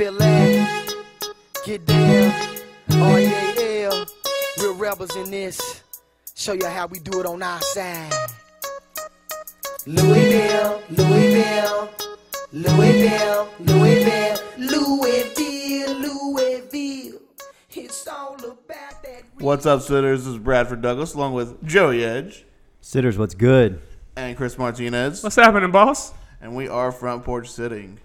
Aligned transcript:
feel 0.00 0.14
that? 0.14 0.94
Get 1.66 1.84
down. 1.84 2.32
Oh 2.92 3.16
yeah, 3.18 3.52
yeah. 3.58 4.04
Real 4.58 4.74
rebels 4.76 5.14
in 5.14 5.30
this. 5.30 5.82
Show 6.34 6.54
you 6.54 6.64
how 6.64 6.86
we 6.86 7.00
do 7.00 7.20
it 7.20 7.26
on 7.26 7.42
our 7.42 7.60
side. 7.60 8.10
Louisville, 9.86 10.82
Louisville, 10.88 11.90
Louisville, 12.50 13.50
Louisville, 13.58 14.38
Louisville, 14.56 15.98
Louisville. 16.00 17.20
It's 17.70 18.08
all 18.08 18.36
about 18.36 19.02
that. 19.02 19.22
What's 19.38 19.66
up, 19.66 19.82
sitters? 19.82 20.20
This 20.24 20.32
is 20.32 20.38
Bradford 20.38 20.80
Douglas, 20.80 21.12
along 21.12 21.34
with 21.34 21.62
Joey 21.66 22.02
Edge 22.02 22.46
Sitters, 22.80 23.18
what's 23.18 23.34
good? 23.34 23.82
and 24.16 24.34
Chris 24.34 24.56
Martinez, 24.56 25.22
What's 25.22 25.36
happening, 25.36 25.70
boss? 25.70 26.14
and 26.40 26.56
we 26.56 26.68
are 26.68 26.90
front 26.90 27.22
porch 27.22 27.50
sitting. 27.50 27.98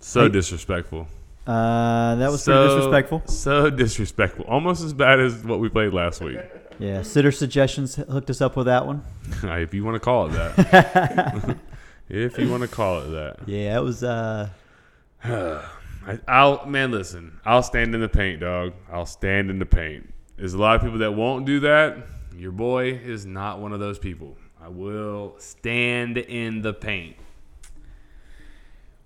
So 0.00 0.22
Hey. 0.22 0.28
disrespectful. 0.28 1.06
Uh, 1.46 2.14
that 2.16 2.30
was 2.30 2.42
so, 2.42 2.68
disrespectful. 2.68 3.22
So 3.26 3.70
disrespectful. 3.70 4.44
Almost 4.46 4.82
as 4.84 4.92
bad 4.92 5.18
as 5.18 5.42
what 5.44 5.60
we 5.60 5.68
played 5.70 5.94
last 5.94 6.20
week. 6.20 6.38
Yeah, 6.78 7.02
sitter 7.02 7.32
suggestions 7.32 7.96
hooked 7.96 8.30
us 8.30 8.40
up 8.40 8.54
with 8.56 8.66
that 8.66 8.86
one. 8.86 9.02
if 9.42 9.72
you 9.74 9.84
want 9.84 9.94
to 9.96 10.00
call 10.00 10.26
it 10.26 10.32
that. 10.32 11.56
if 12.08 12.38
you 12.38 12.50
want 12.50 12.62
to 12.62 12.68
call 12.68 13.00
it 13.00 13.08
that. 13.10 13.48
Yeah, 13.48 13.78
it 13.78 13.82
was. 13.82 14.04
Uh, 14.04 14.50
I, 15.24 16.18
I'll 16.28 16.66
man, 16.66 16.92
listen. 16.92 17.40
I'll 17.44 17.62
stand 17.62 17.94
in 17.94 18.00
the 18.00 18.08
paint, 18.08 18.40
dog. 18.40 18.74
I'll 18.92 19.06
stand 19.06 19.50
in 19.50 19.58
the 19.58 19.66
paint. 19.66 20.12
There's 20.36 20.54
a 20.54 20.58
lot 20.58 20.76
of 20.76 20.82
people 20.82 20.98
that 20.98 21.12
won't 21.12 21.46
do 21.46 21.60
that. 21.60 21.96
Your 22.36 22.52
boy 22.52 22.92
is 22.92 23.26
not 23.26 23.58
one 23.58 23.72
of 23.72 23.80
those 23.80 23.98
people. 23.98 24.36
I 24.62 24.68
will 24.68 25.34
stand 25.38 26.18
in 26.18 26.62
the 26.62 26.72
paint. 26.72 27.16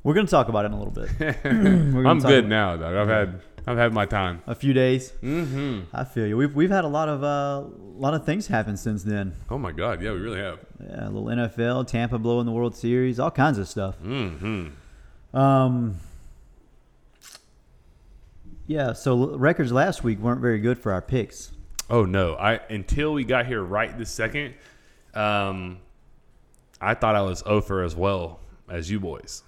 We're 0.05 0.15
gonna 0.15 0.27
talk 0.27 0.48
about 0.48 0.65
it 0.65 0.66
in 0.66 0.73
a 0.73 0.83
little 0.83 0.92
bit. 0.92 1.37
I'm 1.45 2.20
good 2.20 2.48
now, 2.48 2.77
dog. 2.77 2.95
I've 2.95 3.09
had 3.09 3.41
I've 3.66 3.79
had 3.79 3.93
my 3.93 4.07
time. 4.07 4.43
A 4.46 4.54
few 4.54 4.73
days. 4.73 5.13
Mm-hmm. 5.23 5.82
I 5.93 6.04
feel 6.04 6.27
you. 6.27 6.37
We've 6.37 6.54
we've 6.54 6.71
had 6.71 6.85
a 6.85 6.88
lot 6.88 7.09
of 7.09 7.23
uh, 7.23 7.63
lot 7.95 8.15
of 8.15 8.27
things 8.27 8.49
happen 8.49 8.77
since 8.77 9.04
then. 9.04 9.35
Oh 9.51 9.59
my 9.59 9.71
god, 9.71 10.02
yeah, 10.02 10.12
we 10.12 10.18
really 10.18 10.40
have. 10.40 10.59
Yeah, 10.85 11.09
a 11.09 11.10
little 11.10 11.27
NFL, 11.27 11.87
Tampa 11.87 12.18
blowing 12.18 12.46
the 12.46 12.52
World 12.52 12.74
Series, 12.74 13.21
all 13.21 13.30
kinds 13.30 13.59
of 13.59 13.68
stuff. 13.68 13.96
Mm-hmm. 14.02 15.37
Um, 15.37 15.96
yeah. 18.66 18.93
So 18.95 19.37
records 19.37 19.71
last 19.71 20.02
week 20.02 20.18
weren't 20.18 20.40
very 20.40 20.59
good 20.59 20.79
for 20.79 20.93
our 20.93 21.02
picks. 21.02 21.52
Oh 21.88 22.05
no! 22.05 22.34
I 22.34 22.60
until 22.68 23.12
we 23.12 23.23
got 23.23 23.46
here 23.46 23.62
right 23.62 23.96
this 23.96 24.10
second, 24.10 24.55
um, 25.15 25.79
I 26.80 26.95
thought 26.95 27.15
I 27.15 27.23
was 27.23 27.45
over 27.46 27.84
as 27.84 27.95
well 27.95 28.40
as 28.68 28.90
you 28.90 28.99
boys. 28.99 29.45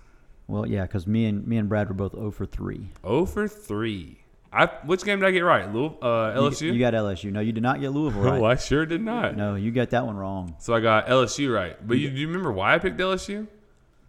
Well, 0.47 0.67
yeah, 0.67 0.83
because 0.83 1.06
me 1.06 1.27
and 1.27 1.47
me 1.47 1.56
and 1.56 1.69
Brad 1.69 1.89
were 1.89 1.95
both 1.95 2.12
0 2.14 2.31
for 2.31 2.45
three. 2.47 2.91
Oh 3.03 3.25
for 3.27 3.48
three. 3.48 4.19
I 4.53 4.67
which 4.84 5.03
game 5.05 5.19
did 5.20 5.27
I 5.27 5.31
get 5.33 5.41
right? 5.41 5.73
Louis, 5.73 5.91
uh, 6.03 6.33
You- 6.34 6.41
LSU. 6.42 6.73
You, 6.73 6.78
got 6.78 6.95
LSU. 6.95 7.33
No, 7.33 7.41
you 7.41 7.53
did 7.53 7.62
not 7.62 7.81
get 7.81 7.91
Louisville 7.91 8.23
right. 8.31 8.41
Oh, 8.41 8.45
I 8.45 8.55
sure 8.56 8.86
did 8.86 9.01
not. 9.01 9.36
No, 9.36 9.55
you 9.56 9.73
got 9.73 9.91
that 9.91 10.06
one 10.06 10.17
wrong. 10.17 10.55
So 10.61 10.75
I 10.75 10.81
got 10.81 11.06
LSU 11.09 11.53
right. 11.53 11.77
But 11.86 11.98
you, 11.98 12.11
do 12.11 12.17
you 12.17 12.27
remember 12.28 12.53
why 12.53 12.75
I 12.75 12.78
picked 12.78 12.98
LSU? 12.98 13.48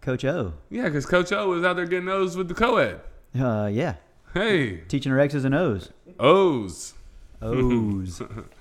Coach 0.02 0.24
O. 0.24 0.52
Yeah, 0.70 0.84
because 0.84 1.04
Coach 1.04 1.32
O 1.32 1.48
was 1.48 1.64
out 1.64 1.74
there 1.74 1.86
getting 1.86 2.08
O's 2.08 2.36
with 2.36 2.46
the 2.48 2.54
co-ed. 2.54 3.00
Uh, 3.36 3.66
yeah. 3.72 3.96
Hey, 4.34 4.76
Teaching 4.88 5.10
her 5.10 5.18
X's 5.18 5.44
and 5.44 5.54
O's. 5.54 5.90
O's. 6.20 6.94
O's. 7.42 8.22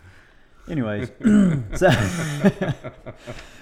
Anyways, 0.69 1.11
so, 1.75 1.91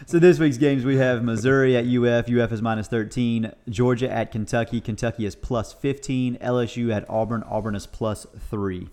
so 0.06 0.20
this 0.20 0.40
week's 0.40 0.58
games 0.58 0.86
we 0.86 0.98
have 0.98 1.23
Missouri 1.23 1.76
at 1.76 1.86
UF. 1.86 2.30
UF 2.30 2.52
is 2.52 2.62
minus 2.62 2.88
13. 2.88 3.52
Georgia 3.70 4.10
at 4.10 4.32
Kentucky. 4.32 4.80
Kentucky 4.80 5.26
is 5.26 5.36
plus 5.36 5.73
15. 5.73 6.38
LSU 6.38 6.94
at 6.94 7.10
Auburn. 7.10 7.44
Auburn 7.44 7.76
is 7.76 7.86
plus 7.86 8.26
3. 8.50 8.90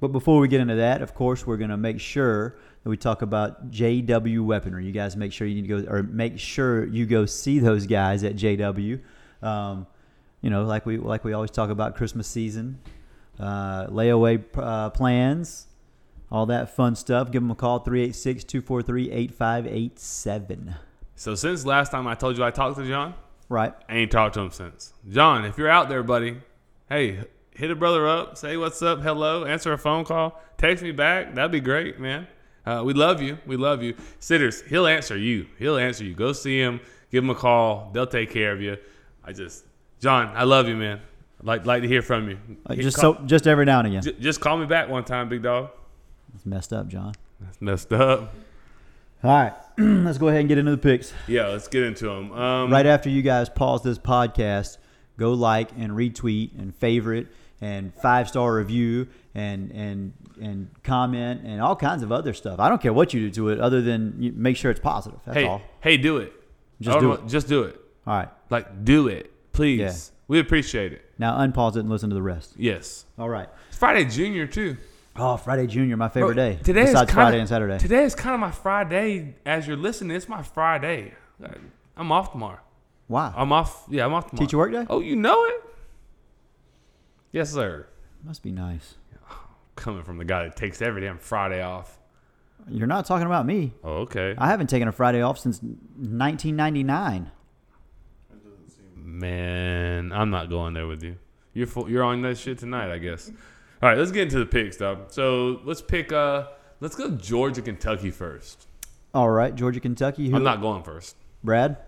But 0.00 0.08
before 0.08 0.40
we 0.40 0.48
get 0.48 0.60
into 0.60 0.76
that, 0.76 1.02
of 1.02 1.14
course, 1.14 1.46
we're 1.46 1.56
going 1.56 1.70
to 1.70 1.76
make 1.76 2.00
sure 2.00 2.56
that 2.82 2.90
we 2.90 2.96
talk 2.96 3.22
about 3.22 3.70
JW 3.70 4.44
Weaponry. 4.44 4.84
You 4.84 4.92
guys 4.92 5.16
make 5.16 5.32
sure 5.32 5.46
you 5.46 5.54
need 5.62 5.68
to 5.68 5.82
go, 5.82 5.92
or 5.92 6.02
make 6.02 6.38
sure 6.38 6.84
you 6.86 7.06
go 7.06 7.26
see 7.26 7.58
those 7.58 7.86
guys 7.86 8.24
at 8.24 8.34
JW. 8.34 9.00
Um, 9.42 9.86
you 10.40 10.50
know, 10.50 10.64
like 10.64 10.86
we 10.86 10.98
like 10.98 11.24
we 11.24 11.32
always 11.32 11.52
talk 11.52 11.70
about 11.70 11.94
Christmas 11.94 12.26
season, 12.26 12.80
uh, 13.38 13.86
layaway 13.86 14.42
uh, 14.56 14.90
plans, 14.90 15.68
all 16.32 16.46
that 16.46 16.74
fun 16.74 16.96
stuff. 16.96 17.30
Give 17.30 17.42
them 17.42 17.50
a 17.52 17.54
call 17.54 17.78
386 17.80 18.42
243 18.44 19.10
8587. 19.12 20.74
So 21.14 21.34
since 21.34 21.64
last 21.64 21.90
time 21.92 22.06
I 22.06 22.14
told 22.14 22.36
you 22.38 22.44
I 22.44 22.50
talked 22.50 22.78
to 22.78 22.86
John, 22.88 23.14
Right. 23.48 23.74
I 23.86 23.96
ain't 23.96 24.10
talked 24.10 24.34
to 24.34 24.40
him 24.40 24.50
since. 24.50 24.94
John, 25.10 25.44
if 25.44 25.58
you're 25.58 25.68
out 25.68 25.90
there, 25.90 26.02
buddy, 26.02 26.38
hey, 26.88 27.20
hit 27.54 27.70
a 27.70 27.74
brother 27.76 28.08
up, 28.08 28.38
say 28.38 28.56
what's 28.56 28.80
up, 28.80 29.02
hello, 29.02 29.44
answer 29.44 29.74
a 29.74 29.78
phone 29.78 30.04
call, 30.06 30.40
text 30.56 30.82
me 30.82 30.90
back. 30.90 31.34
That'd 31.34 31.52
be 31.52 31.60
great, 31.60 32.00
man. 32.00 32.26
Uh, 32.64 32.82
we 32.84 32.94
love 32.94 33.20
you. 33.20 33.36
We 33.44 33.56
love 33.56 33.82
you. 33.82 33.94
Sitters, 34.20 34.62
he'll 34.62 34.86
answer 34.86 35.18
you. 35.18 35.46
He'll 35.58 35.76
answer 35.76 36.02
you. 36.02 36.14
Go 36.14 36.32
see 36.32 36.58
him. 36.58 36.80
Give 37.10 37.22
him 37.22 37.28
a 37.30 37.34
call. 37.34 37.90
They'll 37.92 38.06
take 38.06 38.30
care 38.30 38.52
of 38.52 38.62
you. 38.62 38.78
I 39.22 39.32
just, 39.32 39.66
John, 40.00 40.32
I 40.34 40.44
love 40.44 40.66
you, 40.66 40.76
man. 40.76 41.00
I'd 41.40 41.46
like 41.46 41.66
like 41.66 41.82
to 41.82 41.88
hear 41.88 42.00
from 42.02 42.30
you. 42.30 42.38
Just 42.76 42.96
call- 42.96 43.16
so, 43.16 43.22
just 43.26 43.46
every 43.46 43.66
now 43.66 43.80
and 43.80 43.88
again. 43.88 44.02
j- 44.02 44.16
just 44.18 44.40
call 44.40 44.56
me 44.56 44.64
back 44.64 44.88
one 44.88 45.04
time, 45.04 45.28
big 45.28 45.42
dog. 45.42 45.70
It's 46.34 46.46
messed 46.46 46.72
up, 46.72 46.88
John. 46.88 47.14
That's 47.40 47.60
messed 47.60 47.92
up. 47.92 48.34
All 49.24 49.30
right. 49.30 49.52
Let's 49.78 50.18
go 50.18 50.28
ahead 50.28 50.40
and 50.40 50.48
get 50.48 50.58
into 50.58 50.70
the 50.72 50.76
picks. 50.78 51.12
Yeah, 51.28 51.46
let's 51.48 51.68
get 51.68 51.82
into 51.84 52.06
them. 52.06 52.32
Um, 52.32 52.70
right 52.72 52.84
after 52.86 53.08
you 53.08 53.22
guys 53.22 53.48
pause 53.48 53.82
this 53.82 53.98
podcast, 53.98 54.78
go 55.16 55.32
like 55.32 55.70
and 55.78 55.92
retweet 55.92 56.58
and 56.58 56.74
favorite 56.74 57.28
and 57.60 57.94
five 57.94 58.28
star 58.28 58.54
review 58.54 59.06
and 59.34 59.70
and 59.70 60.12
and 60.40 60.68
comment 60.82 61.42
and 61.44 61.60
all 61.60 61.76
kinds 61.76 62.02
of 62.02 62.10
other 62.12 62.34
stuff. 62.34 62.58
I 62.58 62.68
don't 62.68 62.82
care 62.82 62.92
what 62.92 63.14
you 63.14 63.20
do 63.20 63.30
to 63.30 63.48
it, 63.50 63.60
other 63.60 63.80
than 63.80 64.16
you 64.18 64.32
make 64.34 64.56
sure 64.56 64.70
it's 64.70 64.80
positive. 64.80 65.20
That's 65.24 65.36
Hey, 65.38 65.46
all. 65.46 65.62
hey, 65.80 65.96
do 65.96 66.16
it. 66.18 66.32
Just 66.80 66.98
do 66.98 67.06
know- 67.08 67.12
it. 67.12 67.26
Just 67.28 67.46
do 67.48 67.62
it. 67.62 67.80
All 68.06 68.14
right. 68.14 68.28
Like, 68.50 68.84
do 68.84 69.06
it, 69.08 69.30
please. 69.52 69.78
Yeah. 69.78 69.92
We 70.28 70.40
appreciate 70.40 70.92
it. 70.92 71.02
Now 71.18 71.38
unpause 71.38 71.76
it 71.76 71.80
and 71.80 71.88
listen 71.90 72.10
to 72.10 72.14
the 72.14 72.22
rest. 72.22 72.54
Yes. 72.58 73.04
All 73.18 73.28
right. 73.28 73.48
It's 73.68 73.78
Friday 73.78 74.04
Junior 74.04 74.46
too. 74.46 74.76
Oh, 75.14 75.36
Friday 75.36 75.66
Junior, 75.66 75.96
my 75.96 76.08
favorite 76.08 76.34
Bro, 76.34 76.44
day. 76.50 76.58
Today 76.62 76.84
besides 76.86 77.10
is 77.10 77.10
kinda, 77.10 77.12
Friday 77.12 77.38
and 77.40 77.48
Saturday. 77.48 77.78
Today 77.78 78.04
is 78.04 78.14
kind 78.14 78.34
of 78.34 78.40
my 78.40 78.50
Friday. 78.50 79.34
As 79.44 79.66
you're 79.66 79.76
listening, 79.76 80.16
it's 80.16 80.28
my 80.28 80.42
Friday. 80.42 81.12
I'm 81.96 82.10
off 82.10 82.32
tomorrow. 82.32 82.60
wow. 83.08 83.34
I'm 83.36 83.52
off. 83.52 83.84
Yeah, 83.90 84.06
I'm 84.06 84.14
off 84.14 84.30
tomorrow. 84.30 84.46
Teacher 84.46 84.56
work 84.56 84.72
day? 84.72 84.86
Oh, 84.88 85.00
you 85.00 85.16
know 85.16 85.44
it? 85.44 85.62
Yes, 87.30 87.52
sir. 87.52 87.86
Must 88.24 88.42
be 88.42 88.52
nice. 88.52 88.94
Coming 89.76 90.02
from 90.02 90.18
the 90.18 90.24
guy 90.24 90.44
that 90.44 90.56
takes 90.56 90.80
every 90.80 91.02
damn 91.02 91.18
Friday 91.18 91.62
off. 91.62 91.98
You're 92.68 92.86
not 92.86 93.04
talking 93.06 93.26
about 93.26 93.44
me. 93.44 93.72
Oh, 93.82 94.02
okay. 94.02 94.34
I 94.38 94.46
haven't 94.48 94.68
taken 94.68 94.86
a 94.88 94.92
Friday 94.92 95.20
off 95.20 95.38
since 95.38 95.60
1999. 95.62 97.30
Man, 98.96 100.12
I'm 100.12 100.30
not 100.30 100.48
going 100.48 100.74
there 100.74 100.86
with 100.86 101.02
you. 101.02 101.16
You're 101.54 101.66
full, 101.66 101.90
you're 101.90 102.04
on 102.04 102.22
that 102.22 102.38
shit 102.38 102.58
tonight, 102.58 102.90
I 102.90 102.98
guess. 102.98 103.30
All 103.82 103.88
right, 103.88 103.98
let's 103.98 104.12
get 104.12 104.22
into 104.22 104.38
the 104.38 104.46
picks, 104.46 104.76
though. 104.76 105.06
So 105.08 105.60
let's 105.64 105.82
pick. 105.82 106.12
Uh, 106.12 106.46
let's 106.80 106.94
go 106.94 107.10
Georgia, 107.10 107.62
Kentucky 107.62 108.12
first. 108.12 108.68
All 109.12 109.28
right, 109.28 109.52
Georgia, 109.54 109.80
Kentucky. 109.80 110.30
Who, 110.30 110.36
I'm 110.36 110.44
not 110.44 110.60
going 110.60 110.84
first. 110.84 111.16
Brad. 111.42 111.78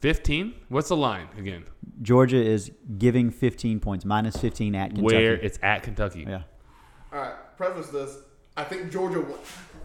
15. 0.00 0.54
What's 0.70 0.88
the 0.88 0.96
line 0.96 1.28
again? 1.36 1.64
Georgia 2.00 2.42
is 2.42 2.72
giving 2.96 3.30
15 3.30 3.80
points, 3.80 4.06
minus 4.06 4.34
15 4.38 4.74
at 4.74 4.94
Kentucky. 4.94 5.04
Where 5.04 5.34
it's 5.34 5.58
at 5.62 5.82
Kentucky. 5.82 6.24
Yeah. 6.26 6.42
All 7.12 7.18
right, 7.18 7.34
preface 7.58 7.88
this. 7.88 8.16
I 8.56 8.64
think 8.64 8.90
Georgia. 8.90 9.24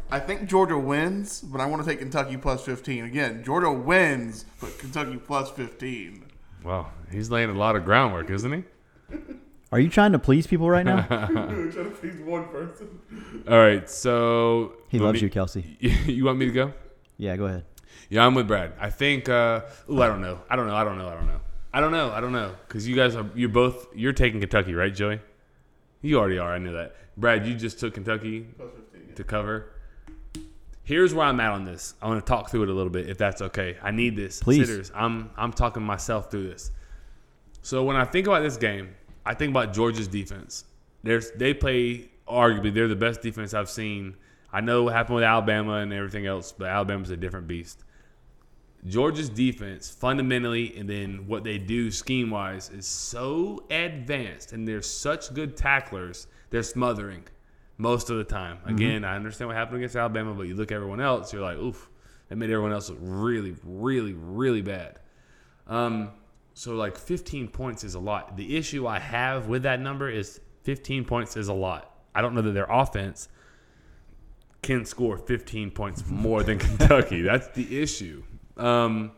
I 0.10 0.20
think 0.20 0.48
Georgia 0.48 0.78
wins, 0.78 1.42
but 1.42 1.60
I 1.60 1.66
want 1.66 1.84
to 1.84 1.90
take 1.90 2.00
Kentucky 2.00 2.38
plus 2.38 2.64
fifteen 2.64 3.06
again. 3.06 3.44
Georgia 3.44 3.72
wins, 3.72 4.46
but 4.60 4.78
Kentucky 4.78 5.18
plus 5.18 5.50
fifteen. 5.50 6.26
Wow, 6.64 6.92
he's 7.12 7.30
laying 7.30 7.50
a 7.50 7.54
lot 7.54 7.76
of 7.76 7.86
groundwork, 7.86 8.30
isn't 8.30 8.52
he? 8.52 9.16
Are 9.76 9.80
you 9.82 9.90
trying 9.90 10.14
to 10.14 10.20
please 10.20 10.48
people 10.48 10.70
right 10.70 10.86
now? 10.86 11.02
Trying 11.08 11.70
to 11.74 11.94
please 12.00 12.18
one 12.22 12.48
person. 12.48 12.98
All 13.46 13.58
right, 13.58 13.90
so 13.90 14.72
he 14.88 15.00
want 15.00 15.08
loves 15.08 15.22
me- 15.22 15.26
you, 15.26 15.30
Kelsey. 15.30 15.78
You 16.06 16.24
want 16.24 16.38
me 16.38 16.46
to 16.46 16.52
go? 16.54 16.72
Yeah, 17.18 17.36
go 17.36 17.44
ahead. 17.48 17.66
Yeah, 18.10 18.26
I'm 18.26 18.36
with 18.36 18.48
Brad. 18.48 18.72
I 18.80 18.90
think. 18.90 19.28
Uh, 19.28 19.64
ooh, 19.92 20.02
I 20.02 20.08
don't 20.08 20.22
know. 20.22 20.40
I 20.50 20.56
don't 20.56 20.68
know. 20.68 20.76
I 20.76 20.86
don't 20.86 20.98
know. 20.98 21.10
I 21.10 21.14
don't 21.16 21.28
know. 21.28 21.42
I 21.74 21.82
don't 21.82 21.92
know. 21.92 22.10
I 22.10 22.22
don't 22.22 22.32
know. 22.32 22.56
Because 22.66 22.88
you 22.88 22.96
guys 22.96 23.18
are. 23.18 23.26
You're 23.36 23.50
both. 23.50 23.88
You're 23.94 24.14
taking 24.14 24.40
Kentucky, 24.40 24.74
right, 24.74 24.96
Joey? 24.96 25.20
You 26.02 26.20
already 26.20 26.38
are. 26.38 26.54
I 26.54 26.58
knew 26.58 26.72
that. 26.72 26.96
Brad, 27.18 27.46
you 27.46 27.54
just 27.54 27.78
took 27.78 27.96
Kentucky 27.96 28.48
to 29.16 29.24
cover. 29.26 29.74
Here's 30.84 31.14
where 31.14 31.26
I'm 31.26 31.42
at 31.42 31.52
on 31.52 31.66
this. 31.66 31.96
I 32.02 32.08
want 32.08 32.26
to 32.26 32.30
talk 32.30 32.50
through 32.50 32.64
it 32.64 32.70
a 32.70 32.74
little 32.74 32.92
bit, 32.94 33.10
if 33.10 33.18
that's 33.18 33.42
okay. 33.42 33.76
I 33.84 33.92
need 33.92 34.16
this. 34.16 34.40
Please. 34.40 34.70
Sitters, 34.70 34.90
I'm 34.96 35.32
I'm 35.36 35.52
talking 35.52 35.84
myself 35.84 36.32
through 36.32 36.48
this. 36.48 36.72
So 37.62 37.84
when 37.84 37.98
I 37.98 38.06
think 38.06 38.26
about 38.28 38.42
this 38.42 38.56
game, 38.56 38.96
I 39.26 39.34
think 39.34 39.52
about 39.52 39.74
Georgia's 39.74 40.08
defense. 40.08 40.66
There's 41.04 41.32
they 41.32 41.54
play 41.54 42.10
arguably 42.28 42.74
they're 42.74 42.88
the 42.88 42.96
best 42.96 43.22
defense 43.22 43.54
I've 43.54 43.70
seen. 43.70 44.16
I 44.52 44.62
know 44.62 44.84
what 44.84 44.94
happened 44.94 45.16
with 45.16 45.24
Alabama 45.24 45.74
and 45.76 45.92
everything 45.92 46.26
else, 46.26 46.52
but 46.52 46.70
Alabama's 46.70 47.10
a 47.10 47.18
different 47.18 47.48
beast. 47.48 47.84
Georgia's 48.88 49.30
defense 49.30 49.90
fundamentally, 49.90 50.78
and 50.78 50.88
then 50.88 51.28
what 51.28 51.44
they 51.44 51.58
do 51.58 51.90
scheme 51.90 52.30
wise, 52.30 52.70
is 52.70 52.86
so 52.86 53.64
advanced, 53.72 54.54
and 54.54 54.68
they're 54.68 54.82
such 54.82 55.34
good 55.34 55.58
tacklers. 55.58 56.28
They're 56.52 56.64
smothering 56.64 57.24
most 57.78 58.10
of 58.10 58.18
the 58.18 58.24
time. 58.24 58.60
Again, 58.66 59.04
I 59.04 59.16
understand 59.16 59.48
what 59.48 59.58
happened 59.58 59.78
against 59.78 59.96
Alabama, 59.96 60.34
but 60.34 60.44
you 60.44 60.56
look 60.56 60.72
at 60.72 60.76
everyone 60.76 61.02
else, 61.02 61.34
you're 61.34 61.42
like, 61.42 61.58
oof, 61.58 61.90
that 62.30 62.36
made 62.36 62.50
everyone 62.50 62.72
else 62.72 62.90
look 62.90 63.00
really, 63.02 63.56
really, 63.64 64.14
really 64.14 64.62
bad. 64.62 65.00
Um, 65.68 66.12
so 66.56 66.74
like 66.74 66.98
15 66.98 67.50
points 67.50 67.84
is 67.84 67.96
a 67.96 68.00
lot. 68.00 68.38
The 68.38 68.56
issue 68.58 68.88
I 68.88 68.98
have 68.98 69.48
with 69.48 69.64
that 69.64 69.82
number 69.82 70.10
is 70.10 70.40
15 70.64 71.04
points 71.04 71.36
is 71.36 71.50
a 71.50 71.54
lot. 71.54 71.94
I 72.16 72.22
don't 72.22 72.34
know 72.34 72.42
that 72.42 72.54
their 72.54 72.68
offense 72.70 73.28
can 74.64 74.86
score 74.86 75.18
15 75.18 75.72
points 75.72 76.08
more 76.10 76.44
than 76.44 76.58
Kentucky. 76.60 77.22
That's 77.22 77.50
the 77.50 77.82
issue. 77.82 78.24
Um, 78.56 79.12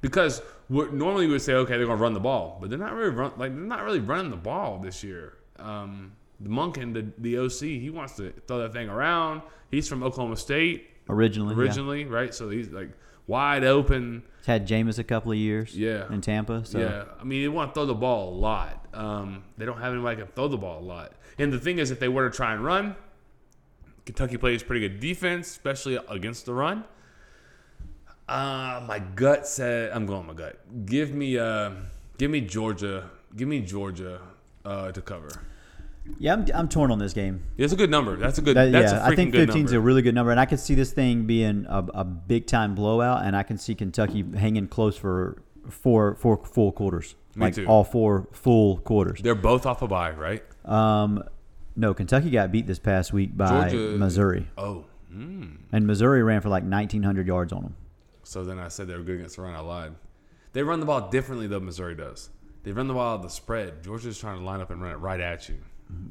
because 0.00 0.42
normally 0.68 1.26
we 1.26 1.32
would 1.32 1.42
say, 1.42 1.54
okay, 1.54 1.76
they're 1.76 1.86
going 1.86 1.98
to 1.98 2.02
run 2.02 2.14
the 2.14 2.20
ball, 2.20 2.58
but 2.60 2.68
they're 2.68 2.78
not 2.80 2.94
really 2.94 3.14
run 3.14 3.32
like 3.36 3.54
they're 3.54 3.64
not 3.64 3.84
really 3.84 4.00
running 4.00 4.32
the 4.32 4.36
ball 4.36 4.80
this 4.80 5.04
year. 5.04 5.38
Um, 5.60 6.16
the 6.40 6.48
Monken, 6.48 6.92
the, 6.92 7.06
the 7.18 7.38
OC, 7.38 7.80
he 7.80 7.90
wants 7.90 8.16
to 8.16 8.32
throw 8.48 8.58
that 8.58 8.72
thing 8.72 8.88
around. 8.88 9.42
He's 9.70 9.88
from 9.88 10.02
Oklahoma 10.02 10.36
State 10.36 10.90
Originally, 11.08 11.54
yeah. 11.54 11.60
originally, 11.60 12.04
right? 12.04 12.34
So 12.34 12.50
he's 12.50 12.70
like 12.70 12.90
wide 13.26 13.64
open. 13.64 14.22
He's 14.38 14.46
had 14.46 14.66
Jameis 14.66 14.98
a 14.98 15.04
couple 15.04 15.32
of 15.32 15.38
years. 15.38 15.76
Yeah. 15.76 16.12
in 16.12 16.20
Tampa. 16.20 16.64
So 16.64 16.78
Yeah, 16.78 17.04
I 17.20 17.24
mean, 17.24 17.42
they 17.42 17.48
want 17.48 17.70
to 17.70 17.74
throw 17.74 17.86
the 17.86 17.94
ball 17.94 18.32
a 18.32 18.36
lot. 18.36 18.86
Um, 18.94 19.44
they 19.58 19.64
don't 19.64 19.78
have 19.80 19.92
anybody 19.92 20.16
that 20.16 20.26
can 20.26 20.32
throw 20.34 20.48
the 20.48 20.56
ball 20.56 20.80
a 20.80 20.84
lot. 20.84 21.12
And 21.38 21.52
the 21.52 21.58
thing 21.58 21.78
is, 21.78 21.90
if 21.90 22.00
they 22.00 22.08
were 22.08 22.28
to 22.28 22.34
try 22.34 22.54
and 22.54 22.64
run, 22.64 22.96
Kentucky 24.04 24.36
plays 24.36 24.62
pretty 24.62 24.88
good 24.88 25.00
defense, 25.00 25.48
especially 25.48 25.98
against 26.08 26.46
the 26.46 26.54
run. 26.54 26.84
Uh, 28.28 28.84
my 28.86 28.98
gut 28.98 29.46
said 29.46 29.92
I'm 29.92 30.06
going 30.06 30.26
with 30.26 30.36
my 30.36 30.42
gut. 30.44 30.86
Give 30.86 31.12
me, 31.12 31.38
uh, 31.38 31.72
give 32.18 32.30
me 32.30 32.40
Georgia. 32.40 33.10
Give 33.36 33.48
me 33.48 33.60
Georgia 33.60 34.20
uh, 34.64 34.92
to 34.92 35.02
cover. 35.02 35.28
Yeah, 36.18 36.32
I'm, 36.32 36.46
I'm 36.54 36.68
torn 36.68 36.90
on 36.90 36.98
this 36.98 37.12
game. 37.12 37.42
It's 37.56 37.72
a 37.72 37.76
good 37.76 37.90
number. 37.90 38.16
That's 38.16 38.38
a 38.38 38.42
good. 38.42 38.56
That- 38.56 38.72
that's 38.72 38.92
yeah, 38.92 39.04
I 39.04 39.14
think 39.14 39.32
good 39.32 39.48
15 39.48 39.64
is 39.66 39.72
a 39.72 39.80
really 39.80 40.02
good 40.02 40.14
number, 40.14 40.30
and 40.30 40.40
I 40.40 40.46
could 40.46 40.60
see 40.60 40.74
this 40.74 40.92
thing 40.92 41.24
being 41.26 41.66
a, 41.68 41.84
a 41.94 42.04
big 42.04 42.46
time 42.46 42.74
blowout, 42.74 43.24
and 43.24 43.36
I 43.36 43.42
can 43.42 43.58
see 43.58 43.74
Kentucky 43.74 44.24
hanging 44.36 44.68
close 44.68 44.96
for 44.96 45.42
four 45.68 46.14
four 46.14 46.44
full 46.44 46.72
quarters, 46.72 47.14
Me 47.34 47.46
like 47.46 47.54
too. 47.54 47.66
all 47.66 47.84
four 47.84 48.28
full 48.32 48.78
quarters. 48.78 49.20
They're 49.22 49.34
both 49.34 49.66
off 49.66 49.82
a 49.82 49.88
bye, 49.88 50.12
right? 50.12 50.42
Um, 50.64 51.22
no, 51.74 51.92
Kentucky 51.92 52.30
got 52.30 52.50
beat 52.52 52.66
this 52.66 52.78
past 52.78 53.12
week 53.12 53.36
by 53.36 53.68
Georgia- 53.70 53.98
Missouri, 53.98 54.48
Oh, 54.56 54.84
mm. 55.12 55.56
and 55.72 55.86
Missouri 55.86 56.22
ran 56.22 56.40
for 56.40 56.48
like 56.48 56.62
1,900 56.62 57.26
yards 57.26 57.52
on 57.52 57.62
them. 57.62 57.74
So 58.22 58.44
then 58.44 58.58
I 58.58 58.68
said 58.68 58.88
they 58.88 58.94
were 58.96 59.02
good 59.02 59.16
against 59.16 59.36
the 59.36 59.42
run. 59.42 59.54
I 59.54 59.60
lied. 59.60 59.92
They 60.52 60.62
run 60.62 60.80
the 60.80 60.86
ball 60.86 61.10
differently 61.10 61.46
though. 61.46 61.60
Missouri 61.60 61.94
does. 61.94 62.30
They 62.62 62.72
run 62.72 62.88
the 62.88 62.94
ball 62.94 63.12
out 63.12 63.16
of 63.16 63.22
the 63.22 63.28
spread. 63.30 63.84
Georgia's 63.84 64.18
trying 64.18 64.38
to 64.38 64.44
line 64.44 64.60
up 64.60 64.70
and 64.70 64.80
run 64.80 64.90
it 64.92 64.96
right 64.96 65.20
at 65.20 65.48
you. 65.48 65.56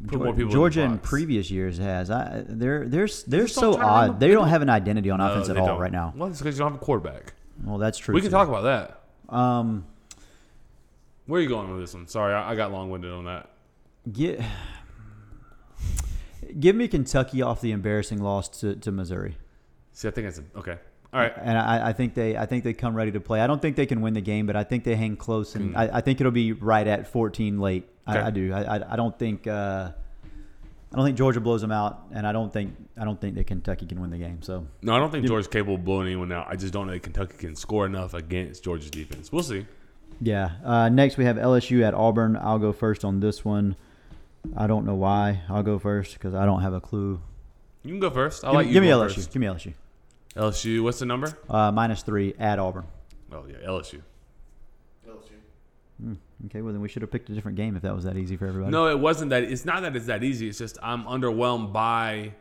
Put 0.07 0.19
more 0.21 0.33
people. 0.33 0.51
Georgia 0.51 0.81
in, 0.81 0.85
in 0.85 0.91
the 0.93 0.97
box. 0.97 1.09
previous 1.09 1.49
years 1.51 1.77
has. 1.79 2.09
I, 2.11 2.43
they're 2.47 2.87
they're 2.87 3.07
they're 3.27 3.47
so 3.47 3.73
try 3.73 3.81
to 3.81 3.87
run 3.87 3.89
odd. 3.89 4.07
the- 4.07 4.19
They 4.19 4.27
they 4.27 4.33
don't 4.33 4.47
have 4.49 4.61
an 4.61 4.69
identity 4.69 5.09
on 5.09 5.19
No, 5.19 5.31
offense 5.31 5.49
at 5.49 5.57
all 5.57 5.67
don't. 5.67 5.79
right 5.79 5.91
now. 5.91 6.13
Well, 6.15 6.29
it's 6.29 6.39
because 6.39 6.55
you 6.55 6.59
don't 6.59 6.73
have 6.73 6.81
a 6.81 6.85
quarterback. 6.85 7.33
Well, 7.63 7.77
that's 7.77 7.97
true. 7.97 8.13
We 8.13 8.21
can 8.21 8.29
too. 8.29 8.35
talk 8.35 8.47
about 8.47 8.63
that. 8.63 9.33
Um, 9.35 9.85
Where 11.25 11.39
are 11.39 11.43
you 11.43 11.49
going 11.49 11.69
with 11.71 11.79
this 11.81 11.93
one? 11.93 12.07
Sorry, 12.07 12.33
I, 12.33 12.51
I 12.51 12.55
got 12.55 12.71
long 12.71 12.89
winded 12.89 13.11
on 13.11 13.25
that. 13.25 13.49
get 14.11 14.41
give 16.59 16.75
me 16.75 16.87
Kentucky 16.87 17.41
off 17.41 17.61
the 17.61 17.71
embarrassing 17.71 18.21
loss 18.21 18.47
to, 18.59 18.75
to 18.75 18.91
Missouri. 18.91 19.37
See, 19.91 20.07
I 20.07 20.11
think 20.11 20.27
it's 20.27 20.39
a, 20.39 20.43
okay. 20.59 20.77
All 21.13 21.21
right. 21.21 21.33
and 21.37 21.57
I, 21.57 21.89
I 21.89 21.93
think 21.93 22.13
they 22.13 22.35
I 22.37 22.45
think 22.45 22.63
they 22.63 22.73
come 22.73 22.93
ready 22.93 23.11
to 23.13 23.19
play. 23.21 23.39
I 23.41 23.47
don't 23.47 23.61
think 23.61 23.75
they 23.77 23.85
can 23.85 24.01
win 24.01 24.13
the 24.13 24.21
game, 24.21 24.45
but 24.45 24.55
I 24.55 24.63
think 24.63 24.83
they 24.83 24.95
hang 24.95 25.15
close, 25.15 25.55
and 25.55 25.71
Hmm. 25.71 25.77
I, 25.77 25.97
I 25.97 26.01
think 26.01 26.19
it'll 26.19 26.31
be 26.31 26.51
right 26.51 26.85
at 26.85 27.07
14 27.07 27.59
late. 27.59 27.87
Okay. 28.07 28.19
I, 28.19 28.27
I 28.27 28.29
do. 28.29 28.53
I, 28.53 28.93
I, 28.93 28.95
don't 28.95 29.17
think 29.17 29.47
uh, 29.47 29.89
I 30.93 30.95
don't 30.95 31.05
think 31.05 31.17
Georgia 31.17 31.41
blows 31.41 31.61
them 31.61 31.71
out, 31.71 32.03
and 32.11 32.27
I 32.27 32.31
don't 32.31 32.53
think 32.53 32.75
I 32.99 33.03
don't 33.03 33.19
think 33.19 33.35
that 33.35 33.47
Kentucky 33.47 33.85
can 33.85 33.99
win 33.99 34.11
the 34.11 34.17
game. 34.17 34.41
So 34.41 34.67
No, 34.81 34.95
I 34.95 34.99
don't 34.99 35.11
think 35.11 35.25
Georgia's 35.25 35.47
capable 35.47 35.75
of 35.75 35.83
blowing 35.85 36.07
anyone 36.07 36.31
out. 36.31 36.47
I 36.47 36.55
just 36.55 36.71
don't 36.73 36.87
know 36.87 36.93
that 36.93 37.03
Kentucky 37.03 37.37
can 37.37 37.55
score 37.55 37.85
enough 37.85 38.13
against 38.13 38.63
Georgia's 38.63 38.91
defense. 38.91 39.31
We'll 39.31 39.43
see. 39.43 39.65
yeah. 40.21 40.51
Uh, 40.63 40.89
next 40.89 41.17
we 41.17 41.25
have 41.25 41.37
LSU 41.37 41.81
at 41.83 41.93
Auburn. 41.93 42.37
I'll 42.37 42.59
go 42.59 42.71
first 42.71 43.03
on 43.03 43.19
this 43.19 43.43
one. 43.43 43.75
I 44.55 44.67
don't 44.67 44.85
know 44.85 44.95
why. 44.95 45.41
I'll 45.49 45.63
go 45.63 45.79
first 45.79 46.13
because 46.13 46.35
I 46.35 46.45
don't 46.45 46.61
have 46.61 46.73
a 46.73 46.79
clue. 46.81 47.19
You 47.83 47.91
can 47.91 47.99
go 47.99 48.11
first. 48.11 48.43
I 48.43 48.49
Give, 48.49 48.55
like 48.55 48.65
me- 48.65 48.69
you. 48.69 48.73
give 48.75 48.83
me 48.83 48.89
LSU. 48.89 49.15
first. 49.15 49.31
Give 49.33 49.39
me 49.41 49.47
LSU. 49.47 49.73
LSU. 50.35 50.83
What's 50.83 50.99
the 50.99 51.05
number? 51.07 51.35
Uh, 51.49 51.71
minus 51.71 52.03
three 52.03 52.35
at 52.37 52.59
Auburn. 52.59 52.85
Oh 53.31 53.43
yeah, 53.49 53.65
LSU. 53.67 54.01
Okay, 56.45 56.61
well 56.61 56.73
then 56.73 56.81
we 56.81 56.87
should 56.89 57.01
have 57.01 57.11
picked 57.11 57.29
a 57.29 57.33
different 57.33 57.57
game 57.57 57.75
if 57.75 57.81
that 57.83 57.95
was 57.95 58.03
that 58.03 58.17
easy 58.17 58.35
for 58.37 58.45
everybody. 58.45 58.71
No, 58.71 58.87
it 58.87 58.99
wasn't 58.99 59.29
that. 59.31 59.43
It's 59.43 59.65
not 59.65 59.81
that 59.81 59.95
it's 59.95 60.05
that 60.07 60.23
easy. 60.23 60.47
It's 60.47 60.57
just 60.57 60.77
I'm 60.83 61.03
underwhelmed 61.05 61.71
by 61.73 62.33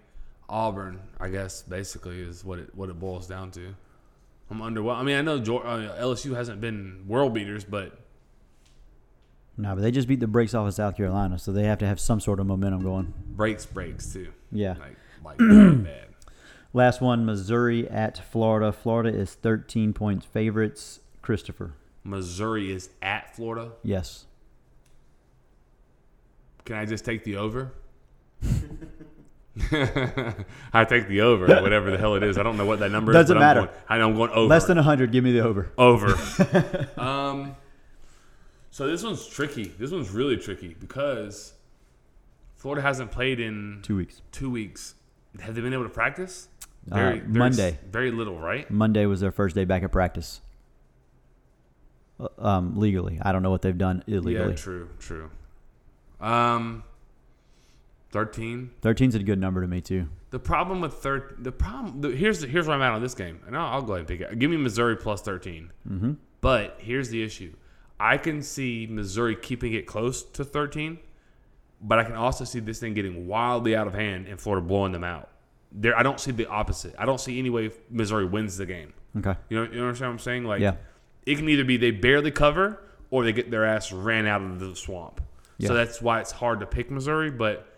Auburn. 0.48 1.00
I 1.18 1.28
guess 1.28 1.62
basically 1.62 2.20
is 2.20 2.44
what 2.44 2.58
it 2.58 2.74
what 2.74 2.88
it 2.90 2.98
boils 2.98 3.26
down 3.26 3.50
to. 3.52 3.74
I'm 4.50 4.58
underwhelmed. 4.58 4.96
I 4.96 5.02
mean, 5.02 5.16
I 5.16 5.22
know 5.22 5.40
Geor- 5.40 5.64
uh, 5.64 6.02
LSU 6.02 6.34
hasn't 6.34 6.60
been 6.60 7.04
world 7.06 7.32
beaters, 7.32 7.64
but 7.64 7.98
no, 9.56 9.74
but 9.74 9.82
they 9.82 9.90
just 9.90 10.08
beat 10.08 10.20
the 10.20 10.26
brakes 10.26 10.52
off 10.54 10.66
of 10.66 10.74
South 10.74 10.96
Carolina, 10.96 11.38
so 11.38 11.52
they 11.52 11.64
have 11.64 11.78
to 11.78 11.86
have 11.86 12.00
some 12.00 12.20
sort 12.20 12.40
of 12.40 12.46
momentum 12.46 12.82
going. 12.82 13.14
breaks 13.28 13.64
breaks 13.64 14.12
too. 14.12 14.32
Yeah. 14.50 14.74
Like 14.78 14.96
like 15.24 15.38
bad. 15.38 16.08
Last 16.72 17.00
one, 17.00 17.24
Missouri 17.24 17.88
at 17.88 18.18
Florida. 18.18 18.72
Florida 18.72 19.16
is 19.16 19.34
13 19.34 19.92
points 19.92 20.26
favorites. 20.26 21.00
Christopher. 21.22 21.72
Missouri 22.04 22.70
is 22.70 22.90
at 23.02 23.34
Florida. 23.34 23.72
Yes. 23.82 24.26
Can 26.64 26.76
I 26.76 26.84
just 26.84 27.04
take 27.04 27.24
the 27.24 27.36
over? 27.36 27.72
I 30.72 30.84
take 30.84 31.08
the 31.08 31.20
over, 31.22 31.46
whatever 31.62 31.90
the 31.90 31.98
hell 31.98 32.14
it 32.16 32.22
is. 32.22 32.36
I 32.38 32.42
don't 32.42 32.56
know 32.56 32.66
what 32.66 32.80
that 32.80 32.90
number 32.90 33.12
is. 33.12 33.14
Doesn't 33.14 33.36
but 33.36 33.42
I'm 33.42 33.54
matter. 33.56 33.60
going- 33.66 33.78
I 33.88 33.98
know 33.98 34.08
I'm 34.10 34.16
going 34.16 34.30
over. 34.30 34.46
Less 34.48 34.64
than 34.66 34.76
100. 34.76 35.12
Give 35.12 35.22
me 35.24 35.32
the 35.32 35.40
over. 35.44 35.70
over. 35.78 36.88
um, 37.00 37.54
so 38.70 38.86
this 38.86 39.02
one's 39.02 39.26
tricky. 39.26 39.64
This 39.78 39.90
one's 39.90 40.10
really 40.10 40.36
tricky 40.36 40.74
because 40.78 41.52
Florida 42.56 42.82
hasn't 42.82 43.12
played 43.12 43.38
in 43.40 43.80
Two 43.82 43.96
weeks. 43.96 44.20
two 44.32 44.50
weeks. 44.50 44.94
Have 45.40 45.54
they 45.54 45.60
been 45.60 45.72
able 45.72 45.84
to 45.84 45.88
practice? 45.90 46.48
Uh, 46.90 47.16
Monday. 47.26 47.78
Very 47.90 48.10
little, 48.10 48.38
right? 48.38 48.70
Monday 48.70 49.06
was 49.06 49.20
their 49.20 49.32
first 49.32 49.54
day 49.54 49.64
back 49.64 49.82
at 49.82 49.92
practice. 49.92 50.40
Uh, 52.20 52.28
Um, 52.38 52.78
legally. 52.78 53.18
I 53.22 53.32
don't 53.32 53.42
know 53.42 53.50
what 53.50 53.62
they've 53.62 53.76
done 53.76 54.04
illegally. 54.06 54.50
Yeah, 54.50 54.56
true, 54.56 54.88
true. 54.98 55.30
Um, 56.20 56.84
thirteen. 58.10 58.70
13's 58.82 59.14
a 59.14 59.22
good 59.22 59.38
number 59.40 59.60
to 59.60 59.66
me, 59.68 59.80
too. 59.80 60.08
The 60.30 60.38
problem 60.38 60.80
with 60.80 60.94
third, 60.94 61.36
the 61.40 61.52
problem 61.52 62.00
the, 62.00 62.10
here's 62.10 62.40
the, 62.40 62.46
here's 62.48 62.66
where 62.66 62.76
I'm 62.76 62.82
at 62.82 62.92
on 62.92 63.02
this 63.02 63.14
game, 63.14 63.40
and 63.46 63.56
I'll, 63.56 63.74
I'll 63.74 63.82
go 63.82 63.92
ahead 63.94 64.00
and 64.00 64.08
pick 64.08 64.20
it. 64.20 64.38
Give 64.38 64.50
me 64.50 64.56
Missouri 64.56 64.96
plus 64.96 65.22
13. 65.22 65.70
Mm-hmm. 65.88 66.12
But 66.40 66.76
here's 66.78 67.08
the 67.10 67.22
issue: 67.22 67.54
I 68.00 68.16
can 68.16 68.42
see 68.42 68.86
Missouri 68.90 69.36
keeping 69.36 69.74
it 69.74 69.86
close 69.86 70.22
to 70.22 70.44
13, 70.44 70.98
but 71.80 71.98
I 72.00 72.04
can 72.04 72.14
also 72.14 72.44
see 72.44 72.58
this 72.60 72.80
thing 72.80 72.94
getting 72.94 73.26
wildly 73.28 73.76
out 73.76 73.86
of 73.86 73.94
hand 73.94 74.26
and 74.26 74.40
Florida 74.40 74.66
blowing 74.66 74.90
them 74.92 75.04
out. 75.04 75.30
There, 75.70 75.96
I 75.96 76.02
don't 76.02 76.18
see 76.20 76.30
the 76.32 76.46
opposite. 76.48 76.94
I 76.98 77.04
don't 77.06 77.20
see 77.20 77.38
any 77.38 77.50
way 77.50 77.70
Missouri 77.90 78.24
wins 78.24 78.56
the 78.56 78.66
game. 78.66 78.92
Okay. 79.16 79.34
You 79.48 79.56
know, 79.56 79.62
you 79.72 79.80
understand 79.82 80.10
what 80.10 80.14
I'm 80.14 80.18
saying? 80.20 80.44
Like, 80.44 80.60
Yeah. 80.60 80.74
It 81.26 81.36
can 81.36 81.48
either 81.48 81.64
be 81.64 81.76
they 81.76 81.90
barely 81.90 82.30
cover 82.30 82.80
or 83.10 83.24
they 83.24 83.32
get 83.32 83.50
their 83.50 83.64
ass 83.64 83.92
ran 83.92 84.26
out 84.26 84.42
of 84.42 84.60
the 84.60 84.74
swamp. 84.74 85.20
Yeah. 85.58 85.68
So 85.68 85.74
that's 85.74 86.02
why 86.02 86.20
it's 86.20 86.32
hard 86.32 86.60
to 86.60 86.66
pick 86.66 86.90
Missouri, 86.90 87.30
but 87.30 87.68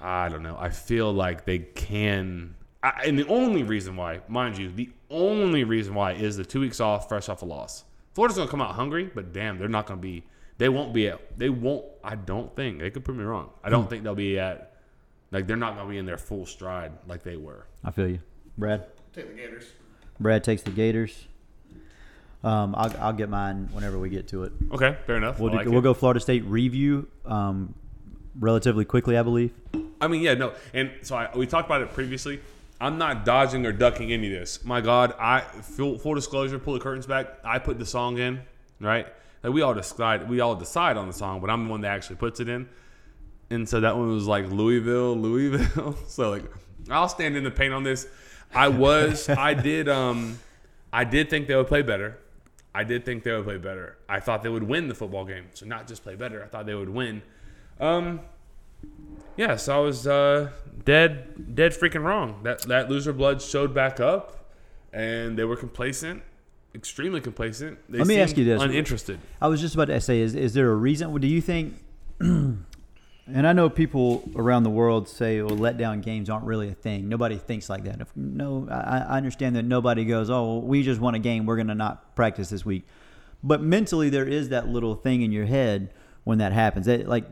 I 0.00 0.28
don't 0.28 0.42
know. 0.42 0.56
I 0.58 0.70
feel 0.70 1.12
like 1.12 1.44
they 1.44 1.58
can. 1.58 2.54
I, 2.82 3.02
and 3.06 3.18
the 3.18 3.26
only 3.26 3.62
reason 3.62 3.96
why, 3.96 4.20
mind 4.28 4.58
you, 4.58 4.70
the 4.70 4.90
only 5.10 5.64
reason 5.64 5.94
why 5.94 6.12
is 6.12 6.36
the 6.36 6.44
two 6.44 6.60
weeks 6.60 6.80
off, 6.80 7.08
fresh 7.08 7.28
off 7.28 7.42
a 7.42 7.44
loss. 7.44 7.84
Florida's 8.14 8.36
going 8.36 8.48
to 8.48 8.50
come 8.50 8.60
out 8.60 8.74
hungry, 8.74 9.10
but 9.12 9.32
damn, 9.32 9.58
they're 9.58 9.68
not 9.68 9.86
going 9.86 9.98
to 9.98 10.02
be. 10.02 10.24
They 10.58 10.68
won't 10.68 10.92
be 10.92 11.08
at. 11.08 11.38
They 11.38 11.48
won't. 11.50 11.84
I 12.02 12.16
don't 12.16 12.54
think 12.54 12.80
they 12.80 12.90
could 12.90 13.04
prove 13.04 13.16
me 13.16 13.24
wrong. 13.24 13.50
I 13.62 13.70
don't 13.70 13.84
hmm. 13.84 13.90
think 13.90 14.04
they'll 14.04 14.14
be 14.14 14.38
at. 14.38 14.74
Like 15.30 15.46
they're 15.46 15.56
not 15.56 15.74
going 15.74 15.86
to 15.86 15.90
be 15.90 15.98
in 15.98 16.06
their 16.06 16.18
full 16.18 16.46
stride 16.46 16.92
like 17.06 17.22
they 17.22 17.36
were. 17.36 17.66
I 17.84 17.90
feel 17.90 18.08
you. 18.08 18.20
Brad? 18.56 18.86
Take 19.12 19.28
the 19.28 19.34
Gators. 19.34 19.64
Brad 20.18 20.42
takes 20.42 20.62
the 20.62 20.70
Gators. 20.70 21.27
Um, 22.44 22.74
I'll, 22.76 22.96
I'll 22.98 23.12
get 23.12 23.28
mine 23.28 23.68
whenever 23.72 23.98
we 23.98 24.08
get 24.10 24.28
to 24.28 24.44
it. 24.44 24.52
Okay, 24.72 24.96
fair 25.06 25.16
enough. 25.16 25.40
We'll, 25.40 25.50
do, 25.50 25.56
like 25.56 25.66
we'll 25.66 25.78
it. 25.78 25.82
go 25.82 25.94
Florida 25.94 26.20
State 26.20 26.44
review 26.44 27.08
um, 27.26 27.74
relatively 28.38 28.84
quickly, 28.84 29.18
I 29.18 29.22
believe. 29.22 29.52
I 30.00 30.06
mean, 30.06 30.22
yeah, 30.22 30.34
no, 30.34 30.52
and 30.72 30.92
so 31.02 31.16
I, 31.16 31.36
we 31.36 31.46
talked 31.46 31.66
about 31.66 31.82
it 31.82 31.92
previously. 31.92 32.40
I'm 32.80 32.96
not 32.96 33.24
dodging 33.24 33.66
or 33.66 33.72
ducking 33.72 34.12
any 34.12 34.32
of 34.32 34.38
this. 34.38 34.64
My 34.64 34.80
God, 34.80 35.14
I 35.18 35.40
full, 35.40 35.98
full 35.98 36.14
disclosure, 36.14 36.58
pull 36.60 36.74
the 36.74 36.80
curtains 36.80 37.06
back. 37.06 37.38
I 37.42 37.58
put 37.58 37.78
the 37.78 37.86
song 37.86 38.18
in, 38.18 38.40
right? 38.80 39.06
Like 39.42 39.52
we 39.52 39.62
all 39.62 39.74
decide, 39.74 40.28
we 40.28 40.40
all 40.40 40.54
decide 40.54 40.96
on 40.96 41.08
the 41.08 41.12
song, 41.12 41.40
but 41.40 41.50
I'm 41.50 41.64
the 41.64 41.70
one 41.70 41.80
that 41.80 41.88
actually 41.88 42.16
puts 42.16 42.38
it 42.38 42.48
in. 42.48 42.68
And 43.50 43.68
so 43.68 43.80
that 43.80 43.96
one 43.96 44.12
was 44.12 44.26
like 44.26 44.48
Louisville, 44.48 45.16
Louisville. 45.16 45.96
so 46.06 46.30
like, 46.30 46.44
I'll 46.88 47.08
stand 47.08 47.36
in 47.36 47.42
the 47.42 47.50
paint 47.50 47.74
on 47.74 47.82
this. 47.82 48.06
I 48.54 48.68
was, 48.68 49.28
I 49.28 49.54
did, 49.70 49.88
um, 49.88 50.38
I 50.92 51.02
did 51.04 51.30
think 51.30 51.48
they 51.48 51.56
would 51.56 51.68
play 51.68 51.82
better. 51.82 52.18
I 52.74 52.84
did 52.84 53.04
think 53.04 53.22
they 53.24 53.32
would 53.32 53.44
play 53.44 53.58
better. 53.58 53.96
I 54.08 54.20
thought 54.20 54.42
they 54.42 54.48
would 54.48 54.62
win 54.62 54.88
the 54.88 54.94
football 54.94 55.24
game. 55.24 55.46
So 55.54 55.66
not 55.66 55.86
just 55.88 56.02
play 56.02 56.14
better. 56.14 56.42
I 56.44 56.46
thought 56.46 56.66
they 56.66 56.74
would 56.74 56.90
win. 56.90 57.22
Um, 57.80 58.20
yeah, 59.36 59.56
so 59.56 59.76
I 59.76 59.80
was 59.80 60.06
uh, 60.06 60.50
dead, 60.84 61.54
dead 61.54 61.72
freaking 61.72 62.02
wrong. 62.04 62.40
That 62.42 62.62
that 62.62 62.88
loser 62.90 63.12
blood 63.12 63.40
showed 63.42 63.74
back 63.74 64.00
up, 64.00 64.52
and 64.92 65.38
they 65.38 65.44
were 65.44 65.56
complacent, 65.56 66.22
extremely 66.74 67.20
complacent. 67.20 67.78
They 67.88 67.98
Let 67.98 68.06
me 68.06 68.20
ask 68.20 68.30
seemed 68.34 68.46
you 68.46 68.54
this. 68.54 68.62
uninterested. 68.62 69.18
I 69.40 69.48
was 69.48 69.60
just 69.60 69.74
about 69.74 69.86
to 69.86 70.00
say, 70.00 70.20
is 70.20 70.34
is 70.34 70.54
there 70.54 70.70
a 70.70 70.74
reason? 70.76 71.18
Do 71.20 71.26
you 71.26 71.40
think? 71.40 71.74
and 73.34 73.46
I 73.46 73.52
know 73.52 73.68
people 73.68 74.28
around 74.36 74.62
the 74.62 74.70
world 74.70 75.08
say, 75.08 75.42
"Well, 75.42 75.56
letdown 75.56 76.02
games 76.02 76.30
aren't 76.30 76.44
really 76.44 76.68
a 76.68 76.74
thing." 76.74 77.08
Nobody 77.08 77.36
thinks 77.36 77.68
like 77.68 77.84
that. 77.84 78.00
If, 78.00 78.08
no, 78.16 78.66
I, 78.70 78.98
I 78.98 79.16
understand 79.16 79.56
that 79.56 79.64
nobody 79.64 80.04
goes, 80.04 80.30
"Oh, 80.30 80.44
well, 80.44 80.62
we 80.62 80.82
just 80.82 81.00
won 81.00 81.14
a 81.14 81.18
game. 81.18 81.46
We're 81.46 81.56
going 81.56 81.68
to 81.68 81.74
not 81.74 82.14
practice 82.14 82.50
this 82.50 82.64
week." 82.64 82.86
But 83.42 83.62
mentally, 83.62 84.10
there 84.10 84.26
is 84.26 84.48
that 84.48 84.68
little 84.68 84.94
thing 84.94 85.22
in 85.22 85.32
your 85.32 85.46
head 85.46 85.92
when 86.24 86.38
that 86.38 86.52
happens. 86.52 86.86
Like 86.86 87.24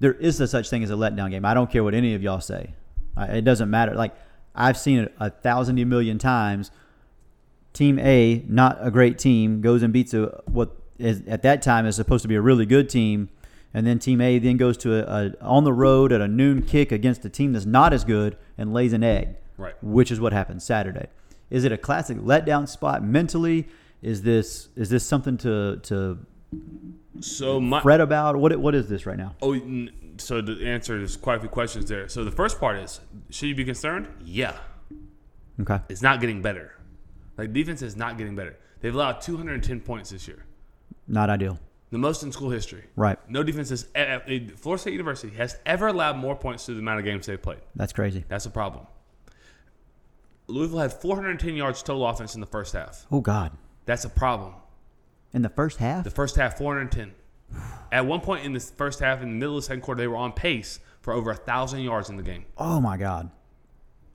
there 0.00 0.14
is 0.14 0.40
a 0.40 0.48
such 0.48 0.68
thing 0.68 0.82
as 0.82 0.90
a 0.90 0.94
letdown 0.94 1.30
game. 1.30 1.44
I 1.44 1.54
don't 1.54 1.70
care 1.70 1.84
what 1.84 1.94
any 1.94 2.14
of 2.14 2.22
y'all 2.22 2.40
say. 2.40 2.74
I, 3.16 3.26
it 3.38 3.44
doesn't 3.44 3.70
matter. 3.70 3.94
Like 3.94 4.14
I've 4.54 4.78
seen 4.78 4.98
it 4.98 5.14
a 5.18 5.30
thousand 5.30 5.78
a 5.78 5.84
million 5.84 6.18
times. 6.18 6.70
Team 7.72 7.98
A, 7.98 8.44
not 8.48 8.78
a 8.80 8.90
great 8.90 9.18
team, 9.18 9.60
goes 9.60 9.82
and 9.82 9.92
beats 9.92 10.14
a 10.14 10.42
what 10.46 10.76
is 10.98 11.22
at 11.26 11.42
that 11.42 11.62
time 11.62 11.86
is 11.86 11.96
supposed 11.96 12.22
to 12.22 12.28
be 12.28 12.34
a 12.34 12.40
really 12.40 12.66
good 12.66 12.88
team, 12.88 13.28
and 13.74 13.86
then 13.86 13.98
Team 13.98 14.20
A 14.20 14.38
then 14.38 14.56
goes 14.56 14.76
to 14.78 14.94
a, 14.94 15.26
a 15.26 15.32
on 15.42 15.64
the 15.64 15.72
road 15.72 16.12
at 16.12 16.20
a 16.20 16.28
noon 16.28 16.62
kick 16.62 16.92
against 16.92 17.24
a 17.24 17.28
team 17.28 17.52
that's 17.52 17.66
not 17.66 17.92
as 17.92 18.04
good 18.04 18.36
and 18.56 18.72
lays 18.72 18.92
an 18.92 19.02
egg. 19.02 19.36
Right. 19.58 19.74
Which 19.82 20.10
is 20.10 20.20
what 20.20 20.32
happened 20.32 20.62
Saturday. 20.62 21.08
Is 21.50 21.64
it 21.64 21.72
a 21.72 21.76
classic 21.78 22.16
letdown 22.18 22.68
spot 22.68 23.02
mentally? 23.04 23.68
Is 24.02 24.22
this 24.22 24.68
is 24.76 24.88
this 24.90 25.04
something 25.04 25.36
to 25.38 25.78
to 25.84 26.18
So 27.20 27.60
my 27.60 27.80
fret 27.80 28.00
about? 28.00 28.36
What 28.36 28.56
what 28.58 28.74
is 28.74 28.88
this 28.88 29.06
right 29.06 29.18
now? 29.18 29.34
oh, 29.42 29.60
so 30.18 30.40
the 30.40 30.64
answer 30.66 31.00
is 31.00 31.16
quite 31.16 31.38
a 31.38 31.40
few 31.40 31.48
questions 31.48 31.88
there. 31.88 32.08
So 32.08 32.24
the 32.24 32.30
first 32.30 32.60
part 32.60 32.76
is, 32.76 33.00
should 33.30 33.48
you 33.48 33.54
be 33.54 33.64
concerned? 33.64 34.06
Yeah, 34.24 34.56
Okay. 35.60 35.78
it's 35.88 36.02
not 36.02 36.20
getting 36.20 36.40
better. 36.42 36.72
Like 37.36 37.52
defense 37.52 37.82
is 37.82 37.96
not 37.96 38.16
getting 38.18 38.36
better. 38.36 38.56
They've 38.80 38.94
allowed 38.94 39.20
210 39.22 39.80
points 39.80 40.10
this 40.10 40.28
year, 40.28 40.44
Not 41.08 41.30
ideal. 41.30 41.58
The 41.94 41.98
most 41.98 42.24
in 42.24 42.32
school 42.32 42.50
history. 42.50 42.82
Right. 42.96 43.16
No 43.30 43.44
defense 43.44 43.68
has. 43.70 43.84
Florida 44.56 44.80
State 44.80 44.94
University 44.94 45.32
has 45.36 45.56
ever 45.64 45.86
allowed 45.86 46.16
more 46.16 46.34
points 46.34 46.66
to 46.66 46.72
the 46.72 46.80
amount 46.80 46.98
of 46.98 47.04
games 47.04 47.26
they've 47.26 47.40
played. 47.40 47.60
That's 47.76 47.92
crazy. 47.92 48.24
That's 48.26 48.46
a 48.46 48.50
problem. 48.50 48.88
Louisville 50.48 50.80
had 50.80 50.92
410 50.92 51.54
yards 51.54 51.84
total 51.84 52.04
offense 52.04 52.34
in 52.34 52.40
the 52.40 52.48
first 52.48 52.72
half. 52.72 53.06
Oh 53.12 53.20
God. 53.20 53.52
That's 53.86 54.04
a 54.04 54.08
problem. 54.08 54.54
In 55.32 55.42
the 55.42 55.48
first 55.48 55.78
half? 55.78 56.02
The 56.02 56.10
first 56.10 56.34
half, 56.34 56.58
410. 56.58 57.14
At 57.92 58.06
one 58.06 58.20
point 58.20 58.44
in 58.44 58.52
the 58.54 58.58
first 58.58 58.98
half, 58.98 59.22
in 59.22 59.28
the 59.28 59.36
middle 59.36 59.56
of 59.56 59.62
the 59.62 59.66
second 59.66 59.82
quarter, 59.82 60.00
they 60.00 60.08
were 60.08 60.16
on 60.16 60.32
pace 60.32 60.80
for 61.00 61.12
over 61.12 61.30
a 61.30 61.36
thousand 61.36 61.82
yards 61.82 62.10
in 62.10 62.16
the 62.16 62.24
game. 62.24 62.44
oh 62.58 62.80
my 62.80 62.96
God. 62.96 63.30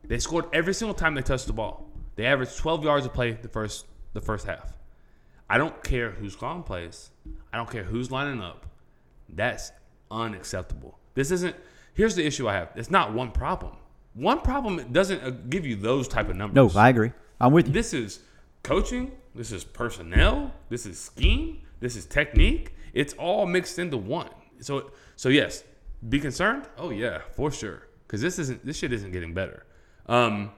They 0.04 0.20
scored 0.20 0.46
every 0.52 0.74
single 0.74 0.96
time 0.96 1.16
they 1.16 1.22
touched 1.22 1.48
the 1.48 1.54
ball. 1.54 1.90
They 2.18 2.26
averaged 2.26 2.58
12 2.58 2.84
yards 2.84 3.06
a 3.06 3.10
play 3.10 3.32
the 3.32 3.48
first 3.48 3.86
the 4.12 4.20
first 4.20 4.46
half. 4.48 4.74
I 5.50 5.58
don't 5.58 5.84
care 5.84 6.12
who's 6.12 6.36
calling 6.36 6.64
plays. 6.64 7.10
I 7.52 7.58
don't 7.58 7.70
care 7.70 7.84
who's 7.84 8.12
lining 8.12 8.42
up. 8.42 8.66
That's 9.28 9.72
unacceptable. 10.12 11.00
This 11.16 11.32
isn't. 11.32 11.56
Here's 11.94 12.16
the 12.16 12.26
issue 12.26 12.48
I 12.48 12.54
have. 12.54 12.70
It's 12.76 12.92
not 12.92 13.14
one 13.14 13.32
problem. 13.32 13.76
One 14.14 14.42
problem 14.42 14.92
doesn't 14.92 15.24
uh, 15.24 15.32
give 15.32 15.66
you 15.66 15.76
those 15.76 16.08
type 16.08 16.30
of 16.30 16.36
numbers. 16.36 16.56
No, 16.76 16.80
I 16.80 16.90
agree. 16.90 17.12
I'm 17.40 17.52
with 17.52 17.68
you. 17.68 17.74
This 17.74 17.94
is 17.94 18.20
coaching. 18.64 19.12
This 19.34 19.52
is 19.52 19.64
personnel. 19.64 20.54
This 20.70 20.86
is 20.86 21.00
scheme. 21.00 21.62
This 21.80 21.96
is 21.96 22.06
technique. 22.06 22.76
It's 22.94 23.14
all 23.14 23.46
mixed 23.46 23.80
into 23.80 23.98
one. 23.98 24.30
So, 24.60 24.92
so 25.16 25.30
yes, 25.30 25.64
be 26.08 26.20
concerned. 26.20 26.68
Oh 26.78 26.90
yeah, 26.90 27.22
for 27.36 27.52
sure. 27.52 27.88
Because 28.06 28.22
this 28.22 28.40
isn't. 28.40 28.66
This 28.66 28.78
shit 28.78 28.94
isn't 28.94 29.12
getting 29.12 29.34
better. 29.34 29.66
Um, 30.08 30.52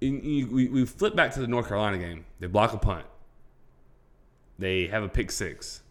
we 0.00 0.44
we 0.44 0.84
flip 0.84 1.16
back 1.16 1.32
to 1.34 1.40
the 1.40 1.46
North 1.46 1.68
Carolina 1.68 1.98
game. 1.98 2.24
They 2.40 2.46
block 2.46 2.72
a 2.72 2.78
punt. 2.78 3.06
They 4.58 4.86
have 4.88 5.02
a 5.02 5.08
pick 5.08 5.30
six. 5.30 5.82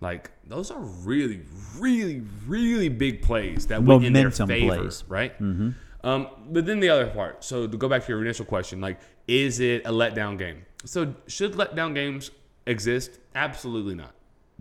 Like 0.00 0.30
those 0.46 0.70
are 0.70 0.80
really, 0.80 1.42
really, 1.78 2.22
really 2.46 2.88
big 2.88 3.22
plays 3.22 3.66
that 3.68 3.82
went 3.82 4.04
in 4.04 4.12
their 4.12 4.24
Momentum 4.24 4.48
favor, 4.48 4.76
plays. 4.78 5.04
right? 5.08 5.32
Mm-hmm. 5.40 5.70
Um, 6.04 6.26
but 6.50 6.66
then 6.66 6.80
the 6.80 6.88
other 6.88 7.06
part. 7.06 7.44
So 7.44 7.66
to 7.68 7.76
go 7.76 7.88
back 7.88 8.04
to 8.04 8.08
your 8.12 8.20
initial 8.20 8.44
question, 8.44 8.80
like, 8.80 8.98
is 9.28 9.60
it 9.60 9.86
a 9.86 9.92
letdown 9.92 10.36
game? 10.38 10.66
So 10.84 11.14
should 11.28 11.52
letdown 11.52 11.94
games 11.94 12.32
exist? 12.66 13.20
Absolutely 13.36 13.94
not. 13.94 14.12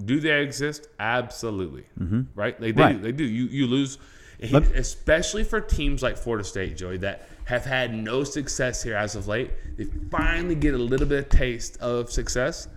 Do 0.05 0.19
they 0.19 0.41
exist? 0.41 0.87
Absolutely. 0.99 1.85
Right? 2.35 2.59
Like 2.61 2.75
they 2.75 2.81
Right. 2.81 2.95
do. 2.97 3.01
They 3.01 3.11
do. 3.11 3.23
You 3.23 3.45
you 3.45 3.65
lose, 3.67 3.97
Let- 4.51 4.63
especially 4.75 5.43
for 5.43 5.59
teams 5.61 6.03
like 6.03 6.17
Florida 6.17 6.43
State, 6.43 6.77
Joey, 6.77 6.97
that 6.97 7.27
have 7.45 7.65
had 7.65 7.93
no 7.93 8.23
success 8.23 8.83
here 8.83 8.95
as 8.95 9.15
of 9.15 9.27
late. 9.27 9.51
They 9.77 9.85
finally 10.11 10.55
get 10.55 10.75
a 10.75 10.77
little 10.77 11.07
bit 11.07 11.19
of 11.25 11.29
taste 11.29 11.77
of 11.81 12.11
success. 12.11 12.67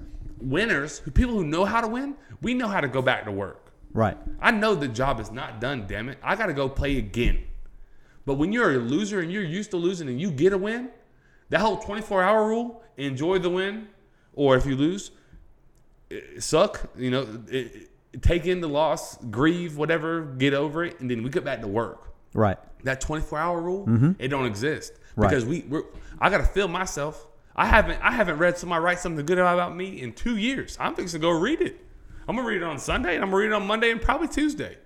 Winners, 0.40 1.00
people 1.14 1.34
who 1.34 1.44
know 1.44 1.64
how 1.64 1.80
to 1.80 1.88
win, 1.88 2.16
we 2.42 2.54
know 2.54 2.68
how 2.68 2.80
to 2.80 2.88
go 2.88 3.00
back 3.02 3.24
to 3.24 3.32
work. 3.32 3.72
Right. 3.92 4.16
I 4.40 4.50
know 4.50 4.74
the 4.74 4.88
job 4.88 5.20
is 5.20 5.30
not 5.30 5.60
done, 5.60 5.86
damn 5.86 6.08
it. 6.08 6.18
I 6.22 6.34
got 6.36 6.46
to 6.46 6.52
go 6.52 6.68
play 6.68 6.98
again. 6.98 7.44
But 8.26 8.34
when 8.34 8.52
you're 8.52 8.72
a 8.72 8.78
loser 8.78 9.20
and 9.20 9.30
you're 9.30 9.44
used 9.44 9.70
to 9.72 9.76
losing 9.76 10.08
and 10.08 10.20
you 10.20 10.30
get 10.30 10.52
a 10.52 10.58
win, 10.58 10.90
that 11.50 11.60
whole 11.60 11.76
24 11.76 12.22
hour 12.22 12.48
rule, 12.48 12.82
enjoy 12.96 13.38
the 13.38 13.50
win, 13.50 13.88
or 14.32 14.56
if 14.56 14.66
you 14.66 14.74
lose, 14.76 15.10
eh, 16.10 16.20
suck, 16.38 16.90
you 16.96 17.10
know, 17.10 17.26
eh, 17.52 17.64
eh, 17.74 18.18
take 18.22 18.46
in 18.46 18.60
the 18.60 18.68
loss, 18.68 19.16
grieve, 19.30 19.76
whatever, 19.76 20.22
get 20.22 20.54
over 20.54 20.84
it, 20.84 20.98
and 21.00 21.10
then 21.10 21.22
we 21.22 21.30
get 21.30 21.44
back 21.44 21.60
to 21.60 21.68
work. 21.68 22.12
Right. 22.32 22.58
That 22.82 23.00
24 23.00 23.38
hour 23.38 23.60
rule, 23.60 24.14
it 24.18 24.28
don't 24.28 24.46
exist 24.46 24.92
Mm-hmm. 24.94 25.20
Right. 25.20 25.30
because 25.30 25.44
we 25.44 25.60
we're, 25.68 25.82
I 26.20 26.28
got 26.28 26.38
to 26.38 26.44
feel 26.44 26.66
myself. 26.66 27.28
I 27.56 27.66
haven't 27.66 28.00
I 28.02 28.12
haven't 28.12 28.38
read 28.38 28.58
somebody 28.58 28.82
write 28.82 28.98
something 28.98 29.24
good 29.24 29.38
about 29.38 29.76
me 29.76 30.00
in 30.00 30.12
two 30.12 30.36
years. 30.36 30.76
I'm 30.80 30.94
fixing 30.94 31.20
to 31.20 31.22
go 31.22 31.30
read 31.30 31.60
it. 31.60 31.80
I'm 32.26 32.36
gonna 32.36 32.48
read 32.48 32.58
it 32.58 32.62
on 32.62 32.78
Sunday 32.78 33.14
and 33.14 33.22
I'm 33.22 33.30
gonna 33.30 33.42
read 33.42 33.50
it 33.50 33.52
on 33.52 33.66
Monday 33.66 33.90
and 33.90 34.00
probably 34.00 34.28
Tuesday. 34.28 34.76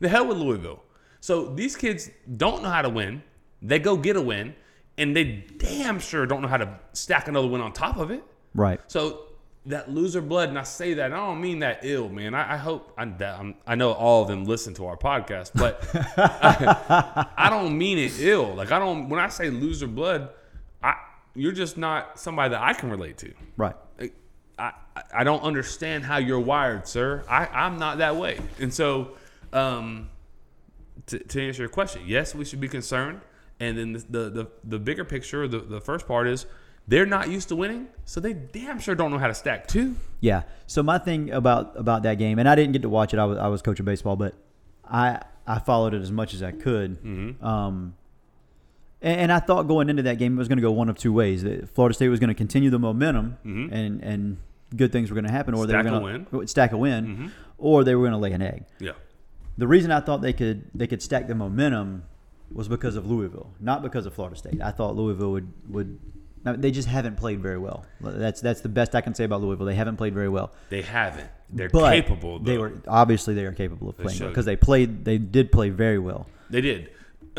The 0.00 0.08
hell 0.08 0.26
with 0.26 0.38
Louisville. 0.38 0.82
So 1.20 1.46
these 1.46 1.76
kids 1.76 2.10
don't 2.36 2.62
know 2.62 2.70
how 2.70 2.82
to 2.82 2.88
win. 2.88 3.22
They 3.62 3.78
go 3.78 3.96
get 3.96 4.16
a 4.16 4.22
win, 4.22 4.54
and 4.96 5.14
they 5.14 5.44
damn 5.58 6.00
sure 6.00 6.26
don't 6.26 6.40
know 6.40 6.48
how 6.48 6.56
to 6.56 6.78
stack 6.94 7.28
another 7.28 7.46
win 7.46 7.60
on 7.60 7.72
top 7.72 7.98
of 7.98 8.10
it. 8.10 8.24
Right. 8.54 8.80
So 8.86 9.26
that 9.66 9.90
loser 9.90 10.22
blood, 10.22 10.48
and 10.48 10.58
I 10.58 10.62
say 10.62 10.94
that, 10.94 11.12
I 11.12 11.16
don't 11.16 11.40
mean 11.40 11.58
that 11.58 11.80
ill, 11.82 12.08
man. 12.08 12.34
I, 12.34 12.54
I 12.54 12.56
hope 12.56 12.92
I, 12.96 13.04
that 13.04 13.38
I'm, 13.38 13.54
I 13.66 13.74
know 13.74 13.92
all 13.92 14.22
of 14.22 14.28
them 14.28 14.46
listen 14.46 14.72
to 14.74 14.86
our 14.86 14.96
podcast, 14.96 15.50
but 15.54 15.86
I, 16.16 17.26
I 17.36 17.50
don't 17.50 17.76
mean 17.76 17.98
it 17.98 18.18
ill. 18.18 18.54
Like 18.54 18.72
I 18.72 18.78
don't 18.78 19.10
when 19.10 19.20
I 19.20 19.28
say 19.28 19.50
loser 19.50 19.86
blood, 19.86 20.30
I 20.82 20.94
you're 21.40 21.52
just 21.52 21.76
not 21.76 22.18
somebody 22.18 22.50
that 22.50 22.60
I 22.62 22.72
can 22.74 22.90
relate 22.90 23.18
to. 23.18 23.32
Right. 23.56 23.74
I, 24.58 24.72
I- 25.14 25.24
don't 25.24 25.42
understand 25.42 26.04
how 26.04 26.18
you're 26.18 26.40
wired, 26.40 26.86
sir. 26.86 27.24
I, 27.28 27.46
I'm 27.46 27.78
not 27.78 27.98
that 27.98 28.16
way. 28.16 28.38
And 28.58 28.72
so, 28.72 29.12
um, 29.52 30.10
to, 31.06 31.18
to 31.18 31.46
answer 31.46 31.62
your 31.62 31.70
question, 31.70 32.02
yes, 32.06 32.34
we 32.34 32.44
should 32.44 32.60
be 32.60 32.68
concerned. 32.68 33.20
And 33.58 33.76
then 33.78 33.92
the 33.92 33.98
the, 34.00 34.30
the, 34.30 34.46
the 34.64 34.78
bigger 34.78 35.04
picture, 35.04 35.48
the, 35.48 35.60
the 35.60 35.80
first 35.80 36.06
part 36.06 36.26
is 36.28 36.46
they're 36.88 37.06
not 37.06 37.28
used 37.28 37.48
to 37.48 37.56
winning, 37.56 37.88
so 38.04 38.20
they 38.20 38.32
damn 38.32 38.78
sure 38.78 38.94
don't 38.94 39.10
know 39.10 39.18
how 39.18 39.28
to 39.28 39.34
stack 39.34 39.66
too. 39.66 39.96
Yeah. 40.20 40.42
So 40.66 40.82
my 40.82 40.98
thing 40.98 41.30
about 41.30 41.72
about 41.76 42.02
that 42.04 42.16
game, 42.18 42.38
and 42.38 42.48
I 42.48 42.54
didn't 42.54 42.72
get 42.72 42.82
to 42.82 42.88
watch 42.88 43.12
it. 43.14 43.18
I 43.18 43.24
was 43.24 43.38
I 43.38 43.48
was 43.48 43.62
coaching 43.62 43.84
baseball, 43.84 44.16
but 44.16 44.34
I 44.84 45.20
I 45.46 45.58
followed 45.58 45.94
it 45.94 46.02
as 46.02 46.10
much 46.10 46.32
as 46.34 46.42
I 46.42 46.52
could. 46.52 47.02
Mm-hmm. 47.02 47.44
Um, 47.44 47.94
and, 49.02 49.32
I 49.32 49.38
thought 49.40 49.64
going 49.68 49.88
into 49.88 50.02
that 50.04 50.18
game 50.18 50.34
it 50.34 50.38
was 50.38 50.48
going 50.48 50.58
to 50.58 50.62
go 50.62 50.72
one 50.72 50.88
of 50.88 50.98
two 50.98 51.12
ways. 51.12 51.44
Florida 51.74 51.94
State 51.94 52.08
was 52.08 52.20
going 52.20 52.28
to 52.28 52.34
continue 52.34 52.70
the 52.70 52.78
momentum, 52.78 53.36
and 53.44 54.02
and 54.02 54.36
good 54.76 54.92
things 54.92 55.10
were 55.10 55.14
going 55.14 55.24
to 55.26 55.32
happen, 55.32 55.54
or 55.54 55.66
they 55.66 55.72
Mm-hmm. 55.74 55.86
Stack 55.86 55.92
a 55.92 56.00
were 56.00 56.18
going 56.30 56.46
to 56.46 56.48
stack 56.48 56.72
a 56.72 56.76
win, 56.76 57.06
Mm-hmm. 57.06 57.26
or 57.58 57.84
they 57.84 57.94
were 57.94 58.02
going 58.02 58.12
to 58.12 58.18
lay 58.18 58.32
an 58.32 58.42
egg. 58.42 58.64
Yeah. 58.78 58.92
The 59.58 59.66
reason 59.66 59.90
I 59.90 60.00
thought 60.00 60.22
they 60.22 60.32
could 60.32 60.64
they 60.74 60.86
could 60.86 61.02
stack 61.02 61.26
the 61.28 61.34
momentum 61.34 62.04
was 62.52 62.68
because 62.68 62.96
of 62.96 63.06
Louisville, 63.06 63.50
not 63.60 63.82
because 63.82 64.06
of 64.06 64.14
Florida 64.14 64.36
State. 64.36 64.60
I 64.62 64.70
thought 64.70 64.96
Louisville 64.96 65.32
would 65.32 65.52
would. 65.68 65.98
They 66.42 66.70
just 66.70 66.88
haven't 66.88 67.16
played 67.18 67.40
very 67.42 67.58
well. 67.58 67.84
That's 68.00 68.40
that's 68.40 68.62
the 68.62 68.70
best 68.70 68.94
I 68.94 69.02
can 69.02 69.14
say 69.14 69.24
about 69.24 69.42
Louisville. 69.42 69.66
They 69.66 69.74
haven't 69.74 69.96
played 69.98 70.14
very 70.14 70.30
well. 70.30 70.52
They 70.70 70.80
haven't. 70.80 71.28
They're 71.50 71.68
But 71.68 71.92
capable. 71.92 72.38
Though. 72.38 72.44
They 72.50 72.56
were 72.58 72.72
obviously 72.88 73.34
they 73.34 73.44
are 73.44 73.52
capable 73.52 73.90
of 73.90 73.98
playing 73.98 74.18
because 74.20 74.46
they 74.46 74.56
played. 74.56 75.04
They 75.04 75.18
did 75.18 75.52
play 75.52 75.68
very 75.68 75.98
well. 75.98 76.26
They 76.48 76.62
did. 76.62 76.90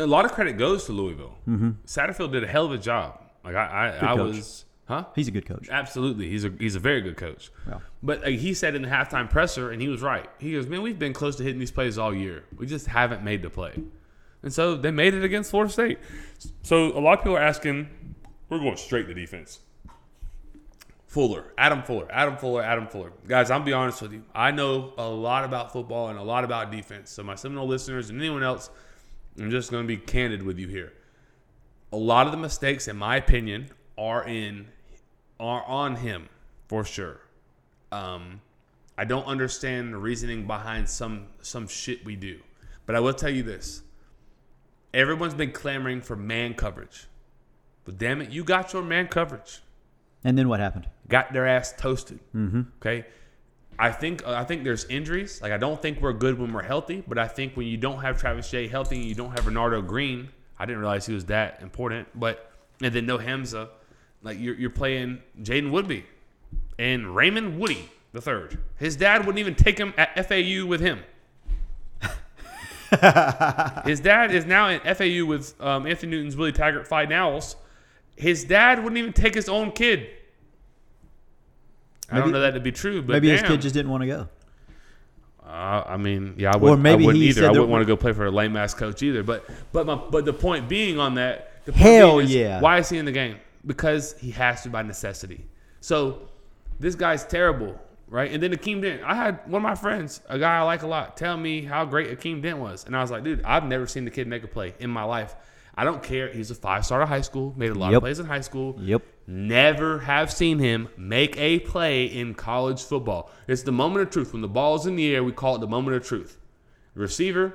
A 0.02 0.06
lot 0.06 0.24
of 0.24 0.32
credit 0.32 0.58
goes 0.58 0.84
to 0.86 0.92
Louisville. 0.92 1.36
Mm-hmm. 1.48 1.70
Satterfield 1.86 2.32
did 2.32 2.44
a 2.44 2.46
hell 2.46 2.66
of 2.66 2.72
a 2.72 2.78
job. 2.78 3.20
Like 3.44 3.54
I, 3.54 3.98
I, 4.00 4.06
I 4.06 4.14
was, 4.14 4.64
huh? 4.86 5.04
He's 5.14 5.28
a 5.28 5.30
good 5.30 5.46
coach. 5.46 5.68
Absolutely, 5.70 6.28
he's 6.28 6.44
a 6.44 6.52
he's 6.58 6.76
a 6.76 6.80
very 6.80 7.00
good 7.00 7.16
coach. 7.16 7.50
Yeah. 7.66 7.78
But 8.02 8.24
uh, 8.24 8.28
he 8.28 8.54
said 8.54 8.74
in 8.74 8.82
the 8.82 8.88
halftime 8.88 9.28
presser, 9.28 9.70
and 9.70 9.82
he 9.82 9.88
was 9.88 10.00
right. 10.02 10.28
He 10.38 10.52
goes, 10.52 10.66
"Man, 10.66 10.82
we've 10.82 10.98
been 10.98 11.12
close 11.12 11.36
to 11.36 11.42
hitting 11.42 11.58
these 11.58 11.72
plays 11.72 11.98
all 11.98 12.14
year. 12.14 12.44
We 12.56 12.66
just 12.66 12.86
haven't 12.86 13.22
made 13.22 13.42
the 13.42 13.50
play." 13.50 13.74
And 14.42 14.52
so 14.52 14.76
they 14.76 14.90
made 14.90 15.14
it 15.14 15.24
against 15.24 15.50
Florida 15.50 15.72
State. 15.72 15.98
So 16.62 16.96
a 16.96 17.00
lot 17.00 17.14
of 17.14 17.18
people 17.20 17.36
are 17.36 17.42
asking, 17.42 17.88
"We're 18.48 18.58
going 18.58 18.76
straight 18.76 19.06
to 19.08 19.14
defense." 19.14 19.60
Fuller, 21.12 21.52
Adam 21.58 21.82
Fuller, 21.82 22.06
Adam 22.10 22.38
Fuller, 22.38 22.62
Adam 22.62 22.86
Fuller. 22.86 23.12
Guys, 23.28 23.50
I'm 23.50 23.64
be 23.64 23.74
honest 23.74 24.00
with 24.00 24.14
you. 24.14 24.24
I 24.34 24.50
know 24.50 24.94
a 24.96 25.06
lot 25.06 25.44
about 25.44 25.70
football 25.70 26.08
and 26.08 26.18
a 26.18 26.22
lot 26.22 26.42
about 26.42 26.72
defense. 26.72 27.10
So 27.10 27.22
my 27.22 27.34
Seminole 27.34 27.66
listeners 27.66 28.08
and 28.08 28.18
anyone 28.18 28.42
else, 28.42 28.70
I'm 29.38 29.50
just 29.50 29.70
going 29.70 29.84
to 29.84 29.88
be 29.88 29.96
candid 29.96 30.42
with 30.42 30.58
you 30.58 30.68
here. 30.68 30.92
A 31.92 31.96
lot 31.96 32.26
of 32.26 32.32
the 32.32 32.38
mistakes, 32.38 32.88
in 32.88 32.96
my 32.96 33.16
opinion, 33.16 33.70
are 33.98 34.24
in 34.24 34.68
are 35.38 35.62
on 35.64 35.96
him 35.96 36.28
for 36.68 36.84
sure. 36.84 37.20
Um, 37.90 38.40
I 38.96 39.04
don't 39.04 39.26
understand 39.26 39.92
the 39.92 39.98
reasoning 39.98 40.46
behind 40.46 40.88
some 40.88 41.26
some 41.40 41.66
shit 41.66 42.04
we 42.04 42.16
do, 42.16 42.40
but 42.86 42.94
I 42.94 43.00
will 43.00 43.14
tell 43.14 43.30
you 43.30 43.42
this: 43.42 43.82
everyone's 44.94 45.34
been 45.34 45.52
clamoring 45.52 46.00
for 46.02 46.16
man 46.16 46.54
coverage, 46.54 47.06
but 47.84 47.98
damn 47.98 48.20
it, 48.22 48.30
you 48.30 48.44
got 48.44 48.72
your 48.72 48.82
man 48.82 49.08
coverage 49.08 49.60
And 50.24 50.38
then 50.38 50.48
what 50.48 50.60
happened? 50.60 50.88
got 51.08 51.32
their 51.32 51.46
ass 51.46 51.74
toasted. 51.76 52.20
Mm-hmm. 52.34 52.62
Okay, 52.78 53.06
I 53.78 53.90
think 53.90 54.26
uh, 54.26 54.32
I 54.32 54.44
think 54.44 54.64
there's 54.64 54.84
injuries. 54.84 55.40
Like 55.42 55.52
I 55.52 55.56
don't 55.56 55.80
think 55.80 56.00
we're 56.00 56.12
good 56.12 56.38
when 56.38 56.52
we're 56.52 56.62
healthy, 56.62 57.02
but 57.06 57.18
I 57.18 57.28
think 57.28 57.56
when 57.56 57.66
you 57.66 57.76
don't 57.76 58.00
have 58.00 58.18
Travis 58.18 58.50
Jay 58.50 58.68
healthy 58.68 58.96
and 58.96 59.04
you 59.04 59.14
don't 59.14 59.30
have 59.30 59.44
Renardo 59.44 59.86
Green, 59.86 60.28
I 60.58 60.66
didn't 60.66 60.80
realize 60.80 61.06
he 61.06 61.14
was 61.14 61.26
that 61.26 61.60
important. 61.62 62.08
But 62.14 62.50
and 62.82 62.94
then 62.94 63.06
no 63.06 63.18
Hamsah, 63.18 63.68
like 64.22 64.38
you're 64.38 64.54
you're 64.54 64.70
playing 64.70 65.20
Jaiden 65.42 65.70
Woodbey 65.70 66.04
and 66.78 67.14
Raymond 67.14 67.58
Woodie 67.58 67.88
the 68.12 68.20
third. 68.20 68.58
His 68.76 68.96
dad 68.96 69.20
wouldn't 69.20 69.38
even 69.38 69.54
take 69.54 69.78
him 69.78 69.94
at 69.96 70.14
FAU 70.28 70.66
with 70.66 70.80
him. 70.80 71.00
His 73.86 74.00
dad 74.00 74.34
is 74.34 74.44
now 74.44 74.68
at 74.68 74.98
FAU 74.98 75.24
with 75.24 75.54
um, 75.60 75.86
Anthony 75.86 76.10
Newton's 76.10 76.36
Willie 76.36 76.52
Taggart 76.52 76.86
Fighting 76.86 77.14
Owls. 77.14 77.56
His 78.16 78.44
dad 78.44 78.78
wouldn't 78.78 78.98
even 78.98 79.14
take 79.14 79.34
his 79.34 79.48
own 79.48 79.72
kid. 79.72 80.10
I 82.12 82.16
don't 82.16 82.26
Maybe- 82.26 82.32
know 82.34 82.40
that 82.40 82.50
to 82.52 82.60
be 82.60 82.72
true, 82.72 83.02
but 83.02 83.12
Maybe 83.14 83.30
his 83.30 83.42
kid 83.42 83.60
just 83.60 83.74
didn't 83.74 83.90
want 83.90 84.02
to 84.02 84.06
go. 84.06 84.28
Uh, 85.46 85.82
I 85.86 85.96
mean, 85.96 86.34
yeah, 86.38 86.52
I 86.52 86.56
wouldn't, 86.56 86.80
maybe 86.80 87.04
I 87.04 87.06
wouldn't 87.06 87.24
either. 87.24 87.46
I 87.46 87.50
wouldn't 87.50 87.68
want 87.68 87.82
to 87.82 87.86
go 87.86 87.96
play 87.96 88.12
for 88.12 88.26
a 88.26 88.30
lame 88.30 88.56
ass 88.56 88.74
coach 88.74 89.02
either. 89.02 89.22
But 89.22 89.44
but 89.72 89.86
my, 89.86 89.96
but 89.96 90.24
the 90.24 90.32
point 90.32 90.68
being 90.68 90.98
on 90.98 91.14
that, 91.16 91.64
the 91.64 91.72
Hell 91.72 92.20
is, 92.20 92.32
yeah. 92.32 92.60
Why 92.60 92.78
is 92.78 92.88
he 92.88 92.96
in 92.98 93.04
the 93.04 93.12
game? 93.12 93.36
Because 93.66 94.14
he 94.18 94.30
has 94.30 94.62
to 94.62 94.70
by 94.70 94.82
necessity. 94.82 95.44
So 95.80 96.28
this 96.80 96.94
guy's 96.94 97.24
terrible, 97.24 97.78
right? 98.08 98.32
And 98.32 98.42
then 98.42 98.52
Akeem 98.52 98.80
Dent. 98.82 99.02
I 99.04 99.14
had 99.14 99.40
one 99.46 99.56
of 99.60 99.62
my 99.62 99.74
friends, 99.74 100.20
a 100.28 100.38
guy 100.38 100.58
I 100.58 100.62
like 100.62 100.82
a 100.82 100.86
lot, 100.86 101.16
tell 101.16 101.36
me 101.36 101.62
how 101.62 101.84
great 101.84 102.16
Akeem 102.18 102.40
Dent 102.40 102.58
was, 102.58 102.86
and 102.86 102.96
I 102.96 103.02
was 103.02 103.10
like, 103.10 103.24
dude, 103.24 103.42
I've 103.44 103.64
never 103.64 103.86
seen 103.86 104.04
the 104.04 104.10
kid 104.10 104.26
make 104.28 104.44
a 104.44 104.48
play 104.48 104.74
in 104.78 104.90
my 104.90 105.04
life. 105.04 105.34
I 105.74 105.84
don't 105.84 106.02
care. 106.02 106.28
He's 106.28 106.50
a 106.50 106.54
five 106.54 106.84
star 106.86 107.02
of 107.02 107.08
high 107.08 107.20
school, 107.20 107.52
made 107.56 107.70
a 107.70 107.74
lot 107.74 107.90
Yep. 107.90 107.96
of 107.98 108.02
plays 108.02 108.18
in 108.20 108.26
high 108.26 108.40
school. 108.42 108.76
Yep. 108.78 109.02
Never 109.26 110.00
have 110.00 110.32
seen 110.32 110.58
him 110.58 110.88
make 110.96 111.36
a 111.36 111.60
play 111.60 112.04
in 112.04 112.34
college 112.34 112.82
football. 112.82 113.30
It's 113.46 113.62
the 113.62 113.72
moment 113.72 114.02
of 114.02 114.10
truth. 114.10 114.32
When 114.32 114.42
the 114.42 114.48
ball's 114.48 114.86
in 114.86 114.96
the 114.96 115.14
air, 115.14 115.22
we 115.22 115.32
call 115.32 115.56
it 115.56 115.60
the 115.60 115.68
moment 115.68 115.96
of 115.96 116.04
truth. 116.04 116.38
The 116.94 117.00
receiver 117.00 117.54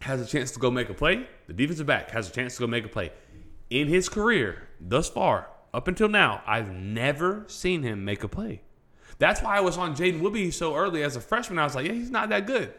has 0.00 0.20
a 0.20 0.26
chance 0.26 0.50
to 0.52 0.60
go 0.60 0.70
make 0.70 0.88
a 0.88 0.94
play. 0.94 1.26
The 1.46 1.52
defensive 1.52 1.86
back 1.86 2.10
has 2.12 2.28
a 2.28 2.32
chance 2.32 2.54
to 2.54 2.60
go 2.60 2.66
make 2.66 2.84
a 2.84 2.88
play. 2.88 3.12
In 3.68 3.88
his 3.88 4.08
career, 4.08 4.68
thus 4.80 5.10
far, 5.10 5.48
up 5.74 5.88
until 5.88 6.08
now, 6.08 6.42
I've 6.46 6.70
never 6.70 7.44
seen 7.46 7.82
him 7.82 8.04
make 8.04 8.24
a 8.24 8.28
play. 8.28 8.62
That's 9.18 9.42
why 9.42 9.56
I 9.56 9.60
was 9.60 9.76
on 9.76 9.94
Jaiden 9.94 10.20
Woodbey 10.20 10.52
so 10.52 10.74
early 10.74 11.02
as 11.02 11.16
a 11.16 11.20
freshman. 11.20 11.58
I 11.58 11.64
was 11.64 11.74
like, 11.74 11.86
yeah, 11.86 11.92
he's 11.92 12.10
not 12.10 12.30
that 12.30 12.46
good. 12.46 12.72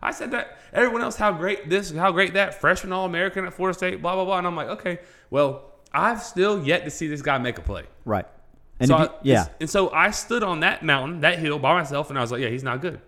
I 0.00 0.12
said 0.12 0.30
that 0.30 0.58
everyone 0.72 1.02
else, 1.02 1.16
how 1.16 1.32
great 1.32 1.68
this, 1.68 1.90
how 1.90 2.12
great 2.12 2.34
that, 2.34 2.60
freshman 2.60 2.92
All 2.92 3.04
American 3.04 3.44
at 3.44 3.54
Florida 3.54 3.76
State, 3.76 4.00
blah, 4.00 4.14
blah, 4.14 4.24
blah. 4.24 4.38
And 4.38 4.46
I'm 4.46 4.54
like, 4.54 4.68
okay, 4.68 5.00
well, 5.30 5.67
I've 5.92 6.22
still 6.22 6.62
yet 6.64 6.84
to 6.84 6.90
see 6.90 7.08
this 7.08 7.22
guy 7.22 7.38
make 7.38 7.58
a 7.58 7.62
play. 7.62 7.84
Right. 8.04 8.26
And 8.80 8.88
So 8.88 8.98
you, 8.98 9.04
I- 9.04 9.10
yeah, 9.22 9.46
And 9.60 9.68
so 9.68 9.90
I 9.90 10.10
stood 10.10 10.42
on 10.42 10.60
that 10.60 10.82
mountain, 10.84 11.20
that 11.20 11.38
hill 11.38 11.58
by 11.58 11.74
myself, 11.74 12.10
and 12.10 12.18
I 12.18 12.22
was 12.22 12.30
like, 12.30 12.40
yeah, 12.40 12.48
he's 12.48 12.62
not 12.62 12.80
good. 12.80 13.00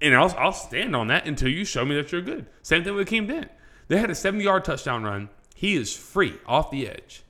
And 0.00 0.14
I'll, 0.14 0.32
I'll 0.38 0.52
stand 0.52 0.94
on 0.94 1.08
that 1.08 1.26
until 1.26 1.48
you 1.48 1.64
show 1.64 1.84
me 1.84 1.94
that 1.96 2.12
you're 2.12 2.20
good. 2.22 2.46
Same 2.62 2.84
thing 2.84 2.94
with 2.94 3.08
Akeem 3.08 3.26
Dent. 3.26 3.50
They 3.88 3.98
had 3.98 4.10
a 4.10 4.14
70 4.14 4.44
yard 4.44 4.64
touchdown 4.64 5.02
run. 5.04 5.30
He 5.54 5.74
is 5.76 5.96
free 5.96 6.34
off 6.46 6.70
the 6.70 6.88
edge. 6.88 7.22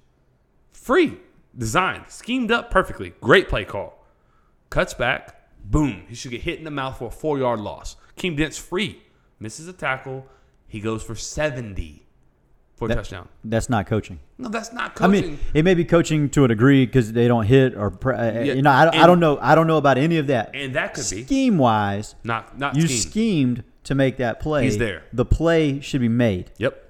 Free. 0.72 1.18
Designed. 1.56 2.04
Schemed 2.08 2.50
up 2.50 2.70
perfectly. 2.70 3.14
Great 3.20 3.48
play 3.48 3.64
call. 3.64 4.04
Cuts 4.70 4.94
back. 4.94 5.40
Boom. 5.64 6.04
He 6.08 6.14
should 6.14 6.30
get 6.32 6.42
hit 6.42 6.58
in 6.58 6.64
the 6.64 6.70
mouth 6.70 6.98
for 6.98 7.08
a 7.08 7.10
four 7.10 7.38
yard 7.38 7.60
loss. 7.60 7.96
Akeem 8.16 8.36
Dent's 8.36 8.58
free. 8.58 9.02
Misses 9.38 9.68
a 9.68 9.72
tackle. 9.72 10.26
He 10.66 10.80
goes 10.80 11.02
for 11.02 11.14
70 11.14 12.03
for 12.76 12.90
a 12.90 12.94
touchdown. 12.94 13.28
that's 13.44 13.68
not 13.70 13.86
coaching. 13.86 14.18
No, 14.38 14.48
that's 14.48 14.72
not 14.72 14.94
coaching. 14.96 15.24
I 15.24 15.26
mean, 15.28 15.38
it 15.54 15.64
may 15.64 15.74
be 15.74 15.84
coaching 15.84 16.28
to 16.30 16.44
a 16.44 16.48
degree 16.48 16.84
because 16.86 17.12
they 17.12 17.28
don't 17.28 17.46
hit 17.46 17.74
or 17.76 17.92
uh, 18.12 18.22
Yeah, 18.22 18.40
you 18.54 18.62
know. 18.62 18.70
I, 18.70 18.84
don't- 18.86 18.94
I 18.96 19.06
don't 19.06 19.20
know. 19.20 19.38
I 19.40 19.54
don't 19.54 19.66
know 19.66 19.76
about 19.78 19.96
any 19.98 20.18
of 20.18 20.26
that. 20.28 20.50
and 20.54 20.74
that 20.74 20.94
could 20.94 21.08
be. 21.10 21.22
Scheme 21.24 21.56
wise, 21.58 22.14
Not, 22.24 22.58
not 22.58 22.74
you 22.74 22.88
scheme. 22.88 23.10
schemed 23.10 23.64
to 23.84 23.94
make 23.94 24.16
that 24.16 24.40
play. 24.40 24.64
He's 24.64 24.78
there. 24.78 25.04
The 25.12 25.24
play 25.24 25.80
should 25.80 26.00
be 26.00 26.08
made. 26.08 26.50
Yep. 26.58 26.80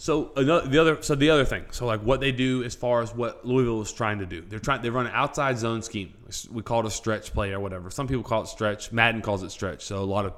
So 0.00 0.30
another 0.36 0.68
the 0.68 0.78
other 0.80 1.02
so 1.02 1.14
the 1.16 1.28
other 1.30 1.44
thing. 1.44 1.64
So 1.72 1.84
like 1.84 2.00
what 2.02 2.20
they 2.20 2.30
do 2.30 2.62
as 2.62 2.74
far 2.76 3.02
as 3.02 3.12
what 3.12 3.44
Louisville 3.44 3.82
is 3.82 3.92
trying 3.92 4.20
to 4.20 4.26
do. 4.26 4.40
They're 4.42 4.60
trying 4.60 4.80
they 4.80 4.90
run 4.90 5.06
an 5.06 5.12
outside 5.12 5.58
zone 5.58 5.82
scheme. 5.82 6.14
We 6.52 6.62
call 6.62 6.80
it 6.80 6.86
a 6.86 6.90
stretch 6.90 7.32
play 7.32 7.52
or 7.52 7.58
whatever. 7.58 7.90
Some 7.90 8.06
people 8.06 8.22
call 8.22 8.42
it 8.42 8.46
stretch. 8.48 8.92
Madden 8.92 9.22
calls 9.22 9.42
it 9.42 9.50
stretch. 9.50 9.82
So 9.84 9.98
a 9.98 10.04
lot 10.06 10.24
of 10.24 10.34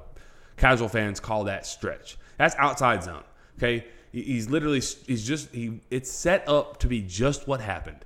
casual 0.57 0.89
fans 0.89 1.19
call 1.19 1.43
that 1.43 1.67
stretch. 1.67 2.17
That's 2.37 2.55
outside 2.57 3.03
zone. 3.03 3.23
Okay? 3.57 3.85
He- 4.11 4.23
He's 4.23 4.49
literally 4.49 4.79
he's 4.79 5.25
just 5.25 5.53
he 5.53 5.79
it's 5.89 6.11
set 6.11 6.47
up 6.47 6.77
to 6.79 6.87
be 6.87 7.01
just 7.01 7.47
what 7.47 7.61
happened. 7.61 8.05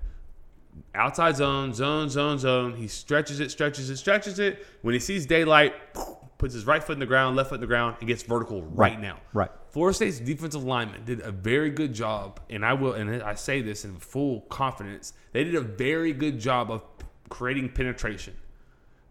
Outside 0.94 1.38
zone, 1.38 1.74
zone, 1.74 2.10
zone, 2.10 2.38
zone. 2.38 2.76
He 2.76 2.88
stretches 2.88 3.40
it, 3.40 3.50
stretches 3.52 3.90
it, 3.90 3.98
stretches 3.98 4.40
it. 4.40 4.66
When 4.82 4.94
he 4.94 5.00
sees 5.00 5.26
daylight, 5.26 5.74
puts 6.38 6.54
his 6.54 6.66
right 6.66 6.84
foot 6.84 6.94
in 6.94 7.00
the 7.00 7.06
ground, 7.06 7.36
left 7.38 7.50
foot 7.50 7.56
in 7.56 7.62
the 7.62 7.68
ground, 7.68 7.96
and 8.00 8.08
gets 8.08 8.24
vertical 8.24 8.62
right 8.64 9.00
now. 9.00 9.18
Right. 9.34 9.50
Florida 9.70 9.96
State's 9.96 10.20
defensive 10.20 10.64
lineman 10.64 11.04
did 11.06 11.22
a 11.22 11.32
very 11.32 11.70
good 11.70 11.94
job, 11.94 12.40
and 12.50 12.66
I 12.66 12.74
will, 12.74 12.94
and 12.94 13.24
I 13.24 13.36
say 13.36 13.62
this 13.62 13.84
in 13.86 13.96
full 13.96 14.42
confidence. 14.42 15.14
They 15.32 15.44
did 15.46 15.56
a 15.56 15.62
very 15.62 16.12
good 16.14 16.40
job 16.40 16.70
of 16.72 16.84
creating 17.30 17.70
penetration, 17.70 18.36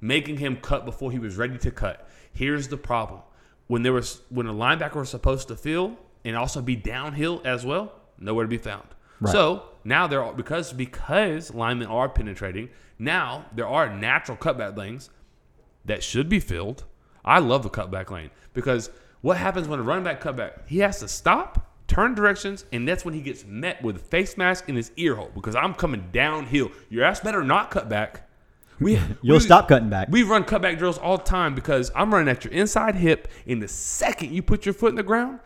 making 0.00 0.36
him 0.38 0.56
cut 0.56 0.84
before 0.84 1.10
he 1.12 1.18
was 1.18 1.36
ready 1.36 1.58
to 1.58 1.70
cut. 1.70 2.08
Here's 2.32 2.68
the 2.68 2.76
problem: 2.76 3.20
when 3.68 3.82
there 3.82 3.92
was 3.92 4.20
when 4.28 4.46
a 4.46 4.54
linebacker 4.54 4.96
was 4.96 5.08
supposed 5.10 5.48
to 5.48 5.56
fill 5.56 5.96
and 6.24 6.36
also 6.36 6.60
be 6.62 6.76
downhill 6.76 7.42
as 7.44 7.64
well, 7.64 7.92
nowhere 8.18 8.44
to 8.44 8.48
be 8.48 8.58
found. 8.58 8.86
Right. 9.20 9.32
So 9.32 9.64
now 9.84 10.06
there 10.06 10.22
are 10.22 10.32
because 10.32 10.72
because 10.72 11.52
linemen 11.54 11.88
are 11.88 12.08
penetrating. 12.08 12.70
Now 12.98 13.46
there 13.54 13.66
are 13.68 13.94
natural 13.94 14.36
cutback 14.36 14.76
lanes 14.76 15.10
that 15.84 16.02
should 16.02 16.28
be 16.28 16.40
filled. 16.40 16.84
I 17.24 17.38
love 17.38 17.62
the 17.62 17.70
cutback 17.70 18.10
lane 18.10 18.30
because 18.52 18.90
what 19.20 19.36
happens 19.38 19.68
when 19.68 19.78
a 19.80 19.82
running 19.82 20.04
back 20.04 20.20
cutback? 20.22 20.66
He 20.66 20.78
has 20.80 21.00
to 21.00 21.08
stop, 21.08 21.72
turn 21.88 22.14
directions, 22.14 22.66
and 22.72 22.86
that's 22.86 23.04
when 23.04 23.14
he 23.14 23.20
gets 23.20 23.44
met 23.46 23.82
with 23.82 23.96
a 23.96 24.00
face 24.00 24.36
mask 24.36 24.68
in 24.68 24.76
his 24.76 24.92
ear 24.96 25.14
hole 25.14 25.30
because 25.34 25.54
I'm 25.54 25.74
coming 25.74 26.08
downhill. 26.12 26.70
Your 26.90 27.04
ass 27.04 27.20
better 27.20 27.42
not 27.42 27.70
cut 27.70 27.88
back. 27.88 28.28
We, 28.80 28.94
You'll 29.22 29.36
we- 29.36 29.40
stop 29.40 29.68
cutting 29.68 29.88
back. 29.88 30.08
We 30.10 30.22
run 30.24 30.44
cutback 30.44 30.78
drills 30.78 30.98
all 30.98 31.16
the 31.18 31.24
time 31.24 31.54
because 31.54 31.90
I'm 31.94 32.12
running 32.12 32.28
at 32.28 32.44
your 32.44 32.52
inside 32.52 32.96
hip. 32.96 33.28
In 33.46 33.60
the 33.60 33.68
second 33.68 34.32
you 34.32 34.42
put 34.42 34.66
your 34.66 34.74
foot 34.74 34.90
in 34.90 34.96
the 34.96 35.02
ground, 35.02 35.40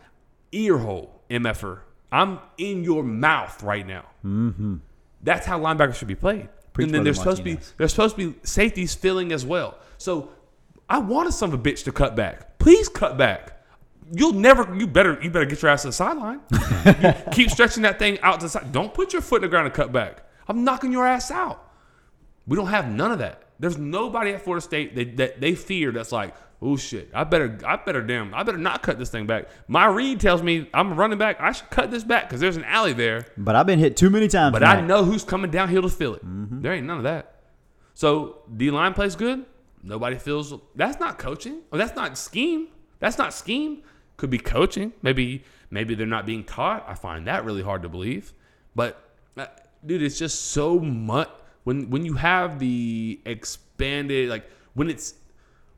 ear 0.51 0.77
hole, 0.77 1.21
MFer. 1.29 1.79
I'm 2.11 2.39
in 2.57 2.83
your 2.83 3.03
mouth 3.03 3.61
right 3.63 3.85
now. 3.85 4.05
Mm-hmm. 4.25 4.77
That's 5.21 5.45
how 5.45 5.59
linebackers 5.59 5.95
should 5.95 6.07
be 6.07 6.15
played. 6.15 6.49
Preach, 6.73 6.85
and 6.85 6.93
then 6.93 7.03
there's 7.03 7.17
supposed 7.17 7.37
to 7.37 7.43
be 7.43 7.59
there's 7.77 7.91
supposed 7.91 8.15
to 8.15 8.31
be 8.31 8.39
safeties 8.43 8.95
filling 8.95 9.31
as 9.31 9.45
well. 9.45 9.77
So 9.97 10.29
I 10.89 10.99
want 10.99 11.33
some 11.33 11.53
of 11.53 11.59
a 11.59 11.61
bitch 11.61 11.83
to 11.85 11.91
cut 11.91 12.15
back. 12.15 12.57
Please 12.57 12.89
cut 12.89 13.17
back. 13.17 13.63
You'll 14.11 14.33
never. 14.33 14.75
You 14.75 14.87
better. 14.87 15.19
You 15.21 15.29
better 15.29 15.45
get 15.45 15.61
your 15.61 15.69
ass 15.69 15.83
to 15.83 15.89
the 15.89 15.93
sideline. 15.93 16.41
Keep 17.31 17.51
stretching 17.51 17.83
that 17.83 17.99
thing 17.99 18.19
out 18.21 18.39
to 18.39 18.45
the 18.47 18.49
side. 18.49 18.71
Don't 18.71 18.93
put 18.93 19.13
your 19.13 19.21
foot 19.21 19.37
in 19.37 19.41
the 19.43 19.47
ground 19.49 19.67
and 19.67 19.75
cut 19.75 19.91
back. 19.91 20.23
I'm 20.47 20.63
knocking 20.63 20.91
your 20.91 21.05
ass 21.05 21.29
out. 21.29 21.71
We 22.47 22.55
don't 22.55 22.67
have 22.67 22.89
none 22.89 23.11
of 23.11 23.19
that. 23.19 23.43
There's 23.59 23.77
nobody 23.77 24.31
at 24.31 24.41
Florida 24.41 24.63
State 24.63 24.95
that, 24.95 25.17
that 25.17 25.41
they 25.41 25.53
fear 25.53 25.91
that's 25.91 26.11
like, 26.11 26.33
oh 26.61 26.77
shit, 26.77 27.09
I 27.13 27.23
better, 27.23 27.57
I 27.65 27.77
better 27.77 28.01
damn, 28.01 28.33
I 28.33 28.43
better 28.43 28.57
not 28.57 28.83
cut 28.83 28.99
this 28.99 29.09
thing 29.09 29.25
back. 29.25 29.47
My 29.67 29.85
read 29.85 30.19
tells 30.19 30.41
me 30.41 30.69
I'm 30.73 30.95
running 30.95 31.17
back. 31.17 31.39
I 31.39 31.51
should 31.51 31.69
cut 31.69 31.91
this 31.91 32.03
back 32.03 32.27
because 32.27 32.39
there's 32.39 32.57
an 32.57 32.65
alley 32.65 32.93
there. 32.93 33.25
But 33.37 33.55
I've 33.55 33.65
been 33.65 33.79
hit 33.79 33.97
too 33.97 34.09
many 34.09 34.27
times. 34.27 34.53
But 34.53 34.63
I 34.63 34.81
know 34.81 35.03
who's 35.03 35.23
coming 35.23 35.51
downhill 35.51 35.83
to 35.83 35.89
fill 35.89 36.15
it. 36.15 36.21
There 36.23 36.73
ain't 36.73 36.85
none 36.85 36.97
of 36.97 37.03
that. 37.03 37.35
So 37.93 38.43
D 38.55 38.71
line 38.71 38.93
plays 38.93 39.15
good. 39.15 39.45
Nobody 39.83 40.17
feels 40.17 40.53
that's 40.75 40.99
not 40.99 41.17
coaching. 41.17 41.61
Or 41.71 41.77
that's 41.77 41.95
not 41.95 42.17
scheme. 42.17 42.67
That's 42.99 43.17
not 43.17 43.33
scheme. 43.33 43.83
Could 44.17 44.29
be 44.29 44.37
coaching. 44.37 44.93
Maybe 45.01 45.43
maybe 45.69 45.95
they're 45.95 46.07
not 46.07 46.25
being 46.25 46.43
taught. 46.43 46.85
I 46.87 46.93
find 46.93 47.27
that 47.27 47.45
really 47.45 47.61
hard 47.61 47.83
to 47.83 47.89
believe. 47.89 48.33
But 48.75 49.01
uh, 49.37 49.47
dude, 49.85 50.01
it's 50.01 50.19
just 50.19 50.51
so 50.51 50.79
much 50.79 51.29
when 51.63 51.89
when 51.89 52.05
you 52.05 52.13
have 52.15 52.59
the 52.59 53.19
expanded 53.25 54.29
like 54.29 54.49
when 54.73 54.89
it's 54.89 55.15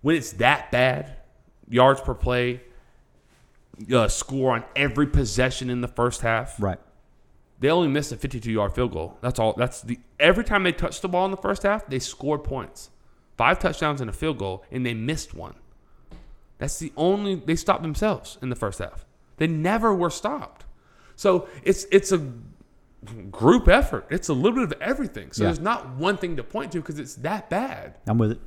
when 0.01 0.15
it's 0.15 0.33
that 0.33 0.71
bad 0.71 1.15
yards 1.69 2.01
per 2.01 2.13
play, 2.13 2.61
uh, 3.93 4.07
score 4.07 4.53
on 4.53 4.63
every 4.75 5.07
possession 5.07 5.69
in 5.69 5.81
the 5.81 5.87
first 5.87 6.21
half 6.21 6.55
Right. 6.59 6.79
They 7.59 7.69
only 7.69 7.87
missed 7.89 8.11
a 8.11 8.17
52 8.17 8.51
yard 8.51 8.73
field 8.73 8.91
goal. 8.91 9.17
That's 9.21 9.39
all. 9.39 9.53
That's 9.53 9.81
the 9.81 9.99
every 10.19 10.43
time 10.43 10.63
they 10.63 10.71
touched 10.71 11.01
the 11.03 11.07
ball 11.07 11.25
in 11.25 11.31
the 11.31 11.37
first 11.37 11.61
half, 11.63 11.85
they 11.87 11.99
scored 11.99 12.43
points. 12.43 12.89
Five 13.37 13.59
touchdowns 13.59 14.01
and 14.01 14.09
a 14.09 14.13
field 14.13 14.39
goal, 14.39 14.63
and 14.71 14.83
they 14.85 14.93
missed 14.95 15.33
one. 15.35 15.53
That's 16.57 16.79
the 16.79 16.91
only 16.97 17.35
they 17.35 17.55
stopped 17.55 17.83
themselves 17.83 18.37
in 18.41 18.49
the 18.49 18.55
first 18.55 18.79
half. 18.79 19.05
They 19.37 19.45
never 19.47 19.93
were 19.93 20.09
stopped. 20.09 20.65
So 21.15 21.47
it's 21.63 21.85
it's 21.91 22.11
a 22.11 22.31
group 23.31 23.67
effort. 23.67 24.07
It's 24.09 24.29
a 24.29 24.33
little 24.33 24.53
bit 24.65 24.75
of 24.75 24.81
everything. 24.81 25.31
So 25.31 25.43
Yeah. 25.43 25.49
there's 25.49 25.59
not 25.59 25.89
one 25.95 26.17
thing 26.17 26.35
to 26.37 26.43
point 26.43 26.71
to 26.73 26.79
because 26.81 26.97
it's 26.99 27.15
that 27.15 27.49
bad. 27.49 27.95
I'm 28.07 28.17
with 28.17 28.31
it. 28.31 28.39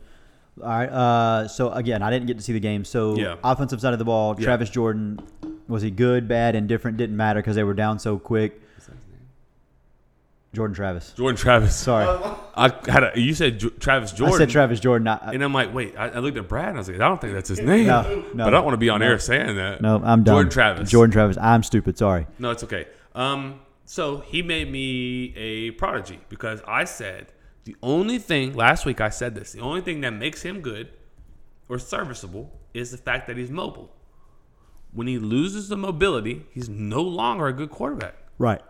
All 0.62 0.69
right. 0.69 0.88
Uh, 0.88 1.49
so 1.49 1.71
again, 1.73 2.03
I 2.03 2.11
didn't 2.11 2.27
get 2.27 2.37
to 2.37 2.43
see 2.43 2.53
the 2.53 2.61
game. 2.61 2.85
So 2.85 3.17
Yeah. 3.17 3.37
offensive 3.43 3.81
side 3.81 3.93
of 3.93 3.99
the 3.99 4.05
ball, 4.05 4.37
Yeah. 4.38 4.45
Travis 4.45 4.71
Jordan, 4.71 5.21
was 5.69 5.83
he 5.83 5.90
good, 5.90 6.29
bad, 6.29 6.55
indifferent? 6.55 6.97
Didn't 6.97 7.17
matter 7.17 7.40
because 7.40 7.57
they 7.57 7.64
were 7.64 7.75
down 7.75 7.99
so 7.99 8.19
quick. 8.19 8.61
Jordan 10.53 10.73
Travis. 10.77 11.12
Jordan 11.17 11.37
Travis. 11.37 11.75
Sorry, 11.75 12.07
I 12.55 12.73
had 12.87 13.03
a, 13.03 13.12
you 13.21 13.35
said 13.35 13.59
Jo- 13.59 13.71
Travis 13.71 14.12
Jordan. 14.12 14.37
I 14.37 14.38
said 14.38 14.51
Travis 14.51 14.79
Jordan. 14.79 15.09
I, 15.09 15.33
And 15.33 15.43
I'm 15.43 15.53
like, 15.53 15.75
wait, 15.75 15.97
I, 15.99 16.11
I 16.11 16.19
looked 16.21 16.37
at 16.38 16.47
Brad 16.49 16.69
and 16.69 16.77
I 16.77 16.79
was 16.81 16.88
like, 16.88 17.01
I 17.01 17.09
don't 17.09 17.21
think 17.21 17.35
that's 17.35 17.49
his 17.49 17.59
name. 17.59 17.88
No, 17.88 18.03
no. 18.35 18.45
but 18.45 18.47
I 18.47 18.51
don't 18.51 18.64
want 18.64 18.75
to 18.75 18.79
be 18.79 18.88
on 18.88 19.01
No. 19.01 19.07
air 19.07 19.19
saying 19.19 19.57
that. 19.57 19.81
no, 19.81 19.97
I'm 19.97 20.23
done. 20.23 20.35
Jordan 20.37 20.53
Travis. 20.53 20.90
Jordan 20.93 21.12
Travis. 21.12 21.37
I'm 21.40 21.64
stupid. 21.64 21.99
Sorry. 21.99 22.29
No, 22.38 22.53
it's 22.53 22.62
okay. 22.62 22.87
Um, 23.17 23.59
so 23.85 24.19
he 24.19 24.43
made 24.43 24.71
me 24.71 25.35
a 25.37 25.73
prodigy 25.73 26.21
because 26.29 26.62
I 26.69 26.85
said 26.85 27.33
the 27.64 27.77
only 27.83 28.18
thing 28.18 28.55
last 28.55 28.85
week 28.87 29.00
I 29.00 29.09
said 29.09 29.35
this. 29.35 29.53
The 29.53 29.61
only 29.61 29.81
thing 29.81 30.00
that 30.03 30.11
makes 30.11 30.42
him 30.42 30.61
good 30.61 30.88
or 31.68 31.79
serviceable 31.79 32.53
is 32.74 32.90
the 32.90 32.98
fact 32.98 33.27
that 33.29 33.37
he's 33.37 33.50
mobile. 33.50 33.90
When 34.92 35.07
he 35.07 35.18
loses 35.18 35.68
the 35.68 35.77
mobility, 35.77 36.46
he's 36.53 36.68
no 36.68 37.03
longer 37.03 37.46
a 37.48 37.53
good 37.53 37.70
quarterback. 37.70 38.14
Right. 38.38 38.61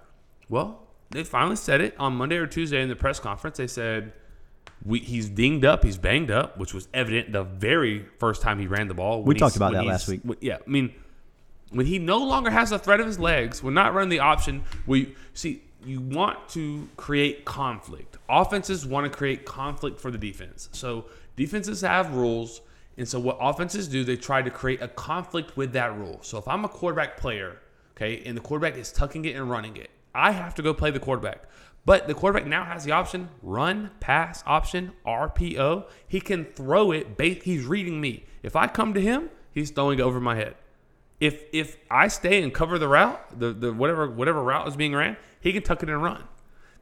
Well, 0.49 0.81
they 1.11 1.25
finally 1.25 1.57
said 1.57 1.81
it 1.81 1.95
on 1.99 2.15
Monday 2.17 2.37
or 2.37 2.47
Tuesday 2.47 2.81
in 2.83 2.89
the 2.89 2.97
press 2.97 3.19
conference. 3.21 3.59
They 3.59 3.67
said 3.67 4.13
we, 4.85 5.01
he's 5.01 5.29
dinged 5.29 5.65
up, 5.65 5.85
he's 5.85 5.99
banged 5.99 6.31
up, 6.31 6.57
which 6.59 6.73
was 6.73 6.89
evident 6.95 7.33
the 7.33 7.43
very 7.45 8.07
first 8.19 8.43
time 8.43 8.59
he 8.59 8.67
ran 8.67 8.89
the 8.89 8.95
ball. 8.95 9.23
We 9.23 9.35
talked 9.35 9.57
about 9.57 9.73
when 9.73 9.85
that 9.85 9.91
last 9.91 10.09
week. 10.09 10.21
when- 10.23 10.39
Yeah, 10.41 10.59
I 10.67 10.71
mean, 10.71 10.95
when 11.71 11.87
he 11.87 11.99
no 11.99 12.19
longer 12.19 12.51
has 12.51 12.71
the 12.71 12.79
threat 12.79 13.01
of 13.01 13.07
his 13.07 13.19
legs, 13.19 13.63
we're 13.63 13.71
not 13.73 13.93
running 13.95 14.11
the 14.11 14.21
option. 14.21 14.63
We 14.87 15.15
see 15.33 15.63
you 15.87 16.01
want 16.01 16.49
to 16.51 16.89
create 16.97 17.45
conflict. 17.45 18.17
Offenses 18.29 18.87
want 18.87 19.11
to 19.11 19.17
create 19.17 19.45
conflict 19.45 20.01
for 20.01 20.11
the 20.11 20.19
defense. 20.19 20.69
So 20.73 21.07
defenses 21.37 21.81
have 21.81 22.15
rules, 22.15 22.61
and 22.97 23.09
so 23.09 23.19
what 23.19 23.39
offenses 23.41 23.89
do, 23.89 24.05
they 24.05 24.17
try 24.17 24.43
to 24.43 24.51
create 24.51 24.83
a 24.83 24.89
conflict 24.89 25.57
with 25.57 25.73
that 25.73 25.97
rule. 25.97 26.19
So 26.23 26.39
if 26.39 26.47
I'm 26.49 26.65
a 26.65 26.69
quarterback 26.69 27.17
player, 27.17 27.59
okay, 27.97 28.23
and 28.25 28.37
the 28.37 28.41
quarterback 28.41 28.77
is 28.77 28.93
tucking 28.93 29.25
it 29.25 29.37
and 29.37 29.51
running 29.51 29.77
it, 29.77 29.91
I 30.15 30.31
have 30.31 30.55
to 30.57 30.63
go 30.63 30.73
play 30.73 30.91
the 30.91 31.01
quarterback. 31.01 31.43
But 31.87 32.07
the 32.07 32.15
quarterback 32.15 32.47
now 32.47 32.65
has 32.65 32.85
the 32.85 32.93
option 32.93 33.29
run, 33.43 33.91
pass 34.01 34.43
option, 34.47 34.93
RPO. 35.07 35.87
He 36.09 36.21
can 36.21 36.47
throw 36.47 36.93
it. 36.93 37.21
He's 37.43 37.67
reading 37.67 38.01
me. 38.01 38.25
If 38.43 38.57
I 38.57 38.69
come 38.69 38.95
to 38.95 39.01
him, 39.01 39.29
he's 39.51 39.71
throwing 39.71 39.99
it 39.99 40.03
over 40.03 40.21
my 40.21 40.37
head. 40.37 40.55
If 41.21 41.45
if 41.53 41.77
I 41.91 42.09
stay 42.09 42.43
and 42.43 42.53
cover 42.53 42.79
the 42.79 42.89
route, 42.89 43.39
the, 43.39 43.53
the 43.53 43.73
whatever 43.73 44.09
whatever 44.09 44.43
route 44.43 44.69
is 44.69 44.77
being 44.77 44.95
ran, 44.95 45.17
he 45.41 45.53
can 45.53 45.63
tuck 45.63 45.83
it 45.83 45.89
and 45.89 46.03
run. 46.03 46.25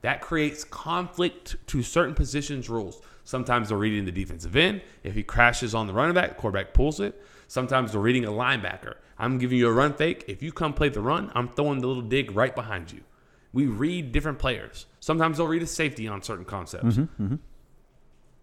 That 0.01 0.21
creates 0.21 0.65
conflict 0.65 1.57
to 1.69 1.83
certain 1.83 2.15
positions 2.15 2.69
rules. 2.69 3.01
Sometimes 3.25 3.69
they're 3.69 3.79
reading 3.79 4.05
the 4.05 4.13
defensive 4.13 4.57
end. 4.57 4.83
If 5.05 5.15
he 5.15 5.23
crashes 5.23 5.75
on 5.75 5.87
the 5.87 5.93
running 5.93 6.15
back, 6.15 6.31
the 6.31 6.35
quarterback 6.35 6.75
pulls 6.75 6.99
it. 6.99 7.23
Sometimes 7.47 7.93
they're 7.93 8.01
reading 8.01 8.25
a 8.25 8.31
linebacker. 8.31 8.95
I'm 9.19 9.39
giving 9.39 9.59
you 9.59 9.69
a 9.69 9.73
run 9.73 9.95
fake. 9.95 10.25
If 10.27 10.43
you 10.43 10.51
come 10.51 10.75
play 10.75 10.89
the 10.89 11.01
run, 11.01 11.31
I'm 11.35 11.49
throwing 11.49 11.81
the 11.81 11.87
little 11.87 12.03
dig 12.03 12.35
right 12.35 12.55
behind 12.55 12.91
you. 12.91 13.03
We 13.53 13.67
read 13.67 14.11
different 14.11 14.39
players. 14.39 14.87
Sometimes 14.99 15.37
they'll 15.37 15.47
read 15.47 15.63
a 15.63 15.67
safety 15.67 16.09
on 16.09 16.23
certain 16.23 16.47
concepts. 16.47 16.97
Mm-hmm, 16.97 17.23
mm-hmm. 17.23 17.35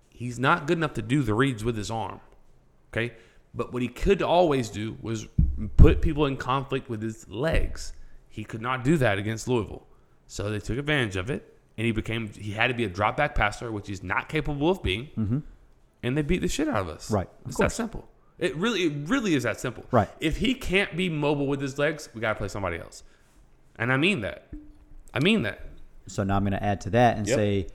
He's 0.10 0.40
not 0.40 0.68
good 0.68 0.78
enough 0.78 0.94
to 0.94 1.02
do 1.02 1.24
the 1.24 1.34
reads 1.34 1.64
with 1.64 1.76
his 1.76 1.90
arm. 1.90 2.22
Okay. 2.94 3.16
But 3.54 3.74
what 3.74 3.82
he 3.82 3.88
could 3.88 4.22
always 4.22 4.70
do 4.70 4.98
was 5.02 5.28
put 5.78 6.02
people 6.02 6.26
in 6.26 6.38
conflict 6.38 6.90
with 6.90 7.02
his 7.02 7.28
legs. 7.30 7.94
He 8.30 8.44
could 8.44 8.62
not 8.62 8.84
do 8.84 8.98
that 8.98 9.18
against 9.18 9.48
Louisville. 9.48 9.86
So 10.28 10.50
they 10.50 10.60
took 10.60 10.78
advantage 10.78 11.16
of 11.16 11.30
it, 11.30 11.58
and 11.78 11.86
he 11.86 11.92
became 11.92 12.32
he 12.34 12.52
had 12.52 12.68
to 12.68 12.74
be 12.74 12.86
a 12.86 12.90
drop 12.90 13.18
back 13.18 13.36
passer, 13.36 13.72
which 13.72 13.88
he's 13.88 14.04
not 14.04 14.30
capable 14.30 14.70
of 14.70 14.84
being. 14.84 15.10
Mm-hmm. 15.18 15.40
And 16.04 16.18
they 16.18 16.22
beat 16.22 16.42
the 16.42 16.48
shit 16.48 16.68
out 16.70 16.78
of 16.78 16.88
us. 16.90 17.12
Right. 17.12 17.28
Of 17.44 17.50
It's 17.50 17.58
that 17.58 17.72
simple. 17.72 18.08
It 18.38 18.56
really, 18.56 18.84
it 18.84 18.94
really 19.10 19.34
is 19.36 19.44
that 19.44 19.60
simple. 19.60 19.84
Right. 19.92 20.08
If 20.22 20.38
he 20.38 20.54
can't 20.54 20.96
be 20.96 21.10
mobile 21.10 21.48
with 21.48 21.60
his 21.60 21.78
legs, 21.78 22.08
we 22.14 22.22
gotta 22.22 22.36
play 22.38 22.48
somebody 22.48 22.78
else. 22.78 23.04
And 23.78 23.92
I 23.92 23.98
mean 23.98 24.22
that. 24.22 24.48
I 25.14 25.20
mean 25.20 25.42
that. 25.44 25.66
So 26.08 26.24
now 26.24 26.36
I'm 26.36 26.44
going 26.44 26.54
to 26.54 26.64
add 26.64 26.82
to 26.82 26.90
that 26.92 27.18
and 27.18 27.28
Yep. 27.28 27.36
say, 27.36 27.68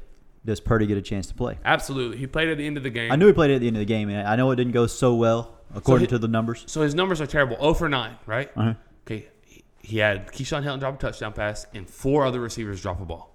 does 0.45 0.61
Purdy 0.61 0.87
get 0.87 0.99
a 0.99 1.03
chance 1.03 1.27
to 1.29 1.35
play? 1.35 1.59
Absolutely. 1.65 2.19
He 2.19 2.27
played 2.27 2.49
at 2.49 2.59
the 2.59 2.67
end 2.67 2.77
of 2.77 2.83
the 2.83 2.91
game. 2.91 3.11
I 3.11 3.17
knew 3.17 3.27
he 3.27 3.33
played 3.33 3.51
at 3.51 3.61
the 3.61 3.67
end 3.67 3.77
of 3.77 3.81
the 3.81 3.87
game, 3.87 4.11
and 4.11 4.27
I 4.29 4.37
know 4.37 4.51
it 4.51 4.57
didn't 4.57 4.73
go 4.73 4.87
so 4.87 5.15
well 5.15 5.59
according 5.75 6.07
he- 6.07 6.11
to 6.11 6.19
the 6.19 6.29
numbers. 6.29 6.65
So 6.67 6.83
his 6.83 6.95
numbers 6.95 7.21
are 7.21 7.27
terrible. 7.27 7.57
0 7.57 7.75
for 7.75 7.89
9, 7.89 8.17
right? 8.27 8.51
Uh-huh. 8.57 8.75
Okay. 9.07 9.29
he- 9.45 9.65
He 9.83 9.99
had 9.99 10.29
Keyshawn 10.33 10.63
Helton 10.65 10.81
drop 10.81 10.95
a 10.95 10.99
touchdown 10.99 11.33
pass 11.33 11.67
and 11.75 11.89
four 11.89 12.25
other 12.25 12.41
receivers 12.41 12.81
drop 12.83 13.01
a 13.01 13.05
ball. 13.05 13.35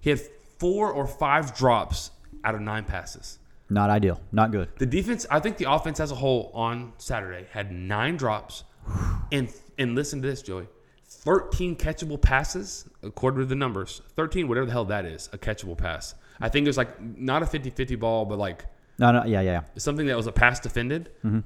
He 0.00 0.10
had 0.10 0.20
four 0.58 0.92
or 0.92 1.06
five 1.06 1.56
drops 1.56 2.10
out 2.44 2.54
of 2.54 2.60
nine 2.60 2.84
passes. 2.84 3.38
Not 3.68 3.88
ideal. 3.90 4.20
Not 4.32 4.50
good. 4.50 4.68
The 4.78 4.86
defense, 4.86 5.26
I 5.30 5.38
think 5.40 5.56
the 5.58 5.70
offense 5.70 6.00
as 6.00 6.10
a 6.10 6.14
whole 6.16 6.50
on 6.54 6.92
Saturday 6.98 7.46
had 7.50 7.70
nine 7.72 8.16
drops. 8.16 8.64
And 9.32 9.48
and 9.78 9.94
listen 9.94 10.20
to 10.22 10.28
this, 10.28 10.42
Joey. 10.42 10.66
13 11.06 11.76
catchable 11.76 12.20
passes, 12.20 12.88
according 13.02 13.40
to 13.40 13.46
the 13.46 13.54
numbers. 13.54 14.00
13, 14.16 14.48
whatever 14.48 14.66
the 14.66 14.72
hell 14.72 14.84
that 14.86 15.04
is, 15.04 15.28
a 15.32 15.38
catchable 15.38 15.76
pass. 15.78 16.14
I 16.40 16.48
think 16.48 16.66
it 16.66 16.68
was 16.70 16.76
like 16.76 17.00
not 17.00 17.42
a 17.42 17.46
50 17.46 17.70
50 17.70 17.94
ball, 17.96 18.24
but 18.24 18.38
like 18.38 18.64
No, 19.00 19.10
no, 19.12 19.24
yeah, 19.24 19.40
yeah, 19.40 19.52
yeah. 19.52 19.60
something 19.78 20.06
that 20.08 20.16
was 20.16 20.26
a 20.26 20.32
pass 20.32 20.60
defended. 20.60 21.10
Mm-hmm. 21.24 21.40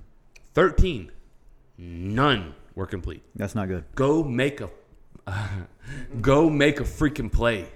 13. 0.54 1.12
None 1.78 2.52
were 2.74 2.84
complete. 2.84 3.22
That's 3.36 3.54
not 3.54 3.68
good. 3.68 3.84
Go 3.94 4.24
make 4.24 4.60
a 4.60 4.70
go 6.20 6.50
make 6.50 6.80
a 6.80 6.82
freaking 6.82 7.30
play. 7.30 7.68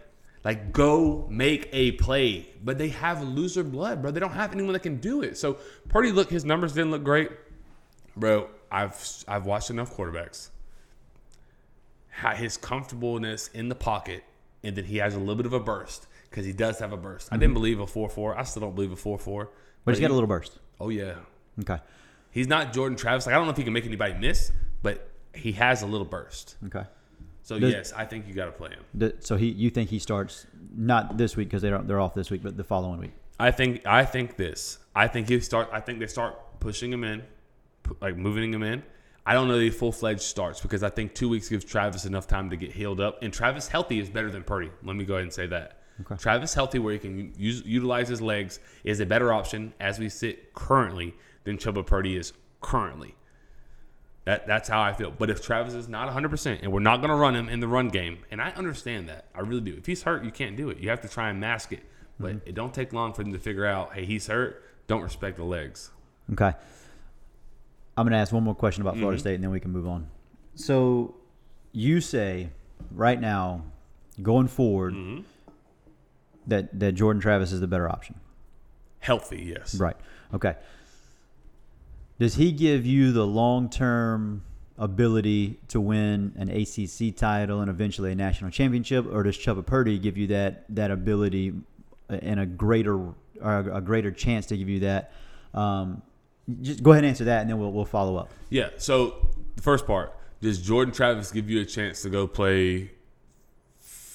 Like 0.43 0.73
go 0.73 1.29
make 1.31 1.69
a 1.73 1.93
play. 1.93 2.49
But 2.63 2.79
they 2.79 2.89
have 2.89 3.23
loser 3.23 3.63
blood, 3.63 4.03
bro. 4.03 4.11
They 4.11 4.19
don't 4.19 4.33
have 4.33 4.53
anyone 4.53 4.73
that 4.73 4.83
can 4.83 4.97
do 4.97 5.23
it. 5.23 5.39
So 5.39 5.59
Purdy 5.89 6.11
look 6.11 6.29
his 6.29 6.45
numbers 6.45 6.73
didn't 6.73 6.91
look 6.91 7.05
great. 7.05 7.31
Bro, 8.17 8.49
I've 8.73 9.01
I've 9.29 9.47
watched 9.47 9.71
enough 9.71 9.97
quarterbacks. 9.97 10.49
His 12.35 12.57
comfortableness 12.57 13.47
in 13.55 13.69
the 13.69 13.77
pocket, 13.77 14.25
and 14.65 14.75
then 14.75 14.87
he 14.87 14.97
has 14.97 15.15
a 15.15 15.21
little 15.21 15.37
bit 15.37 15.47
of 15.47 15.53
a 15.53 15.61
burst 15.61 16.09
because 16.29 16.45
he 16.45 16.53
does 16.53 16.81
have 16.81 16.93
a 16.93 16.97
burst. 16.97 17.29
I 17.31 17.37
didn't 17.37 17.55
believe 17.55 17.79
a 17.79 17.87
four 17.87 18.09
four. 18.09 18.37
I 18.37 18.43
still 18.43 18.63
don't 18.63 18.75
believe 18.75 18.91
a 18.91 18.97
four 18.97 19.19
four. 19.19 19.51
But 19.89 19.95
he's 19.97 20.01
got 20.01 20.11
a 20.11 20.15
little 20.15 20.29
burst. 20.29 20.59
Oh 20.81 20.89
yeah, 20.91 21.15
Okay. 21.61 21.79
He's 22.31 22.47
not 22.47 22.73
Jordan 22.73 22.97
Travis. 22.97 23.27
Like 23.27 23.35
I 23.35 23.39
don't 23.39 23.47
know 23.47 23.53
if 23.53 23.57
he 23.57 23.65
can 23.65 23.73
make 23.73 23.87
anybody 23.87 24.15
miss, 24.15 24.53
but 24.83 25.09
he 25.35 25.53
has 25.53 25.83
a 25.83 25.87
little 25.87 26.07
burst. 26.07 26.57
Okay. 26.67 26.85
So 27.43 27.59
Does- 27.59 27.73
yes, 27.73 27.93
I 27.95 28.05
think 28.05 28.29
you 28.29 28.35
got 28.35 28.45
to 28.47 28.53
play 28.53 28.71
him. 28.71 28.85
The- 28.95 29.17
So 29.21 29.37
he, 29.37 29.47
you 29.49 29.71
think 29.71 29.89
he 29.91 29.99
starts 29.99 30.47
not 30.77 31.17
this 31.17 31.37
week 31.37 31.49
because 31.49 31.63
they 31.63 31.71
don't, 31.71 31.89
they're 31.89 32.01
off 32.01 32.15
this 32.15 32.31
week, 32.31 32.43
but 32.43 32.57
the 32.57 32.65
following 32.65 33.01
week. 33.01 33.13
I 33.41 33.51
think 33.51 33.87
I 33.87 34.05
think 34.05 34.37
this. 34.37 34.79
I 34.95 35.09
think 35.09 35.29
he 35.29 35.41
start. 35.41 35.69
I 35.73 35.81
think 35.81 35.99
they 36.01 36.07
start 36.07 36.37
pushing 36.61 36.93
him 36.93 37.05
in, 37.05 37.23
pu- 37.85 37.97
like 38.01 38.17
moving 38.17 38.53
him 38.53 38.63
in. 38.63 38.83
I 39.25 39.33
don't 39.35 39.47
know 39.49 39.57
that 39.57 39.63
he 39.63 39.71
full 39.71 39.93
fledged 39.93 40.23
starts 40.23 40.61
because 40.61 40.83
I 40.83 40.91
think 40.91 41.15
two 41.15 41.29
weeks 41.29 41.49
gives 41.49 41.65
Travis 41.65 42.05
enough 42.05 42.27
time 42.27 42.51
to 42.51 42.57
get 42.57 42.73
healed 42.73 43.01
up. 43.01 43.23
And 43.23 43.33
Travis 43.33 43.69
healthy 43.69 43.99
is 44.01 44.09
better 44.09 44.31
than 44.31 44.43
Purdy. 44.43 44.71
Let 44.83 44.97
me 44.97 45.05
go 45.05 45.15
ahead 45.15 45.25
and 45.25 45.33
say 45.33 45.47
that. 45.49 45.78
Okay. 46.03 46.17
Travis 46.17 46.55
healthy, 46.55 46.79
where 46.79 46.93
he 46.93 46.99
can 46.99 47.33
use, 47.37 47.63
utilize 47.67 48.09
his 48.09 48.21
legs, 48.21 48.61
is 48.85 49.01
a 49.01 49.07
better 49.07 49.33
option 49.33 49.73
as 49.81 49.99
we 49.99 50.09
sit 50.09 50.55
currently 50.55 51.15
than 51.45 51.59
Chuba 51.59 51.85
Purdy 51.85 52.17
is 52.17 52.33
currently. 52.61 53.15
That 54.25 54.47
that's 54.47 54.69
how 54.69 54.81
I 54.83 54.93
feel. 54.93 55.11
But 55.11 55.31
if 55.31 55.43
Travis 55.43 55.75
is 55.75 55.89
not 55.89 56.13
100% 56.13 56.59
and 56.63 56.71
we're 56.73 56.81
not 56.81 56.99
going 56.99 57.09
to 57.11 57.17
run 57.17 57.35
him 57.35 57.49
in 57.49 57.61
the 57.61 57.69
run 57.69 57.89
game, 57.89 58.19
and 58.31 58.41
I 58.43 58.51
understand 58.51 59.09
that. 59.09 59.25
I 59.35 59.41
really 59.41 59.63
do. 59.63 59.75
If 59.77 59.87
he's 59.87 60.03
hurt, 60.03 60.23
you 60.25 60.31
can't 60.31 60.57
do 60.57 60.69
it. 60.71 60.79
You 60.79 60.91
have 60.91 61.01
to 61.01 61.09
try 61.09 61.31
and 61.31 61.41
mask 61.41 61.73
it. 61.73 61.83
But 62.21 62.37
it 62.45 62.55
don't 62.55 62.75
take 62.75 62.93
long 62.93 63.13
for 63.13 63.23
them 63.23 63.33
to 63.33 63.39
figure 63.39 63.65
out, 63.65 63.95
hey, 63.95 64.05
he's 64.05 64.27
hurt. 64.27 64.63
Don't 64.89 65.03
respect 65.03 65.37
the 65.37 65.45
legs. 65.45 65.91
Okay. 66.33 66.53
I'm 67.97 68.05
going 68.05 68.13
to 68.13 68.19
ask 68.19 68.33
one 68.33 68.43
more 68.45 68.55
question 68.55 68.83
about 68.83 68.95
Mm-hmm. 68.95 69.03
Florida 69.03 69.21
State 69.21 69.35
and 69.37 69.45
then 69.45 69.51
we 69.51 69.61
can 69.61 69.71
move 69.73 69.87
on. 69.87 70.09
So 70.57 71.15
you 71.73 72.01
say 72.01 72.51
right 72.91 73.21
now, 73.21 73.63
going 74.23 74.49
forward, 74.49 74.95
Mm-hmm. 74.95 75.23
That, 76.49 76.79
that 76.79 76.93
Jordan 76.93 77.21
Travis 77.21 77.53
is 77.53 77.61
the 77.61 77.67
better 77.67 77.89
option. 77.89 78.17
Healthy, 78.99 79.55
yes. 79.57 79.75
Right. 79.75 79.97
Okay. 80.35 80.57
Does 82.19 82.35
he 82.35 82.51
give 82.53 82.85
you 82.85 83.13
the 83.13 83.27
long 83.27 83.71
term 83.71 84.43
ability 84.77 85.59
to 85.69 85.81
win 85.81 86.33
an 86.37 86.49
ACC 86.49 87.17
title 87.17 87.61
and 87.61 87.71
eventually 87.71 88.13
a 88.13 88.15
national 88.15 88.51
championship, 88.51 89.07
or 89.11 89.23
does 89.23 89.37
Chuba 89.37 89.65
Purdy 89.65 89.99
give 89.99 90.17
you 90.17 90.29
that 90.29 90.65
that 90.75 90.91
ability 90.91 91.53
and 92.09 92.41
a 92.41 92.47
greater 92.47 92.97
or 92.97 93.59
a 93.73 93.81
greater 93.81 94.11
chance 94.11 94.47
to 94.47 94.57
give 94.57 94.69
you 94.69 94.81
that? 94.81 95.13
Um, 95.55 96.03
just 96.63 96.83
go 96.83 96.93
ahead 96.93 97.05
and 97.05 97.11
answer 97.11 97.25
that, 97.25 97.43
and 97.43 97.51
then 97.51 97.59
we'll 97.59 97.73
we'll 97.73 97.85
follow 97.85 98.17
up. 98.17 98.31
Yeah. 98.51 98.71
So 98.79 99.29
the 99.57 99.63
first 99.63 99.87
part 99.87 100.15
does 100.41 100.61
Jordan 100.61 100.95
Travis 100.95 101.31
give 101.31 101.51
you 101.51 101.61
a 101.61 101.65
chance 101.65 102.03
to 102.03 102.11
go 102.11 102.27
play 102.27 102.91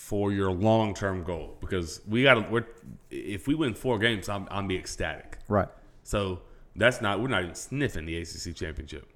for 0.04 0.34
your 0.34 0.52
long 0.52 0.94
term 0.94 1.24
goal 1.24 1.56
because 1.62 2.02
we 2.08 2.24
got 2.24 2.34
to. 2.34 2.42
We're 2.50 2.66
if 3.10 3.48
we 3.48 3.56
win 3.56 3.74
four 3.74 3.98
games, 4.00 4.28
I'm 4.28 4.48
I'm 4.52 4.68
be 4.68 4.76
ecstatic. 4.76 5.38
Right. 5.48 5.70
So 6.04 6.42
that's 6.76 7.00
not 7.02 7.22
we're 7.22 7.30
not 7.30 7.44
even 7.44 7.56
sniffing 7.56 8.06
the 8.06 8.18
ACC 8.18 8.54
championship 8.56 9.08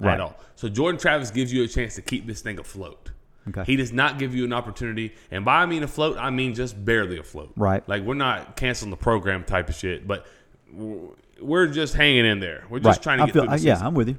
Right. 0.00 0.14
at 0.14 0.20
all. 0.20 0.36
So 0.56 0.68
Jordan 0.68 1.00
Travis 1.00 1.30
gives 1.30 1.52
you 1.52 1.62
a 1.62 1.68
chance 1.68 1.94
to 1.94 2.02
keep 2.02 2.26
this 2.26 2.40
thing 2.40 2.58
afloat. 2.58 3.12
Okay. 3.48 3.62
He 3.64 3.76
does 3.76 3.92
not 3.92 4.18
give 4.18 4.34
you 4.34 4.44
an 4.44 4.52
opportunity, 4.52 5.14
and 5.30 5.44
by 5.44 5.62
I 5.62 5.66
mean 5.66 5.84
afloat, 5.84 6.16
I 6.18 6.30
mean 6.30 6.54
just 6.54 6.84
barely 6.84 7.18
afloat. 7.18 7.52
Right. 7.56 7.88
Like 7.88 8.02
we're 8.02 8.14
not 8.14 8.56
canceling 8.56 8.90
the 8.90 8.96
program 8.96 9.44
type 9.44 9.68
of 9.68 9.76
shit, 9.76 10.08
but 10.08 10.26
we're 10.72 11.66
just 11.68 11.94
hanging 11.94 12.26
in 12.26 12.40
there. 12.40 12.64
We're 12.68 12.80
just 12.80 12.98
right. 12.98 13.02
trying 13.02 13.18
to 13.18 13.22
I 13.24 13.26
get 13.26 13.32
feel, 13.32 13.42
through 13.42 13.58
the 13.58 13.70
I- 13.70 13.76
yeah. 13.78 13.86
I'm 13.86 13.94
with 13.94 14.08
you. 14.08 14.18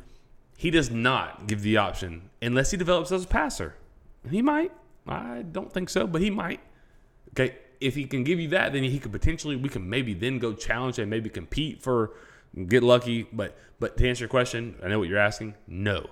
He 0.58 0.72
does 0.72 0.90
not 0.90 1.48
give 1.48 1.62
the 1.64 1.76
option 1.78 2.30
unless 2.42 2.72
he 2.72 2.78
develops 2.78 3.12
as 3.12 3.26
a 3.26 3.28
passer. 3.28 3.76
He 4.30 4.42
might. 4.42 4.72
I 5.08 5.42
don't 5.44 5.72
think 5.72 5.90
so, 5.90 6.08
but 6.08 6.22
he 6.22 6.30
might. 6.30 6.60
Okay. 7.32 7.58
If 7.82 7.96
he 7.96 8.06
can 8.06 8.24
give 8.24 8.40
you 8.40 8.48
that, 8.50 8.72
then 8.74 8.84
he 8.84 9.00
could 9.00 9.12
potentially 9.12 9.56
we 9.58 9.68
can 9.70 9.90
maybe 9.90 10.14
then 10.14 10.40
go 10.40 10.54
challenge 10.54 11.00
and 11.00 11.10
maybe 11.10 11.30
compete 11.30 11.82
for 11.82 12.12
get 12.68 12.82
lucky. 12.84 13.24
But 13.34 13.58
but 13.80 13.98
to 13.98 14.08
answer 14.08 14.22
your 14.24 14.30
question, 14.30 14.76
I 14.84 14.88
know 14.88 15.00
what 15.00 15.10
you're 15.10 15.20
asking. 15.20 15.56
No. 15.68 16.08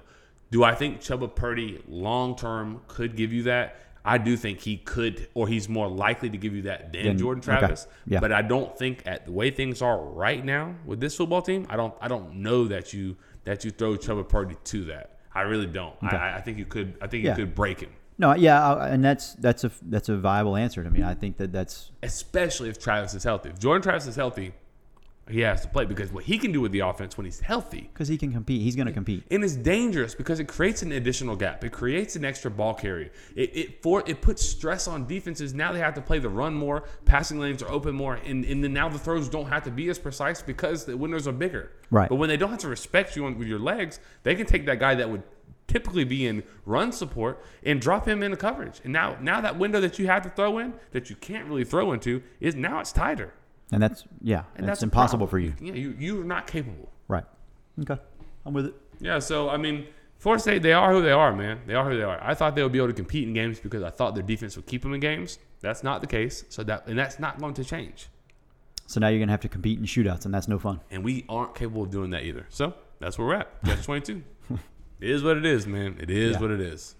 Do 0.49 0.65
I 0.65 0.75
think 0.75 0.99
Chuba 0.99 1.33
Purdy 1.33 1.81
long 1.87 2.35
term 2.35 2.81
could 2.87 3.15
give 3.15 3.31
you 3.31 3.43
that? 3.43 3.77
I 4.03 4.17
do 4.17 4.35
think 4.35 4.59
he 4.59 4.77
could, 4.77 5.29
or 5.35 5.47
he's 5.47 5.69
more 5.69 5.87
likely 5.87 6.29
to 6.31 6.37
give 6.37 6.55
you 6.55 6.63
that 6.63 6.91
than 6.91 7.03
Then- 7.03 7.17
Jordan 7.19 7.43
okay. 7.47 7.59
Travis. 7.59 7.87
Yeah. 8.07 8.19
But 8.19 8.31
I 8.31 8.41
don't 8.41 8.75
think 8.77 9.03
at 9.05 9.25
the 9.27 9.31
way 9.31 9.51
things 9.51 9.81
are 9.81 10.03
right 10.03 10.43
now 10.43 10.73
with 10.85 10.99
this 10.99 11.15
football 11.15 11.41
team, 11.43 11.67
I 11.69 11.77
don't 11.77 11.93
I 12.01 12.07
don't 12.09 12.35
know 12.37 12.65
that 12.67 12.91
you 12.93 13.15
that 13.45 13.63
you 13.63 13.71
throw 13.71 13.95
Chuba 13.95 14.27
Purdy 14.27 14.55
to 14.65 14.85
that. 14.85 15.19
I 15.33 15.41
really 15.41 15.67
don't. 15.67 15.95
I, 16.01 16.35
I 16.37 16.41
think 16.41 16.57
you 16.57 16.65
could. 16.65 16.95
I 17.01 17.07
think 17.07 17.23
Yeah. 17.23 17.29
you 17.37 17.45
could 17.45 17.55
break 17.55 17.79
him, 17.79 17.91
No, 18.21 18.35
yeah, 18.35 18.85
and 18.85 19.03
that's 19.03 19.33
that's 19.33 19.63
a 19.63 19.71
that's 19.81 20.07
a 20.07 20.15
viable 20.15 20.55
answer 20.55 20.83
to 20.83 20.91
me. 20.91 21.01
I 21.01 21.15
think 21.15 21.37
that 21.37 21.51
that's 21.51 21.91
especially 22.03 22.69
if 22.69 22.77
Travis 22.77 23.15
is 23.15 23.23
healthy. 23.23 23.49
If 23.49 23.57
Jordan 23.57 23.81
Travis 23.81 24.05
is 24.05 24.15
healthy, 24.15 24.53
he 25.27 25.39
has 25.39 25.61
to 25.61 25.67
play 25.67 25.85
because 25.85 26.13
what 26.13 26.25
he 26.25 26.37
can 26.37 26.51
do 26.51 26.61
with 26.61 26.71
the 26.71 26.81
offense 26.81 27.17
when 27.17 27.25
he's 27.25 27.39
healthy 27.39 27.89
because 27.91 28.07
he 28.07 28.19
can 28.19 28.31
compete. 28.31 28.61
He's 28.61 28.75
going 28.75 28.85
to 28.85 28.93
compete. 28.93 29.23
and 29.31 29.43
it's 29.43 29.55
dangerous 29.55 30.13
because 30.13 30.39
it 30.39 30.47
creates 30.47 30.83
an 30.83 30.91
additional 30.91 31.35
gap. 31.35 31.63
It 31.63 31.71
creates 31.71 32.15
an 32.15 32.23
extra 32.23 32.51
ball 32.51 32.75
carrier. 32.75 33.09
It 33.35 33.57
it 33.57 33.81
for 33.81 34.03
it 34.05 34.21
puts 34.21 34.47
stress 34.47 34.87
on 34.87 35.07
defenses. 35.07 35.55
Now 35.55 35.71
they 35.71 35.79
have 35.79 35.95
to 35.95 36.01
play 36.01 36.19
the 36.19 36.29
run 36.29 36.53
more. 36.53 36.83
Passing 37.05 37.39
lanes 37.39 37.63
are 37.63 37.71
open 37.71 37.95
more, 37.95 38.19
and, 38.23 38.45
and 38.45 38.63
then 38.63 38.71
now 38.71 38.87
the 38.87 38.99
throws 38.99 39.29
don't 39.29 39.47
have 39.47 39.63
to 39.63 39.71
be 39.71 39.89
as 39.89 39.97
precise 39.97 40.43
because 40.43 40.85
the 40.85 40.95
windows 40.95 41.27
are 41.27 41.31
bigger. 41.33 41.71
Right. 41.89 42.07
But 42.07 42.17
when 42.17 42.29
they 42.29 42.37
don't 42.37 42.51
have 42.51 42.59
to 42.59 42.69
respect 42.69 43.15
you 43.15 43.25
on, 43.25 43.39
with 43.39 43.47
your 43.47 43.59
legs, 43.59 43.99
they 44.21 44.35
can 44.35 44.45
take 44.45 44.67
that 44.67 44.79
guy 44.79 44.93
that 44.93 45.09
would 45.09 45.23
typically 45.71 46.03
be 46.03 46.27
in 46.27 46.43
run 46.65 46.91
support 46.91 47.43
and 47.63 47.79
drop 47.79 48.07
him 48.07 48.21
into 48.23 48.37
coverage. 48.37 48.81
And 48.83 48.93
now 48.93 49.17
now 49.21 49.41
that 49.41 49.57
window 49.57 49.79
that 49.81 49.97
you 49.99 50.07
have 50.07 50.23
to 50.23 50.29
throw 50.29 50.57
in 50.57 50.73
that 50.91 51.09
you 51.09 51.15
can't 51.15 51.47
really 51.47 51.63
throw 51.63 51.93
into 51.93 52.21
is 52.39 52.55
now 52.55 52.79
it's 52.79 52.91
tighter. 52.91 53.33
And 53.71 53.81
that's 53.81 54.03
yeah, 54.21 54.43
And 54.55 54.67
that's 54.67 54.83
impossible 54.83 55.27
for 55.27 55.39
you. 55.39 55.53
Yeah, 55.61 55.73
you 55.73 55.95
you're 55.97 56.23
not 56.23 56.45
capable. 56.47 56.91
Right. 57.07 57.23
Okay. 57.79 57.97
I'm 58.45 58.53
with 58.53 58.67
it. 58.67 58.75
Yeah, 58.99 59.19
so 59.19 59.49
I 59.49 59.57
mean, 59.57 59.87
Florida 60.17 60.41
State, 60.41 60.61
they 60.61 60.73
are 60.73 60.91
who 60.93 61.01
they 61.01 61.11
are, 61.11 61.35
man. 61.35 61.61
They 61.65 61.73
are 61.73 61.89
who 61.89 61.97
they 61.97 62.03
are. 62.03 62.19
I 62.21 62.35
thought 62.35 62.55
they 62.55 62.63
would 62.63 62.71
be 62.71 62.77
able 62.77 62.89
to 62.89 62.93
compete 62.93 63.27
in 63.27 63.33
games 63.33 63.59
because 63.59 63.81
I 63.81 63.89
thought 63.89 64.13
their 64.13 64.23
defense 64.23 64.55
would 64.55 64.67
keep 64.67 64.81
them 64.83 64.93
in 64.93 64.99
games. 64.99 65.39
That's 65.61 65.83
not 65.83 66.01
the 66.01 66.07
case. 66.07 66.43
So 66.49 66.63
that 66.63 66.87
and 66.87 66.99
that's 66.99 67.17
not 67.17 67.39
going 67.39 67.53
to 67.55 67.63
change. 67.63 68.09
So 68.87 68.99
now 68.99 69.07
you're 69.07 69.19
going 69.19 69.29
to 69.29 69.33
have 69.33 69.41
to 69.41 69.49
compete 69.49 69.79
in 69.79 69.85
shootouts, 69.85 70.25
and 70.25 70.33
that's 70.33 70.49
no 70.49 70.59
fun. 70.59 70.81
And 70.91 71.03
we 71.03 71.23
aren't 71.29 71.55
capable 71.55 71.83
of 71.83 71.91
doing 71.91 72.09
that 72.09 72.23
either. 72.23 72.45
So 72.49 72.73
that's 72.99 73.17
where 73.17 73.27
we're 73.27 73.35
at. 73.35 73.83
Twenty 73.83 74.01
two. 74.01 74.23
It 75.01 75.09
is 75.09 75.23
what 75.23 75.35
it 75.37 75.45
is, 75.45 75.65
man. 75.67 75.97
It 75.99 76.09
is 76.09 76.33
Yeah. 76.33 76.39
what 76.39 76.51
it 76.51 76.61
is. 76.61 76.95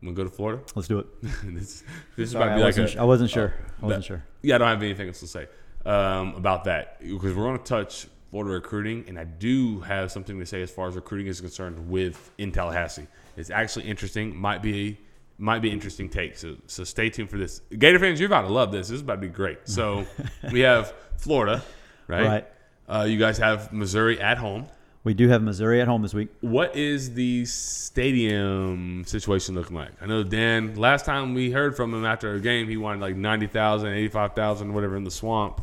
I'm 0.00 0.08
gonna 0.08 0.16
go 0.16 0.24
to 0.24 0.30
Florida. 0.30 0.62
Let's 0.74 0.88
do 0.88 0.98
it. 0.98 1.06
this 1.44 1.84
this 2.16 2.32
Sorry, 2.32 2.46
might 2.46 2.52
I 2.52 2.56
be 2.56 2.62
like 2.62 2.76
wasn't, 2.76 2.94
a, 2.94 3.00
I 3.00 3.04
wasn't 3.04 3.30
sure. 3.30 3.54
I 3.82 3.86
wasn't 3.86 4.04
sure. 4.04 4.24
Yeah, 4.42 4.56
I 4.56 4.58
don't 4.58 4.68
have 4.68 4.82
anything 4.82 5.08
else 5.08 5.20
to 5.20 5.26
say 5.26 5.46
um, 5.84 6.34
about 6.34 6.64
that 6.64 7.00
because 7.00 7.34
we're 7.34 7.44
going 7.44 7.58
to 7.58 7.64
touch 7.64 8.06
Florida 8.30 8.52
recruiting, 8.54 9.04
and 9.08 9.18
I 9.18 9.24
do 9.24 9.80
have 9.80 10.10
something 10.12 10.38
to 10.38 10.46
say 10.46 10.62
as 10.62 10.70
far 10.70 10.88
as 10.88 10.96
recruiting 10.96 11.26
is 11.26 11.40
concerned 11.40 11.88
with 11.88 12.30
in 12.38 12.52
Tallahassee. 12.52 13.06
It's 13.36 13.50
actually 13.50 13.86
interesting. 13.86 14.36
Might 14.36 14.62
be 14.62 14.98
might 15.38 15.60
be 15.60 15.70
interesting 15.70 16.08
take. 16.08 16.36
So 16.38 16.56
so 16.66 16.84
stay 16.84 17.10
tuned 17.10 17.30
for 17.30 17.38
this. 17.38 17.60
Gator 17.78 17.98
fans, 17.98 18.20
you're 18.20 18.28
about 18.28 18.42
to 18.42 18.52
love 18.52 18.72
this. 18.72 18.88
This 18.88 18.96
is 18.96 19.00
about 19.02 19.16
to 19.16 19.20
be 19.22 19.28
great. 19.28 19.60
So 19.68 20.06
we 20.52 20.60
have 20.60 20.92
Florida, 21.16 21.62
right? 22.06 22.26
Right. 22.26 22.48
Uh, 22.88 23.04
you 23.04 23.18
guys 23.18 23.38
have 23.38 23.72
Missouri 23.72 24.20
at 24.20 24.38
home. 24.38 24.66
We 25.06 25.14
do 25.14 25.28
have 25.28 25.40
Missouri 25.40 25.80
at 25.80 25.86
home 25.86 26.02
this 26.02 26.14
week. 26.14 26.30
What 26.40 26.74
is 26.74 27.14
the 27.14 27.44
stadium 27.44 29.04
situation 29.06 29.54
looking 29.54 29.76
like? 29.76 29.92
I 30.02 30.06
know 30.06 30.24
Dan. 30.24 30.74
Last 30.74 31.04
time 31.04 31.32
we 31.32 31.52
heard 31.52 31.76
from 31.76 31.94
him 31.94 32.04
after 32.04 32.34
a 32.34 32.40
game, 32.40 32.66
he 32.66 32.76
wanted 32.76 33.02
like 33.02 33.14
90,000, 33.14 33.86
85,000, 33.86 34.74
whatever 34.74 34.96
in 34.96 35.04
the 35.04 35.12
swamp. 35.12 35.62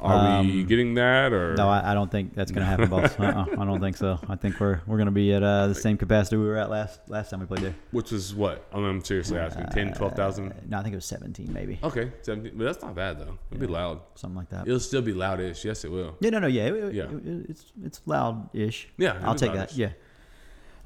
Are 0.00 0.42
we 0.42 0.64
getting 0.64 0.94
that 0.94 1.32
or 1.32 1.50
Um, 1.50 1.56
No, 1.56 1.68
I, 1.68 1.92
I 1.92 1.94
don't 1.94 2.10
think 2.10 2.34
that's 2.34 2.50
going 2.50 2.60
to 2.60 2.66
happen, 2.66 2.88
boss. 2.88 3.14
Uh-uh, 3.18 3.46
I 3.58 3.64
don't 3.64 3.80
think 3.80 3.96
so. 3.96 4.18
I 4.28 4.36
think 4.36 4.58
we're 4.58 4.80
we're 4.86 4.96
going 4.96 5.06
to 5.06 5.12
be 5.12 5.32
at 5.32 5.42
uh, 5.42 5.68
the 5.68 5.74
same 5.74 5.96
capacity 5.96 6.36
we 6.36 6.44
were 6.46 6.56
at 6.56 6.70
last 6.70 7.00
last 7.08 7.30
time 7.30 7.40
we 7.40 7.46
played 7.46 7.60
there. 7.62 7.74
which 7.92 8.12
is 8.12 8.34
what? 8.34 8.66
I 8.72 8.76
mean, 8.78 8.86
I'm 8.86 9.04
seriously 9.04 9.38
asking. 9.38 9.66
10, 9.66 9.94
12,000? 9.94 10.52
No, 10.68 10.78
I 10.78 10.82
think 10.82 10.94
it 10.94 10.96
was 10.96 11.04
17, 11.06 11.52
maybe 11.52 11.78
Okay, 11.82 12.10
17. 12.22 12.52
But 12.56 12.64
that's 12.64 12.82
not 12.82 12.94
bad 12.94 13.18
though. 13.18 13.38
It'll 13.50 13.60
be 13.60 13.66
loud. 13.66 14.00
something 14.14 14.36
like 14.36 14.48
that. 14.50 14.66
It'll 14.66 14.80
still 14.80 15.02
be 15.02 15.12
loudish. 15.12 15.64
Yes, 15.64 15.84
it 15.84 15.90
will. 15.90 16.16
Yeah, 16.20 16.30
no, 16.30 16.38
no, 16.40 16.46
yeah, 16.48 16.64
it- 16.64 16.94
Yeah. 16.94 17.04
it- 17.04 17.46
it's 17.50 17.72
it's 17.84 18.00
loud-ish. 18.06 18.88
Yeah, 18.98 19.18
I'll 19.22 19.34
take 19.34 19.54
loud-ish. 19.54 19.76
that. 19.76 19.78
Yeah. 19.78 19.90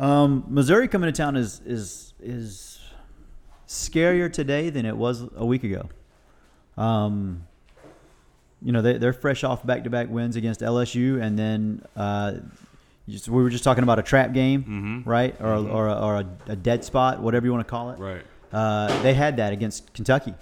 Um, 0.01 0.45
Missouri 0.49 0.87
coming 0.87 1.09
to 1.13 1.17
town 1.17 1.35
is 1.37 1.61
is 1.65 2.15
is 2.21 2.79
scarier 3.67 4.33
today 4.33 4.71
than 4.71 4.87
it 4.87 4.97
was 4.97 5.25
a 5.37 5.45
week 5.45 5.65
ago. 5.65 5.89
Um, 6.77 7.48
you 8.63 8.73
know, 8.73 8.83
they 8.83 8.99
they're 8.99 9.13
fresh 9.13 9.45
off 9.45 9.65
back-to-back 9.65 10.09
wins 10.09 10.37
against 10.37 10.61
LSU, 10.61 11.23
and 11.23 11.39
then 11.39 11.83
uh, 11.97 12.35
just, 13.09 13.29
we 13.29 13.43
were 13.43 13.51
just 13.51 13.65
talking 13.65 13.83
about 13.85 13.99
a 13.99 14.03
trap 14.03 14.33
game, 14.33 14.63
Mm-hmm. 14.63 15.09
right, 15.09 15.35
or 15.41 15.53
or, 15.55 15.87
a, 15.89 15.95
or 15.95 16.17
a, 16.17 16.27
a 16.49 16.57
dead 16.57 16.85
spot, 16.85 17.21
whatever 17.21 17.47
you 17.47 17.53
want 17.53 17.67
to 17.67 17.71
call 17.71 17.91
it. 17.91 17.99
Right. 17.99 18.23
Uh, 18.53 19.03
they 19.03 19.15
had 19.15 19.37
that 19.37 19.53
against 19.53 19.93
Kentucky, 19.95 20.35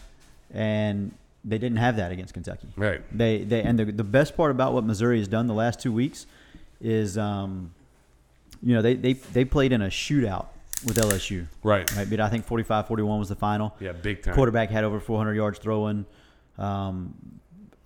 and 0.53 1.13
they 1.45 1.59
didn't 1.59 1.79
have 1.79 1.97
that 1.97 2.11
against 2.13 2.35
Kentucky. 2.35 2.69
Right. 2.77 3.03
They 3.17 3.39
they 3.45 3.63
and 3.63 3.79
the 3.79 3.85
the 3.87 4.05
best 4.05 4.37
part 4.37 4.51
about 4.51 4.73
what 4.73 4.85
Missouri 4.85 5.19
has 5.19 5.29
done 5.29 5.47
the 5.47 5.55
last 5.55 5.81
two 5.81 5.93
weeks 5.93 6.27
is, 6.81 7.17
um, 7.19 7.73
you 8.63 8.75
know, 8.75 8.83
they 8.83 8.95
they 8.95 9.13
they 9.15 9.45
played 9.45 9.73
in 9.73 9.83
a 9.83 9.89
shootout 9.89 10.47
with 10.87 10.97
LSU. 10.97 11.47
Right. 11.63 11.91
Right, 11.97 12.09
but 12.09 12.21
I 12.21 12.29
think 12.29 12.47
45-41 12.47 13.19
was 13.19 13.29
the 13.29 13.35
final. 13.35 13.75
Yeah, 13.81 13.93
big 13.93 14.23
time. 14.23 14.35
Quarterback 14.35 14.71
had 14.71 14.85
over 14.85 15.01
400 15.01 15.35
yards 15.35 15.59
throwing. 15.59 16.05
Um, 16.59 17.15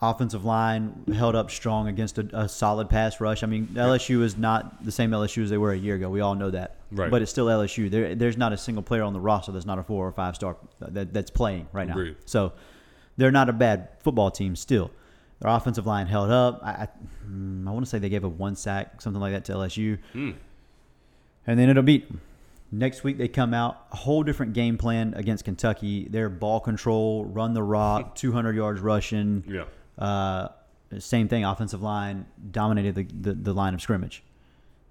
offensive 0.02 0.44
line 0.44 1.04
held 1.14 1.34
up 1.34 1.50
strong 1.50 1.88
against 1.88 2.18
a, 2.18 2.28
a 2.32 2.48
solid 2.48 2.88
pass 2.88 3.20
rush. 3.20 3.42
I 3.42 3.46
mean, 3.46 3.68
LSU 3.68 4.22
is 4.22 4.36
not 4.36 4.82
the 4.84 4.92
same 4.92 5.10
LSU 5.10 5.42
as 5.42 5.50
they 5.50 5.58
were 5.58 5.72
a 5.72 5.76
year 5.76 5.96
ago. 5.96 6.08
We 6.08 6.20
all 6.20 6.34
know 6.34 6.50
that. 6.50 6.76
Right. 6.90 7.10
But 7.10 7.22
it's 7.22 7.30
still 7.30 7.46
LSU. 7.46 7.90
There, 7.90 8.14
there's 8.14 8.36
not 8.36 8.52
a 8.52 8.56
single 8.56 8.82
player 8.82 9.02
on 9.02 9.12
the 9.12 9.20
roster 9.20 9.52
that's 9.52 9.66
not 9.66 9.78
a 9.78 9.82
four 9.82 10.06
or 10.06 10.12
five 10.12 10.36
star 10.36 10.56
that, 10.80 11.12
that's 11.12 11.30
playing 11.30 11.68
right 11.72 11.86
now. 11.86 11.94
Agreed. 11.94 12.16
So 12.24 12.52
they're 13.16 13.30
not 13.30 13.48
a 13.48 13.52
bad 13.52 13.88
football 14.00 14.30
team 14.30 14.56
still. 14.56 14.90
Their 15.40 15.50
offensive 15.50 15.86
line 15.86 16.06
held 16.06 16.30
up. 16.30 16.60
I, 16.62 16.70
I, 16.70 16.88
mm, 17.26 17.66
I 17.68 17.70
want 17.70 17.84
to 17.84 17.90
say 17.90 17.98
they 17.98 18.08
gave 18.08 18.24
up 18.24 18.32
one 18.32 18.56
sack, 18.56 19.00
something 19.00 19.20
like 19.20 19.32
that, 19.32 19.44
to 19.46 19.52
LSU. 19.52 19.98
Hmm. 20.12 20.32
And 21.46 21.58
then 21.58 21.68
it'll 21.68 21.82
beat 21.82 22.08
them. 22.08 22.20
Next 22.72 23.02
week 23.02 23.18
they 23.18 23.28
come 23.28 23.52
out 23.52 23.86
a 23.90 23.96
whole 23.96 24.22
different 24.22 24.52
game 24.52 24.78
plan 24.78 25.14
against 25.14 25.44
Kentucky. 25.44 26.06
Their 26.08 26.28
ball 26.28 26.60
control, 26.60 27.24
run 27.24 27.52
the 27.52 27.62
rock, 27.62 28.14
200 28.16 28.54
yards 28.54 28.80
rushing. 28.80 29.44
Yeah. 29.46 29.64
Uh, 29.98 30.48
same 30.98 31.28
thing. 31.28 31.44
Offensive 31.44 31.82
line 31.82 32.26
dominated 32.50 32.94
the, 32.94 33.02
the, 33.04 33.32
the 33.34 33.52
line 33.52 33.74
of 33.74 33.80
scrimmage. 33.82 34.22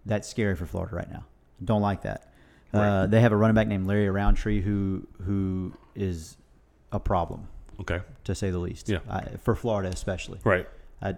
That's 0.05 0.27
scary 0.27 0.55
for 0.55 0.65
Florida 0.65 0.95
right 0.95 1.11
now. 1.11 1.25
Don't 1.63 1.81
like 1.81 2.03
that. 2.03 2.31
Uh, 2.73 3.07
they 3.07 3.19
have 3.21 3.31
a 3.31 3.35
running 3.35 3.55
back 3.55 3.67
named 3.67 3.87
Larry 3.87 4.09
Rountree 4.09 4.61
who 4.61 5.07
who 5.25 5.73
is 5.95 6.37
a 6.91 6.99
problem 6.99 7.47
Okay. 7.79 7.99
to 8.25 8.35
say 8.35 8.51
the 8.51 8.59
least. 8.59 8.87
Yeah. 8.87 8.99
I, 9.09 9.21
for 9.43 9.55
Florida 9.55 9.89
especially. 9.89 10.39
Right. 10.43 10.67
I, 11.01 11.15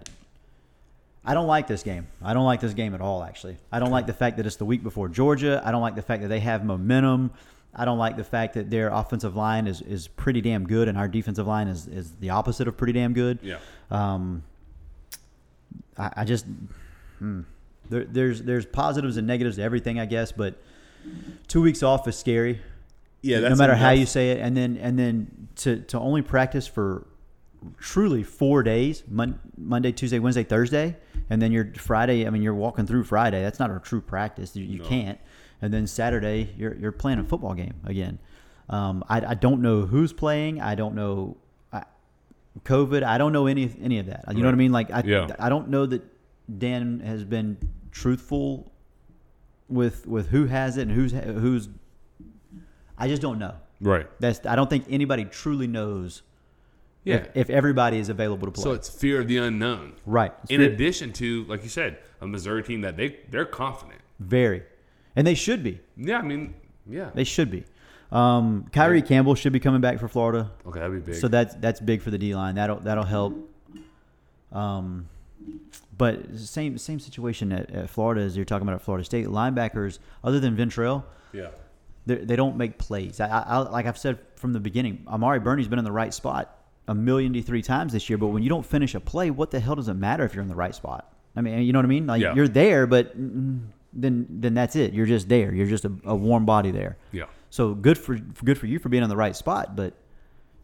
I 1.24 1.34
don't 1.34 1.46
like 1.46 1.66
this 1.68 1.82
game. 1.82 2.06
I 2.22 2.32
don't 2.34 2.44
like 2.46 2.60
this 2.60 2.72
game 2.74 2.94
at 2.94 3.00
all, 3.02 3.22
actually. 3.22 3.56
I 3.70 3.78
don't 3.80 3.90
like 3.90 4.06
the 4.06 4.12
fact 4.14 4.38
that 4.38 4.46
it's 4.46 4.56
the 4.56 4.64
week 4.64 4.82
before 4.82 5.08
Georgia. 5.08 5.62
I 5.64 5.70
don't 5.70 5.82
like 5.82 5.94
the 5.94 6.02
fact 6.02 6.22
that 6.22 6.28
they 6.28 6.40
have 6.40 6.64
momentum. 6.64 7.30
I 7.74 7.84
don't 7.84 7.98
like 7.98 8.16
the 8.16 8.24
fact 8.24 8.54
that 8.54 8.70
their 8.70 8.90
offensive 8.90 9.34
line 9.34 9.66
is, 9.66 9.80
is 9.80 10.06
pretty 10.08 10.40
damn 10.42 10.66
good 10.66 10.88
and 10.88 10.98
our 10.98 11.08
defensive 11.08 11.46
line 11.46 11.68
is, 11.68 11.86
is 11.86 12.12
the 12.20 12.30
opposite 12.30 12.68
of 12.68 12.76
pretty 12.76 12.92
damn 12.92 13.14
good. 13.14 13.38
Yeah. 13.42 13.58
Um, 13.90 14.42
I, 15.96 16.10
I 16.18 16.24
just 16.24 16.46
hmm. 17.18 17.42
there, 17.88 18.04
there's 18.04 18.42
there's 18.42 18.66
positives 18.66 19.16
and 19.16 19.26
negatives 19.26 19.56
to 19.56 19.62
everything, 19.62 19.98
I 19.98 20.06
guess. 20.06 20.32
But 20.32 20.60
two 21.48 21.62
weeks 21.62 21.82
off 21.82 22.06
is 22.08 22.16
scary 22.16 22.60
Yeah. 23.22 23.40
no 23.40 23.54
matter 23.56 23.74
how 23.74 23.90
you 23.90 24.06
say 24.06 24.32
it, 24.32 24.40
and 24.40 24.56
then 24.56 24.76
and 24.76 24.98
then 24.98 25.48
to 25.56 25.80
to 25.80 25.98
only 25.98 26.22
practice 26.22 26.66
for 26.66 27.06
truly 27.78 28.22
four 28.22 28.62
days 28.62 29.02
Mon- 29.08 29.38
Monday, 29.56 29.92
Tuesday, 29.92 30.18
Wednesday, 30.18 30.44
Thursday, 30.44 30.96
and 31.30 31.40
then 31.40 31.52
you're 31.52 31.72
Friday. 31.74 32.26
I 32.26 32.30
mean, 32.30 32.42
you're 32.42 32.54
walking 32.54 32.86
through 32.86 33.04
Friday. 33.04 33.42
That's 33.42 33.58
not 33.60 33.70
a 33.70 33.78
true 33.78 34.00
practice. 34.00 34.56
You, 34.56 34.64
you 34.64 34.78
No. 34.78 34.84
can't. 34.84 35.18
And 35.62 35.72
then 35.72 35.86
Saturday, 35.86 36.52
you're 36.58 36.74
you're 36.74 36.92
playing 36.92 37.20
a 37.20 37.24
football 37.24 37.54
game 37.54 37.74
again. 37.84 38.18
Um, 38.68 39.04
I, 39.08 39.24
I 39.28 39.34
don't 39.34 39.62
know 39.62 39.82
who's 39.86 40.12
playing. 40.12 40.60
I 40.60 40.74
don't 40.74 40.94
know 40.94 41.36
I, 41.72 41.84
COVID. 42.64 43.02
I 43.02 43.16
don't 43.16 43.32
know 43.32 43.46
any 43.46 43.74
any 43.80 43.98
of 43.98 44.06
that. 44.06 44.24
You 44.32 44.40
know 44.42 44.48
what 44.48 44.54
I 44.54 44.58
mean? 44.58 44.72
Like 44.72 44.90
I 44.90 45.02
Yeah. 45.04 45.28
I 45.38 45.48
don't 45.48 45.68
know 45.68 45.86
that 45.86 46.02
Dan 46.58 47.00
has 47.00 47.24
been 47.24 47.56
truthful 47.92 48.72
with 49.68 50.06
with 50.06 50.28
who 50.28 50.46
has 50.46 50.76
it 50.76 50.82
and 50.82 50.90
who's 50.92 51.12
who's. 51.12 51.68
I 52.98 53.08
just 53.08 53.22
don't 53.22 53.38
know. 53.38 53.54
Right. 53.80 54.06
That's 54.20 54.44
I 54.46 54.56
don't 54.56 54.68
think 54.70 54.86
anybody 54.88 55.24
truly 55.24 55.66
knows 55.66 56.22
Yeah. 57.04 57.16
if, 57.16 57.28
if 57.34 57.50
everybody 57.50 57.98
is 57.98 58.08
available 58.08 58.46
to 58.46 58.52
play. 58.52 58.62
so 58.62 58.72
it's 58.72 58.88
fear 58.88 59.20
of 59.20 59.28
the 59.28 59.38
unknown. 59.38 59.94
right. 60.06 60.32
In 60.48 60.60
It's 60.60 60.72
addition 60.74 61.12
to, 61.14 61.44
like 61.44 61.62
you 61.62 61.68
said, 61.68 61.98
a 62.20 62.26
Missouri 62.26 62.62
team 62.62 62.80
that 62.82 62.96
they 62.96 63.18
they're 63.30 63.44
confident. 63.44 64.00
very, 64.20 64.62
and 65.16 65.26
they 65.26 65.34
should 65.34 65.62
be. 65.62 65.80
Yeah, 65.96 66.18
I 66.18 66.22
mean, 66.22 66.54
yeah. 66.88 67.10
They 67.14 67.24
should 67.24 67.50
be. 67.50 67.64
Um, 68.10 68.66
Kyree 68.72 69.06
Campbell 69.06 69.34
should 69.34 69.52
be 69.54 69.60
coming 69.60 69.80
back 69.80 69.98
for 69.98 70.06
Florida, 70.08 70.50
Okay, 70.66 70.80
that'd 70.80 71.04
be 71.04 71.12
big. 71.12 71.20
so 71.20 71.28
that's 71.28 71.54
that's 71.56 71.80
big 71.80 72.02
for 72.02 72.10
the 72.10 72.18
D 72.18 72.34
line. 72.34 72.54
That'll 72.56 72.76
that'll 72.80 73.04
help. 73.04 73.34
Um, 74.52 75.08
but 75.96 76.38
same 76.38 76.76
same 76.78 77.00
situation 77.00 77.52
at, 77.52 77.70
at 77.70 77.90
Florida 77.90 78.20
as 78.20 78.36
you're 78.36 78.44
talking 78.44 78.62
about 78.66 78.74
at 78.74 78.82
Florida 78.82 79.04
State. 79.04 79.26
Linebackers, 79.26 79.98
other 80.22 80.40
than 80.40 80.56
Ventrell, 80.56 81.04
yeah. 81.32 81.48
they 82.06 82.16
they 82.16 82.36
don't 82.36 82.56
make 82.56 82.78
plays. 82.78 83.20
I, 83.20 83.28
I, 83.28 83.40
I 83.40 83.58
like 83.58 83.86
I've 83.86 83.98
said 83.98 84.18
from 84.36 84.52
the 84.52 84.60
beginning, 84.60 85.04
Amari 85.08 85.40
Burney's 85.40 85.68
been 85.68 85.78
in 85.78 85.84
the 85.84 85.92
right 85.92 86.12
spot 86.12 86.58
a 86.88 86.94
million 86.94 87.32
to 87.32 87.42
three 87.42 87.62
times 87.62 87.92
this 87.92 88.10
year. 88.10 88.18
But 88.18 88.28
when 88.28 88.42
you 88.42 88.48
don't 88.48 88.66
finish 88.66 88.94
a 88.94 89.00
play, 89.00 89.30
what 89.30 89.50
the 89.50 89.60
hell 89.60 89.76
does 89.76 89.88
it 89.88 89.94
matter 89.94 90.24
if 90.24 90.34
you're 90.34 90.42
in 90.42 90.48
the 90.48 90.54
right 90.54 90.74
spot? 90.74 91.12
I 91.34 91.40
mean, 91.40 91.62
you 91.62 91.72
know 91.72 91.78
what 91.78 91.86
I 91.86 91.88
mean? 91.88 92.06
Like 92.06 92.20
Yeah. 92.20 92.34
you're 92.34 92.48
there, 92.48 92.86
but 92.86 93.18
mm, 93.18 93.60
then 93.92 94.26
then 94.28 94.54
that's 94.54 94.76
it. 94.76 94.92
You're 94.92 95.06
just 95.06 95.28
there. 95.28 95.54
You're 95.54 95.66
just 95.66 95.84
a, 95.84 95.92
a 96.04 96.14
warm 96.14 96.46
body 96.46 96.70
there. 96.70 96.96
Yeah. 97.12 97.26
So 97.50 97.74
good 97.74 97.98
for 97.98 98.16
good 98.16 98.58
for 98.58 98.66
you 98.66 98.78
for 98.78 98.88
being 98.88 99.02
on 99.02 99.08
the 99.08 99.16
right 99.16 99.36
spot, 99.36 99.76
but 99.76 99.94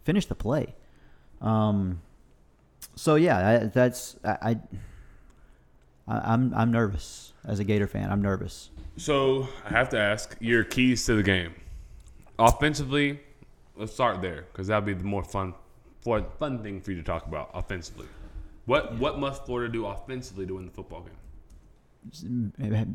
finish 0.04 0.26
the 0.26 0.34
play. 0.34 0.74
Um, 1.40 2.00
so 2.94 3.16
yeah, 3.16 3.48
I, 3.48 3.58
that's 3.66 4.16
I, 4.24 4.56
I, 6.08 6.18
I'm 6.18 6.54
I'm 6.54 6.72
nervous 6.72 7.32
as 7.44 7.60
a 7.60 7.64
Gator 7.64 7.86
fan. 7.86 8.10
I'm 8.10 8.22
nervous. 8.22 8.70
So 8.96 9.48
I 9.64 9.70
have 9.70 9.88
to 9.90 9.98
ask 9.98 10.36
your 10.40 10.64
keys 10.64 11.04
to 11.06 11.14
the 11.14 11.22
game. 11.22 11.54
Offensively, 12.38 13.20
let's 13.76 13.92
start 13.92 14.20
there 14.22 14.46
because 14.52 14.66
that'll 14.68 14.86
be 14.86 14.94
the 14.94 15.04
more 15.04 15.22
fun, 15.22 15.54
for 16.00 16.24
fun 16.38 16.62
thing 16.62 16.80
for 16.80 16.90
you 16.90 16.96
to 16.96 17.02
talk 17.02 17.26
about 17.26 17.50
offensively. 17.54 18.06
What 18.66 18.98
what 18.98 19.18
must 19.18 19.46
Florida 19.46 19.72
do 19.72 19.86
offensively 19.86 20.46
to 20.46 20.54
win 20.54 20.66
the 20.66 20.72
football 20.72 21.02
game? 21.02 21.12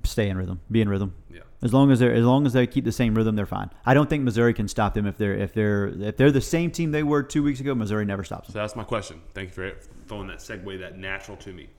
Stay 0.04 0.30
in 0.30 0.38
rhythm. 0.38 0.62
Be 0.71 0.82
in 0.82 0.89
rhythm. 0.89 1.15
Yeah. 1.30 1.41
As 1.62 1.73
long 1.73 1.91
as 1.91 1.99
they 1.99 2.08
are 2.08 2.13
as 2.13 2.26
long 2.26 2.45
as 2.45 2.54
they 2.54 2.67
keep 2.67 2.84
the 2.84 2.91
same 2.91 3.15
rhythm, 3.15 3.36
they're 3.36 3.45
fine. 3.45 3.69
I 3.86 3.93
don't 3.93 4.10
think 4.10 4.23
Missouri 4.23 4.54
can 4.54 4.67
stop 4.67 4.93
them 4.93 5.06
if 5.06 5.17
they're 5.17 5.34
if 5.34 5.54
they're 5.54 5.88
if 5.88 6.17
they're 6.17 6.32
the 6.32 6.41
same 6.41 6.71
team 6.71 6.91
they 6.91 7.04
were 7.04 7.23
two 7.23 7.43
weeks 7.43 7.60
ago. 7.60 7.73
Missouri 7.73 8.06
never 8.06 8.23
stops 8.23 8.47
So 8.47 8.54
that's 8.54 8.76
my 8.76 8.84
question. 8.84 9.21
Thank 9.34 9.49
you 9.49 9.54
for 9.54 9.71
throwing 10.08 10.28
that 10.28 10.39
segue 10.39 10.80
that 10.80 10.97
natural 10.97 11.38
to 11.38 11.54
me. 11.54 11.69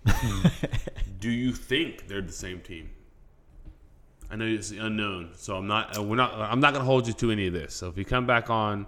do 1.18 1.30
you 1.30 1.52
think 1.52 2.08
they're 2.08 2.22
the 2.22 2.32
same 2.32 2.60
team? 2.60 2.90
I 4.30 4.36
know 4.36 4.46
it's 4.46 4.70
unknown, 4.70 5.30
so 5.36 5.56
I'm 5.56 5.66
not. 5.66 5.96
Uh, 5.96 6.02
we're 6.02 6.16
not. 6.16 6.34
I'm 6.34 6.60
not 6.60 6.72
going 6.72 6.80
to 6.80 6.86
hold 6.86 7.06
you 7.06 7.12
to 7.14 7.30
any 7.30 7.46
of 7.46 7.52
this. 7.52 7.74
So 7.74 7.88
if 7.88 7.98
you 7.98 8.04
come 8.04 8.26
back 8.26 8.50
on 8.50 8.86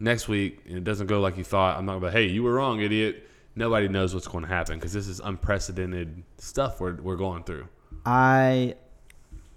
next 0.00 0.28
week 0.28 0.60
and 0.66 0.78
it 0.78 0.84
doesn't 0.84 1.08
go 1.08 1.20
like 1.20 1.36
you 1.36 1.44
thought, 1.44 1.76
I'm 1.76 1.84
not 1.84 2.00
going 2.00 2.12
to. 2.12 2.18
Hey, 2.18 2.26
you 2.26 2.42
were 2.42 2.54
wrong, 2.54 2.80
idiot. 2.80 3.28
Nobody 3.54 3.88
knows 3.88 4.14
what's 4.14 4.28
going 4.28 4.44
to 4.44 4.48
happen 4.48 4.78
because 4.78 4.92
this 4.92 5.08
is 5.08 5.20
unprecedented 5.20 6.22
stuff 6.38 6.80
we're 6.80 6.94
we're 7.02 7.16
going 7.16 7.42
through. 7.42 7.68
I 8.10 8.74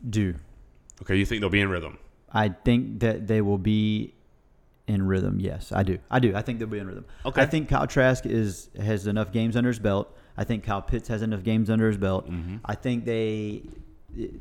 do. 0.08 0.36
Okay, 1.04 1.16
you 1.16 1.26
think 1.26 1.40
they'll 1.42 1.50
be 1.50 1.62
in 1.62 1.70
rhythm? 1.70 1.98
I 2.34 2.50
think 2.50 3.00
that 3.00 3.28
they 3.28 3.40
will 3.42 3.58
be 3.58 4.14
in 4.88 5.08
rhythm. 5.08 5.40
Yes, 5.40 5.72
I 5.72 5.84
do. 5.84 6.00
I 6.10 6.20
do. 6.20 6.36
I 6.36 6.42
think 6.42 6.60
they'll 6.60 6.68
be 6.68 6.80
in 6.80 6.88
rhythm. 6.88 7.06
Okay. 7.26 7.42
I 7.42 7.46
think 7.46 7.70
Kyle 7.70 7.88
Trask 7.88 8.26
is 8.26 8.70
has 8.80 9.08
enough 9.08 9.32
games 9.32 9.56
under 9.56 9.70
his 9.70 9.80
belt. 9.80 10.16
I 10.38 10.44
think 10.44 10.64
Kyle 10.66 10.82
Pitts 10.82 11.08
has 11.08 11.22
enough 11.22 11.44
games 11.44 11.70
under 11.70 11.88
his 11.88 11.98
belt. 11.98 12.30
Mm-hmm. 12.30 12.58
I 12.66 12.76
think 12.76 13.06
they 13.06 13.64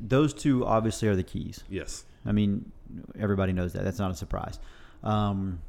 those 0.01 0.35
two 0.35 0.67
obviously 0.67 1.07
are 1.09 1.15
the 1.17 1.23
keys. 1.23 1.63
Yes. 1.69 2.05
I 2.27 2.33
mean, 2.33 2.73
everybody 3.19 3.53
knows 3.53 3.73
that. 3.75 3.85
That's 3.85 3.99
not 4.01 4.11
a 4.11 4.15
surprise. 4.15 4.59
Um, 5.05 5.61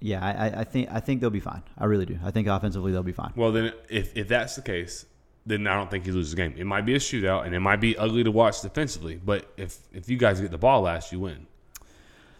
yeah, 0.00 0.24
I, 0.24 0.30
I- 0.48 0.60
I 0.60 0.64
think 0.64 0.88
I 0.92 1.00
think 1.00 1.20
they'll 1.20 1.30
be 1.30 1.40
fine. 1.40 1.62
I 1.76 1.86
really 1.86 2.06
do. 2.06 2.18
I 2.24 2.30
think 2.30 2.46
offensively 2.46 2.92
they'll 2.92 3.02
be 3.02 3.12
fine. 3.12 3.32
Well, 3.36 3.50
then, 3.52 3.72
if, 3.88 4.16
if 4.16 4.28
that's 4.28 4.54
the 4.56 4.62
case, 4.62 5.06
then 5.46 5.66
I 5.66 5.74
don't 5.74 5.90
think 5.90 6.06
he 6.06 6.12
loses 6.12 6.32
the 6.32 6.36
game. 6.36 6.54
It 6.56 6.64
might 6.64 6.86
be 6.86 6.94
a 6.94 6.98
shootout, 6.98 7.44
and 7.46 7.54
it 7.54 7.60
might 7.60 7.80
be 7.80 7.96
ugly 7.96 8.24
to 8.24 8.30
watch 8.30 8.62
defensively. 8.62 9.20
But 9.22 9.52
if 9.56 9.78
if 9.92 10.08
you 10.08 10.16
guys 10.16 10.40
get 10.40 10.50
the 10.50 10.58
ball 10.58 10.82
last, 10.82 11.12
you 11.12 11.20
win. 11.20 11.46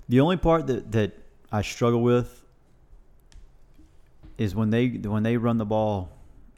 The 0.08 0.20
only 0.20 0.36
part 0.36 0.66
that, 0.66 0.92
that 0.92 1.12
I 1.50 1.62
struggle 1.62 2.02
with 2.02 2.44
is 4.38 4.54
when 4.54 4.70
they 4.70 4.88
when 4.88 5.22
they 5.22 5.36
run 5.36 5.58
the 5.58 5.64
ball 5.64 6.10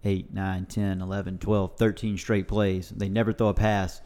8, 0.06 0.32
9, 0.32 0.66
10, 0.66 1.00
11, 1.00 1.38
12, 1.38 1.76
13 1.76 2.16
straight 2.16 2.48
plays. 2.48 2.90
They 2.90 3.08
never 3.08 3.32
throw 3.32 3.48
a 3.48 3.54
pass, 3.54 4.00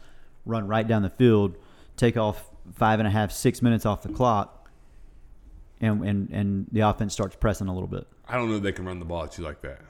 run 0.45 0.67
right 0.67 0.87
down 0.87 1.03
the 1.03 1.09
field, 1.09 1.57
take 1.95 2.17
off 2.17 2.49
five 2.73 2.99
and 2.99 3.07
a 3.07 3.11
half, 3.11 3.31
six 3.31 3.61
minutes 3.61 3.85
off 3.85 4.01
the 4.01 4.09
clock, 4.09 4.69
and, 5.79 6.03
and, 6.03 6.29
and 6.31 6.67
the 6.71 6.81
offense 6.81 7.13
starts 7.13 7.35
pressing 7.35 7.67
a 7.67 7.73
little 7.73 7.87
bit. 7.87 8.07
I 8.27 8.35
don't 8.35 8.49
know 8.49 8.57
if 8.57 8.63
they 8.63 8.71
can 8.71 8.85
run 8.85 8.99
the 8.99 9.05
ball 9.05 9.23
at 9.23 9.37
you 9.37 9.43
like 9.43 9.61
that. 9.61 9.81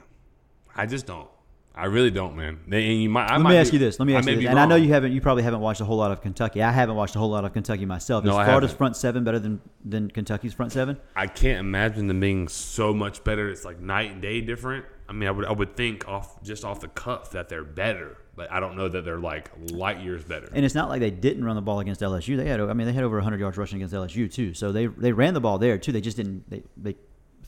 I 0.74 0.86
just 0.86 1.06
don't. 1.06 1.28
I 1.74 1.86
really 1.86 2.10
don't, 2.10 2.36
man. 2.36 2.60
They, 2.68 2.90
and 2.90 3.02
you 3.02 3.08
might, 3.08 3.30
I 3.30 3.36
Let 3.36 3.42
might 3.42 3.50
me 3.50 3.56
ask 3.56 3.70
be- 3.70 3.78
you 3.78 3.84
this. 3.84 3.98
Let 3.98 4.06
me 4.06 4.14
ask 4.14 4.28
you 4.28 4.36
this. 4.36 4.46
And 4.46 4.58
I 4.58 4.66
know 4.66 4.74
you 4.76 4.92
haven't. 4.92 5.12
You 5.12 5.20
probably 5.22 5.42
haven't 5.42 5.60
watched 5.60 5.80
a 5.80 5.84
whole 5.86 5.96
lot 5.96 6.12
of 6.12 6.20
Kentucky. 6.20 6.62
I 6.62 6.70
haven't 6.70 6.96
watched 6.96 7.16
a 7.16 7.18
whole 7.18 7.30
lot 7.30 7.44
of 7.46 7.52
Kentucky 7.54 7.86
myself. 7.86 8.24
Is 8.24 8.30
No, 8.30 8.36
I 8.36 8.44
Florida's 8.44 8.72
front 8.74 8.96
seven 8.96 9.24
better 9.24 9.38
than 9.38 9.60
than 9.84 10.10
Kentucky's 10.10 10.52
front 10.52 10.72
seven? 10.72 10.98
I 11.16 11.26
can't 11.26 11.60
imagine 11.60 12.08
them 12.08 12.20
being 12.20 12.48
so 12.48 12.92
much 12.92 13.24
better. 13.24 13.48
It's 13.48 13.64
like 13.64 13.80
night 13.80 14.12
and 14.12 14.20
day 14.20 14.42
different. 14.42 14.84
I 15.08 15.12
mean, 15.14 15.28
I 15.28 15.32
would 15.32 15.46
I 15.46 15.52
would 15.52 15.74
think 15.76 16.06
off 16.06 16.42
just 16.42 16.64
off 16.64 16.80
the 16.80 16.88
cuff 16.88 17.30
that 17.30 17.48
they're 17.48 17.64
better, 17.64 18.18
but 18.36 18.52
I 18.52 18.60
don't 18.60 18.76
know 18.76 18.88
that 18.88 19.04
they're 19.06 19.18
like 19.18 19.50
light 19.70 20.00
years 20.00 20.24
better. 20.24 20.48
And 20.52 20.66
it's 20.66 20.74
not 20.74 20.90
like 20.90 21.00
they 21.00 21.10
didn't 21.10 21.44
run 21.44 21.56
the 21.56 21.62
ball 21.62 21.80
against 21.80 22.02
LSU. 22.02 22.36
They 22.36 22.48
had. 22.48 22.60
I 22.60 22.72
mean, 22.74 22.86
they 22.86 22.92
had 22.92 23.04
over 23.04 23.16
100 23.16 23.40
yards 23.40 23.56
rushing 23.56 23.78
against 23.82 23.94
LSU 23.94 24.30
too. 24.30 24.52
So 24.52 24.72
they 24.72 24.86
they 24.88 25.12
ran 25.12 25.32
the 25.32 25.40
ball 25.40 25.56
there 25.58 25.78
too. 25.78 25.92
They 25.92 26.02
just 26.02 26.18
didn't. 26.18 26.48
They 26.50 26.62
they 26.76 26.96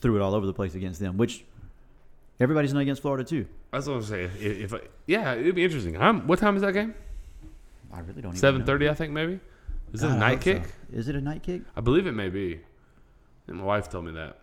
threw 0.01 0.17
it 0.17 0.23
all 0.23 0.35
over 0.35 0.47
the 0.47 0.55
place 0.55 0.75
against 0.75 0.99
them, 1.01 1.19
which 1.19 1.45
everybody's 2.41 2.73
done 2.73 2.83
against 2.83 3.03
Florida 3.03 3.25
too. 3.25 3.47
That's 3.73 3.87
what 3.87 3.95
I'm 3.97 4.03
saying. 4.03 4.31
If, 4.39 4.73
if 4.73 4.75
I, 4.75 4.81
yeah, 5.07 5.35
it'd 5.35 5.55
be 5.55 5.65
interesting. 5.65 6.01
I'm, 6.01 6.27
what 6.27 6.39
time 6.39 6.57
is 6.57 6.63
that 6.63 6.73
game? 6.73 6.95
I 7.93 8.01
really 8.01 8.23
don't. 8.23 8.31
even 8.33 8.37
Seven 8.37 8.65
thirty, 8.65 8.89
I 8.89 8.95
think 8.95 9.13
maybe. 9.13 9.41
Is 9.93 10.03
it 10.03 10.09
a 10.09 10.11
I 10.11 10.19
night 10.19 10.35
hope 10.35 10.43
so. 10.43 10.53
kick? 10.55 10.63
Is 10.93 11.09
it 11.09 11.15
a 11.17 11.21
night 11.21 11.43
kick? 11.43 11.63
I 11.77 11.81
believe 11.81 12.07
it 12.07 12.13
may 12.13 12.29
be. 12.29 12.55
I 12.55 13.47
think 13.47 13.59
my 13.59 13.65
wife 13.65 13.89
told 13.89 14.05
me 14.07 14.13
that. 14.13 14.39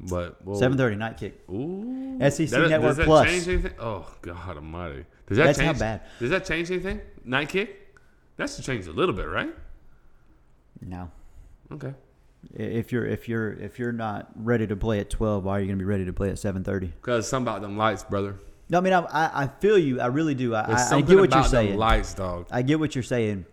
But 0.00 0.44
well, 0.44 0.60
7:30 0.60 0.96
night 0.96 1.16
kick. 1.16 1.40
Ooh, 1.50 2.18
SEC 2.30 2.48
That- 2.50 2.68
Network 2.70 2.90
does 2.90 2.96
that 2.98 3.06
Plus. 3.06 3.26
change 3.28 3.48
anything? 3.48 3.72
Oh 3.80 4.08
God 4.22 4.56
Almighty! 4.56 5.04
Does 5.26 5.38
that 5.38 5.46
That's 5.46 5.58
how 5.58 5.66
change? 5.66 5.78
bad. 5.80 6.00
Does 6.20 6.30
that 6.30 6.44
change 6.44 6.70
anything? 6.70 7.00
Night 7.24 7.48
kick? 7.48 7.96
That's 8.36 8.54
to 8.56 8.62
change 8.62 8.86
a 8.86 8.92
little 8.92 9.14
bit, 9.14 9.26
right? 9.26 9.52
No. 10.80 11.10
Okay. 11.72 11.92
If 12.54 12.92
you're 12.92 13.04
if 13.04 13.28
you're 13.28 13.52
if 13.52 13.78
you're 13.78 13.92
not 13.92 14.30
ready 14.36 14.66
to 14.66 14.76
play 14.76 15.00
at 15.00 15.10
12, 15.10 15.44
why 15.44 15.58
are 15.58 15.60
you 15.60 15.66
going 15.66 15.78
to 15.78 15.82
be 15.82 15.88
ready 15.88 16.04
to 16.04 16.12
play 16.12 16.30
at 16.30 16.36
7:30? 16.36 16.92
Because 17.00 17.28
something 17.28 17.48
about 17.48 17.62
them 17.62 17.76
lights, 17.76 18.04
brother. 18.04 18.38
No, 18.70 18.78
I 18.78 18.80
mean 18.80 18.92
I, 18.92 19.00
I 19.00 19.42
I 19.44 19.46
feel 19.60 19.78
you. 19.78 20.00
I 20.00 20.06
really 20.06 20.34
do. 20.34 20.54
I, 20.54 20.72
I, 20.72 20.96
I 20.96 21.00
get 21.00 21.18
what 21.18 21.34
you're 21.34 21.44
saying. 21.44 21.76
lights, 21.76 22.14
dog. 22.14 22.46
I 22.50 22.62
get 22.62 22.78
what 22.78 22.94
you're 22.94 23.02
saying. 23.02 23.44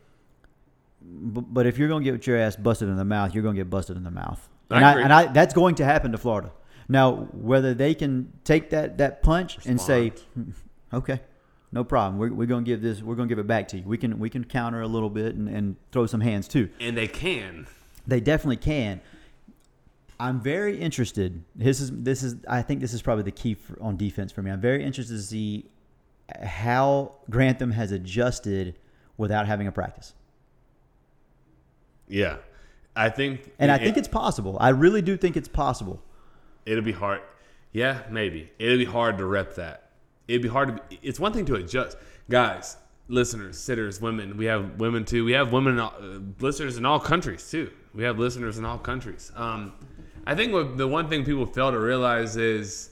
But, 1.02 1.54
but 1.54 1.66
if 1.68 1.78
you're 1.78 1.88
going 1.88 2.04
to 2.04 2.12
get 2.12 2.26
your 2.26 2.38
ass 2.38 2.56
busted 2.56 2.90
in 2.90 2.96
the 2.96 3.06
mouth, 3.06 3.34
you're 3.34 3.44
going 3.44 3.56
to 3.56 3.60
get 3.60 3.70
busted 3.70 3.96
in 3.96 4.04
the 4.04 4.12
mouth. 4.12 4.48
And 4.70 4.84
I, 4.84 5.02
and 5.02 5.14
I 5.14 5.26
that's 5.28 5.54
going 5.54 5.76
to 5.76 5.86
happen 5.86 6.12
to 6.12 6.18
Florida. 6.18 6.52
Now, 6.88 7.28
whether 7.34 7.74
they 7.74 7.94
can 7.96 8.34
take 8.44 8.70
that 8.72 8.98
that 9.00 9.24
punch 9.24 9.66
and 9.66 9.80
say, 9.80 10.10
"Hmm, 10.34 10.52
"Okay, 10.94 11.20
no 11.72 11.84
problem. 11.84 12.18
We're, 12.18 12.34
we're 12.34 12.48
going 12.48 12.64
to 12.64 12.68
give 12.68 12.82
this. 12.82 13.02
We're 13.02 13.16
going 13.16 13.28
to 13.28 13.32
give 13.32 13.40
it 13.40 13.48
back 13.48 13.68
to 13.70 13.78
you. 13.78 13.84
We 13.84 13.98
can 13.98 14.18
we 14.20 14.30
can 14.30 14.44
counter 14.44 14.82
a 14.82 14.88
little 14.88 15.10
bit 15.10 15.36
and, 15.36 15.50
and 15.50 15.76
throw 15.92 16.06
some 16.06 16.22
hands 16.22 16.48
too. 16.48 16.70
And 16.80 16.98
they 16.98 17.08
can. 17.08 17.68
They 18.08 18.20
definitely 18.20 18.58
can. 18.58 19.02
I'm 20.20 20.40
very 20.40 20.78
interested. 20.80 21.44
This 21.56 21.80
is 21.82 21.92
this 21.92 22.24
is 22.24 22.36
I 22.48 22.62
think 22.62 22.80
this 22.82 22.94
is 22.94 23.02
probably 23.02 23.24
the 23.24 23.32
key 23.32 23.54
for, 23.56 23.82
on 23.82 23.98
defense 23.98 24.32
for 24.32 24.42
me. 24.42 24.52
I'm 24.52 24.62
very 24.62 24.84
interested 24.84 25.16
to 25.16 25.22
see 25.22 25.66
how 26.44 27.14
Grantham 27.30 27.72
has 27.72 27.92
adjusted 27.92 28.78
without 29.18 29.46
having 29.48 29.68
a 29.68 29.72
practice. 29.72 30.14
Yeah, 32.08 32.38
I 32.96 33.10
think. 33.10 33.52
And 33.60 33.72
I 33.72 33.76
it- 33.76 33.82
think 33.84 33.98
it's 33.98 34.08
possible. 34.08 34.58
I 34.60 34.70
really 34.70 35.02
do 35.02 35.18
think 35.18 35.36
it's 35.36 35.48
possible. 35.48 36.02
It'll 36.66 36.84
be 36.84 36.92
hard. 36.94 37.22
Yeah, 37.74 38.04
maybe. 38.10 38.50
It'll 38.58 38.78
be 38.78 38.86
hard 38.86 39.18
to 39.18 39.26
rep 39.26 39.56
that. 39.56 39.90
It'd 40.28 40.42
be 40.42 40.48
hard 40.48 40.70
to. 40.70 40.82
be, 40.90 41.00
It's 41.04 41.20
one 41.20 41.34
thing 41.34 41.46
to 41.46 41.56
adjust, 41.56 41.98
guys, 42.30 42.78
listeners, 43.08 43.58
sitters, 43.58 44.02
women. 44.02 44.38
We 44.38 44.46
have 44.46 44.80
women 44.80 45.06
too. 45.06 45.26
We 45.26 45.34
have 45.34 45.52
women, 45.52 45.74
in 45.74 45.80
all, 45.80 45.94
uh, 46.00 46.20
listeners 46.40 46.78
in 46.78 46.86
all 46.86 47.00
countries 47.00 47.50
too. 47.50 47.72
We 47.94 48.04
have 48.04 48.20
listeners 48.20 48.58
in 48.58 48.66
all 48.66 48.78
countries. 48.78 49.32
Um, 49.36 49.74
I 50.28 50.36
think 50.36 50.54
what 50.54 50.78
the 50.78 50.88
one 50.88 51.08
thing 51.08 51.24
people 51.24 51.46
fail 51.46 51.72
to 51.72 51.80
realize 51.80 52.36
is 52.36 52.92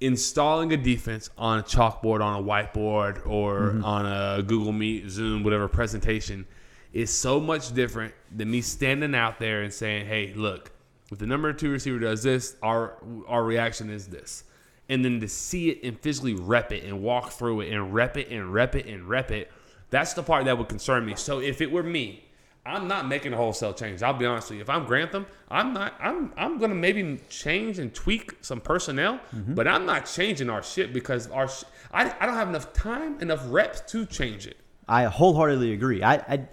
installing 0.00 0.72
a 0.72 0.76
defense 0.76 1.28
on 1.36 1.58
a 1.58 1.62
chalkboard, 1.62 2.22
on 2.22 2.42
a 2.42 2.44
whiteboard, 2.44 3.26
or 3.26 3.80
on 3.84 4.06
a 4.06 4.42
Google 4.42 4.72
Meet, 4.72 5.10
Zoom, 5.10 5.42
whatever 5.42 5.68
presentation 5.68 6.46
is 6.92 7.10
so 7.10 7.38
much 7.38 7.74
different 7.74 8.14
than 8.34 8.50
me 8.50 8.60
standing 8.62 9.14
out 9.14 9.38
there 9.38 9.62
and 9.62 9.72
saying, 9.72 10.06
"Hey, 10.06 10.32
look, 10.34 10.70
if 11.12 11.18
the 11.18 11.26
number 11.26 11.52
two 11.52 11.70
receiver 11.70 11.98
does 11.98 12.22
this, 12.22 12.56
our 12.62 12.94
our 13.26 13.44
reaction 13.44 13.90
is 13.90 14.08
this." 14.08 14.44
And 14.88 15.04
then 15.04 15.20
to 15.20 15.28
see 15.28 15.70
it 15.70 15.80
and 15.84 15.98
physically 16.00 16.34
rep 16.34 16.72
it 16.72 16.84
and 16.84 17.02
walk 17.02 17.32
through 17.32 17.60
it 17.60 17.72
and 17.72 17.92
rep 17.92 18.16
it 18.16 18.30
and 18.30 18.52
rep 18.52 18.74
it 18.74 18.86
and 18.86 19.06
rep 19.08 19.30
it, 19.30 19.50
that's 19.90 20.14
the 20.14 20.22
part 20.22 20.46
that 20.46 20.56
would 20.56 20.68
concern 20.68 21.04
me. 21.04 21.14
So 21.16 21.40
if 21.40 21.60
it 21.60 21.70
were 21.70 21.82
me, 21.82 22.24
I'm 22.64 22.86
not 22.88 23.06
making 23.08 23.32
a 23.32 23.36
wholesale 23.36 23.72
change. 23.72 24.02
I'll 24.02 24.12
be 24.12 24.26
honest 24.26 24.50
with 24.50 24.56
you. 24.56 24.62
If 24.62 24.68
I'm 24.68 24.84
Grantham, 24.84 25.26
I'm 25.50 25.72
not. 25.72 25.94
I'm 26.00 26.32
I'm 26.36 26.58
gonna 26.58 26.74
maybe 26.74 27.18
change 27.30 27.78
and 27.78 27.94
tweak 27.94 28.34
some 28.42 28.60
personnel, 28.60 29.20
mm-hmm. 29.34 29.54
but 29.54 29.66
I'm 29.66 29.86
not 29.86 30.04
changing 30.04 30.50
our 30.50 30.62
shit 30.62 30.92
because 30.92 31.28
our 31.30 31.48
sh- 31.48 31.64
I 31.92 32.14
I 32.20 32.26
don't 32.26 32.34
have 32.34 32.48
enough 32.48 32.72
time, 32.74 33.18
enough 33.20 33.42
reps 33.46 33.80
to 33.92 34.04
change 34.04 34.46
it. 34.46 34.58
I 34.86 35.04
wholeheartedly 35.04 35.72
agree. 35.72 36.02
I, 36.02 36.14
I 36.16 36.48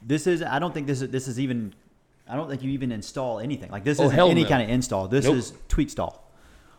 this 0.00 0.26
is 0.26 0.42
I 0.42 0.58
don't 0.58 0.72
think 0.72 0.86
this 0.86 1.02
is 1.02 1.10
this 1.10 1.28
is 1.28 1.38
even 1.38 1.74
I 2.26 2.36
don't 2.36 2.48
think 2.48 2.62
you 2.62 2.70
even 2.70 2.90
install 2.92 3.38
anything. 3.38 3.70
Like 3.70 3.84
this 3.84 4.00
Oh, 4.00 4.04
isn't 4.04 4.18
any 4.18 4.44
no. 4.44 4.48
kind 4.48 4.62
of 4.62 4.70
install. 4.70 5.08
This 5.08 5.26
Nope. 5.26 5.36
is 5.36 5.52
tweak 5.68 5.90
stall. 5.90 6.23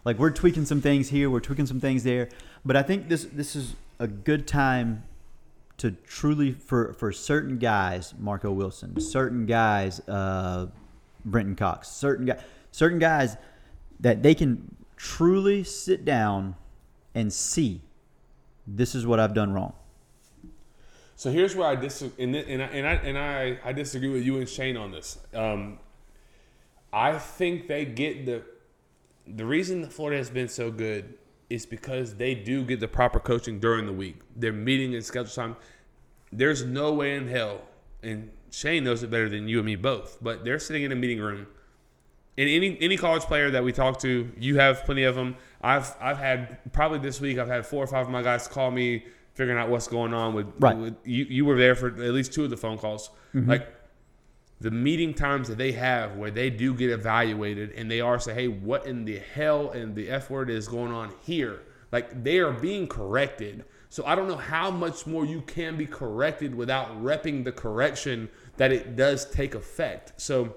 Like 0.06 0.20
we're 0.20 0.32
tweaking 0.32 0.66
some 0.66 0.82
things 0.82 1.10
here, 1.10 1.30
we're 1.30 1.40
tweaking 1.40 1.66
some 1.66 1.80
things 1.80 2.04
there. 2.04 2.30
But 2.64 2.78
I 2.78 2.84
think 2.84 3.10
this 3.10 3.26
this 3.26 3.56
is 3.56 3.76
a 4.00 4.08
good 4.08 4.48
time 4.48 5.04
to 5.78 5.92
truly 5.92 6.52
for 6.52 6.94
for 6.94 7.12
certain 7.12 7.58
guys, 7.58 8.14
Marco 8.18 8.52
Wilson, 8.52 9.00
certain 9.02 9.46
guys, 9.46 10.00
uh, 10.08 10.68
Brenton 11.26 11.56
Cox, 11.56 11.90
certain 11.90 12.28
guys, 12.28 12.42
certain 12.72 13.00
guys 13.00 13.36
that 14.00 14.22
they 14.22 14.36
can 14.36 14.76
truly 14.96 15.64
sit 15.64 16.06
down 16.06 16.56
and 17.16 17.34
see 17.34 17.82
this 18.68 18.94
is 18.94 19.06
what 19.06 19.20
I've 19.20 19.34
done 19.34 19.54
wrong. 19.54 19.74
So 21.16 21.32
here's 21.32 21.56
where 21.56 21.68
I 21.68 21.76
disagree, 21.76 22.26
and, 22.26 22.36
and, 22.36 22.62
I, 22.62 22.66
and, 22.66 22.88
I, 22.88 22.94
and 22.94 23.18
I, 23.18 23.60
I 23.64 23.72
disagree 23.72 24.10
with 24.10 24.24
you 24.24 24.38
and 24.38 24.50
Shane 24.50 24.76
on 24.76 24.92
this. 24.92 25.18
Um, 25.34 25.80
I 26.92 27.18
think 27.18 27.68
they 27.68 27.86
get 27.86 28.26
the 28.26 28.44
the 29.28 29.46
reason 29.46 29.82
that 29.82 29.92
Florida 29.94 30.18
has 30.18 30.30
been 30.30 30.48
so 30.48 30.72
good 30.72 31.16
is 31.50 31.66
because 31.66 32.16
they 32.16 32.34
do 32.36 32.64
get 32.64 32.80
the 32.80 32.88
proper 32.88 33.20
coaching 33.20 33.60
during 33.60 33.86
the 33.86 33.94
week. 33.94 34.20
They're 34.36 34.54
meeting 34.54 34.96
and 34.96 35.04
schedule 35.04 35.30
time. 35.32 35.56
There's 36.32 36.66
no 36.66 36.94
way 36.94 37.16
in 37.16 37.28
hell, 37.28 37.62
and 38.04 38.32
Shane 38.52 38.84
knows 38.84 39.04
it 39.04 39.12
better 39.12 39.30
than 39.30 39.48
you 39.48 39.58
and 39.60 39.66
me 39.66 39.76
both. 39.76 40.18
But 40.22 40.44
they're 40.44 40.60
sitting 40.60 40.84
in 40.84 40.92
a 40.92 40.96
meeting 40.96 41.20
room 41.20 41.48
and 42.38 42.50
any 42.50 42.78
any 42.82 42.98
college 42.98 43.24
player 43.24 43.50
that 43.52 43.64
we 43.64 43.72
talk 43.72 44.00
to, 44.02 44.30
you 44.38 44.58
have 44.58 44.84
plenty 44.84 45.04
of 45.04 45.16
them. 45.16 45.38
I've 45.62 45.96
I've 46.02 46.18
had 46.18 46.60
probably 46.74 47.00
this 47.00 47.22
week 47.22 47.38
I've 47.38 47.48
had 47.48 47.66
four 47.66 47.84
or 47.84 47.88
five 47.88 48.06
of 48.08 48.12
my 48.12 48.22
guys 48.22 48.48
call 48.48 48.72
me 48.72 49.06
figuring 49.36 49.58
out 49.60 49.70
what's 49.70 49.88
going 49.88 50.14
on 50.14 50.34
with, 50.34 50.48
Right. 50.60 50.78
with 50.78 50.96
you. 51.06 51.26
You 51.26 51.46
were 51.46 51.58
there 51.58 51.76
for 51.76 51.88
at 51.88 51.98
least 52.14 52.34
two 52.34 52.44
of 52.44 52.50
the 52.50 52.58
phone 52.58 52.78
calls. 52.78 53.10
Mm-hmm. 53.34 53.50
Like 53.50 53.75
the 54.62 54.72
meeting 54.72 55.14
times 55.14 55.48
that 55.48 55.58
they 55.58 55.74
have 55.74 56.16
where 56.16 56.32
they 56.32 56.50
do 56.50 56.74
get 56.74 56.90
evaluated 56.90 57.72
and 57.72 57.92
they 57.92 58.02
are 58.02 58.20
say, 58.20 58.34
hey, 58.34 58.48
what 58.48 58.86
in 58.86 59.06
the 59.06 59.20
hell 59.20 59.72
and 59.72 59.96
the 59.96 60.10
F 60.10 60.30
word 60.30 60.50
is 60.50 60.68
going 60.68 60.92
on 60.92 61.14
here? 61.26 61.62
Like 61.92 62.24
they 62.24 62.40
are 62.40 62.52
being 62.52 62.88
corrected. 62.88 63.66
So 63.90 64.06
I 64.06 64.16
don't 64.16 64.28
know 64.28 64.38
how 64.38 64.72
much 64.72 65.06
more 65.06 65.26
you 65.26 65.42
can 65.42 65.78
be 65.78 65.86
corrected 65.86 66.56
without 66.56 67.02
repping 67.02 67.44
the 67.44 67.52
correction 67.52 68.30
that 68.58 68.72
it 68.72 68.96
does 68.96 69.30
take 69.30 69.56
effect. 69.56 70.14
So 70.20 70.56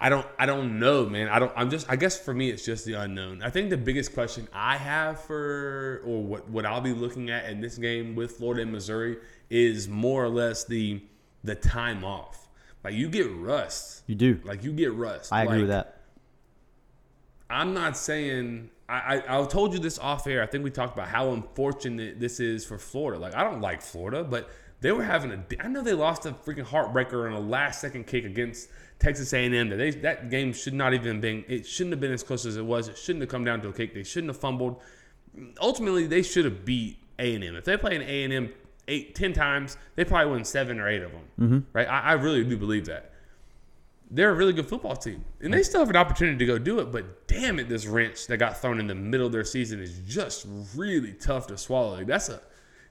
I 0.00 0.08
don't 0.08 0.26
I 0.38 0.46
don't 0.46 0.78
know, 0.78 1.06
man. 1.08 1.28
I 1.28 1.38
don't 1.38 1.52
I'm 1.56 1.70
just 1.70 1.88
I 1.88 1.96
guess 1.96 2.20
for 2.20 2.34
me 2.34 2.50
it's 2.50 2.64
just 2.64 2.84
the 2.84 2.94
unknown. 2.94 3.42
I 3.42 3.50
think 3.50 3.70
the 3.70 3.76
biggest 3.76 4.14
question 4.14 4.48
I 4.52 4.76
have 4.76 5.20
for 5.20 6.02
or 6.04 6.22
what 6.22 6.48
what 6.50 6.66
I'll 6.66 6.80
be 6.80 6.92
looking 6.92 7.30
at 7.30 7.48
in 7.48 7.60
this 7.60 7.78
game 7.78 8.14
with 8.14 8.32
Florida 8.32 8.62
and 8.62 8.72
Missouri 8.72 9.16
is 9.48 9.88
more 9.88 10.24
or 10.24 10.28
less 10.28 10.64
the 10.64 11.00
the 11.44 11.54
time 11.54 12.04
off. 12.04 12.43
Like 12.84 12.94
you 12.94 13.08
get 13.08 13.30
rust. 13.34 14.02
You 14.06 14.14
do. 14.14 14.40
Like 14.44 14.62
you 14.62 14.72
get 14.72 14.92
rust. 14.92 15.32
I 15.32 15.42
agree 15.42 15.54
Like, 15.54 15.60
with 15.62 15.70
that. 15.70 16.00
I'm 17.48 17.72
not 17.74 17.96
saying 17.96 18.70
I, 18.88 19.22
I 19.28 19.40
I 19.40 19.46
told 19.46 19.72
you 19.72 19.78
this 19.78 19.98
off 19.98 20.26
air. 20.26 20.42
I 20.42 20.46
think 20.46 20.62
we 20.64 20.70
talked 20.70 20.94
about 20.94 21.08
how 21.08 21.32
unfortunate 21.32 22.20
this 22.20 22.40
is 22.40 22.64
for 22.64 22.78
Florida. 22.78 23.18
Like 23.20 23.34
I 23.34 23.42
don't 23.42 23.60
like 23.60 23.80
Florida, 23.80 24.22
but 24.22 24.50
they 24.80 24.92
were 24.92 25.02
having 25.02 25.32
a. 25.32 25.42
I 25.64 25.68
know 25.68 25.80
they 25.80 25.94
lost 25.94 26.26
a 26.26 26.32
freaking 26.32 26.66
heartbreaker 26.66 27.26
on 27.26 27.32
a 27.32 27.40
last 27.40 27.80
second 27.80 28.06
kick 28.06 28.24
against 28.26 28.68
Texas 28.98 29.32
A&M. 29.32 29.70
That 29.70 29.76
they 29.76 29.90
that 29.90 30.30
game 30.30 30.52
should 30.52 30.74
not 30.74 30.92
even 30.92 31.20
been. 31.20 31.44
It 31.48 31.66
shouldn't 31.66 31.92
have 31.92 32.00
been 32.00 32.12
as 32.12 32.22
close 32.22 32.44
as 32.44 32.56
it 32.56 32.64
was. 32.64 32.88
It 32.88 32.98
shouldn't 32.98 33.22
have 33.22 33.30
come 33.30 33.44
down 33.44 33.62
to 33.62 33.68
a 33.68 33.72
kick. 33.72 33.94
They 33.94 34.02
shouldn't 34.02 34.28
have 34.30 34.38
fumbled. 34.38 34.82
Ultimately, 35.58 36.06
they 36.06 36.22
should 36.22 36.44
have 36.44 36.64
beat 36.64 36.98
A&M. 37.18 37.56
If 37.56 37.64
they 37.64 37.76
play 37.76 37.96
an 37.96 38.02
A&M 38.02 38.52
eight 38.88 39.14
ten 39.14 39.32
times, 39.32 39.76
they 39.96 40.04
probably 40.04 40.32
win 40.32 40.44
seven 40.44 40.80
or 40.80 40.88
eight 40.88 41.02
of 41.02 41.12
them. 41.12 41.22
Mm-hmm. 41.40 41.58
Right? 41.72 41.88
I, 41.88 42.00
I 42.00 42.12
really 42.12 42.44
do 42.44 42.56
believe 42.56 42.86
that 42.86 43.12
they're 44.10 44.30
a 44.30 44.34
really 44.34 44.52
good 44.52 44.68
football 44.68 44.94
team, 44.94 45.24
and 45.40 45.52
they 45.52 45.60
mm. 45.60 45.64
still 45.64 45.80
have 45.80 45.90
an 45.90 45.96
opportunity 45.96 46.38
to 46.38 46.46
go 46.46 46.58
do 46.58 46.78
it. 46.78 46.92
But 46.92 47.26
damn 47.26 47.58
it, 47.58 47.68
this 47.68 47.86
wrench 47.86 48.26
that 48.28 48.36
got 48.36 48.60
thrown 48.60 48.78
in 48.78 48.86
the 48.86 48.94
middle 48.94 49.26
of 49.26 49.32
their 49.32 49.44
season 49.44 49.80
is 49.80 49.98
just 50.06 50.46
really 50.76 51.12
tough 51.12 51.46
to 51.48 51.58
swallow. 51.58 51.96
Like 51.96 52.06
that's 52.06 52.28
a 52.28 52.40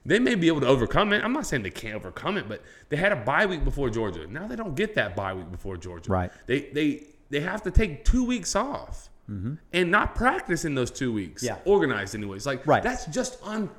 they 0.06 0.18
may 0.18 0.34
be 0.34 0.48
able 0.48 0.60
to 0.60 0.66
overcome 0.66 1.12
it. 1.12 1.24
I'm 1.24 1.32
not 1.32 1.46
saying 1.46 1.62
they 1.62 1.70
can't 1.70 1.94
overcome 1.94 2.36
it, 2.36 2.48
but 2.48 2.62
they 2.90 2.96
had 2.96 3.12
a 3.12 3.16
bye 3.16 3.46
week 3.46 3.64
before 3.64 3.88
Georgia. 3.88 4.26
Now 4.26 4.46
they 4.46 4.56
don't 4.56 4.74
get 4.74 4.94
that 4.96 5.16
bye 5.16 5.32
week 5.32 5.50
before 5.50 5.76
Georgia. 5.76 6.10
Right. 6.10 6.30
They 6.46 6.60
they 6.72 7.04
they 7.30 7.40
have 7.40 7.62
to 7.62 7.70
take 7.70 8.04
two 8.04 8.24
weeks 8.24 8.54
off. 8.54 9.08
Mm-hmm. 9.30 9.54
And 9.72 9.90
not 9.90 10.14
practice 10.14 10.66
in 10.66 10.74
those 10.74 10.90
two 10.90 11.10
weeks. 11.10 11.42
Yeah. 11.42 11.56
Organized, 11.64 12.14
anyways. 12.14 12.44
Like, 12.44 12.66
Right. 12.66 12.82
that's 12.82 13.06
just 13.06 13.38
un. 13.42 13.70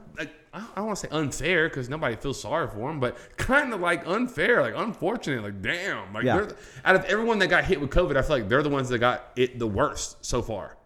I 0.56 0.60
I 0.60 0.76
don't 0.78 0.86
want 0.88 0.98
to 1.00 1.08
say 1.08 1.12
unfair 1.12 1.68
because 1.70 1.90
nobody 1.90 2.16
feels 2.16 2.40
sorry 2.42 2.68
for 2.68 2.88
them, 2.88 3.00
but 3.00 3.18
kind 3.38 3.74
of 3.74 3.82
like 3.82 4.08
unfair, 4.08 4.62
like 4.62 4.74
unfortunate. 4.76 5.44
Like, 5.44 5.62
damn. 5.62 6.14
Like, 6.14 6.24
Yeah. 6.24 6.48
out 6.86 6.96
of 6.96 7.04
everyone 7.06 7.40
that 7.40 7.48
got 7.48 7.66
hit 7.66 7.80
with 7.82 7.90
COVID, 7.90 8.16
I 8.18 8.22
feel 8.22 8.38
like 8.38 8.48
they're 8.50 8.64
the 8.64 8.70
ones 8.70 8.90
that 8.90 9.00
got 9.00 9.32
it 9.36 9.60
the 9.60 9.68
worst 9.68 10.24
so 10.26 10.42
far. 10.42 10.78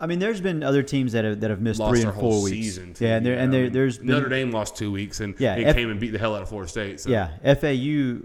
I 0.00 0.06
mean, 0.06 0.20
there's 0.20 0.40
been 0.40 0.62
other 0.62 0.82
teams 0.84 1.12
that 1.12 1.24
have 1.24 1.40
that 1.40 1.50
have 1.50 1.60
missed 1.60 1.80
Lost 1.80 2.00
three 2.00 2.08
and 2.08 2.18
four 2.18 2.42
weeks. 2.42 2.78
yeah, 3.00 3.16
and 3.16 3.26
there 3.26 3.36
and 3.36 3.52
there 3.52 3.64
mean, 3.64 3.72
there's 3.72 3.98
been 3.98 4.06
Notre 4.06 4.28
Dame 4.28 4.50
lost 4.52 4.76
two 4.76 4.92
weeks 4.92 5.18
and, 5.20 5.34
Yeah, 5.38 5.54
and 5.54 5.64
F- 5.66 5.74
came 5.76 5.90
and 5.90 5.98
beat 6.00 6.10
the 6.12 6.18
hell 6.18 6.34
out 6.36 6.42
of 6.42 6.48
Florida 6.48 6.70
State. 6.70 7.00
So. 7.00 7.10
yeah 7.10 7.30
FAU. 7.54 8.20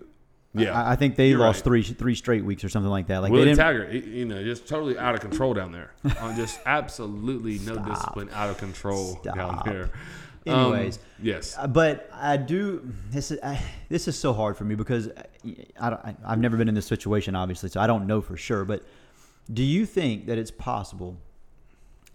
Yeah. 0.56 0.72
I, 0.80 0.92
I 0.92 0.96
think 0.96 1.16
they 1.16 1.34
lost 1.34 1.58
right. 1.58 1.64
three 1.64 1.82
three 1.84 2.14
straight 2.14 2.46
weeks 2.46 2.64
or 2.64 2.70
something 2.70 2.92
like 2.92 3.08
that. 3.08 3.24
Like 3.24 3.32
Willie. 3.32 3.56
Taggart, 3.56 3.92
you 3.92 4.26
know, 4.26 4.44
just 4.44 4.68
totally 4.68 5.00
out 5.00 5.16
of 5.16 5.22
control 5.22 5.56
down 5.56 5.72
there. 5.72 5.92
Uh, 6.20 6.36
just 6.38 6.60
absolutely 6.68 7.58
no 7.66 7.76
discipline, 7.80 8.30
out 8.34 8.52
of 8.52 8.58
control 8.60 9.20
down 9.24 9.36
Stop. 9.36 9.66
there. 9.66 9.90
Anyways. 10.46 10.98
Um, 10.98 11.04
yes. 11.22 11.56
Uh, 11.58 11.68
But 11.68 12.10
I 12.14 12.38
do. 12.38 12.82
This 13.12 13.32
is 13.32 13.40
I, 13.44 13.62
this 13.90 14.08
is 14.08 14.18
so 14.20 14.34
hard 14.34 14.58
for 14.58 14.66
me 14.66 14.76
because 14.76 15.10
I 15.80 15.90
don't, 15.90 16.00
I, 16.06 16.16
I've 16.26 16.40
never 16.40 16.58
been 16.58 16.68
in 16.70 16.76
this 16.76 16.86
situation, 16.88 17.36
obviously, 17.36 17.70
so 17.70 17.80
I 17.80 17.88
don't 17.88 18.08
know 18.08 18.22
for 18.22 18.36
sure. 18.38 18.66
But 18.66 18.84
do 19.52 19.64
you 19.64 19.86
think 19.86 20.26
that 20.28 20.38
it's 20.38 20.52
possible 20.52 21.18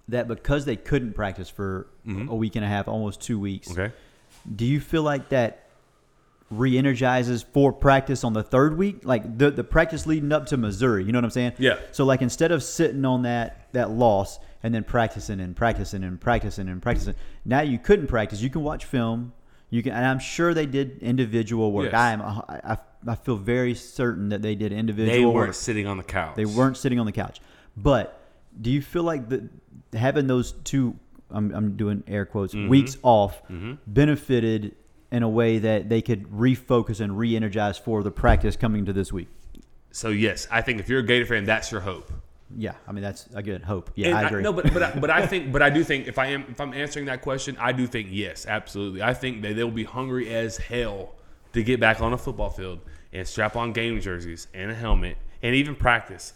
that 0.08 0.28
because 0.28 0.64
they 0.64 0.76
couldn't 0.76 1.12
practice 1.14 1.48
for 1.50 1.86
a 2.06 2.34
week 2.34 2.56
and 2.56 2.64
a 2.64 2.68
half, 2.68 2.88
almost 2.88 3.20
two 3.20 3.38
weeks, 3.38 3.68
Mm-hmm. 3.68 3.80
Okay. 3.80 3.94
do 4.56 4.64
you 4.64 4.80
feel 4.80 5.02
like 5.02 5.28
that 5.30 5.64
re-energizes 6.50 7.42
for 7.42 7.72
practice 7.74 8.24
on 8.24 8.32
the 8.32 8.42
third 8.42 8.78
week 8.78 9.00
like 9.04 9.36
the, 9.36 9.50
the 9.50 9.62
practice 9.64 10.06
leading 10.06 10.32
up 10.32 10.46
to 10.46 10.56
missouri 10.56 11.04
you 11.04 11.12
know 11.12 11.18
what 11.18 11.24
i'm 11.24 11.30
saying 11.30 11.52
Yeah. 11.58 11.78
so 11.92 12.06
like 12.06 12.22
instead 12.22 12.52
of 12.52 12.62
sitting 12.62 13.04
on 13.04 13.22
that 13.22 13.68
that 13.72 13.90
loss 13.90 14.38
and 14.62 14.74
then 14.74 14.84
practicing 14.84 15.40
and 15.40 15.54
practicing 15.56 16.02
and 16.04 16.20
practicing 16.20 16.68
and 16.68 16.80
practicing 16.82 17.14
now 17.44 17.60
you 17.60 17.78
couldn't 17.78 18.06
practice 18.08 18.40
you 18.40 18.50
can 18.50 18.62
watch 18.62 18.84
film 18.84 19.32
you 19.70 19.82
can 19.82 19.92
and 19.92 20.04
i'm 20.06 20.18
sure 20.18 20.52
they 20.54 20.66
did 20.66 20.98
individual 21.00 21.70
work 21.72 21.92
Yes. 21.92 21.94
i 21.94 22.10
am 22.12 22.22
I, 22.22 22.76
I, 23.06 23.14
feel 23.14 23.36
very 23.36 23.74
certain 23.74 24.30
that 24.30 24.42
they 24.42 24.54
did 24.56 24.72
individual 24.72 25.16
They 25.16 25.24
weren't 25.24 25.54
sitting 25.54 25.86
on 25.86 25.96
the 25.96 26.02
couch. 26.02 26.34
they 26.36 26.44
weren't 26.44 26.76
sitting 26.76 26.98
on 26.98 27.06
the 27.06 27.12
couch. 27.12 27.40
But 27.76 28.20
do 28.60 28.70
you 28.70 28.82
feel 28.82 29.04
like 29.04 29.28
the 29.28 29.48
having 29.92 30.26
those 30.26 30.50
two 30.64 30.96
I'm, 31.30 31.54
I'm 31.54 31.76
doing 31.76 32.02
air 32.08 32.24
quotes 32.26 32.54
Mm-hmm. 32.54 32.68
weeks 32.68 32.96
off 33.04 33.40
benefited 33.86 34.74
in 35.10 35.22
a 35.22 35.28
way 35.28 35.58
that 35.58 35.88
they 35.88 36.02
could 36.02 36.24
refocus 36.30 37.00
and 37.00 37.16
re-energize 37.16 37.78
for 37.78 38.02
the 38.02 38.10
practice 38.10 38.56
coming 38.56 38.84
to 38.86 38.92
this 38.92 39.12
week? 39.12 39.28
So 39.90 40.08
yes, 40.10 40.46
I 40.50 40.60
think 40.60 40.80
if 40.80 40.88
you're 40.88 41.00
a 41.00 41.06
Gator 41.06 41.24
fan, 41.26 41.44
that's 41.44 41.70
your 41.72 41.80
hope. 41.80 42.10
Yeah, 42.56 42.72
I 42.86 42.92
mean 42.92 43.02
that's 43.02 43.28
a 43.34 43.42
good 43.42 43.62
hope. 43.62 43.90
Yeah, 43.94 44.08
And 44.08 44.16
I 44.18 44.22
agree. 44.28 44.42
no, 44.42 44.52
but 44.52 44.72
but 44.72 44.82
I- 44.82 44.98
but 44.98 45.10
I 45.10 45.26
think 45.26 45.52
but 45.52 45.62
I 45.62 45.68
do 45.70 45.84
think 45.84 46.06
if 46.08 46.18
I 46.18 46.26
am 46.26 46.44
if 46.48 46.60
I'm 46.60 46.72
answering 46.72 47.06
that 47.06 47.20
question, 47.22 47.56
I 47.60 47.72
do 47.72 47.86
think 47.86 48.08
yes, 48.10 48.46
absolutely. 48.46 49.02
I 49.02 49.12
think 49.14 49.42
that 49.42 49.54
they'll 49.56 49.70
be 49.70 49.84
hungry 49.84 50.28
as 50.34 50.56
hell 50.56 51.14
to 51.52 51.62
get 51.62 51.78
back 51.80 52.00
on 52.00 52.12
a 52.12 52.18
football 52.18 52.50
field 52.50 52.80
and 53.12 53.26
strap 53.26 53.56
on 53.56 53.72
game 53.72 54.00
jerseys 54.00 54.48
and 54.54 54.70
a 54.70 54.74
helmet 54.74 55.16
and 55.42 55.54
even 55.54 55.74
practice 55.74 56.32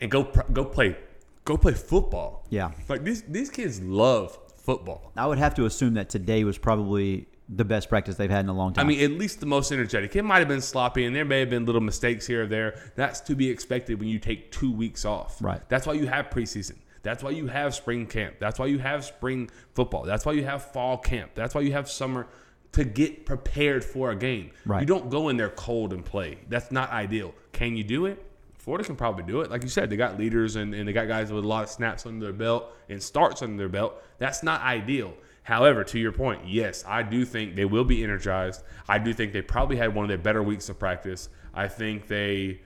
and 0.00 0.10
go 0.10 0.24
go 0.52 0.64
play 0.64 0.96
go 1.44 1.56
play 1.56 1.74
football. 1.74 2.46
Yeah. 2.50 2.70
like 2.88 3.02
these 3.04 3.22
these 3.22 3.50
kids 3.50 3.80
love 3.80 4.38
football. 4.58 5.12
I 5.16 5.26
would 5.26 5.38
have 5.38 5.54
to 5.56 5.64
assume 5.64 5.94
that 5.94 6.08
today 6.08 6.44
was 6.44 6.56
probably 6.58 7.26
the 7.48 7.64
best 7.64 7.88
practice 7.88 8.16
they've 8.16 8.30
had 8.30 8.44
in 8.44 8.48
a 8.48 8.54
long 8.54 8.72
time. 8.72 8.84
I 8.84 8.88
mean, 8.88 9.00
at 9.00 9.18
least 9.18 9.40
the 9.40 9.46
most 9.46 9.72
energetic. 9.72 10.14
It 10.14 10.22
might 10.22 10.40
have 10.40 10.48
been 10.48 10.60
sloppy, 10.60 11.04
and 11.04 11.16
there 11.16 11.24
may 11.24 11.40
have 11.40 11.50
been 11.50 11.64
little 11.64 11.80
mistakes 11.80 12.26
here 12.26 12.42
or 12.42 12.46
there. 12.46 12.78
That's 12.94 13.20
to 13.22 13.34
be 13.34 13.48
expected 13.48 13.98
when 13.98 14.08
you 14.08 14.18
take 14.18 14.52
two 14.52 14.70
weeks 14.70 15.04
off. 15.04 15.40
Right. 15.40 15.66
That's 15.68 15.86
why 15.86 15.94
you 15.94 16.06
have 16.06 16.30
preseason. 16.30 16.76
That's 17.02 17.22
why 17.22 17.30
you 17.30 17.46
have 17.46 17.74
spring 17.74 18.06
camp. 18.06 18.36
That's 18.38 18.58
why 18.58 18.66
you 18.66 18.78
have 18.78 19.04
spring 19.04 19.50
football. 19.74 20.04
That's 20.04 20.26
why 20.26 20.32
you 20.32 20.44
have 20.44 20.72
fall 20.72 20.98
camp. 20.98 21.30
That's 21.34 21.54
why 21.54 21.62
you 21.62 21.72
have 21.72 21.88
summer 21.88 22.26
to 22.72 22.84
get 22.84 23.24
prepared 23.24 23.82
for 23.82 24.10
a 24.10 24.16
game. 24.16 24.50
Right. 24.66 24.80
You 24.80 24.86
don't 24.86 25.08
go 25.08 25.30
in 25.30 25.36
there 25.36 25.48
cold 25.50 25.92
and 25.92 26.04
play. 26.04 26.38
That's 26.48 26.70
not 26.70 26.90
ideal. 26.90 27.34
Can 27.52 27.76
you 27.76 27.84
do 27.84 28.06
it? 28.06 28.24
Florida 28.58 28.84
can 28.84 28.96
probably 28.96 29.24
do 29.24 29.40
it. 29.40 29.50
Like 29.50 29.62
you 29.62 29.70
said, 29.70 29.88
they 29.88 29.96
got 29.96 30.18
leaders 30.18 30.56
and, 30.56 30.74
and 30.74 30.86
they 30.86 30.92
got 30.92 31.08
guys 31.08 31.32
with 31.32 31.44
a 31.44 31.48
lot 31.48 31.64
of 31.64 31.70
snaps 31.70 32.04
under 32.04 32.26
their 32.26 32.34
belt 32.34 32.70
and 32.90 33.02
starts 33.02 33.40
under 33.40 33.56
their 33.56 33.68
belt. 33.70 34.02
That's 34.18 34.42
not 34.42 34.60
ideal. 34.60 35.14
However, 35.48 35.82
to 35.82 35.98
your 35.98 36.12
point, 36.12 36.46
yes, 36.46 36.84
I 36.86 37.02
do 37.02 37.24
think 37.24 37.56
they 37.56 37.64
will 37.64 37.82
be 37.84 38.04
energized. 38.04 38.62
I 38.86 38.98
do 38.98 39.14
think 39.14 39.32
they 39.32 39.40
probably 39.40 39.76
had 39.78 39.94
one 39.94 40.04
of 40.04 40.08
their 40.10 40.18
better 40.18 40.42
weeks 40.42 40.68
of 40.68 40.78
practice. 40.78 41.30
I 41.54 41.68
think 41.68 42.06
they 42.06 42.60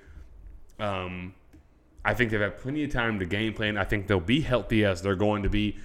um, 0.80 1.33
I 2.05 2.12
think 2.14 2.33
they've 2.33 2.41
had 2.41 2.59
plenty 2.59 2.83
of 2.83 2.91
time 2.91 3.20
to 3.20 3.24
game 3.24 3.55
plan. 3.55 3.78
I 3.78 3.85
think 3.85 4.09
they'll 4.09 4.18
be 4.18 4.41
healthy 4.41 4.85
as 4.85 5.01
they're 5.01 5.14
going 5.14 5.45
to 5.45 5.49
be. 5.49 5.78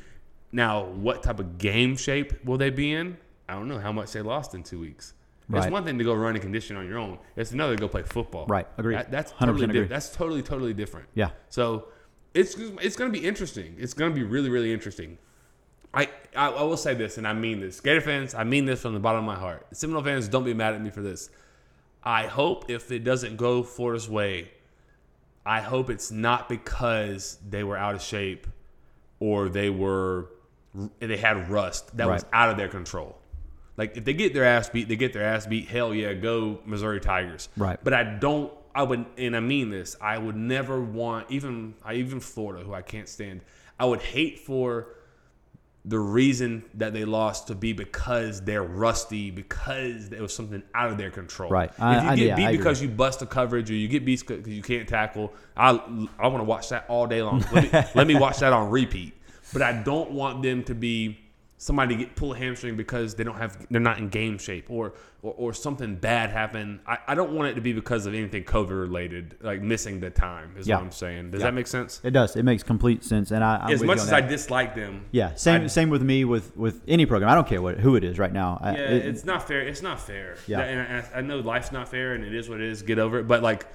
Now, 0.51 0.85
what 0.85 1.21
type 1.21 1.39
of 1.39 1.59
game 1.59 1.95
shape 1.97 2.43
will 2.43 2.57
they 2.57 2.71
be 2.71 2.91
in? 2.93 3.17
I 3.47 3.53
don't 3.53 3.67
know 3.67 3.77
how 3.77 3.91
much 3.91 4.13
they 4.13 4.23
lost 4.23 4.55
in 4.55 4.63
two 4.63 4.79
weeks. 4.79 5.13
It's 5.53 5.67
one 5.71 5.85
thing 5.85 5.99
to 5.99 6.03
go 6.03 6.15
run 6.15 6.33
and 6.33 6.41
condition 6.41 6.77
on 6.77 6.87
your 6.87 6.97
own. 6.97 7.19
It's 7.35 7.51
another 7.51 7.75
to 7.75 7.79
go 7.79 7.87
play 7.87 8.01
football. 8.01 8.47
Right. 8.47 8.67
Agreed. 8.79 8.95
That- 8.97 9.11
that's 9.11 9.33
100% 9.33 9.39
totally 9.45 9.63
agree. 9.65 9.81
di- 9.81 9.87
that's 9.87 10.09
totally 10.09 10.41
totally 10.41 10.73
different. 10.73 11.09
Yeah. 11.13 11.29
So 11.49 11.89
it's 12.33 12.55
it's 12.81 12.95
going 12.95 13.13
to 13.13 13.19
be 13.19 13.23
interesting. 13.23 13.75
It's 13.77 13.93
going 13.93 14.11
to 14.11 14.15
be 14.15 14.23
really 14.23 14.49
really 14.49 14.73
interesting. 14.73 15.19
I, 15.97 16.09
I 16.35 16.49
I 16.49 16.63
will 16.63 16.77
say 16.77 16.93
this, 16.93 17.17
and 17.17 17.27
I 17.27 17.33
mean 17.33 17.59
this. 17.59 17.79
Gator 17.79 18.01
fans, 18.01 18.35
I 18.35 18.43
mean 18.43 18.65
this 18.65 18.81
from 18.81 18.93
the 18.93 18.99
bottom 18.99 19.19
of 19.19 19.25
my 19.25 19.39
heart. 19.39 19.65
Seminole 19.71 20.03
fans, 20.03 20.27
don't 20.27 20.43
be 20.43 20.53
mad 20.53 20.75
at 20.75 20.81
me 20.81 20.91
for 20.91 21.01
this. 21.01 21.29
I 22.03 22.27
hope 22.27 22.69
if 22.69 22.91
it 22.91 23.03
doesn't 23.03 23.37
go 23.37 23.63
Florida's 23.63 24.07
way, 24.07 24.51
I 25.45 25.61
hope 25.61 25.89
it's 25.89 26.11
not 26.11 26.47
because 26.49 27.39
they 27.47 27.63
were 27.63 27.77
out 27.77 27.95
of 27.95 28.01
shape 28.01 28.47
or 29.19 29.49
they 29.49 29.69
were 29.69 30.29
they 30.99 31.17
had 31.17 31.49
rust 31.49 31.97
that 31.97 32.07
was 32.07 32.25
out 32.31 32.51
of 32.51 32.57
their 32.57 32.67
control. 32.67 33.17
Like 33.75 33.97
if 33.97 34.05
they 34.05 34.13
get 34.13 34.33
their 34.33 34.45
ass 34.45 34.69
beat, 34.69 34.87
they 34.87 34.95
get 34.95 35.13
their 35.13 35.23
ass 35.23 35.47
beat. 35.47 35.67
Hell 35.67 35.95
yeah, 35.95 36.13
go 36.13 36.59
Missouri 36.65 36.99
Tigers. 36.99 37.49
Right. 37.57 37.79
But 37.83 37.93
I 37.93 38.03
don't. 38.03 38.53
I 38.75 38.83
would, 38.83 39.05
and 39.17 39.35
I 39.35 39.39
mean 39.39 39.71
this. 39.71 39.95
I 39.99 40.19
would 40.19 40.35
never 40.35 40.79
want 40.79 41.31
even 41.31 41.73
I 41.83 41.95
even 41.95 42.19
Florida, 42.19 42.63
who 42.63 42.75
I 42.75 42.83
can't 42.83 43.09
stand. 43.09 43.41
I 43.79 43.85
would 43.85 44.01
hate 44.01 44.39
for 44.39 44.89
the 45.87 45.97
reason 45.99 46.63
that 46.73 46.93
they 46.93 47.05
lost 47.05 47.47
to 47.47 47.55
be 47.55 47.71
because 47.71 48.41
they're 48.41 48.61
rusty, 48.63 49.31
because 49.31 50.11
it 50.11 50.19
was 50.19 50.35
something 50.35 50.61
out 50.75 50.91
of 50.91 50.97
their 50.97 51.09
control. 51.09 51.49
Right. 51.49 51.69
if 51.71 51.79
you 51.79 51.85
I- 51.85 52.15
get 52.15 52.25
yeah, 52.27 52.35
beat 52.35 52.45
I 52.45 52.51
because 52.57 52.81
you 52.81 52.89
bust 52.89 53.21
the 53.21 53.25
coverage 53.25 53.71
or 53.71 53.73
you 53.73 53.87
get 53.87 54.03
beat 54.03 54.25
because 54.27 54.47
you 54.47 54.61
can't 54.61 54.87
tackle, 54.87 55.33
I 55.55 55.69
I 56.19 56.27
want 56.27 56.39
to 56.39 56.43
watch 56.43 56.69
that 56.69 56.85
all 56.89 57.07
day 57.07 57.21
long. 57.21 57.43
Let 57.53 57.71
me, 57.71 57.79
let 57.95 58.07
me 58.07 58.15
watch 58.15 58.39
that 58.39 58.51
on 58.51 58.69
repeat. 58.69 59.13
But 59.53 59.61
I 59.61 59.71
don't 59.81 60.11
want 60.11 60.43
them 60.43 60.63
to 60.65 60.75
be 60.75 61.17
somebody 61.59 61.95
get 61.95 62.15
pull 62.15 62.33
a 62.33 62.37
hamstring 62.37 62.77
because 62.77 63.15
they 63.15 63.23
don't 63.23 63.37
have 63.37 63.65
they're 63.71 63.81
not 63.81 63.97
in 63.97 64.09
game 64.09 64.37
shape 64.37 64.69
or 64.69 64.93
or, 65.23 65.33
or 65.37 65.53
something 65.53 65.95
bad 65.95 66.29
happen. 66.29 66.79
I, 66.85 66.99
I 67.07 67.15
don't 67.15 67.31
want 67.33 67.49
it 67.49 67.55
to 67.55 67.61
be 67.61 67.73
because 67.73 68.05
of 68.05 68.13
anything 68.13 68.43
COVID 68.43 68.69
related, 68.79 69.35
like 69.41 69.61
missing 69.63 69.99
the 69.99 70.11
time. 70.11 70.53
Is 70.57 70.67
Yeah. 70.67 70.75
what 70.75 70.83
I'm 70.85 70.91
saying. 70.91 71.31
Does 71.31 71.41
Yeah. 71.41 71.47
that 71.47 71.53
make 71.55 71.65
sense? 71.65 71.99
It 72.03 72.11
does. 72.11 72.35
It 72.35 72.43
makes 72.43 72.61
complete 72.61 73.03
sense. 73.03 73.31
And 73.31 73.43
I, 73.43 73.57
I'm 73.63 73.73
as 73.73 73.81
much 73.83 73.97
as 73.97 74.13
I 74.13 74.21
dislike 74.21 74.75
them, 74.75 75.05
yeah, 75.11 75.33
same 75.33 75.63
I- 75.63 75.67
same 75.67 75.89
with 75.89 76.03
me 76.03 76.23
with 76.25 76.55
with 76.55 76.83
any 76.87 77.05
program. 77.07 77.29
I 77.31 77.35
don't 77.35 77.47
care 77.47 77.61
what 77.61 77.79
who 77.79 77.95
it 77.95 78.03
is 78.03 78.19
right 78.19 78.31
now. 78.31 78.59
I- 78.61 78.73
Yeah, 78.73 78.81
it- 78.91 79.05
it's 79.07 79.25
not 79.25 79.47
fair. 79.47 79.61
It's 79.61 79.81
not 79.81 79.99
fair. 79.99 80.37
Yeah. 80.45 80.59
and 80.59 81.05
I, 81.13 81.17
I 81.17 81.21
know 81.21 81.39
life's 81.39 81.71
not 81.71 81.89
fair, 81.89 82.13
and 82.13 82.23
it 82.23 82.35
is 82.35 82.47
what 82.49 82.61
it 82.61 82.67
is. 82.69 82.83
Get 82.83 82.99
over 82.99 83.17
it. 83.19 83.27
But 83.27 83.41
like, 83.41 83.65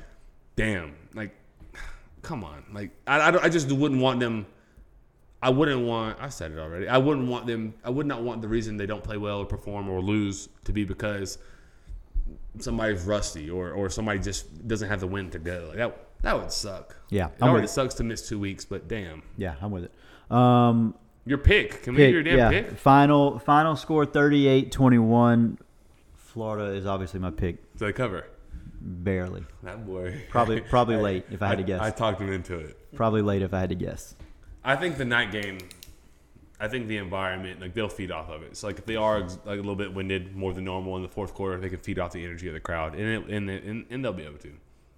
damn, 0.54 0.94
like, 1.14 1.34
come 2.22 2.44
on. 2.44 2.62
Like, 2.72 2.90
I, 3.06 3.18
I, 3.30 3.44
I 3.44 3.48
just 3.48 3.70
wouldn't 3.72 4.00
want 4.00 4.20
them. 4.20 4.46
I 5.43 5.51
wouldn't 5.51 5.84
want. 5.84 6.18
I 6.20 6.28
said 6.28 6.53
it 6.53 6.59
already. 6.59 6.86
I 6.88 6.99
wouldn't 6.99 7.28
want 7.28 7.47
them. 7.47 7.74
I 7.84 7.90
would 7.90 8.07
not 8.07 8.22
want 8.22 8.43
the 8.43 8.49
reason 8.49 8.76
they 8.76 8.86
don't 8.86 9.03
play 9.03 9.16
well 9.16 9.38
or 9.38 9.45
perform 9.45 9.88
or 9.88 10.01
lose 10.01 10.49
to 10.64 10.72
be 10.72 10.84
because 10.84 11.38
somebody's 12.59 13.03
rusty 13.05 13.51
or 13.51 13.72
or 13.72 13.90
somebody 13.90 14.20
just 14.20 14.68
doesn't 14.68 14.88
have 14.88 15.01
the 15.01 15.07
wind 15.07 15.32
to 15.32 15.38
go. 15.38 15.66
Like 15.68 15.78
that. 15.78 16.07
That 16.22 16.38
would 16.38 16.53
suck. 16.53 16.97
Yeah, 17.11 17.26
it 17.26 17.32
I'm 17.40 17.51
already 17.51 17.66
sucks 17.66 17.95
to 17.95 18.05
miss 18.05 18.28
two 18.28 18.38
weeks, 18.38 18.64
but 18.64 18.86
damn, 18.86 19.24
yeah, 19.36 19.57
I'm 19.61 19.72
with 19.72 19.84
it. 19.84 20.34
Um, 20.34 20.95
your 21.26 21.38
pick. 21.38 21.82
Can 21.82 21.95
we 21.95 21.99
pick, 21.99 22.07
hear 22.09 22.20
your 22.20 22.22
damn 22.22 22.38
yeah, 22.38 22.62
pick? 22.62 22.78
final 22.78 23.40
final 23.40 23.74
score 23.74 24.07
38-21. 24.07 25.59
Florida 26.14 26.72
is 26.76 26.86
obviously 26.86 27.18
my 27.18 27.30
pick. 27.30 27.57
So 27.76 27.86
they 27.86 27.93
cover. 27.93 28.26
Barely. 28.80 29.45
That 29.64 29.84
boy. 29.84 30.22
Probably 30.30 30.61
probably 30.61 30.97
late 31.09 31.26
if 31.30 31.43
I 31.43 31.49
had 31.49 31.59
to 31.59 31.64
guess. 31.64 31.80
I 31.80 31.90
talked 31.90 32.20
him 32.20 32.32
into 32.32 32.59
it. 32.59 32.78
probably 32.95 33.22
late 33.22 33.43
if 33.43 33.53
I 33.53 33.61
had 33.61 33.70
to 33.70 33.74
guess. 33.74 34.14
I 34.64 34.76
think 34.76 34.96
the 34.96 35.04
night 35.04 35.32
game. 35.32 35.58
I 36.60 36.68
think 36.68 36.86
the 36.86 36.98
environment, 36.98 37.60
like 37.60 37.74
they'll 37.74 37.88
feed 37.88 38.12
off 38.12 38.28
of 38.30 38.44
it. 38.44 38.56
So 38.56 38.68
like 38.68 38.78
if 38.78 38.86
they 38.86 38.94
are 38.94 39.22
like 39.22 39.30
a 39.46 39.52
little 39.54 39.74
bit 39.74 39.92
winded 39.92 40.36
more 40.36 40.52
than 40.54 40.64
normal 40.64 40.94
in 40.96 41.02
the 41.02 41.08
fourth 41.08 41.34
quarter, 41.34 41.58
they 41.58 41.68
can 41.68 41.80
feed 41.80 41.98
off 41.98 42.12
the 42.12 42.24
energy 42.24 42.46
of 42.46 42.54
the 42.54 42.60
crowd, 42.60 42.94
and 42.94 43.02
it, 43.02 43.34
and, 43.34 43.50
it, 43.50 43.64
and, 43.64 43.84
and 43.90 44.04
they'll 44.04 44.12
be 44.12 44.22
able 44.22 44.38
to. 44.38 44.52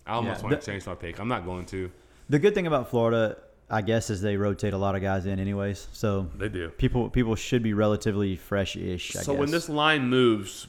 I 0.07 0.13
almost 0.13 0.43
Yeah, 0.43 0.51
want 0.51 0.61
to 0.61 0.67
change 0.71 0.85
my 0.87 0.95
pick. 0.95 1.19
I'm 1.19 1.29
not 1.29 1.47
going 1.47 1.65
to. 1.67 1.91
The 2.29 2.39
good 2.39 2.55
thing 2.55 2.67
about 2.67 2.91
Florida, 2.91 3.39
I 3.71 3.81
guess, 3.81 4.11
is 4.11 4.21
they 4.21 4.37
rotate 4.37 4.75
a 4.75 4.77
lot 4.79 4.95
of 4.95 5.01
guys 5.01 5.25
in 5.25 5.39
anyways. 5.41 5.89
So 5.93 6.29
They 6.37 6.51
do. 6.51 6.69
people 6.69 7.09
people 7.09 7.35
should 7.35 7.63
be 7.63 7.73
relatively 7.73 8.37
fresh-ish. 8.37 9.17
I 9.17 9.21
So 9.21 9.33
guess. 9.33 9.41
when 9.41 9.51
this 9.51 9.71
line 9.71 10.07
moves 10.11 10.67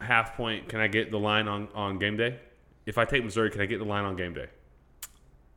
half 0.00 0.36
point, 0.36 0.68
can 0.68 0.80
I 0.80 0.88
get 0.88 1.12
the 1.12 1.18
line 1.20 1.46
on 1.46 1.68
on 1.76 1.98
game 2.00 2.16
day? 2.16 2.40
If 2.86 2.98
I 2.98 3.04
take 3.04 3.22
Missouri, 3.22 3.50
can 3.50 3.60
I 3.60 3.66
get 3.66 3.78
the 3.78 3.84
line 3.84 4.04
on 4.04 4.16
game 4.16 4.34
day, 4.34 4.48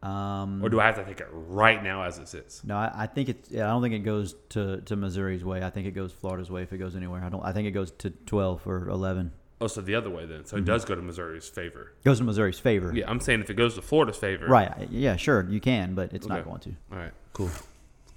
um, 0.03 0.63
or 0.63 0.69
do 0.69 0.79
I 0.79 0.85
have 0.85 0.95
to 0.95 1.03
take 1.05 1.19
it 1.21 1.27
right 1.31 1.83
now 1.83 2.03
as 2.03 2.19
it 2.19 2.27
sits? 2.27 2.63
no, 2.63 2.75
I, 2.75 2.91
I 2.95 3.07
think 3.07 3.29
it's. 3.29 3.49
Yeah, 3.49 3.65
I 3.65 3.71
don't 3.71 3.81
think 3.81 3.95
it 3.95 3.99
goes 4.05 4.35
to, 4.49 4.81
to 4.81 4.95
Missouri's 4.95 5.43
way. 5.43 5.63
I 5.63 5.69
think 5.71 5.87
it 5.87 5.91
goes 5.91 6.11
Florida's 6.11 6.51
way 6.51 6.61
if 6.61 6.71
it 6.71 6.77
goes 6.77 6.95
anywhere. 6.95 7.23
I 7.23 7.29
don't. 7.29 7.43
I 7.43 7.51
think 7.51 7.67
it 7.67 7.71
goes 7.71 7.91
to 7.99 8.09
twelve 8.11 8.65
or 8.67 8.89
eleven. 8.89 9.31
Oh, 9.59 9.65
so 9.65 9.81
the 9.81 9.95
other 9.95 10.11
way 10.11 10.27
then. 10.27 10.45
So 10.45 10.55
it 10.55 10.59
Mm-hmm. 10.59 10.65
does 10.67 10.85
go 10.85 10.93
to 10.93 11.01
Missouri's 11.01 11.49
favor. 11.49 11.93
Goes 12.05 12.19
to 12.19 12.23
Missouri's 12.23 12.59
favor. 12.59 12.93
Yeah, 12.93 13.09
I'm 13.09 13.19
saying 13.19 13.41
if 13.41 13.49
it 13.49 13.55
goes 13.55 13.73
to 13.73 13.81
Florida's 13.81 14.17
favor, 14.17 14.45
Right. 14.47 14.87
Yeah. 14.91 15.15
Sure. 15.15 15.47
You 15.49 15.59
can, 15.59 15.95
but 15.95 16.13
it's 16.13 16.27
not 16.27 16.39
Okay. 16.41 16.47
going 16.49 16.59
to. 16.61 16.69
All 16.91 16.97
right, 16.99 17.11
cool. 17.33 17.49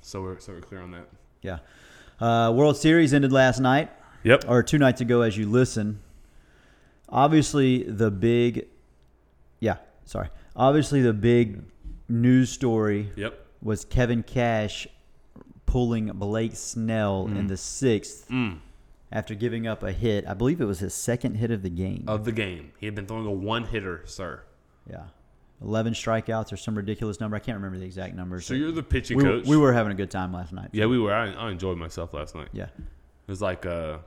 So 0.02 0.20
we're 0.20 0.38
so 0.38 0.52
we're 0.52 0.60
clear 0.60 0.82
on 0.82 0.90
that. 0.90 1.08
Yeah. 1.40 1.58
Uh, 2.20 2.52
World 2.52 2.76
Series 2.76 3.14
ended 3.14 3.32
last 3.32 3.58
night. 3.58 3.90
Yep. 4.22 4.44
or 4.48 4.62
two 4.62 4.76
nights 4.76 5.00
ago 5.00 5.22
as 5.22 5.38
you 5.38 5.48
listen. 5.48 6.00
Obviously, 7.08 7.82
the 7.84 8.10
big, 8.10 8.66
yeah, 9.60 9.76
sorry. 10.04 10.28
Obviously, 10.56 11.00
the 11.02 11.12
big 11.12 11.62
news 12.08 12.50
story 12.50 13.12
Yep. 13.16 13.46
was 13.62 13.84
Kevin 13.84 14.22
Cash 14.22 14.86
pulling 15.66 16.06
Blake 16.08 16.56
Snell 16.56 17.26
in 17.26 17.46
the 17.46 17.56
sixth 17.56 18.28
Mm. 18.28 18.58
after 19.12 19.34
giving 19.34 19.66
up 19.66 19.82
a 19.84 19.92
hit. 19.92 20.26
I 20.26 20.34
believe 20.34 20.60
it 20.60 20.64
was 20.64 20.80
his 20.80 20.92
second 20.94 21.36
hit 21.36 21.50
of 21.52 21.62
the 21.62 21.70
game. 21.70 22.04
Of 22.08 22.24
the 22.24 22.32
game, 22.32 22.72
he 22.78 22.86
had 22.86 22.94
been 22.94 23.06
throwing 23.06 23.26
a 23.26 23.30
one 23.30 23.64
hitter, 23.64 24.02
sir. 24.06 24.42
yeah, 24.90 25.04
eleven 25.62 25.92
strikeouts 25.92 26.52
or 26.52 26.56
some 26.56 26.74
ridiculous 26.74 27.20
number. 27.20 27.36
I 27.36 27.40
can't 27.40 27.56
remember 27.56 27.78
the 27.78 27.84
exact 27.84 28.16
numbers. 28.16 28.44
So 28.46 28.54
you're 28.54 28.72
the 28.72 28.82
pitching 28.82 29.18
we, 29.18 29.22
coach. 29.24 29.46
we 29.46 29.56
were 29.56 29.72
having 29.72 29.92
a 29.92 29.94
good 29.94 30.10
time 30.10 30.32
last 30.32 30.52
night. 30.52 30.70
Yeah, 30.72 30.86
we 30.86 30.98
were. 30.98 31.12
I, 31.14 31.30
I 31.32 31.50
enjoyed 31.52 31.78
myself 31.78 32.12
last 32.14 32.34
night. 32.34 32.48
Yeah. 32.52 32.64
It 32.64 33.28
was 33.30 33.40
like 33.40 33.64
uh 33.66 33.98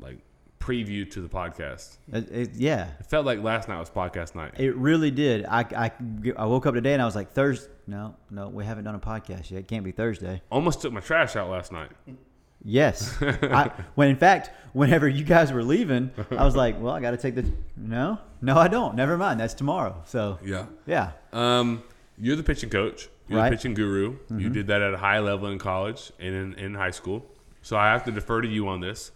like 0.00 0.18
preview 0.62 1.10
to 1.10 1.20
the 1.20 1.28
podcast. 1.28 1.96
It- 2.12 2.30
it- 2.30 2.54
yeah. 2.54 2.88
It 3.00 3.06
felt 3.06 3.26
like 3.26 3.42
last 3.42 3.68
night 3.68 3.78
was 3.80 3.90
podcast 3.90 4.34
night. 4.34 4.54
It 4.58 4.76
really 4.76 5.10
did. 5.10 5.44
I, 5.46 5.60
I, 5.76 5.90
I 6.36 6.46
woke 6.46 6.66
up 6.66 6.74
today 6.74 6.92
and 6.92 7.02
I 7.02 7.04
was 7.04 7.16
like, 7.16 7.32
Thursday. 7.32 7.68
No, 7.86 8.14
no, 8.30 8.48
we 8.48 8.64
haven't 8.64 8.84
done 8.84 8.94
a 8.94 9.00
podcast 9.00 9.50
yet. 9.50 9.60
It 9.60 9.68
can't 9.68 9.84
be 9.84 9.90
Thursday. 9.90 10.40
Almost 10.50 10.80
took 10.82 10.92
my 10.92 11.00
trash 11.00 11.34
out 11.34 11.50
last 11.50 11.72
night. 11.72 11.90
Yes. 12.64 13.16
I, 13.20 13.72
when 13.96 14.08
in 14.08 14.16
fact, 14.16 14.50
whenever 14.72 15.08
you 15.08 15.24
guys 15.24 15.52
were 15.52 15.64
leaving, 15.64 16.12
I 16.30 16.44
was 16.44 16.54
like, 16.54 16.80
well, 16.80 16.92
I 16.94 17.00
got 17.00 17.10
to 17.10 17.16
take 17.16 17.34
the. 17.34 17.44
No, 17.76 18.18
no, 18.40 18.56
I 18.56 18.68
don't. 18.68 18.94
Never 18.94 19.18
mind. 19.18 19.40
That's 19.40 19.54
tomorrow. 19.54 20.00
So 20.04 20.38
Yeah. 20.44 20.66
yeah, 20.86 21.10
Um, 21.32 21.82
you're 22.18 22.36
the 22.36 22.44
pitching 22.44 22.70
coach. 22.70 23.08
You're 23.28 23.40
Right. 23.40 23.50
the 23.50 23.56
pitching 23.56 23.74
guru. 23.74 24.16
You 24.30 24.48
did 24.48 24.68
that 24.68 24.80
at 24.80 24.94
a 24.94 24.98
high 24.98 25.18
level 25.18 25.48
in 25.48 25.58
college 25.58 26.12
and 26.20 26.34
in, 26.34 26.54
in 26.54 26.74
high 26.74 26.90
school. 26.92 27.26
So 27.62 27.76
I 27.76 27.86
have 27.92 28.04
to 28.04 28.12
defer 28.12 28.40
to 28.42 28.48
you 28.48 28.68
on 28.68 28.80
this. 28.80 29.10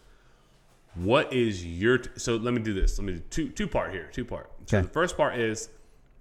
What 0.97 1.33
is 1.33 1.65
your 1.65 1.99
t- 1.99 2.11
so? 2.17 2.37
Let 2.37 2.55
me 2.55 2.61
do 2.63 2.73
this. 2.75 2.99
Let 2.99 3.05
me 3.05 3.13
do 3.15 3.21
two 3.31 3.49
two 3.51 3.69
part 3.69 3.93
here. 3.93 4.09
Two 4.13 4.25
part. 4.25 4.51
So 4.67 4.79
Okay. 4.79 4.87
the 4.87 4.93
first 4.93 5.17
part 5.17 5.39
is 5.39 5.69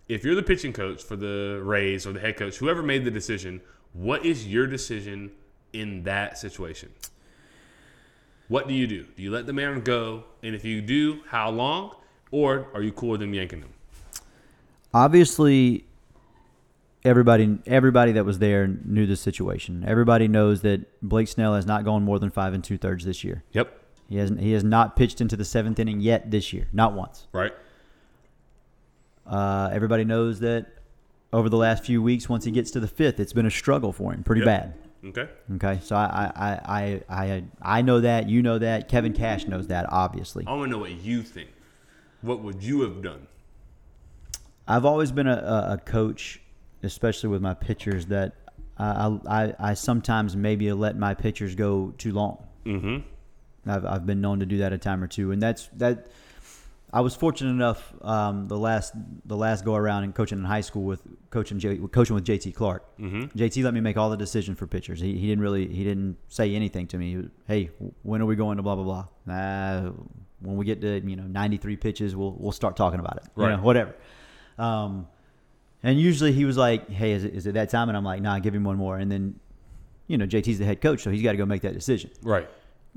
if 0.08 0.24
you're 0.24 0.36
the 0.36 0.44
pitching 0.44 0.74
coach 0.74 1.02
for 1.04 1.16
the 1.16 1.60
Rays 1.64 2.06
or 2.06 2.14
the 2.14 2.20
head 2.20 2.38
coach, 2.38 2.58
whoever 2.58 2.84
made 2.84 3.06
the 3.06 3.12
decision, 3.12 3.62
what 3.94 4.26
is 4.26 4.48
your 4.48 4.68
decision 4.68 5.32
in 5.74 6.04
that 6.04 6.38
situation? 6.38 6.90
What 8.48 8.68
do 8.68 8.74
you 8.74 8.86
do? 8.86 9.06
Do 9.16 9.24
you 9.24 9.32
let 9.32 9.48
the 9.48 9.54
man 9.54 9.82
go? 9.82 10.26
And 10.44 10.54
if 10.54 10.64
you 10.64 10.82
do, 10.82 11.22
how 11.28 11.50
long? 11.50 11.96
Or 12.32 12.68
are 12.74 12.82
you 12.84 12.92
cool 12.92 13.10
with 13.10 13.22
them 13.22 13.34
yanking 13.34 13.60
him? 13.62 13.70
obviously, 14.94 15.84
everybody, 17.04 17.58
everybody 17.66 18.14
that 18.14 18.24
was 18.26 18.40
there 18.40 18.68
knew 18.68 19.06
the 19.06 19.16
situation. 19.16 19.84
Everybody 19.88 20.28
knows 20.28 20.62
that 20.62 20.86
Blake 21.02 21.28
Snell 21.28 21.54
has 21.56 21.66
not 21.66 21.84
gone 21.84 22.04
more 22.04 22.18
than 22.20 22.30
five 22.30 22.54
and 22.54 22.64
two 22.64 22.78
thirds 22.78 23.04
this 23.06 23.24
year. 23.24 23.44
Yep. 23.52 23.82
He 24.10 24.18
hasn't. 24.18 24.40
He 24.40 24.52
has 24.54 24.64
not 24.64 24.96
pitched 24.96 25.22
into 25.22 25.36
the 25.36 25.46
seventh 25.46 25.80
inning 25.80 26.00
yet 26.00 26.30
this 26.32 26.54
year. 26.54 26.68
Not 26.72 26.94
once. 26.94 27.28
Right. 27.34 27.54
Uh, 29.26 29.70
everybody 29.74 30.04
knows 30.06 30.40
that 30.42 30.68
over 31.34 31.50
the 31.50 31.58
last 31.58 31.84
few 31.84 32.02
weeks, 32.02 32.30
once 32.30 32.46
he 32.46 32.52
gets 32.52 32.72
to 32.72 32.80
the 32.80 32.88
fifth, 32.88 33.20
it's 33.20 33.34
been 33.34 33.48
a 33.48 33.52
struggle 33.52 33.92
for 33.92 34.14
him, 34.14 34.24
pretty 34.24 34.42
Yep. 34.42 34.46
bad. 34.46 34.74
Okay. 35.10 35.30
Okay, 35.56 35.80
so 35.84 35.96
I 35.96 36.32
I, 36.36 36.52
I 36.66 37.02
I 37.10 37.44
I 37.62 37.82
know 37.84 38.00
that 38.02 38.28
you 38.28 38.42
know 38.42 38.58
that 38.58 38.88
Kevin 38.90 39.14
Cash 39.14 39.48
knows 39.48 39.68
that 39.68 39.86
obviously. 39.92 40.46
I 40.48 40.54
want 40.54 40.68
to 40.68 40.72
know 40.72 40.80
what 40.80 40.92
you 40.92 41.22
think. 41.22 41.50
What 42.22 42.42
would 42.42 42.64
you 42.64 42.82
have 42.82 43.04
done? 43.04 43.28
I've 44.68 44.84
always 44.86 45.12
been 45.12 45.28
a, 45.28 45.70
a, 45.74 45.78
coach, 45.78 46.42
especially 46.82 47.30
with 47.30 47.40
my 47.40 47.54
pitchers, 47.54 48.08
that 48.08 48.34
I, 48.80 49.20
I 49.28 49.54
I 49.60 49.74
sometimes 49.76 50.36
maybe 50.36 50.72
let 50.74 50.98
my 50.98 51.14
pitchers 51.14 51.54
go 51.54 51.94
too 52.00 52.14
long. 52.14 52.44
Mm-hmm. 52.66 53.08
I've 53.68 53.86
I've 53.86 54.06
been 54.06 54.22
known 54.22 54.40
to 54.40 54.46
do 54.46 54.58
that 54.60 54.74
a 54.74 54.78
time 54.78 55.04
or 55.04 55.08
two, 55.08 55.32
and 55.32 55.42
that's 55.42 55.68
that. 55.78 56.08
I 56.94 57.02
was 57.02 57.14
fortunate 57.14 57.50
enough 57.50 57.94
um, 58.04 58.48
the 58.48 58.58
last 58.58 58.94
the 59.26 59.36
last 59.36 59.66
go 59.66 59.76
around 59.76 60.04
and 60.06 60.16
coaching 60.16 60.38
in 60.38 60.46
high 60.46 60.62
school 60.62 60.84
with 60.84 61.02
coaching 61.30 61.60
J, 61.60 61.78
coaching 61.78 62.16
with 62.16 62.24
JT 62.24 62.56
Clark. 62.56 62.84
Mm-hmm. 62.98 63.38
JT 63.38 63.64
let 63.66 63.74
me 63.74 63.82
make 63.82 63.98
all 63.98 64.10
the 64.10 64.16
decisions 64.16 64.58
for 64.58 64.66
pitchers. 64.66 65.02
He, 65.02 65.18
he 65.18 65.28
didn't 65.28 65.42
really 65.42 65.68
he 65.68 65.84
didn't 65.84 66.16
say 66.30 66.56
anything 66.56 66.88
to 66.88 66.98
me. 66.98 67.10
He 67.12 67.18
was, 67.18 67.26
hey, 67.48 67.70
when 68.04 68.22
are 68.22 68.26
we 68.26 68.36
going 68.38 68.58
to 68.58 68.64
blah 68.64 68.76
blah 68.76 68.84
blah? 68.86 69.06
Nah, 69.26 69.92
when 70.40 70.56
we 70.56 70.64
get 70.64 70.80
to 70.82 71.02
you 71.06 71.16
know 71.18 71.24
93 71.24 71.76
pitches, 71.76 72.16
we'll 72.16 72.32
we'll 72.40 72.54
start 72.54 72.78
talking 72.78 73.00
about 73.02 73.18
it. 73.18 73.24
You 73.36 73.44
Right. 73.44 73.56
know, 73.58 73.62
whatever. 73.64 73.94
Um, 74.58 75.08
and 75.84 76.00
usually 76.00 76.32
he 76.32 76.46
was 76.46 76.56
like, 76.56 76.90
hey, 76.90 77.12
is 77.12 77.26
it, 77.26 77.34
is 77.36 77.46
it 77.46 77.56
that 77.56 77.70
time? 77.70 77.90
And 77.90 77.98
I'm 77.98 78.06
like, 78.06 78.22
nah, 78.22 78.40
give 78.40 78.56
him 78.56 78.64
one 78.64 78.78
more. 78.78 78.98
And 78.98 79.12
then, 79.12 79.40
you 80.08 80.18
know, 80.18 80.26
JT's 80.26 80.58
the 80.60 80.66
head 80.66 80.82
coach, 80.82 81.02
so 81.04 81.12
he's 81.12 81.22
got 81.22 81.32
to 81.34 81.38
go 81.38 81.46
make 81.46 81.62
that 81.64 81.74
decision. 81.74 82.10
Right. 82.24 82.50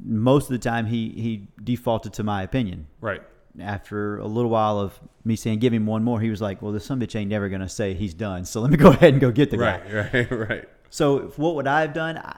Most 0.05 0.45
of 0.45 0.51
the 0.51 0.59
time, 0.59 0.87
he 0.87 1.09
he 1.11 1.49
defaulted 1.63 2.13
to 2.15 2.23
my 2.23 2.43
opinion 2.43 2.87
Right. 3.01 3.23
after 3.61 4.19
a 4.19 4.27
little 4.27 4.51
while 4.51 4.79
of 4.79 4.99
me 5.25 5.35
saying 5.37 5.59
give 5.59 5.73
him 5.73 5.87
one 5.87 6.05
more, 6.05 6.21
he 6.21 6.31
was 6.31 6.41
like, 6.41 6.63
"Well, 6.63 6.73
this 6.73 6.85
son 6.85 7.01
bitch 7.01 7.17
ain't 7.17 7.31
never 7.31 7.49
gonna 7.49 7.69
say 7.69 7.95
he's 7.95 8.15
done. 8.15 8.45
So 8.45 8.61
let 8.61 8.71
me 8.71 8.77
go 8.87 8.91
ahead 8.91 9.13
and 9.15 9.21
go 9.21 9.31
get 9.31 9.51
the 9.51 9.57
guy." 9.57 9.81
Right. 9.93 10.31
Right. 10.31 10.49
Right. 10.51 10.69
So 10.91 11.29
if- 11.29 11.39
what 11.39 11.55
would 11.57 11.67
I 11.67 11.81
have 11.83 11.93
done? 11.95 12.19
I, 12.19 12.37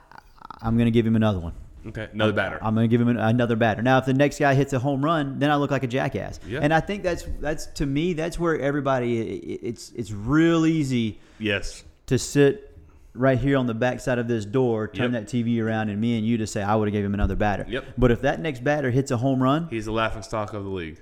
I'm 0.61 0.77
gonna 0.77 0.91
give 0.91 1.05
him 1.05 1.15
another 1.15 1.39
one. 1.39 1.53
Okay. 1.87 2.07
Another 2.13 2.33
batter. 2.33 2.59
I'm 2.61 2.75
gonna 2.75 2.87
give 2.87 3.01
him 3.01 3.07
an, 3.07 3.17
another 3.17 3.55
batter. 3.55 3.81
Now, 3.81 3.97
if 3.97 4.05
the 4.05 4.13
next 4.13 4.37
guy 4.37 4.53
hits 4.53 4.73
a 4.73 4.79
home 4.79 5.03
run, 5.03 5.39
then 5.39 5.49
I 5.49 5.55
look 5.55 5.71
like 5.71 5.81
a 5.83 5.87
jackass. 5.87 6.39
Yeah. 6.47 6.59
And 6.61 6.71
I 6.73 6.79
think 6.79 7.01
that's 7.01 7.23
that's 7.39 7.65
to 7.67 7.85
me 7.87 8.13
that's 8.13 8.37
where 8.37 8.59
everybody 8.59 9.19
it's 9.19 9.91
it's 9.91 10.11
real 10.11 10.65
easy 10.67 11.19
yes. 11.39 11.83
to 12.05 12.19
sit 12.19 12.70
right 13.13 13.37
here 13.37 13.57
on 13.57 13.67
the 13.67 13.73
backside 13.73 14.19
of 14.19 14.27
this 14.27 14.45
door, 14.45 14.87
turn 14.87 15.13
Yep. 15.13 15.27
that 15.27 15.31
TV 15.31 15.59
around, 15.61 15.89
and 15.89 15.99
me 15.99 16.17
and 16.17 16.25
you 16.25 16.37
to 16.37 16.47
say 16.47 16.61
I 16.63 16.75
would 16.75 16.87
have 16.87 16.93
gave 16.93 17.03
him 17.05 17.13
another 17.13 17.35
batter. 17.35 17.65
Yep. 17.67 17.85
But 17.97 18.11
if 18.11 18.21
that 18.21 18.39
next 18.39 18.63
batter 18.63 18.89
hits 18.91 19.11
a 19.11 19.17
home 19.17 19.41
run, 19.43 19.67
He's 19.69 19.85
the 19.85 19.91
laughing 19.91 20.21
stock 20.23 20.53
of 20.53 20.63
the 20.63 20.69
league. 20.69 21.01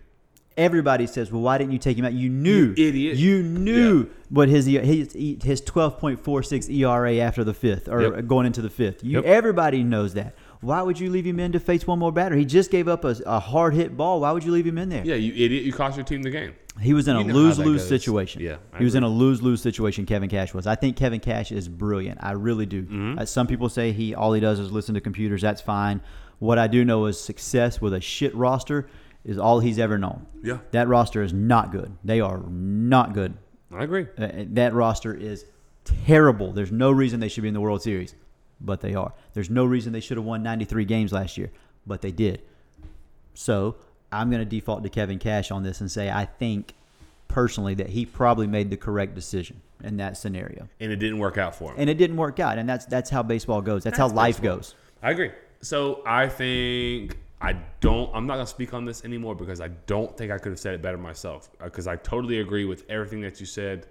everybody 0.58 1.08
says, 1.08 1.32
"Well, 1.32 1.42
why 1.42 1.58
didn't 1.58 1.72
you 1.72 1.80
take 1.80 1.98
him 1.98 2.06
out? 2.06 2.14
You 2.14 2.30
knew, 2.30 2.74
You 2.76 2.88
idiot." 2.88 3.18
You 3.18 3.44
knew 3.44 3.98
Yeah. 4.00 4.06
what 4.30 4.50
his 4.50 4.66
his 4.66 5.16
his 5.44 5.62
twelve 5.62 5.98
point 6.00 6.20
four 6.20 6.44
six 6.44 6.68
ERA 6.70 7.20
after 7.20 7.44
the 7.44 7.54
fifth 7.54 7.88
or 7.88 8.02
Yep. 8.02 8.28
going 8.28 8.46
into 8.46 8.62
the 8.62 8.70
fifth. 8.70 9.04
You 9.04 9.18
Yep. 9.18 9.26
everybody 9.26 9.84
knows 9.84 10.16
that. 10.16 10.36
Why 10.62 10.82
would 10.82 11.00
you 11.00 11.10
leave 11.10 11.26
him 11.26 11.40
in 11.40 11.54
to 11.54 11.60
face 11.60 11.88
one 11.88 12.00
more 12.00 12.12
batter? 12.12 12.36
He 12.36 12.44
just 12.44 12.70
gave 12.70 12.88
up 12.90 13.06
a, 13.06 13.16
a 13.26 13.40
hard 13.40 13.74
hit 13.74 13.96
ball. 13.96 14.22
Why 14.22 14.32
would 14.32 14.44
you 14.44 14.52
leave 14.52 14.68
him 14.68 14.78
in 14.78 14.90
there? 14.90 15.06
Yeah, 15.06 15.16
you 15.16 15.32
idiot. 15.34 15.64
You 15.64 15.72
cost 15.72 15.96
your 15.96 16.06
team 16.06 16.22
the 16.22 16.30
game. 16.30 16.54
He 16.82 16.94
was 16.94 17.08
in 17.08 17.16
You 17.18 17.24
a 17.24 17.34
lose 17.34 17.58
lose 17.58 17.88
situation. 17.88 18.42
Yeah, 18.42 18.58
I 18.74 18.80
he 18.80 18.84
was 18.84 18.96
in 18.96 19.04
a 19.04 19.08
lose 19.08 19.42
lose 19.42 19.62
situation. 19.62 20.06
Kevin 20.06 20.30
Cash 20.30 20.54
was. 20.54 20.68
I 20.68 20.76
think 20.76 20.98
Kevin 20.98 21.20
Cash 21.20 21.52
is 21.52 21.68
brilliant. 21.70 22.20
I 22.22 22.32
really 22.32 22.66
do. 22.66 22.84
Mm-hmm. 22.84 23.20
Uh, 23.20 23.26
some 23.26 23.48
people 23.48 23.70
say 23.70 23.92
he 23.94 24.14
all 24.16 24.34
he 24.34 24.42
does 24.42 24.60
is 24.60 24.72
listen 24.72 24.96
to 24.96 25.02
computers. 25.02 25.42
That's 25.42 25.62
fine. 25.62 26.02
What 26.40 26.58
I 26.58 26.68
do 26.68 26.84
know 26.86 27.06
is 27.06 27.20
success 27.20 27.82
with 27.82 27.94
a 27.94 28.02
shit 28.02 28.34
roster 28.36 28.90
is 29.26 29.38
all 29.38 29.60
he's 29.60 29.80
ever 29.80 29.98
known. 29.98 30.26
Yeah. 30.42 30.60
that 30.72 30.88
roster 30.88 31.22
is 31.22 31.34
not 31.34 31.72
good. 31.72 31.98
They 32.04 32.22
are 32.22 32.40
not 32.48 33.14
good. 33.14 33.38
I 33.74 33.84
agree. 33.84 34.08
Uh, 34.18 34.30
that 34.52 34.74
roster 34.74 35.14
is 35.14 35.46
terrible. 35.84 36.54
There's 36.54 36.72
no 36.72 36.92
reason 36.92 37.20
they 37.20 37.28
should 37.28 37.42
be 37.44 37.50
in 37.50 37.54
the 37.54 37.62
World 37.62 37.82
Series, 37.82 38.16
but 38.62 38.82
they 38.82 38.94
are. 38.96 39.14
There's 39.34 39.50
no 39.50 39.66
reason 39.66 39.94
they 39.94 40.00
should 40.00 40.18
have 40.18 40.26
won 40.26 40.44
93 40.44 40.86
games 40.86 41.12
last 41.12 41.38
year, 41.38 41.52
but 41.88 42.02
they 42.02 42.12
did. 42.12 42.42
So 43.34 43.76
I'm 44.12 44.30
going 44.30 44.42
to 44.42 44.50
default 44.50 44.84
to 44.84 44.90
Kevin 44.90 45.20
Cash 45.20 45.52
on 45.52 45.64
this 45.64 45.82
and 45.82 45.92
say 45.92 46.10
I 46.10 46.26
think 46.26 46.74
personally 47.28 47.74
that 47.76 47.90
he 47.90 48.06
probably 48.06 48.48
made 48.48 48.70
the 48.70 48.78
correct 48.78 49.16
decision 49.16 49.62
in 49.84 49.98
that 49.98 50.18
scenario, 50.18 50.68
And 50.82 50.92
it 50.92 50.98
didn't 50.98 51.20
work 51.20 51.38
out 51.38 51.56
for 51.56 51.72
him. 51.72 51.76
and 51.80 51.90
it 51.90 51.94
didn't 51.98 52.18
work 52.18 52.40
out. 52.40 52.58
And 52.58 52.68
that's 52.68 52.86
that's 52.86 53.10
how 53.10 53.24
baseball 53.24 53.62
goes. 53.62 53.84
That's, 53.84 53.98
how 53.98 54.10
life 54.10 54.42
baseball. 54.42 54.58
goes. 54.58 54.76
I 55.02 55.12
agree. 55.12 55.32
So 55.62 56.02
I 56.06 56.28
think 56.28 57.18
I 57.42 57.54
don't. 57.80 58.10
I'm 58.14 58.28
not 58.28 58.34
gonna 58.36 58.48
speak 58.48 58.74
on 58.74 58.84
this 58.84 59.06
anymore 59.06 59.36
because 59.36 59.62
I 59.62 59.70
don't 59.88 60.18
think 60.18 60.32
I 60.34 60.38
could 60.38 60.52
have 60.52 60.60
said 60.60 60.74
it 60.74 60.82
better 60.82 60.98
myself. 60.98 61.50
Uh, 61.62 61.66
because 61.66 61.88
I 61.88 61.96
totally 61.96 62.40
agree 62.42 62.66
with 62.66 62.84
everything 62.90 63.22
that 63.22 63.40
you 63.40 63.46
said. 63.46 63.88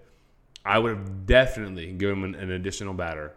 I 0.66 0.78
would 0.78 0.90
have 0.94 1.24
definitely 1.26 1.92
given 1.92 2.18
him 2.18 2.34
an, 2.34 2.34
an 2.34 2.50
additional 2.50 2.92
batter, 2.92 3.32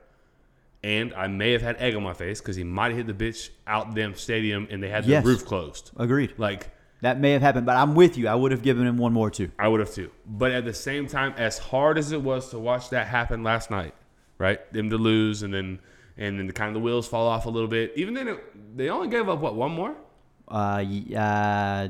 and 0.83 1.13
I 1.13 1.27
may 1.27 1.51
have 1.51 1.61
had 1.61 1.77
egg 1.77 1.95
on 1.95 2.03
my 2.03 2.13
face 2.13 2.39
because 2.41 2.55
he 2.55 2.63
might 2.63 2.95
have 2.95 3.05
hit 3.05 3.17
the 3.17 3.25
bitch 3.25 3.49
out 3.67 3.93
the 3.93 4.01
damn 4.01 4.15
stadium 4.15 4.67
and 4.71 4.81
they 4.81 4.89
had 4.89 5.03
the 5.05 5.09
Yes. 5.09 5.25
roof 5.25 5.45
closed. 5.45 5.91
Agreed. 5.97 6.33
Like 6.37 6.69
That 7.01 7.19
may 7.19 7.31
have 7.31 7.41
happened, 7.41 7.65
but 7.65 7.77
I'm 7.77 7.95
with 7.95 8.17
you. 8.17 8.27
I 8.27 8.35
would 8.35 8.51
have 8.51 8.61
given 8.63 8.85
him 8.87 8.97
one 8.97 9.13
more 9.13 9.29
too. 9.29 9.51
I 9.59 9.67
would 9.67 9.79
have 9.79 9.91
too. 9.93 10.11
But 10.25 10.51
at 10.51 10.65
the 10.65 10.73
same 10.73 11.07
time, 11.07 11.33
as 11.37 11.57
hard 11.57 11.97
as 11.97 12.11
it 12.11 12.21
was 12.21 12.49
to 12.51 12.59
watch 12.59 12.89
that 12.91 13.07
happen 13.07 13.43
last 13.43 13.69
night, 13.71 13.93
right? 14.37 14.71
Them 14.73 14.89
to 14.91 14.97
lose 14.97 15.43
and 15.43 15.53
then 15.53 15.79
and 16.17 16.37
then 16.37 16.45
the 16.47 16.53
kind 16.53 16.67
of 16.67 16.73
the 16.75 16.79
wheels 16.79 17.07
fall 17.07 17.27
off 17.27 17.45
a 17.45 17.49
little 17.49 17.69
bit. 17.69 17.93
Even 17.95 18.13
then, 18.13 18.27
it, 18.27 18.77
they 18.77 18.89
only 18.89 19.07
gave 19.07 19.29
up 19.29 19.39
what 19.39 19.55
one 19.55 19.71
more. 19.71 19.91
Uh, 20.47 20.83
y- 20.85 21.15
uh, 21.15 21.87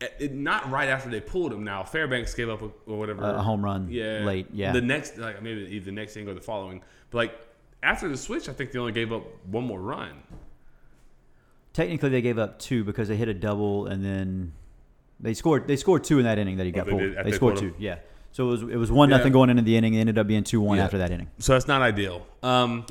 It, 0.00 0.14
it- 0.18 0.34
not 0.34 0.70
right 0.70 0.88
after 0.88 1.10
they 1.10 1.20
pulled 1.20 1.52
him. 1.52 1.64
Now 1.64 1.82
Fairbanks 1.82 2.32
gave 2.34 2.48
up 2.48 2.62
a, 2.62 2.70
or 2.86 2.98
whatever 2.98 3.22
a 3.22 3.42
home 3.42 3.62
run 3.64 3.88
Yeah, 3.90 4.20
late. 4.24 4.46
Yeah. 4.52 4.72
The 4.72 4.80
next, 4.80 5.18
like 5.18 5.42
maybe 5.42 5.62
either 5.62 5.86
the 5.86 5.92
next 5.92 6.16
inning 6.16 6.28
or 6.28 6.34
the 6.34 6.40
following. 6.40 6.82
But 7.10 7.18
like 7.18 7.38
after 7.82 8.08
the 8.08 8.16
switch, 8.16 8.48
I 8.48 8.52
think 8.52 8.72
they 8.72 8.78
only 8.78 8.92
gave 8.92 9.12
up 9.12 9.24
one 9.46 9.64
more 9.64 9.80
run. 9.80 10.22
Technically, 11.72 12.08
they 12.10 12.22
gave 12.22 12.38
up 12.38 12.58
two 12.58 12.84
because 12.84 13.08
they 13.08 13.16
hit 13.16 13.28
a 13.28 13.34
double 13.34 13.86
and 13.86 14.04
then 14.04 14.52
they 15.20 15.34
scored. 15.34 15.66
They 15.68 15.76
scored 15.76 16.04
two 16.04 16.18
in 16.18 16.24
that 16.24 16.38
inning 16.38 16.56
that 16.56 16.66
he 16.66 16.72
got 16.72 16.86
they 16.86 16.90
pulled. 16.92 17.02
did? 17.02 17.16
They, 17.18 17.22
They 17.24 17.32
scored 17.32 17.56
two. 17.56 17.74
Yeah. 17.78 17.98
So 18.32 18.48
it 18.48 18.50
was 18.50 18.62
it 18.62 18.76
was 18.76 18.90
one 18.92 19.10
Yeah. 19.10 19.16
nothing 19.18 19.32
going 19.32 19.50
into 19.50 19.62
the 19.62 19.76
inning. 19.76 19.94
It 19.94 20.00
ended 20.00 20.18
up 20.18 20.26
being 20.26 20.44
two 20.44 20.60
one 20.60 20.78
Yeah. 20.78 20.84
after 20.84 20.98
that 20.98 21.10
inning. 21.10 21.28
So 21.38 21.52
that's 21.52 21.68
not 21.68 21.82
ideal. 21.82 22.26
Um, 22.42 22.86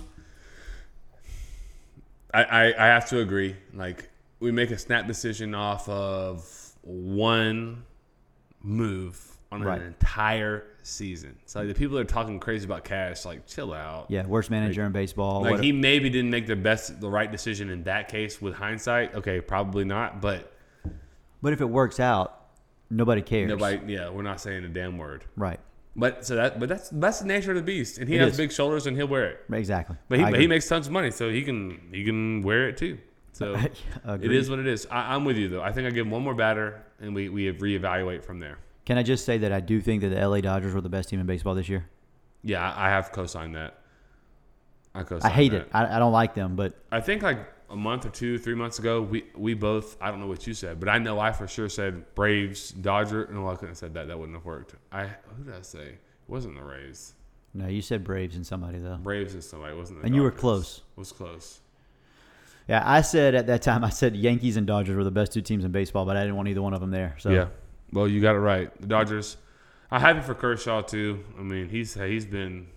I, 2.33 2.43
I 2.43 2.63
I 2.67 2.87
have 2.87 3.07
to 3.09 3.19
agree. 3.19 3.55
Like 3.73 4.09
we 4.39 4.51
make 4.51 4.71
a 4.71 4.77
snap 4.77 5.07
decision 5.07 5.53
off 5.55 5.87
of 5.89 6.47
one 6.81 7.83
move 8.61 9.37
on 9.51 9.61
Right. 9.63 9.81
an 9.81 9.87
entire 9.87 10.63
season. 10.83 11.35
So 11.45 11.59
like, 11.59 11.67
the 11.69 11.73
people 11.73 11.95
that 11.97 12.01
are 12.01 12.05
talking 12.05 12.39
crazy 12.39 12.65
about 12.65 12.83
cash, 12.83 13.25
like 13.25 13.45
chill 13.47 13.73
out. 13.73 14.07
Yeah, 14.09 14.25
worst 14.25 14.49
manager 14.49 14.85
in 14.85 14.91
baseball. 14.91 15.41
Like 15.41 15.51
What- 15.55 15.63
he 15.63 15.71
maybe 15.71 16.09
didn't 16.09 16.31
make 16.31 16.47
the 16.47 16.55
best, 16.55 16.99
the 17.01 17.09
right 17.09 17.31
decision 17.31 17.69
in 17.69 17.83
that 17.83 18.07
case. 18.07 18.41
With 18.41 18.55
hindsight, 18.55 19.15
okay, 19.15 19.41
probably 19.41 19.85
not. 19.85 20.21
But 20.21 20.51
but 21.41 21.53
if 21.53 21.61
it 21.61 21.69
works 21.69 21.99
out, 21.99 22.47
nobody 22.89 23.21
cares. 23.21 23.49
nobody, 23.49 23.93
yeah, 23.93 24.09
we're 24.09 24.23
not 24.23 24.41
saying 24.41 24.63
a 24.65 24.69
damn 24.69 24.97
word. 24.97 25.25
Right. 25.35 25.59
But 25.95 26.25
so 26.25 26.35
that, 26.35 26.59
but 26.59 26.69
that's 26.69 26.89
that's 26.89 27.19
the 27.19 27.25
nature 27.25 27.51
of 27.51 27.57
the 27.57 27.63
beast, 27.63 27.97
and 27.97 28.07
he 28.07 28.15
It 28.15 28.21
has 28.21 28.31
is. 28.31 28.37
big 28.37 28.51
shoulders, 28.51 28.87
and 28.87 28.95
he'll 28.95 29.07
wear 29.07 29.25
it. 29.31 29.39
Exactly. 29.51 29.97
But 30.07 30.19
he, 30.19 30.25
but 30.25 30.39
he 30.39 30.47
makes 30.47 30.67
tons 30.67 30.87
of 30.87 30.93
money, 30.93 31.11
so 31.11 31.29
he 31.29 31.41
can 31.43 31.89
he 31.91 32.03
can 32.05 32.41
wear 32.41 32.69
it 32.69 32.77
too. 32.77 32.99
So 33.31 33.55
it 34.05 34.31
is 34.31 34.49
what 34.49 34.59
it 34.59 34.67
is. 34.67 34.87
I, 34.89 35.13
I'm 35.15 35.25
with 35.25 35.37
you 35.37 35.49
though. 35.49 35.61
I 35.61 35.71
think 35.71 35.87
I 35.87 35.89
give 35.91 36.05
him 36.05 36.11
one 36.11 36.21
more 36.23 36.35
batter, 36.35 36.83
and 37.01 37.13
we 37.15 37.27
we 37.29 37.51
reevaluate 37.51 38.23
from 38.23 38.39
there. 38.39 38.59
Can 38.85 38.97
I 38.97 39.03
just 39.03 39.25
say 39.25 39.37
that 39.39 39.51
I 39.51 39.59
do 39.59 39.81
think 39.81 40.01
that 40.01 40.09
the 40.09 40.27
LA 40.27 40.41
Dodgers 40.41 40.73
were 40.73 40.81
the 40.81 40.89
best 40.89 41.09
team 41.09 41.19
in 41.19 41.25
baseball 41.25 41.55
this 41.55 41.69
year? 41.69 41.87
Yeah, 42.43 42.73
I, 42.75 42.89
have 42.89 43.11
co-signed 43.11 43.55
that. 43.55 43.79
I 44.95 45.03
co 45.03 45.19
I 45.21 45.29
hate 45.29 45.53
it. 45.53 45.69
I, 45.73 45.97
I 45.97 45.99
don't 45.99 46.13
like 46.13 46.33
them, 46.33 46.55
but 46.55 46.73
I 46.91 46.99
think 46.99 47.21
like 47.21 47.39
a 47.69 47.75
month 47.75 48.05
or 48.05 48.09
two, 48.09 48.37
three 48.37 48.55
months 48.55 48.79
ago, 48.79 49.01
we 49.01 49.25
we 49.35 49.53
both. 49.53 49.97
I 50.01 50.09
don't 50.09 50.19
know 50.19 50.27
what 50.27 50.47
you 50.47 50.53
said, 50.53 50.79
but 50.79 50.89
I 50.89 50.97
know 50.97 51.19
I 51.19 51.31
for 51.31 51.47
sure 51.47 51.69
said 51.69 52.15
Braves, 52.15 52.71
Dodger. 52.71 53.29
No, 53.31 53.47
I 53.47 53.53
couldn't 53.53 53.69
have 53.69 53.77
said 53.77 53.93
that. 53.93 54.07
That 54.07 54.17
wouldn't 54.17 54.37
have 54.37 54.45
worked. 54.45 54.75
I 54.91 55.07
who 55.37 55.43
did 55.43 55.53
I 55.53 55.61
say? 55.61 55.83
It 55.83 55.99
wasn't 56.27 56.55
the 56.55 56.63
Rays. 56.63 57.13
no, 57.53 57.67
you 57.67 57.81
said 57.81 58.03
Braves 58.03 58.35
and 58.35 58.45
somebody 58.45 58.79
though. 58.79 58.97
Braves 58.97 59.33
and 59.33 59.43
somebody. 59.43 59.75
Wasn't 59.75 60.03
And 60.03 60.15
you 60.15 60.23
were 60.23 60.31
close. 60.31 60.81
It 60.97 60.99
was 60.99 61.11
close. 61.11 61.61
Yeah, 62.67 62.83
I 62.85 63.01
said 63.01 63.33
at 63.33 63.47
that 63.47 63.61
time 63.61 63.83
I 63.83 63.89
said 63.89 64.15
Yankees 64.15 64.55
and 64.57 64.65
Dodgers 64.65 64.95
were 64.95 65.03
the 65.03 65.11
best 65.11 65.33
two 65.33 65.41
teams 65.41 65.65
in 65.65 65.71
baseball, 65.71 66.05
but 66.05 66.15
I 66.15 66.21
didn't 66.21 66.35
want 66.35 66.49
either 66.49 66.61
one 66.61 66.73
of 66.73 66.81
them 66.81 66.91
there. 66.91 67.15
So 67.19 67.29
Yeah. 67.29 67.47
Well, 67.91 68.07
you 68.07 68.21
got 68.21 68.35
it 68.35 68.39
right. 68.39 68.69
The 68.81 68.87
Dodgers. 68.87 69.37
I'm 69.91 70.01
happy 70.01 70.21
for 70.21 70.35
Kershaw 70.35 70.81
too. 70.81 71.23
I 71.37 71.41
mean, 71.41 71.69
he's 71.69 71.93
he's 71.95 72.25
been. 72.25 72.67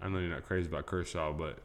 I 0.00 0.08
know 0.08 0.18
you're 0.18 0.28
not 0.30 0.44
crazy 0.44 0.68
about 0.68 0.86
Kershaw, 0.86 1.32
but 1.32 1.58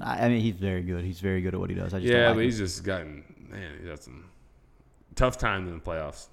I 0.00 0.28
mean 0.28 0.40
he's 0.40 0.54
very 0.56 0.82
good. 0.82 1.04
He's 1.04 1.20
very 1.20 1.40
good 1.40 1.54
at 1.54 1.60
what 1.60 1.70
he 1.70 1.76
does. 1.76 1.94
I 1.94 2.00
just 2.00 2.12
don't 2.12 2.20
yeah, 2.20 2.26
like 2.28 2.36
but 2.36 2.40
him. 2.40 2.44
he's 2.46 2.58
just 2.58 2.84
gotten 2.84 3.24
man. 3.50 3.72
He's 3.80 3.88
had 3.88 4.02
some 4.02 4.26
tough 5.14 5.38
times 5.38 5.68
in 5.68 5.74
the 5.74 5.80
playoffs. 5.80 6.26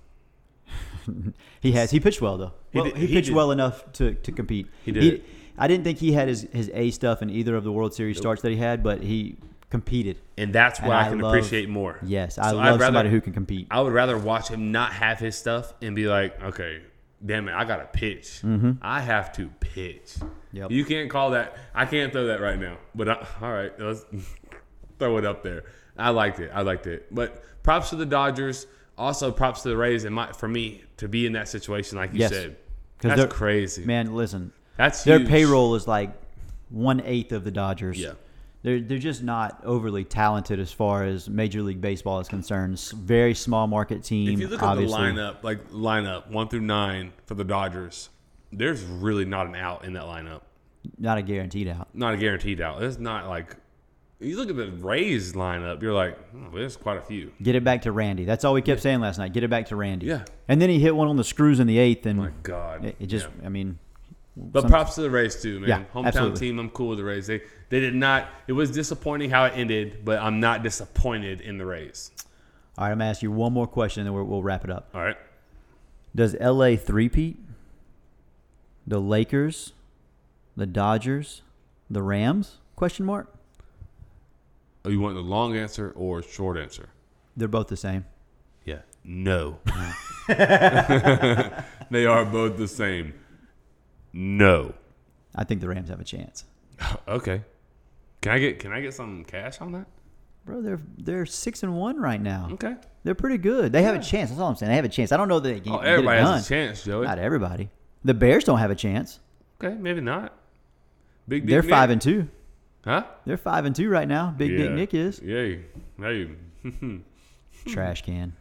He 1.61 1.71
has. 1.73 1.91
He 1.91 1.99
pitched 1.99 2.21
well 2.21 2.37
though. 2.37 2.53
He 2.71 2.79
Well, 2.79 2.89
did- 2.89 2.97
he, 2.97 3.07
he 3.07 3.13
pitched 3.15 3.27
did. 3.27 3.35
well 3.35 3.51
enough 3.51 3.89
to, 3.93 4.13
to 4.15 4.31
compete. 4.31 4.67
He 4.83 4.91
did. 4.91 5.23
I 5.57 5.67
didn't 5.67 5.83
think 5.85 5.97
he 5.97 6.11
had 6.11 6.27
his, 6.27 6.45
his 6.53 6.69
A 6.73 6.91
stuff 6.91 7.21
in 7.21 7.29
either 7.29 7.55
of 7.55 7.63
the 7.63 7.71
World 7.71 7.93
Series 7.93 8.17
starts 8.17 8.41
that 8.43 8.51
he 8.51 8.57
had, 8.57 8.83
but 8.83 9.01
he 9.01 9.37
competed. 9.69 10.17
And 10.37 10.53
that's 10.53 10.79
And 10.79 10.87
what 10.87 10.97
I, 10.97 11.07
I 11.07 11.09
can 11.09 11.19
love- 11.19 11.33
appreciate 11.33 11.69
more. 11.69 11.99
Yes, 12.03 12.37
I 12.37 12.43
So 12.43 12.47
I'd 12.49 12.51
love 12.53 12.65
rather- 12.65 12.85
somebody 12.85 13.09
who 13.09 13.21
can 13.21 13.33
compete. 13.33 13.67
I 13.71 13.81
would 13.81 13.93
rather 13.93 14.17
watch 14.17 14.47
him 14.49 14.71
not 14.71 14.93
have 14.93 15.19
his 15.19 15.35
stuff 15.37 15.73
and 15.81 15.95
be 15.95 16.07
like, 16.07 16.41
okay, 16.41 16.81
damn 17.25 17.47
it, 17.49 17.53
I 17.53 17.65
got 17.65 17.77
to 17.77 17.85
pitch. 17.99 18.41
Mm-hmm. 18.43 18.73
I 18.81 19.01
have 19.01 19.31
to 19.33 19.49
pitch. 19.59 20.15
Yep. 20.53 20.71
You 20.71 20.85
can't 20.85 21.09
call 21.09 21.31
that. 21.31 21.57
I 21.75 21.85
can't 21.85 22.11
throw 22.13 22.27
that 22.27 22.39
right 22.41 22.59
now. 22.59 22.77
But 22.95 23.09
I, 23.09 23.27
all 23.41 23.51
right, 23.51 23.71
let's 23.79 24.05
throw 24.99 25.17
it 25.17 25.25
up 25.25 25.43
there. 25.43 25.63
I 25.97 26.11
liked 26.11 26.39
it. 26.39 26.51
I 26.53 26.61
liked 26.61 26.87
it. 26.87 27.13
But 27.13 27.43
props 27.63 27.89
to 27.89 27.95
the 27.95 28.05
Dodgers. 28.05 28.67
Also, 28.97 29.31
props 29.31 29.61
to 29.63 29.69
the 29.69 29.77
Rays. 29.77 30.05
And 30.05 30.15
my, 30.15 30.31
for 30.31 30.47
me 30.47 30.83
to 30.97 31.07
be 31.07 31.25
in 31.25 31.33
that 31.33 31.47
situation, 31.49 31.97
like 31.97 32.13
you 32.13 32.19
Yes. 32.21 32.31
said, 32.31 32.55
that's 32.99 33.31
crazy. 33.33 33.85
Man, 33.85 34.15
listen, 34.15 34.51
That's 34.77 35.03
their 35.03 35.19
huge. 35.19 35.29
payroll 35.29 35.75
is 35.75 35.87
like 35.87 36.11
one 36.69 37.01
eighth 37.01 37.31
of 37.31 37.43
the 37.43 37.51
Dodgers. 37.51 37.99
Yeah. 37.99 38.13
They're, 38.63 38.81
they're 38.81 38.97
just 38.97 39.23
not 39.23 39.61
overly 39.63 40.03
talented 40.03 40.59
as 40.59 40.71
far 40.71 41.03
as 41.03 41.29
Major 41.29 41.61
League 41.61 41.79
Baseball 41.79 42.19
is 42.19 42.27
concerned. 42.27 42.79
Very 42.95 43.33
small 43.33 43.67
market 43.67 44.03
team. 44.03 44.29
If 44.33 44.39
you 44.39 44.47
look 44.47 44.63
obviously. 44.63 44.95
at 45.09 45.15
the 45.15 45.21
lineup, 45.21 45.43
like 45.43 45.69
lineup 45.71 46.29
one 46.29 46.47
through 46.49 46.61
nine 46.61 47.13
for 47.25 47.35
the 47.35 47.43
Dodgers, 47.43 48.09
there's 48.51 48.83
really 48.83 49.25
not 49.25 49.47
an 49.47 49.55
out 49.55 49.85
in 49.85 49.93
that 49.93 50.03
lineup. 50.03 50.41
not 50.97 51.17
a 51.17 51.21
guaranteed 51.21 51.67
out. 51.67 51.87
Not 51.93 52.13
a 52.13 52.17
guaranteed 52.17 52.59
out. 52.61 52.81
It's 52.83 52.97
not 52.97 53.27
like 53.27 53.55
you 54.19 54.35
look 54.35 54.49
at 54.49 54.55
the 54.55 54.71
Rays 54.71 55.33
lineup, 55.33 55.81
you're 55.81 55.93
like, 55.93 56.17
oh, 56.35 56.55
there's 56.55 56.75
quite 56.75 56.97
a 56.97 57.01
few. 57.01 57.31
Get 57.41 57.55
it 57.55 57.63
back 57.63 57.83
to 57.83 57.91
Randy. 57.91 58.25
That's 58.25 58.43
all 58.43 58.53
we 58.53 58.63
kept 58.63 58.81
saying 58.81 58.99
last 58.99 59.19
night. 59.19 59.31
Get 59.33 59.43
it 59.43 59.49
back 59.49 59.67
to 59.67 59.75
Randy. 59.75 60.07
Yeah. 60.07 60.25
And 60.47 60.59
then 60.61 60.69
he 60.69 60.79
hit 60.79 60.95
one 60.95 61.07
on 61.07 61.17
the 61.17 61.23
screws 61.23 61.59
in 61.59 61.67
the 61.67 61.77
eighth, 61.77 62.05
and 62.07 62.17
My 62.19 62.31
God. 62.41 62.85
it, 62.85 62.95
it 62.99 63.05
just, 63.07 63.27
Yeah. 63.39 63.45
I 63.45 63.49
mean, 63.49 63.77
But 64.39 64.61
some- 64.61 64.69
props 64.69 64.95
to 64.95 65.01
the 65.01 65.09
Rays 65.09 65.41
too, 65.41 65.59
man. 65.59 65.69
Yeah, 65.69 65.83
Hometown 65.93 66.05
absolutely. 66.07 66.39
team. 66.39 66.59
I'm 66.59 66.69
cool 66.69 66.89
with 66.89 66.99
the 66.99 67.03
Rays. 67.03 67.25
They 67.27 67.41
they 67.69 67.79
did 67.79 67.95
not. 67.95 68.29
It 68.47 68.53
was 68.53 68.69
disappointing 68.71 69.31
how 69.31 69.45
it 69.45 69.53
ended, 69.55 70.05
but 70.05 70.19
I'm 70.19 70.39
not 70.39 70.61
disappointed 70.63 71.41
in 71.41 71.57
the 71.57 71.65
Rays. 71.65 72.11
all 72.77 72.85
right, 72.85 72.91
I'm 72.91 72.99
gonna 72.99 73.09
ask 73.09 73.23
you 73.23 73.31
one 73.31 73.51
more 73.51 73.65
question, 73.67 74.01
and 74.01 74.07
then 74.07 74.13
we'll, 74.13 74.25
we'll 74.25 74.43
wrap 74.43 74.63
it 74.63 74.69
up. 74.69 74.89
All 74.93 75.01
right. 75.01 75.17
Does 76.15 76.35
LA 76.39 76.75
three-peat? 76.75 77.37
The 78.85 78.99
Lakers, 78.99 79.73
the 80.55 80.65
Dodgers, 80.65 81.41
the 81.89 82.01
Rams? 82.01 82.57
Question 82.75 83.05
mark. 83.05 83.33
Oh, 84.85 84.89
you 84.89 84.99
want 85.01 85.15
the 85.15 85.21
long 85.21 85.57
answer 85.57 85.91
or 85.95 86.21
short 86.23 86.57
answer? 86.57 86.89
They're 87.35 87.47
both 87.47 87.67
the 87.67 87.75
same. 87.77 88.05
Yeah. 88.65 88.79
No. 89.03 89.59
they 90.27 92.05
are 92.05 92.25
both 92.25 92.57
the 92.57 92.67
same. 92.67 93.13
No. 94.19 94.73
I 95.35 95.43
think 95.43 95.61
the 95.61 95.67
Rams 95.67 95.89
have 95.89 95.99
a 95.99 96.03
chance, 96.03 96.43
Okay. 97.07 97.43
Can 98.21 98.31
I 98.31 98.39
get 98.39 98.57
can 98.59 98.71
I 98.73 98.81
get 98.81 98.93
some 98.95 99.23
cash 99.23 99.61
on 99.61 99.71
that? 99.73 99.85
bro. 100.43 100.61
They're 100.61 100.79
they're 100.97 101.25
six 101.27 101.61
and 101.61 101.75
one 101.77 101.99
right 102.01 102.19
now. 102.21 102.49
Okay. 102.53 102.75
They're 103.03 103.13
pretty 103.15 103.37
good. 103.37 103.71
They 103.71 103.83
have 103.83 103.95
a 103.95 104.01
chance. 104.01 104.29
That's 104.31 104.41
all 104.41 104.49
I'm 104.49 104.55
saying. 104.55 104.71
They 104.71 104.75
have 104.75 104.85
a 104.85 104.89
chance. 104.89 105.11
I 105.11 105.17
don't 105.17 105.27
know 105.27 105.39
that 105.39 105.47
they 105.49 105.59
can 105.59 105.71
Oh, 105.73 105.77
get 105.77 105.85
it 105.85 105.91
everybody 105.91 106.19
has 106.21 106.45
a 106.45 106.49
chance, 106.49 106.83
Joey. 106.83 107.05
Not 107.05 107.19
everybody. 107.19 107.69
The 108.03 108.13
Bears 108.15 108.43
don't 108.43 108.57
have 108.57 108.71
a 108.71 108.75
chance. 108.75 109.19
Okay, 109.63 109.75
maybe 109.75 110.01
not. 110.01 110.33
Big 111.27 111.43
Dick 111.43 111.49
They're 111.51 111.61
Nick? 111.61 111.69
five 111.69 111.89
and 111.91 112.01
two. 112.01 112.27
Huh? 112.83 113.03
They're 113.25 113.37
five 113.37 113.65
and 113.65 113.75
two 113.75 113.89
right 113.89 114.07
now. 114.07 114.33
Big 114.35 114.57
Dick 114.57 114.71
Nick 114.71 114.93
is 114.95 115.21
Yeah. 115.23 115.57
Hey. 115.99 116.29
trash 117.67 118.01
can. 118.03 118.33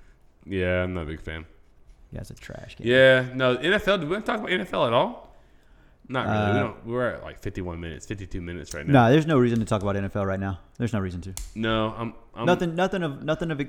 yeah, 0.47 0.83
I'm 0.85 0.95
not 0.95 1.03
a 1.03 1.07
big 1.07 1.20
fan. 1.20 1.45
You 2.12 2.18
guys 2.18 2.31
a 2.31 2.35
trash 2.35 2.77
can. 2.77 2.87
Yeah, 2.87 3.27
no, 3.35 3.57
NFL. 3.57 4.01
Did 4.01 4.09
we 4.09 4.16
talk 4.20 4.39
about 4.39 4.49
NFL 4.51 4.87
at 4.87 4.93
all? 4.93 5.26
Not 6.09 6.26
really. 6.26 6.38
we 6.38 6.50
Uh, 6.50 6.62
don't. 6.62 6.86
We're 6.86 7.09
at 7.14 7.22
like 7.24 7.40
51 7.40 7.80
minutes, 7.80 8.07
52 8.07 8.40
minutes 8.40 8.74
right 8.74 8.86
now. 8.86 9.07
No, 9.07 9.12
there's 9.12 9.26
no 9.26 9.38
reason 9.38 9.59
to 9.59 9.64
talk 9.64 9.82
about 9.82 9.96
NFL 9.96 10.24
right 10.26 10.38
now. 10.40 10.61
There's 10.78 10.92
no 10.92 11.00
reason 11.00 11.20
to. 11.22 11.34
No, 11.54 11.94
I'm. 11.96 12.14
I'm 12.34 12.46
nothing. 12.46 12.74
Nothing 12.76 13.02
of. 13.02 13.22
Nothing 13.24 13.50
of. 13.50 13.61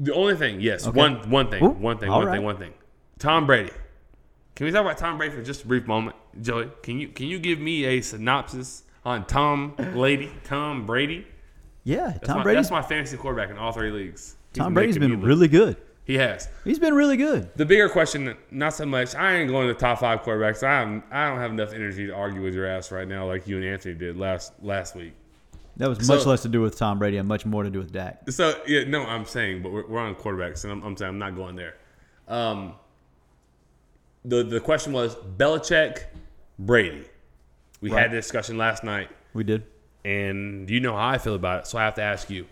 The 0.00 0.12
only 0.12 0.34
thing, 0.34 0.60
yes, 0.60 0.86
Okay. 0.88 0.98
one 0.98 1.30
one 1.30 1.50
thing, 1.50 1.62
Ooh, 1.62 1.68
one 1.70 1.98
thing, 1.98 2.10
one 2.10 2.26
right. 2.26 2.34
thing, 2.34 2.44
one 2.44 2.56
thing. 2.56 2.72
Tom 3.20 3.46
Brady. 3.46 3.70
Can 4.56 4.66
we 4.66 4.72
talk 4.72 4.80
about 4.82 4.98
Tom 4.98 5.18
Brady 5.18 5.34
for 5.36 5.42
just 5.42 5.62
a 5.64 5.66
brief 5.68 5.86
moment, 5.86 6.16
Joey? 6.40 6.68
Can 6.82 6.98
you 6.98 7.08
can 7.08 7.26
you 7.26 7.38
give 7.38 7.60
me 7.60 7.84
a 7.84 8.00
synopsis 8.00 8.82
on 9.04 9.24
Tom 9.26 9.74
Lady, 9.94 10.30
Tom 10.44 10.84
Brady? 10.86 11.26
Yeah, 11.84 12.08
That's 12.08 12.26
Tom 12.26 12.38
my, 12.38 12.42
Brady's. 12.42 12.68
That's 12.68 12.70
my 12.72 12.82
fantasy 12.82 13.16
quarterback 13.16 13.50
in 13.50 13.58
all 13.58 13.70
three 13.70 13.90
leagues. 13.92 14.34
He's 14.52 14.58
Tom 14.62 14.74
Brady's 14.74 14.98
been 14.98 15.20
really 15.20 15.48
good. 15.48 15.76
He 16.06 16.16
has. 16.16 16.48
He's 16.64 16.78
been 16.78 16.94
really 16.94 17.16
good. 17.16 17.48
The 17.56 17.64
bigger 17.64 17.88
question, 17.88 18.36
not 18.50 18.74
so 18.74 18.84
much. 18.84 19.14
I 19.14 19.36
ain't 19.36 19.50
going 19.50 19.66
to 19.68 19.72
the 19.72 19.78
top 19.80 20.00
five 20.00 20.20
quarterbacks. 20.22 20.62
I 20.62 20.82
am, 20.82 21.02
I 21.10 21.28
don't 21.30 21.38
have 21.38 21.50
enough 21.50 21.72
energy 21.72 22.06
to 22.08 22.12
argue 22.14 22.42
with 22.42 22.54
your 22.54 22.66
ass 22.66 22.92
right 22.92 23.08
now, 23.08 23.26
like 23.26 23.46
you 23.48 23.56
and 23.56 23.64
Anthony 23.64 23.94
did 23.94 24.18
last 24.18 24.52
last 24.62 24.94
week. 24.94 25.14
That 25.78 25.88
was 25.88 26.06
So- 26.06 26.14
much 26.14 26.26
less 26.26 26.42
to 26.42 26.48
do 26.48 26.60
with 26.60 26.76
Tom 26.76 26.98
Brady 26.98 27.16
and 27.16 27.26
much 27.26 27.46
more 27.46 27.62
to 27.62 27.70
do 27.70 27.78
with 27.78 27.90
Dak. 27.92 28.30
So 28.30 28.60
yeah, 28.66 28.84
no, 28.84 29.02
I'm 29.06 29.24
saying, 29.24 29.62
but 29.62 29.72
we're, 29.72 29.86
we're 29.86 29.98
on 30.00 30.14
quarterbacks, 30.14 30.64
and 30.64 30.72
I'm, 30.72 30.82
I'm 30.82 30.96
saying 30.96 31.08
I'm 31.08 31.18
not 31.18 31.34
going 31.36 31.56
there. 31.56 31.74
Um, 32.28 32.74
the 34.26 34.42
the 34.42 34.60
question 34.60 34.92
was 34.92 35.14
Belichick, 35.16 36.04
Brady. 36.58 37.04
We 37.80 37.90
Right. 37.90 38.02
had 38.02 38.12
the 38.12 38.16
discussion 38.16 38.56
last 38.58 38.84
night, 38.84 39.10
We 39.34 39.44
did. 39.44 39.64
and 40.04 40.68
you 40.70 40.80
know 40.80 40.94
how 40.96 41.08
I 41.08 41.18
feel 41.18 41.34
about 41.34 41.60
it. 41.60 41.66
So 41.66 41.76
I 41.78 41.84
have 41.84 41.94
to 41.94 42.02
ask 42.02 42.30
you, 42.30 42.46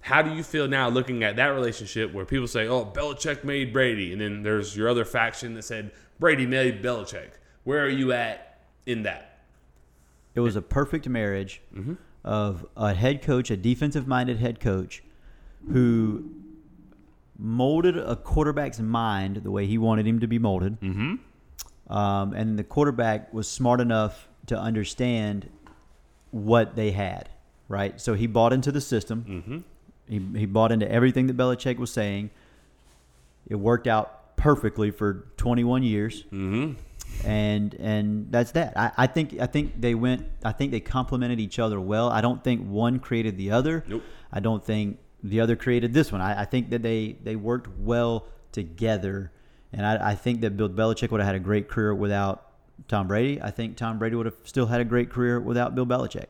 how 0.00 0.22
do 0.22 0.34
you 0.34 0.42
feel 0.42 0.68
now 0.68 0.88
looking 0.88 1.22
at 1.22 1.36
that 1.36 1.48
relationship 1.48 2.12
where 2.12 2.24
people 2.24 2.46
say, 2.46 2.66
"Oh, 2.66 2.84
Belichick 2.84 3.44
made 3.44 3.72
Brady," 3.72 4.12
and 4.12 4.20
then 4.20 4.42
there's 4.42 4.76
your 4.76 4.88
other 4.88 5.04
faction 5.04 5.54
that 5.54 5.62
said 5.62 5.90
Brady 6.18 6.46
made 6.46 6.82
Belichick. 6.82 7.30
Where 7.64 7.84
are 7.84 7.88
you 7.88 8.12
at 8.12 8.60
in 8.86 9.02
that? 9.02 9.40
It 10.34 10.40
was 10.40 10.56
a 10.56 10.62
perfect 10.62 11.08
marriage 11.08 11.60
of 12.24 12.66
a 12.76 12.94
head 12.94 13.22
coach, 13.22 13.50
a 13.50 13.56
defensive 13.56 14.06
minded 14.06 14.38
head 14.38 14.60
coach, 14.60 15.02
who 15.72 16.30
molded 17.38 17.96
a 17.96 18.16
quarterback's 18.16 18.80
mind 18.80 19.36
the 19.36 19.50
way 19.50 19.66
he 19.66 19.78
wanted 19.78 20.06
him 20.06 20.20
to 20.20 20.26
be 20.26 20.38
molded. 20.38 20.80
Mm-hmm. 20.80 21.92
Um, 21.92 22.32
and 22.34 22.58
the 22.58 22.64
quarterback 22.64 23.32
was 23.32 23.48
smart 23.48 23.80
enough 23.80 24.28
to 24.46 24.58
understand 24.58 25.48
what 26.30 26.76
they 26.76 26.90
had, 26.90 27.28
right? 27.68 28.00
So 28.00 28.14
he 28.14 28.26
bought 28.26 28.52
into 28.52 28.72
the 28.72 28.80
system. 28.80 29.24
Mm-hmm. 29.28 29.58
He, 30.08 30.20
he 30.36 30.46
bought 30.46 30.72
into 30.72 30.90
everything 30.90 31.26
that 31.26 31.36
Belichick 31.36 31.78
was 31.78 31.90
saying. 31.92 32.30
It 33.48 33.56
worked 33.56 33.86
out 33.86 34.36
perfectly 34.36 34.90
for 34.90 35.26
21 35.36 35.82
years 35.82 36.22
Mm-hmm. 36.32 36.72
and 37.26 37.74
and 37.74 38.26
that's 38.30 38.52
that. 38.52 38.76
I, 38.76 38.92
I 38.96 39.06
think 39.06 39.38
I 39.40 39.46
think 39.46 39.80
they 39.80 39.94
went. 39.94 40.26
I 40.44 40.52
think 40.52 40.70
they 40.72 40.80
complemented 40.80 41.40
each 41.40 41.58
other 41.58 41.80
well. 41.80 42.08
I 42.10 42.20
don't 42.20 42.42
think 42.44 42.66
one 42.68 42.98
created 43.00 43.36
the 43.36 43.50
other. 43.50 43.84
Nope. 43.88 44.02
I 44.32 44.40
don't 44.40 44.64
think 44.64 44.98
the 45.22 45.40
other 45.40 45.56
created 45.56 45.92
this 45.94 46.12
one. 46.12 46.20
I, 46.20 46.42
I 46.42 46.44
think 46.44 46.70
that 46.70 46.82
they 46.82 47.16
they 47.24 47.34
worked 47.36 47.68
well 47.78 48.26
together, 48.52 49.32
and 49.72 49.84
I, 49.86 50.10
I 50.10 50.14
think 50.14 50.42
that 50.42 50.56
Bill 50.56 50.68
Belichick 50.68 51.10
would 51.10 51.20
have 51.20 51.26
had 51.26 51.34
a 51.36 51.40
great 51.40 51.68
career 51.68 51.94
without 51.94 52.44
Tom 52.86 53.08
Brady. 53.08 53.40
I 53.42 53.50
think 53.50 53.76
Tom 53.76 53.98
Brady 53.98 54.14
would 54.16 54.26
have 54.26 54.36
still 54.44 54.66
had 54.66 54.80
a 54.80 54.84
great 54.84 55.10
career 55.10 55.40
without 55.40 55.74
Bill 55.74 55.86
Belichick. 55.86 56.26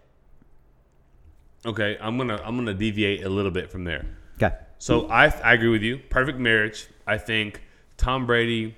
Okay, 1.67 1.99
I'm 2.01 2.17
gonna 2.17 2.41
I'm 2.45 2.57
gonna 2.57 2.75
deviate 2.75 3.25
a 3.25 3.29
little 3.29 3.51
bit 3.51 3.71
from 3.71 3.85
there. 3.85 4.07
Okay. 4.41 4.55
So 4.79 5.09
I, 5.09 5.27
I 5.27 5.55
agree 5.55 5.69
with 5.71 5.83
you. 5.83 5.99
Perfect 6.09 6.39
marriage. 6.39 6.87
I 7.07 7.19
think 7.19 7.63
Tom 7.97 8.27
Brady. 8.27 8.77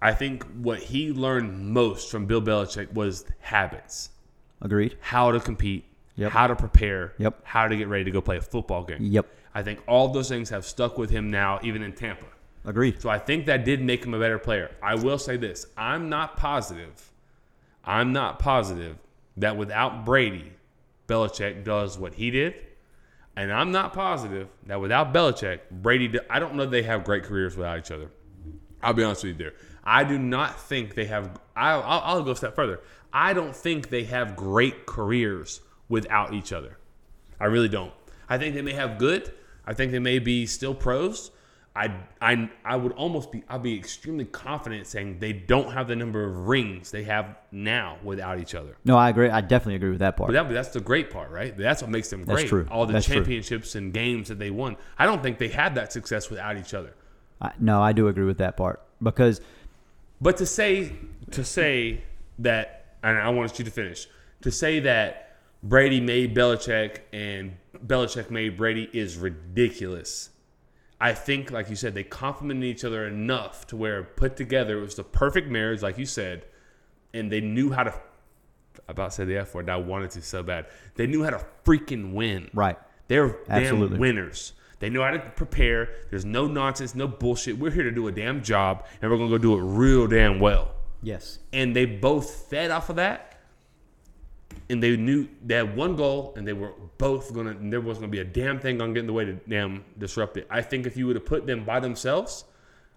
I 0.00 0.12
think 0.12 0.44
what 0.58 0.78
he 0.80 1.12
learned 1.12 1.70
most 1.72 2.10
from 2.10 2.26
Bill 2.26 2.42
Belichick 2.42 2.92
was 2.92 3.24
habits, 3.40 4.10
Agreed. 4.60 4.98
how 5.00 5.32
to 5.32 5.40
compete, 5.40 5.84
Yep. 6.16 6.30
how 6.30 6.46
to 6.46 6.54
prepare, 6.54 7.14
Yep. 7.18 7.40
how 7.44 7.66
to 7.68 7.74
get 7.76 7.88
ready 7.88 8.04
to 8.04 8.10
go 8.10 8.20
play 8.20 8.36
a 8.36 8.42
football 8.42 8.84
game. 8.84 8.98
Yep. 9.00 9.26
I 9.54 9.62
think 9.62 9.80
all 9.88 10.08
those 10.08 10.28
things 10.28 10.50
have 10.50 10.66
stuck 10.66 10.98
with 10.98 11.08
him 11.08 11.30
now, 11.30 11.58
even 11.62 11.82
in 11.82 11.92
Tampa. 11.94 12.26
Agreed. 12.66 13.00
So 13.00 13.08
I 13.08 13.18
think 13.18 13.46
that 13.46 13.64
did 13.64 13.80
make 13.82 14.04
him 14.04 14.12
a 14.14 14.18
better 14.18 14.38
player. 14.38 14.70
I 14.82 14.94
will 14.94 15.18
say 15.18 15.36
this: 15.38 15.66
I'm 15.76 16.08
not 16.10 16.36
positive. 16.36 17.10
I'm 17.84 18.12
not 18.12 18.38
positive 18.38 18.96
that 19.38 19.56
without 19.56 20.04
Brady, 20.04 20.52
Belichick 21.06 21.64
does 21.64 21.98
what 21.98 22.14
he 22.14 22.30
did, 22.30 22.54
and 23.36 23.52
I'm 23.52 23.72
not 23.72 23.92
positive 23.92 24.48
that 24.66 24.80
without 24.80 25.12
Belichick, 25.12 25.60
Brady. 25.70 26.18
I 26.30 26.38
don't 26.38 26.54
know 26.54 26.66
they 26.66 26.82
have 26.82 27.04
great 27.04 27.24
careers 27.24 27.56
without 27.56 27.78
each 27.78 27.90
other. 27.90 28.10
I'll 28.82 28.92
be 28.92 29.02
honest 29.02 29.24
with 29.24 29.32
you 29.32 29.38
there. 29.38 29.54
I 29.82 30.04
do 30.04 30.18
not 30.18 30.60
think 30.60 30.94
they 30.94 31.06
have. 31.06 31.38
I'll, 31.56 31.82
I'll, 31.82 32.00
I'll 32.04 32.22
go 32.22 32.32
a 32.32 32.36
step 32.36 32.54
further. 32.54 32.80
I 33.12 33.32
don't 33.32 33.54
think 33.54 33.90
they 33.90 34.04
have 34.04 34.36
great 34.36 34.86
careers 34.86 35.60
without 35.88 36.34
each 36.34 36.52
other. 36.52 36.78
I 37.38 37.46
really 37.46 37.68
don't. 37.68 37.92
I 38.28 38.38
think 38.38 38.54
they 38.54 38.62
may 38.62 38.72
have 38.72 38.98
good. 38.98 39.32
I 39.66 39.74
think 39.74 39.92
they 39.92 39.98
may 39.98 40.18
be 40.18 40.46
still 40.46 40.74
pros. 40.74 41.30
I, 41.76 41.92
I, 42.20 42.48
I 42.64 42.76
would 42.76 42.92
almost 42.92 43.32
be, 43.32 43.42
I'll 43.48 43.58
be 43.58 43.76
extremely 43.76 44.26
confident 44.26 44.86
saying 44.86 45.18
they 45.18 45.32
don't 45.32 45.72
have 45.72 45.88
the 45.88 45.96
number 45.96 46.22
of 46.24 46.46
rings 46.46 46.92
they 46.92 47.02
have 47.02 47.36
now 47.50 47.98
without 48.04 48.38
each 48.38 48.54
other. 48.54 48.76
No, 48.84 48.96
I 48.96 49.08
agree. 49.10 49.28
I 49.28 49.40
definitely 49.40 49.74
agree 49.74 49.90
with 49.90 49.98
that 49.98 50.16
part. 50.16 50.28
But, 50.28 50.34
that, 50.34 50.54
that's 50.54 50.68
the 50.68 50.80
great 50.80 51.10
part, 51.10 51.32
right? 51.32 51.56
That's 51.56 51.82
what 51.82 51.90
makes 51.90 52.10
them 52.10 52.24
great. 52.24 52.36
That's 52.36 52.48
true. 52.48 52.68
All 52.70 52.86
the 52.86 52.92
That's 52.92 53.06
true. 53.06 53.16
championships 53.16 53.74
and 53.74 53.92
games 53.92 54.28
that 54.28 54.38
they 54.38 54.50
won. 54.50 54.76
I 54.96 55.06
don't 55.06 55.20
think 55.20 55.38
they 55.38 55.48
had 55.48 55.74
that 55.74 55.92
success 55.92 56.30
without 56.30 56.56
each 56.56 56.74
other. 56.74 56.94
I, 57.40 57.50
no, 57.58 57.82
I 57.82 57.92
do 57.92 58.06
agree 58.06 58.24
with 58.24 58.38
that 58.38 58.56
part 58.56 58.80
because 59.02 59.40
But 60.20 60.36
to 60.38 60.46
say 60.46 60.92
to 61.32 61.44
say 61.44 62.02
that, 62.38 62.96
and 63.02 63.18
I 63.18 63.28
want 63.30 63.58
you 63.58 63.64
to 63.64 63.70
finish, 63.70 64.06
to 64.42 64.50
say 64.50 64.80
that 64.80 65.36
Brady 65.62 66.00
made 66.00 66.34
Belichick 66.34 67.00
and 67.12 67.56
Belichick 67.86 68.30
made 68.30 68.56
Brady 68.56 68.88
is 68.92 69.16
ridiculous. 69.16 70.30
I 71.00 71.12
think, 71.12 71.50
like 71.50 71.68
you 71.68 71.76
said, 71.76 71.94
they 71.94 72.04
complemented 72.04 72.64
each 72.64 72.84
other 72.84 73.06
enough 73.06 73.66
to 73.68 73.76
where 73.76 74.02
put 74.02 74.36
together 74.36 74.78
it 74.78 74.80
was 74.80 74.94
the 74.94 75.04
perfect 75.04 75.48
marriage, 75.48 75.82
like 75.82 75.98
you 75.98 76.06
said, 76.06 76.46
and 77.12 77.30
they 77.30 77.40
knew 77.40 77.72
how 77.72 77.84
to. 77.84 77.94
I 78.88 78.92
about 78.92 79.10
to 79.10 79.16
say 79.16 79.24
the 79.24 79.38
F 79.38 79.54
word. 79.54 79.70
I 79.70 79.76
wanted 79.76 80.10
to 80.12 80.22
so 80.22 80.42
bad. 80.42 80.66
They 80.94 81.06
knew 81.06 81.24
how 81.24 81.30
to 81.30 81.44
freaking 81.64 82.12
win. 82.12 82.50
Right. 82.52 82.78
They're 83.08 83.36
Absolutely. 83.48 83.90
damn 83.90 83.98
winners. 83.98 84.52
They 84.80 84.90
know 84.90 85.02
how 85.02 85.12
to 85.12 85.18
prepare. 85.18 85.90
There's 86.10 86.24
no 86.24 86.46
nonsense, 86.46 86.94
no 86.94 87.08
bullshit. 87.08 87.58
We're 87.58 87.70
here 87.70 87.84
to 87.84 87.90
do 87.90 88.08
a 88.08 88.12
damn 88.12 88.42
job, 88.42 88.84
and 89.00 89.10
we're 89.10 89.16
gonna 89.16 89.30
go 89.30 89.38
do 89.38 89.54
it 89.54 89.62
real 89.62 90.06
damn 90.06 90.40
well. 90.40 90.74
Yes. 91.02 91.38
And 91.52 91.74
they 91.74 91.86
both 91.86 92.48
fed 92.50 92.70
off 92.70 92.90
of 92.90 92.96
that, 92.96 93.33
and 94.70 94.82
they 94.82 94.96
knew 94.96 95.28
they 95.44 95.56
had 95.56 95.76
one 95.76 95.96
goal, 95.96 96.32
and 96.36 96.46
they 96.46 96.52
were 96.52 96.72
both 96.98 97.32
gonna. 97.34 97.50
And 97.50 97.72
there 97.72 97.80
wasn't 97.80 98.02
gonna 98.02 98.12
be 98.12 98.20
a 98.20 98.24
damn 98.24 98.58
thing 98.58 98.78
gonna 98.78 98.92
get 98.92 99.00
in 99.00 99.06
the 99.06 99.12
way 99.12 99.24
to 99.24 99.34
damn 99.34 99.84
disrupt 99.98 100.36
it. 100.36 100.46
I 100.50 100.62
think 100.62 100.86
if 100.86 100.96
you 100.96 101.06
would 101.06 101.16
have 101.16 101.26
put 101.26 101.46
them 101.46 101.64
by 101.64 101.80
themselves, 101.80 102.44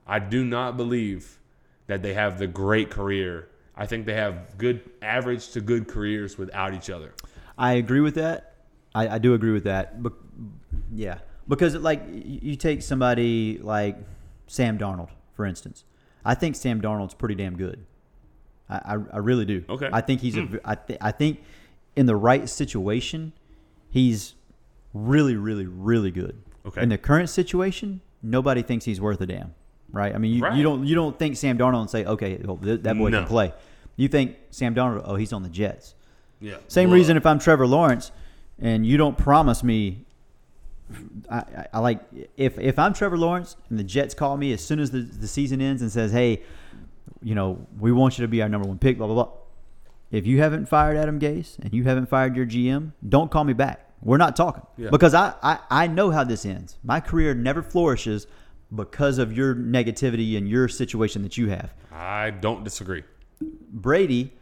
I 0.05 0.20
do 0.20 0.45
not 0.45 0.78
believe 0.78 1.39
that 1.88 2.01
they 2.01 2.13
have 2.13 2.39
the 2.39 2.47
great 2.47 2.89
career. 2.89 3.49
I 3.76 3.86
think 3.86 4.05
they 4.05 4.15
have 4.15 4.57
good 4.57 4.89
average 5.01 5.49
to 5.51 5.61
good 5.61 5.88
careers 5.88 6.38
without 6.38 6.74
each 6.74 6.89
other. 6.89 7.13
I 7.57 7.74
agree 7.74 8.01
with 8.01 8.15
that. 8.15 8.55
I, 8.95 9.07
I 9.15 9.18
do 9.20 9.34
agree 9.34 9.51
with 9.51 9.65
that. 9.65 10.01
But 10.01 10.13
yeah, 10.93 11.20
because 11.47 11.76
like 11.76 12.03
you 12.09 12.55
take 12.55 12.82
somebody 12.82 13.59
like 13.61 13.97
Sam 14.47 14.78
Darnold, 14.78 15.09
for 15.34 15.45
instance. 15.45 15.84
I 16.26 16.36
think 16.36 16.55
Sam 16.55 16.82
Darnold's 16.82 17.13
pretty 17.13 17.36
damn 17.36 17.55
good. 17.55 17.86
I, 18.70 18.76
I, 18.76 18.97
I 19.13 19.18
really 19.18 19.45
do. 19.45 19.63
Okay. 19.70 19.89
I 19.91 20.01
think 20.01 20.22
he's 20.22 20.36
a. 20.36 20.41
Hmm. 20.41 20.57
I, 20.65 20.76
th- 20.76 20.99
I 21.01 21.11
think 21.11 21.41
in 21.97 22.05
the 22.05 22.15
right 22.15 22.47
situation, 22.47 23.33
he's 23.89 24.35
really, 24.93 25.35
really, 25.35 25.65
really 25.65 26.11
good. 26.11 26.41
Okay. 26.65 26.81
In 26.83 26.89
the 26.89 26.97
current 26.97 27.29
situation, 27.29 28.01
nobody 28.21 28.61
thinks 28.61 28.85
he's 28.85 29.01
worth 29.01 29.19
a 29.21 29.25
damn. 29.25 29.53
Right. 29.91 30.13
I 30.13 30.17
mean, 30.17 30.33
you, 30.33 30.41
Right. 30.43 30.55
you 30.55 30.63
don't 30.63 30.85
you 30.85 30.95
don't 30.95 31.17
think 31.17 31.37
Sam 31.37 31.57
Darnold 31.57 31.81
and 31.81 31.89
say, 31.89 32.03
okay, 32.05 32.39
well, 32.43 32.57
th- 32.57 32.81
that 32.83 32.97
boy 32.97 33.09
No. 33.09 33.19
can 33.19 33.27
play. 33.27 33.53
You 33.95 34.07
think 34.09 34.35
Sam 34.51 34.75
Darnold? 34.75 35.01
Oh, 35.05 35.15
he's 35.15 35.31
on 35.33 35.43
the 35.43 35.49
Jets. 35.49 35.95
Yeah. 36.39 36.57
Same 36.67 36.89
Well, 36.89 36.97
reason 36.99 37.17
if 37.17 37.25
I'm 37.25 37.39
Trevor 37.39 37.65
Lawrence 37.65 38.11
and 38.59 38.85
you 38.85 38.97
don't 38.97 39.17
promise 39.17 39.63
me, 39.63 40.05
I, 41.29 41.37
I, 41.37 41.67
I 41.73 41.79
like 41.79 42.01
if 42.35 42.59
if 42.59 42.77
I'm 42.77 42.93
Trevor 42.93 43.17
Lawrence 43.17 43.55
and 43.69 43.79
the 43.79 43.83
Jets 43.83 44.13
call 44.13 44.37
me 44.37 44.51
as 44.53 44.63
soon 44.63 44.79
as 44.79 44.91
the, 44.91 44.99
the 45.01 45.27
season 45.27 45.61
ends 45.61 45.81
and 45.81 45.91
says, 45.91 46.11
hey, 46.11 46.43
you 47.23 47.33
know, 47.33 47.65
we 47.79 47.91
want 47.91 48.17
you 48.17 48.23
to 48.23 48.27
be 48.27 48.41
our 48.41 48.49
number 48.49 48.67
one 48.67 48.77
pick, 48.77 48.97
blah 48.97 49.07
blah 49.07 49.15
blah. 49.23 49.33
If 50.11 50.25
you 50.25 50.39
haven't 50.39 50.67
fired 50.67 50.95
Adam 50.97 51.19
Gase 51.19 51.59
and 51.59 51.73
you 51.73 51.83
haven't 51.83 52.07
fired 52.07 52.35
your 52.35 52.45
GM, 52.45 52.93
don't 53.07 53.29
call 53.29 53.43
me 53.43 53.53
back. 53.53 53.89
We're 54.01 54.17
not 54.17 54.35
talking 54.35 54.63
Yeah. 54.77 54.89
because 54.89 55.13
I, 55.13 55.33
I 55.43 55.59
I 55.69 55.87
know 55.87 56.11
how 56.11 56.23
this 56.23 56.45
ends. 56.45 56.77
My 56.83 56.99
career 56.99 57.33
never 57.33 57.61
flourishes 57.63 58.27
because 58.73 59.17
of 59.17 59.35
your 59.35 59.55
negativity 59.55 60.37
and 60.37 60.47
your 60.47 60.67
situation 60.67 61.23
that 61.23 61.37
you 61.37 61.49
have. 61.49 61.73
I 61.91 62.29
don't 62.31 62.63
disagree. 62.63 63.03
Brady 63.71 64.33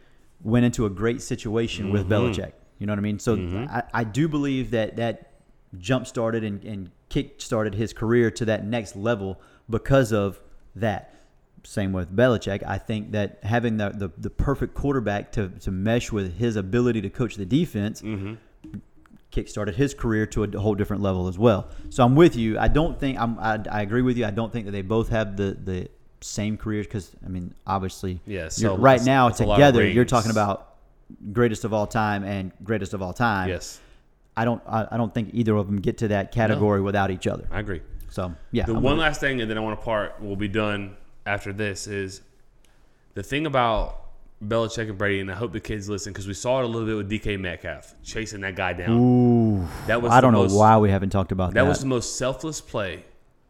went 0.42 0.64
into 0.66 0.84
a 0.86 0.90
great 0.90 1.22
situation 1.22 1.90
with 1.90 2.08
Mm-hmm. 2.08 2.12
Belichick. 2.12 2.52
You 2.78 2.86
know 2.86 2.92
what 2.92 2.98
I 2.98 3.02
mean? 3.02 3.18
So 3.18 3.34
I, 3.70 3.82
I 3.94 4.04
do 4.04 4.28
believe 4.28 4.70
that 4.72 4.96
that 4.96 5.32
jump 5.78 6.06
started 6.06 6.44
and, 6.44 6.62
and 6.64 6.90
kick 7.08 7.40
started 7.40 7.74
his 7.74 7.92
career 7.92 8.30
to 8.32 8.44
that 8.44 8.66
next 8.66 8.94
level 8.96 9.40
because 9.70 10.12
of 10.12 10.40
that. 10.74 11.14
Same 11.66 11.92
with 11.92 12.14
Belichick. 12.14 12.62
I 12.66 12.78
think 12.78 13.10
that 13.12 13.38
having 13.42 13.76
the, 13.76 13.90
the, 13.90 14.10
the 14.18 14.30
perfect 14.30 14.74
quarterback 14.74 15.32
to, 15.32 15.48
to 15.60 15.70
mesh 15.72 16.12
with 16.12 16.36
his 16.38 16.54
ability 16.56 17.00
to 17.02 17.10
coach 17.10 17.34
the 17.36 17.44
defense 17.44 18.02
Mm-hmm. 18.02 18.34
kick 19.30 19.48
started 19.48 19.74
his 19.74 19.92
career 19.92 20.26
to 20.26 20.44
a 20.44 20.58
whole 20.58 20.74
different 20.76 21.02
level 21.02 21.26
as 21.28 21.38
well. 21.38 21.68
So 21.90 22.04
I'm 22.04 22.14
with 22.14 22.36
you. 22.36 22.58
I 22.58 22.68
don't 22.68 22.98
think 22.98 23.18
I'm, 23.18 23.38
I, 23.38 23.58
I 23.70 23.82
agree 23.82 24.02
with 24.02 24.16
you. 24.16 24.24
I 24.24 24.30
don't 24.30 24.52
think 24.52 24.66
that 24.66 24.72
they 24.72 24.82
both 24.82 25.08
have 25.08 25.36
the, 25.36 25.56
the 25.62 25.88
same 26.20 26.56
careers 26.56 26.86
because 26.86 27.10
I 27.24 27.28
mean 27.28 27.52
obviously 27.66 28.20
Yeah, 28.26 28.48
so 28.48 28.76
right 28.76 28.92
that's- 28.92 29.06
now 29.06 29.28
that's 29.28 29.40
a 29.40 29.44
lot 29.44 29.54
of 29.54 29.58
together 29.58 29.86
you're 29.86 30.04
talking 30.06 30.30
about 30.30 30.76
greatest 31.32 31.64
of 31.64 31.72
all 31.74 31.86
time 31.86 32.24
and 32.24 32.52
greatest 32.64 32.94
of 32.94 33.02
all 33.02 33.12
time. 33.12 33.48
Yes, 33.48 33.80
I 34.36 34.44
don't 34.44 34.62
I, 34.66 34.86
I 34.92 34.96
don't 34.96 35.12
think 35.12 35.30
either 35.34 35.54
of 35.56 35.66
them 35.66 35.80
get 35.80 35.98
to 35.98 36.08
that 36.08 36.32
category 36.32 36.80
without 36.80 37.10
each 37.10 37.26
other. 37.26 37.46
I 37.50 37.60
agree. 37.60 37.82
So 38.08 38.34
yeah, 38.52 38.64
The 38.64 38.74
I'm 38.74 38.82
one 38.82 38.94
with 38.94 39.00
last 39.02 39.20
thing, 39.20 39.40
and 39.42 39.50
then 39.50 39.58
I 39.58 39.60
want 39.60 39.78
to 39.78 39.84
part. 39.84 40.14
We'll 40.20 40.36
be 40.36 40.48
done 40.48 40.96
after 41.26 41.52
this. 41.52 41.86
Is 41.86 42.22
the 43.14 43.22
thing 43.22 43.46
about 43.46 44.02
Belichick 44.44 44.88
and 44.88 44.98
Brady, 44.98 45.20
and 45.20 45.30
I 45.30 45.34
hope 45.34 45.52
the 45.52 45.60
kids 45.60 45.88
listen 45.88 46.12
because 46.12 46.26
we 46.26 46.34
saw 46.34 46.60
it 46.60 46.64
a 46.64 46.68
little 46.68 46.86
bit 46.86 46.96
with 46.96 47.10
DK 47.10 47.40
Metcalf 47.40 47.94
chasing 48.02 48.42
that 48.42 48.54
guy 48.54 48.72
down. 48.74 48.90
Ooh, 48.90 49.66
That 49.86 50.02
was 50.02 50.12
I 50.12 50.20
don't 50.20 50.32
know 50.32 50.46
why 50.46 50.76
we 50.78 50.90
haven't 50.90 51.10
talked 51.10 51.32
about 51.32 51.54
that. 51.54 51.62
That 51.62 51.68
was 51.68 51.80
the 51.80 51.86
most 51.86 52.16
selfless 52.16 52.60
play, 52.60 53.04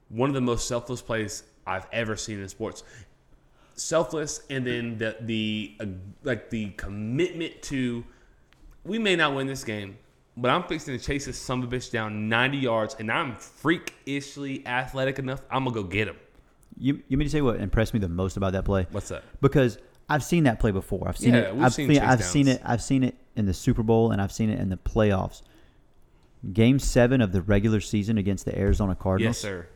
one 0.09 0.31
of 0.31 0.35
the 0.35 0.41
most 0.41 0.68
selfless 0.68 1.03
plays 1.03 1.43
I've 1.66 1.87
ever 1.93 2.16
seen 2.16 2.41
in 2.41 2.49
sports. 2.49 2.85
Selfless, 3.74 4.41
and 4.49 4.66
then 4.66 4.97
the 4.97 5.16
the 5.20 5.77
uh, 5.81 5.87
like 6.22 6.49
the 6.49 6.70
commitment 6.70 7.61
to, 7.62 8.05
we 8.85 8.99
may 8.99 9.16
not 9.16 9.35
win 9.35 9.47
this 9.47 9.64
game, 9.64 9.99
but 10.37 10.51
I'm 10.51 10.62
fixing 10.62 10.97
to 10.99 11.05
chase 11.05 11.27
this 11.27 11.37
son 11.37 11.62
of 11.62 11.70
a 11.70 11.77
bitch 11.77 11.91
down 11.91 12.29
90 12.31 12.57
yards, 12.57 12.97
and 12.99 13.12
I'm 13.12 13.37
freakishly 13.37 14.66
athletic 14.66 15.18
enough. 15.18 15.43
I'm 15.51 15.64
gonna 15.64 15.74
go 15.74 15.83
get 15.83 16.09
him. 16.09 16.16
You, 16.79 17.03
you 17.09 17.16
mean 17.16 17.27
to 17.27 17.33
say 17.33 17.41
what 17.41 17.61
impressed 17.61 17.95
me 17.95 18.01
the 18.01 18.09
most 18.09 18.37
about 18.37 18.53
that 18.53 18.64
play? 18.64 18.87
What's 18.91 19.09
that? 19.09 19.22
because 19.41 19.79
I've 20.09 20.22
seen 20.22 20.45
that 20.45 20.61
play 20.61 20.70
before. 20.70 21.09
I've 21.09 21.16
seen 21.16 21.35
Yeah, 21.35 21.41
it. 21.41 21.55
we've 21.57 21.64
I've 21.64 21.74
seen 21.74 21.89
seen, 21.89 21.99
I've 22.03 22.22
seen 22.24 22.49
it. 22.49 22.62
I've 22.64 22.83
seen 22.83 23.03
it 23.03 23.16
in 23.35 23.47
the 23.47 23.55
Super 23.55 23.83
Bowl 23.83 24.12
and 24.12 24.20
I've 24.22 24.31
seen 24.33 24.51
it 24.51 24.61
in 24.61 24.68
the 24.68 24.77
playoffs. 24.77 25.43
Game 26.53 26.79
seven 26.79 27.20
of 27.20 27.33
the 27.33 27.43
regular 27.43 27.81
season 27.81 28.18
against 28.18 28.45
the 28.45 28.57
Arizona 28.57 28.95
Cardinals. 28.95 29.37
Yes, 29.37 29.39
sir. 29.41 29.66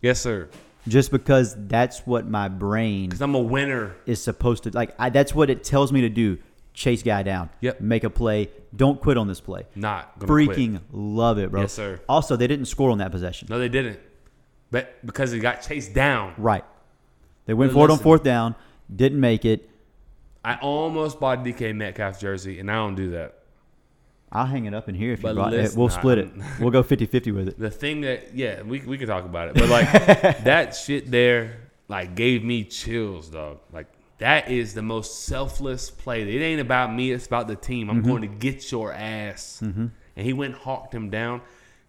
Yes, 0.00 0.20
sir. 0.20 0.48
Just 0.88 1.12
because 1.12 1.54
that's 1.68 2.00
what 2.00 2.26
my 2.26 2.48
brain 2.48 3.08
Because 3.08 3.22
I'm 3.22 3.36
a 3.36 3.38
winner. 3.40 3.94
is 4.04 4.20
supposed 4.20 4.64
to 4.64 4.70
like. 4.70 4.94
I, 4.98 5.10
that's 5.10 5.32
what 5.32 5.48
it 5.48 5.62
tells 5.62 5.92
me 5.92 6.00
to 6.00 6.08
do. 6.08 6.38
Chase 6.74 7.02
guy 7.04 7.22
down. 7.22 7.50
Yep. 7.60 7.80
Make 7.82 8.02
a 8.02 8.10
play. 8.10 8.50
Don't 8.74 9.00
quit 9.00 9.16
on 9.16 9.28
this 9.28 9.40
play. 9.40 9.64
Not 9.76 10.18
gonna 10.18 10.32
quit. 10.46 10.58
Freaking 10.58 10.80
love 10.90 11.38
it, 11.38 11.52
bro. 11.52 11.60
Yes, 11.60 11.74
sir. 11.74 12.00
Also, 12.08 12.34
they 12.34 12.48
didn't 12.48 12.64
score 12.64 12.90
on 12.90 12.98
that 12.98 13.12
possession. 13.12 13.46
No, 13.48 13.60
they 13.60 13.68
didn't. 13.68 14.00
But 14.72 15.04
because 15.06 15.30
he 15.30 15.38
got 15.38 15.62
chased 15.62 15.94
down, 15.94 16.34
Right. 16.36 16.64
They 17.46 17.54
went 17.54 17.70
But 17.70 17.74
for 17.74 17.80
it 17.80 17.84
on 17.84 17.90
listen. 17.90 18.02
fourth 18.02 18.22
down. 18.24 18.54
Didn't 18.94 19.20
make 19.20 19.44
it. 19.44 19.68
I 20.44 20.56
almost 20.56 21.20
bought 21.20 21.44
DK 21.44 21.72
Metcalf 21.74 22.18
jersey, 22.20 22.58
and 22.58 22.68
I 22.70 22.74
don't 22.74 22.94
do 22.96 23.10
that. 23.10 23.34
I'll 24.32 24.46
hang 24.46 24.64
it 24.64 24.72
up 24.74 24.88
in 24.88 24.94
here 24.94 25.12
if 25.12 25.20
you 25.20 25.24
But 25.24 25.34
brought 25.34 25.54
it. 25.54 25.76
We'll 25.76 25.88
split 25.90 26.18
it. 26.18 26.30
We'll 26.60 26.70
go 26.70 26.82
50-50 26.82 27.34
with 27.34 27.48
it. 27.48 27.58
The 27.58 27.70
thing 27.70 28.00
that 28.00 28.34
yeah, 28.34 28.62
we 28.62 28.80
we 28.80 28.96
can 28.96 29.06
talk 29.06 29.24
about 29.24 29.48
it, 29.48 29.54
but 29.54 29.68
like 29.68 29.90
that 30.44 30.74
shit 30.74 31.10
there, 31.10 31.58
like 31.88 32.14
gave 32.14 32.42
me 32.42 32.64
chills, 32.64 33.28
dog. 33.28 33.58
Like 33.72 33.88
that 34.18 34.50
is 34.50 34.72
the 34.72 34.82
most 34.82 35.26
selfless 35.26 35.90
play. 35.90 36.22
It 36.22 36.40
ain't 36.40 36.60
about 36.62 36.94
me; 36.94 37.12
it's 37.12 37.26
about 37.26 37.46
the 37.46 37.56
team. 37.56 37.88
Mm-hmm. 37.88 37.96
I'm 37.98 38.02
going 38.02 38.22
to 38.22 38.28
get 38.28 38.72
your 38.72 38.92
ass. 38.92 39.60
And 39.60 39.90
he 40.26 40.32
went 40.32 40.54
and 40.54 40.62
hawked 40.62 40.94
him 40.94 41.10
down. 41.10 41.42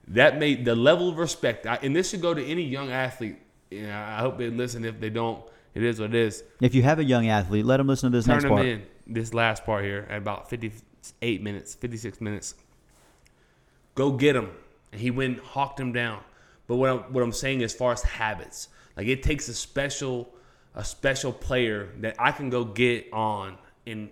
That 0.10 0.38
made 0.38 0.66
the 0.66 0.76
level 0.76 1.10
of 1.10 1.18
respect, 1.18 1.66
I, 1.66 1.76
and 1.82 1.96
this 1.96 2.10
should 2.10 2.22
go 2.22 2.34
to 2.34 2.46
any 2.46 2.64
young 2.64 2.92
athlete. 2.92 3.38
You 3.72 3.88
know, 3.88 3.98
I 3.98 4.20
hope 4.20 4.38
they 4.38 4.50
listen. 4.50 4.84
If 4.86 5.00
they 5.00 5.10
don't, 5.10 5.44
it 5.74 5.84
is 5.84 6.00
what 6.00 6.10
it 6.10 6.16
is. 6.16 6.44
If 6.62 6.76
you 6.76 6.84
have 6.84 7.00
a 7.00 7.04
young 7.04 7.28
athlete, 7.30 7.66
let 7.66 7.78
them 7.78 7.88
listen 7.88 8.12
to 8.12 8.18
this 8.18 8.26
Turn 8.26 8.36
next 8.36 8.44
them 8.44 8.52
part. 8.52 8.66
in. 8.66 8.84
This 9.08 9.34
last 9.34 9.66
part 9.66 9.84
here 9.84 10.08
at 10.10 10.18
about 10.18 10.50
58 10.50 11.42
minutes, 11.42 11.76
56 11.76 12.22
minutes. 12.22 12.56
Go 13.96 14.12
get 14.12 14.36
him. 14.36 14.52
And 14.92 15.02
he 15.02 15.12
went 15.12 15.40
hawked 15.40 15.80
him 15.80 15.92
down. 15.92 16.22
But 16.68 16.76
what 16.76 16.90
I'm, 16.90 17.00
what 17.14 17.24
I'm 17.24 17.32
saying 17.32 17.64
as 17.64 17.74
far 17.74 17.92
as 17.92 18.02
habits, 18.02 18.70
like 18.96 19.08
it 19.08 19.24
takes 19.24 19.48
a 19.50 19.54
special 19.54 20.34
a 20.76 20.84
special 20.84 21.32
player 21.32 21.90
that 22.00 22.16
I 22.18 22.32
can 22.32 22.50
go 22.50 22.64
get 22.64 23.12
on 23.14 23.58
and 23.86 24.10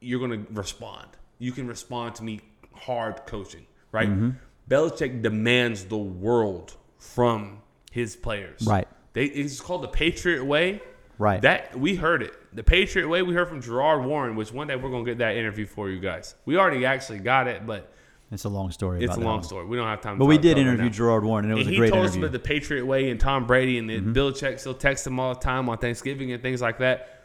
you're 0.00 0.20
gonna 0.20 0.44
respond. 0.52 1.08
You 1.38 1.52
can 1.52 1.66
respond 1.66 2.14
to 2.16 2.24
me 2.24 2.40
hard 2.72 3.26
coaching, 3.26 3.66
right? 3.92 4.08
Mm-hmm. 4.08 4.30
Belichick 4.68 5.22
demands 5.22 5.84
the 5.84 5.96
world 5.98 6.74
from 6.98 7.58
his 7.92 8.16
players. 8.16 8.66
Right. 8.66 8.88
They 9.12 9.24
it's 9.24 9.60
called 9.60 9.82
the 9.82 9.88
Patriot 9.88 10.44
way. 10.44 10.82
Right. 11.18 11.40
That 11.40 11.78
we 11.78 11.94
heard 11.96 12.22
it. 12.22 12.34
The 12.54 12.62
Patriot 12.64 13.08
way 13.08 13.22
we 13.22 13.32
heard 13.34 13.48
from 13.48 13.62
Gerard 13.62 14.04
Warren, 14.04 14.36
which 14.36 14.52
one 14.52 14.66
day 14.66 14.76
we're 14.76 14.90
gonna 14.90 15.04
get 15.04 15.18
that 15.18 15.36
interview 15.36 15.64
for 15.66 15.88
you 15.88 15.98
guys. 16.00 16.34
We 16.44 16.56
already 16.58 16.84
actually 16.84 17.20
got 17.20 17.46
it, 17.48 17.66
but 17.66 17.90
It's 18.30 18.44
a 18.44 18.48
long 18.50 18.70
story. 18.70 19.02
it's 19.02 19.16
a 19.16 19.20
long 19.20 19.36
one. 19.36 19.42
story. 19.44 19.64
We 19.66 19.76
don't 19.78 19.86
have 19.86 20.00
time. 20.02 20.16
to 20.16 20.18
But 20.18 20.26
we 20.26 20.36
did 20.36 20.58
interview 20.58 20.84
now. 20.86 20.90
Gerard 20.90 21.24
Warren, 21.24 21.44
and 21.46 21.52
it 21.52 21.56
was 21.56 21.66
And 21.68 21.76
a 21.78 21.84
he 21.84 21.90
told 21.90 22.04
us 22.06 22.16
about 22.16 22.32
the 22.32 22.38
Patriot 22.38 22.84
way 22.84 23.08
and 23.10 23.18
Tom 23.20 23.46
Brady 23.46 23.78
and 23.78 23.88
Mm-hmm. 23.88 24.12
mm 24.12 24.14
Belichick 24.14 24.58
still 24.60 24.74
texts 24.74 25.06
him 25.06 25.18
all 25.20 25.32
the 25.32 25.40
time 25.40 25.68
on 25.70 25.78
Thanksgiving 25.78 26.32
and 26.32 26.42
things 26.42 26.60
like 26.60 26.78
that. 26.78 27.24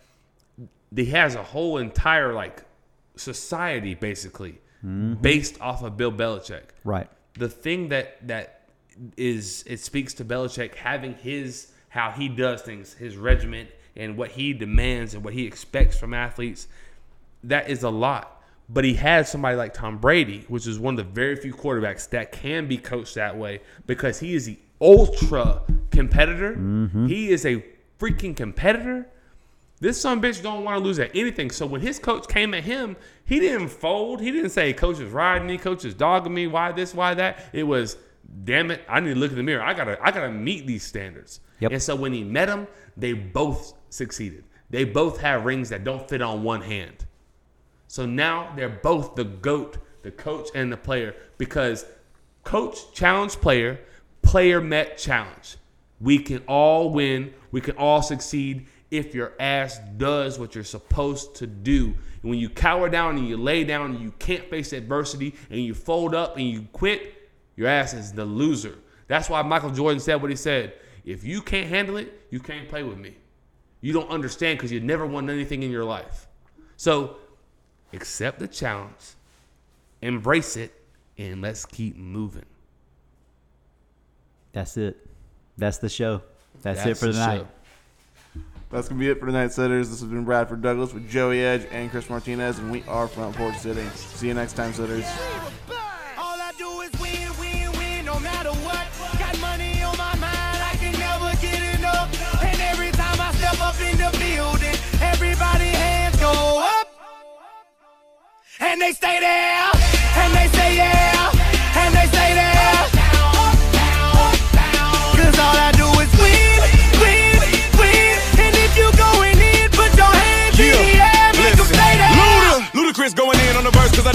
He 0.96 1.06
has 1.08 1.36
a 1.36 1.44
whole 1.44 1.78
entire 1.78 2.34
like 2.34 2.64
society 3.16 3.96
basically 3.96 4.60
Mm-hmm. 4.86 5.22
based 5.22 5.60
off 5.62 5.84
of 5.84 5.96
Bill 5.96 6.12
Belichick 6.12 6.64
right. 6.84 7.08
The 7.34 7.50
thing 7.50 7.90
that 7.90 8.28
that 8.28 8.68
is 9.18 9.64
it 9.68 9.80
speaks 9.80 10.14
to 10.16 10.26
Belichick 10.26 10.76
having 10.76 11.16
his 11.16 11.72
how 11.90 12.12
he 12.12 12.30
does 12.30 12.62
things, 12.62 12.94
his 12.94 13.18
regiment, 13.18 13.70
and 13.96 14.18
what 14.18 14.32
he 14.32 14.54
demands 14.54 15.14
and 15.14 15.24
what 15.24 15.34
he 15.34 15.46
expects 15.46 15.98
from 15.98 16.14
athletes. 16.14 16.68
That 17.44 17.70
is 17.70 17.84
a 17.84 17.90
lot. 17.90 18.42
But 18.70 18.86
he 18.86 18.94
has 18.94 19.30
somebody 19.30 19.58
like 19.58 19.74
Tom 19.74 19.98
Brady, 19.98 20.46
which 20.48 20.66
is 20.66 20.80
one 20.80 20.98
of 20.98 21.06
the 21.06 21.12
very 21.12 21.36
few 21.36 21.54
quarterbacks 21.54 22.10
that 22.12 22.32
can 22.32 22.68
be 22.68 22.78
coached 22.78 23.16
that 23.16 23.38
way 23.38 23.60
because 23.86 24.20
he 24.20 24.34
is 24.34 24.46
the 24.46 24.58
ultra 24.80 25.64
competitor. 25.92 26.56
Mm-hmm. 26.56 27.08
He 27.08 27.30
is 27.30 27.46
a 27.46 27.66
freaking 28.00 28.36
competitor. 28.36 29.10
This 29.82 30.00
son 30.00 30.22
bitch 30.22 30.44
don't 30.44 30.64
want 30.64 30.78
to 30.78 30.84
lose 30.84 31.00
at 31.00 31.14
anything. 31.16 31.50
So 31.50 31.66
when 31.66 31.82
his 31.82 31.98
coach 31.98 32.28
came 32.28 32.54
at 32.54 32.64
him, 32.64 32.96
he 33.26 33.40
didn't 33.40 33.70
fold. 33.70 34.22
He 34.22 34.32
didn't 34.32 34.52
say, 34.52 34.72
"Coach 34.74 35.00
is 35.00 35.12
riding 35.12 35.48
me. 35.48 35.58
Coach 35.58 35.84
is 35.84 35.96
dogging 35.96 36.34
me. 36.34 36.46
Why 36.46 36.72
this? 36.72 36.94
Why 36.94 37.16
that?" 37.16 37.50
It 37.52 37.64
was, 37.64 37.98
"Damn 38.44 38.70
it! 38.70 38.84
I 38.88 39.00
need 39.00 39.16
to 39.16 39.20
look 39.20 39.32
in 39.32 39.38
the 39.38 39.44
mirror. 39.44 39.64
I 39.64 39.74
gotta, 39.74 39.98
I 40.02 40.12
gotta 40.12 40.32
meet 40.32 40.68
these 40.68 40.84
standards." 40.84 41.40
Yep. 41.60 41.72
And 41.72 41.82
so 41.82 41.96
when 41.96 42.14
he 42.14 42.24
met 42.24 42.48
him, 42.48 42.68
they 42.96 43.14
both 43.14 43.74
succeeded. 43.90 44.44
They 44.70 44.84
both 44.84 45.20
have 45.20 45.46
rings 45.46 45.70
that 45.70 45.84
don't 45.84 46.08
fit 46.08 46.22
on 46.22 46.44
one 46.44 46.62
hand. 46.62 47.06
So 47.88 48.06
now 48.06 48.54
they're 48.56 48.70
both 48.70 49.16
the 49.16 49.26
GOAT, 49.26 49.80
the 50.04 50.12
coach 50.12 50.50
and 50.56 50.72
the 50.72 50.78
player, 50.78 51.16
because 51.38 51.86
coach 52.44 52.94
challenged 52.94 53.42
player, 53.42 53.80
player 54.22 54.62
met 54.62 54.98
challenge. 54.98 55.58
We 56.00 56.20
can 56.20 56.44
all 56.48 56.92
win, 56.92 57.34
we 57.52 57.62
can 57.62 57.76
all 57.76 58.02
succeed 58.02 58.68
if 58.92 59.16
your 59.16 59.34
ass 59.40 59.80
does 59.98 60.38
what 60.38 60.54
you're 60.54 60.64
supposed 60.66 61.36
to 61.36 61.48
do. 61.48 61.86
And 62.22 62.30
when 62.30 62.38
you 62.38 62.50
cower 62.50 62.90
down 62.90 63.18
and 63.18 63.28
you 63.28 63.38
lay 63.38 63.64
down 63.64 63.92
and 63.92 64.02
you 64.02 64.12
can't 64.20 64.48
face 64.50 64.74
adversity 64.74 65.34
and 65.50 65.62
you 65.62 65.74
fold 65.74 66.14
up 66.14 66.36
and 66.38 66.46
you 66.46 66.68
quit, 66.74 67.30
your 67.56 67.68
ass 67.68 67.94
is 67.94 68.12
the 68.12 68.26
loser. 68.26 68.78
That's 69.08 69.30
why 69.30 69.42
Michael 69.42 69.72
Jordan 69.72 70.00
said 70.00 70.22
what 70.22 70.30
he 70.30 70.36
said. 70.36 70.74
If 71.06 71.24
you 71.24 71.42
can't 71.42 71.68
handle 71.68 71.98
it, 71.98 72.28
you 72.30 72.40
can't 72.40 72.70
play 72.70 72.84
with 72.84 72.98
me. 72.98 73.16
You 73.80 73.94
don't 73.94 74.10
understand 74.10 74.60
because 74.60 74.72
you 74.72 74.80
never 74.80 75.06
won 75.06 75.30
anything 75.30 75.64
in 75.64 75.72
your 75.72 75.86
life. 75.86 76.28
So 76.78 77.16
accept 77.94 78.40
the 78.40 78.48
challenge, 78.48 79.16
embrace 80.02 80.56
it, 80.58 80.74
and 81.18 81.42
let's 81.42 81.66
keep 81.66 81.96
moving. 81.98 82.46
That's 84.52 84.78
it. 84.78 84.98
That's 85.58 85.78
the 85.78 85.90
show. 85.90 86.22
That's, 86.62 86.86
it 86.86 86.98
for 86.98 87.08
the 87.08 87.14
the 87.14 87.20
night. 87.20 87.38
show. 87.40 87.48
That's 88.72 88.88
gonna 88.88 89.00
be 89.00 89.10
it 89.10 89.20
for 89.20 89.26
tonight's 89.26 89.56
sitters. 89.56 89.90
This 89.90 90.00
has 90.00 90.08
been 90.08 90.24
Bradford 90.24 90.62
Douglas 90.62 90.94
with 90.94 91.10
Joey 91.10 91.42
Edge 91.42 91.68
and 91.72 91.92
Chris 91.92 92.10
Martinez, 92.10 92.58
and 92.58 92.72
we 92.72 92.84
are 92.88 93.08
Front 93.08 93.36
Porch 93.36 93.58
Sitting. 93.58 93.90
See 93.90 94.28
you 94.28 94.34
next 94.34 94.54
time, 94.54 94.72
sitters. 94.72 95.06
All 96.18 96.40
I 96.40 96.54
do 96.58 96.80
is 96.80 96.92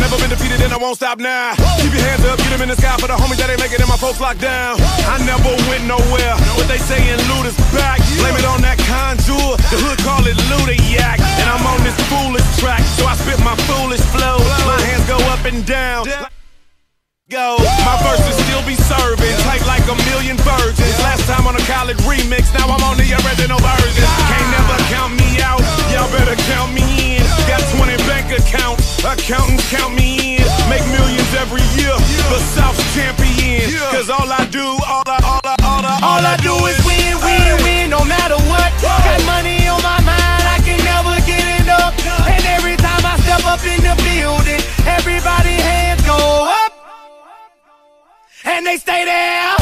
never 0.07 0.23
been 0.23 0.31
defeated 0.31 0.63
and 0.63 0.73
I 0.73 0.79
won't 0.79 0.97
stop 0.97 1.19
now. 1.19 1.55
Keep 1.83 1.93
your 1.95 2.07
hands 2.07 2.25
up, 2.25 2.39
get 2.39 2.51
them 2.51 2.63
in 2.63 2.69
the 2.69 2.79
sky 2.79 2.95
for 2.99 3.11
the 3.11 3.19
homies 3.19 3.43
that 3.43 3.51
ain't 3.51 3.59
making 3.59 3.83
it, 3.83 3.89
my 3.91 3.99
folks 3.99 4.21
locked 4.23 4.41
down. 4.41 4.79
I 5.11 5.19
never 5.27 5.51
went 5.67 5.83
nowhere, 5.83 6.35
what 6.55 6.71
they 6.71 6.79
saying 6.79 7.19
Luda's 7.27 7.59
back. 7.75 7.99
Blame 8.23 8.39
it 8.39 8.47
on 8.47 8.63
that 8.63 8.79
conjure. 8.87 9.59
the 9.67 9.79
hood 9.83 9.99
call 10.07 10.23
it 10.23 10.39
Luda 10.47 10.79
Yak. 10.87 11.19
And 11.43 11.51
I'm 11.51 11.65
on 11.67 11.83
this 11.83 11.99
foolish 12.07 12.47
track, 12.63 12.83
so 12.95 13.07
I 13.07 13.19
spit 13.19 13.43
my 13.43 13.59
foolish 13.67 14.05
flow. 14.15 14.39
My 14.63 14.79
hands 14.87 15.07
go 15.11 15.19
up 15.35 15.43
and 15.43 15.67
down. 15.67 16.07
Go. 17.27 17.59
My 17.83 17.99
verses 18.07 18.39
still 18.47 18.63
be 18.63 18.79
serving, 18.87 19.35
tight 19.43 19.67
like 19.67 19.83
a 19.91 19.99
million 20.07 20.39
virgins. 20.47 20.95
Last 21.03 21.27
time 21.27 21.43
on 21.51 21.59
a 21.59 21.65
college 21.67 21.99
remix, 22.07 22.55
now 22.55 22.71
I'm 22.71 22.79
on 22.87 22.95
the 22.95 23.19
original 23.19 23.59
version. 23.59 24.07
Can't 24.31 24.51
never 24.55 24.79
count 24.87 25.19
me 25.19 25.43
out, 25.43 25.59
y'all 25.91 26.07
better 26.15 26.39
count 26.47 26.71
me 26.71 27.19
in. 27.19 27.27
Got 27.51 27.67
20 27.75 27.99
bank 28.07 28.31
accounts, 28.31 29.03
accountants 29.03 29.67
count 29.75 29.99
me 29.99 30.39
in. 30.39 30.47
Make 30.71 30.87
millions 30.87 31.27
every 31.35 31.67
year, 31.75 31.99
the 32.31 32.39
South's 32.55 32.79
champion. 32.95 33.75
Cause 33.91 34.07
all 34.07 34.31
I 34.31 34.47
do, 34.47 34.79
all 34.87 35.03
I, 35.11 35.19
all 35.27 35.43
I, 35.43 35.57
all 35.67 35.83
I, 35.83 35.99
All 36.07 36.23
I 36.23 36.39
do 36.47 36.55
is 36.71 36.79
win, 36.87 37.11
win, 37.27 37.59
win, 37.67 37.91
no 37.91 38.07
matter 38.07 38.39
what. 38.47 38.71
Got 39.03 39.19
money 39.27 39.67
on 39.67 39.83
my 39.83 39.99
mind, 40.07 40.47
I 40.47 40.63
can 40.63 40.79
never 40.87 41.19
get 41.27 41.43
enough. 41.59 41.91
And 42.31 42.47
every 42.55 42.79
time 42.79 43.03
I 43.03 43.19
step 43.27 43.43
up 43.51 43.67
in 43.67 43.83
the 43.83 43.99
building, 44.15 44.63
everybody 44.87 45.59
hands 45.59 46.07
go 46.07 46.15
up. 46.15 46.66
And 48.49 48.65
they 48.65 48.77
stay 48.77 49.05
there, 49.05 49.55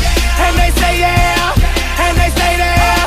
and 0.44 0.56
they 0.58 0.70
say 0.80 0.98
yeah, 1.00 1.54
and 2.04 2.16
they 2.18 2.30
stay 2.30 2.54
there. 2.56 3.00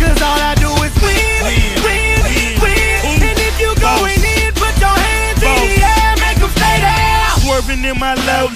Cause 0.00 0.20
all 0.22 0.40
I 0.50 0.54
do 0.58 0.70
is 0.86 0.94
win, 1.04 1.44
win, 1.84 2.22
win. 2.62 3.22
And 3.28 3.38
if 3.38 3.60
you 3.60 3.70
going 3.76 4.22
in, 4.24 4.52
put 4.54 4.74
your 4.80 4.96
hands 4.96 5.42
in 5.42 5.54
the 5.60 5.76
air, 5.84 6.14
make 6.24 6.40
'em 6.42 6.50
stay 6.56 6.76
there. 6.80 7.30
Swerving 7.44 7.84
in 7.84 7.98
my 7.98 8.14
low 8.14 8.48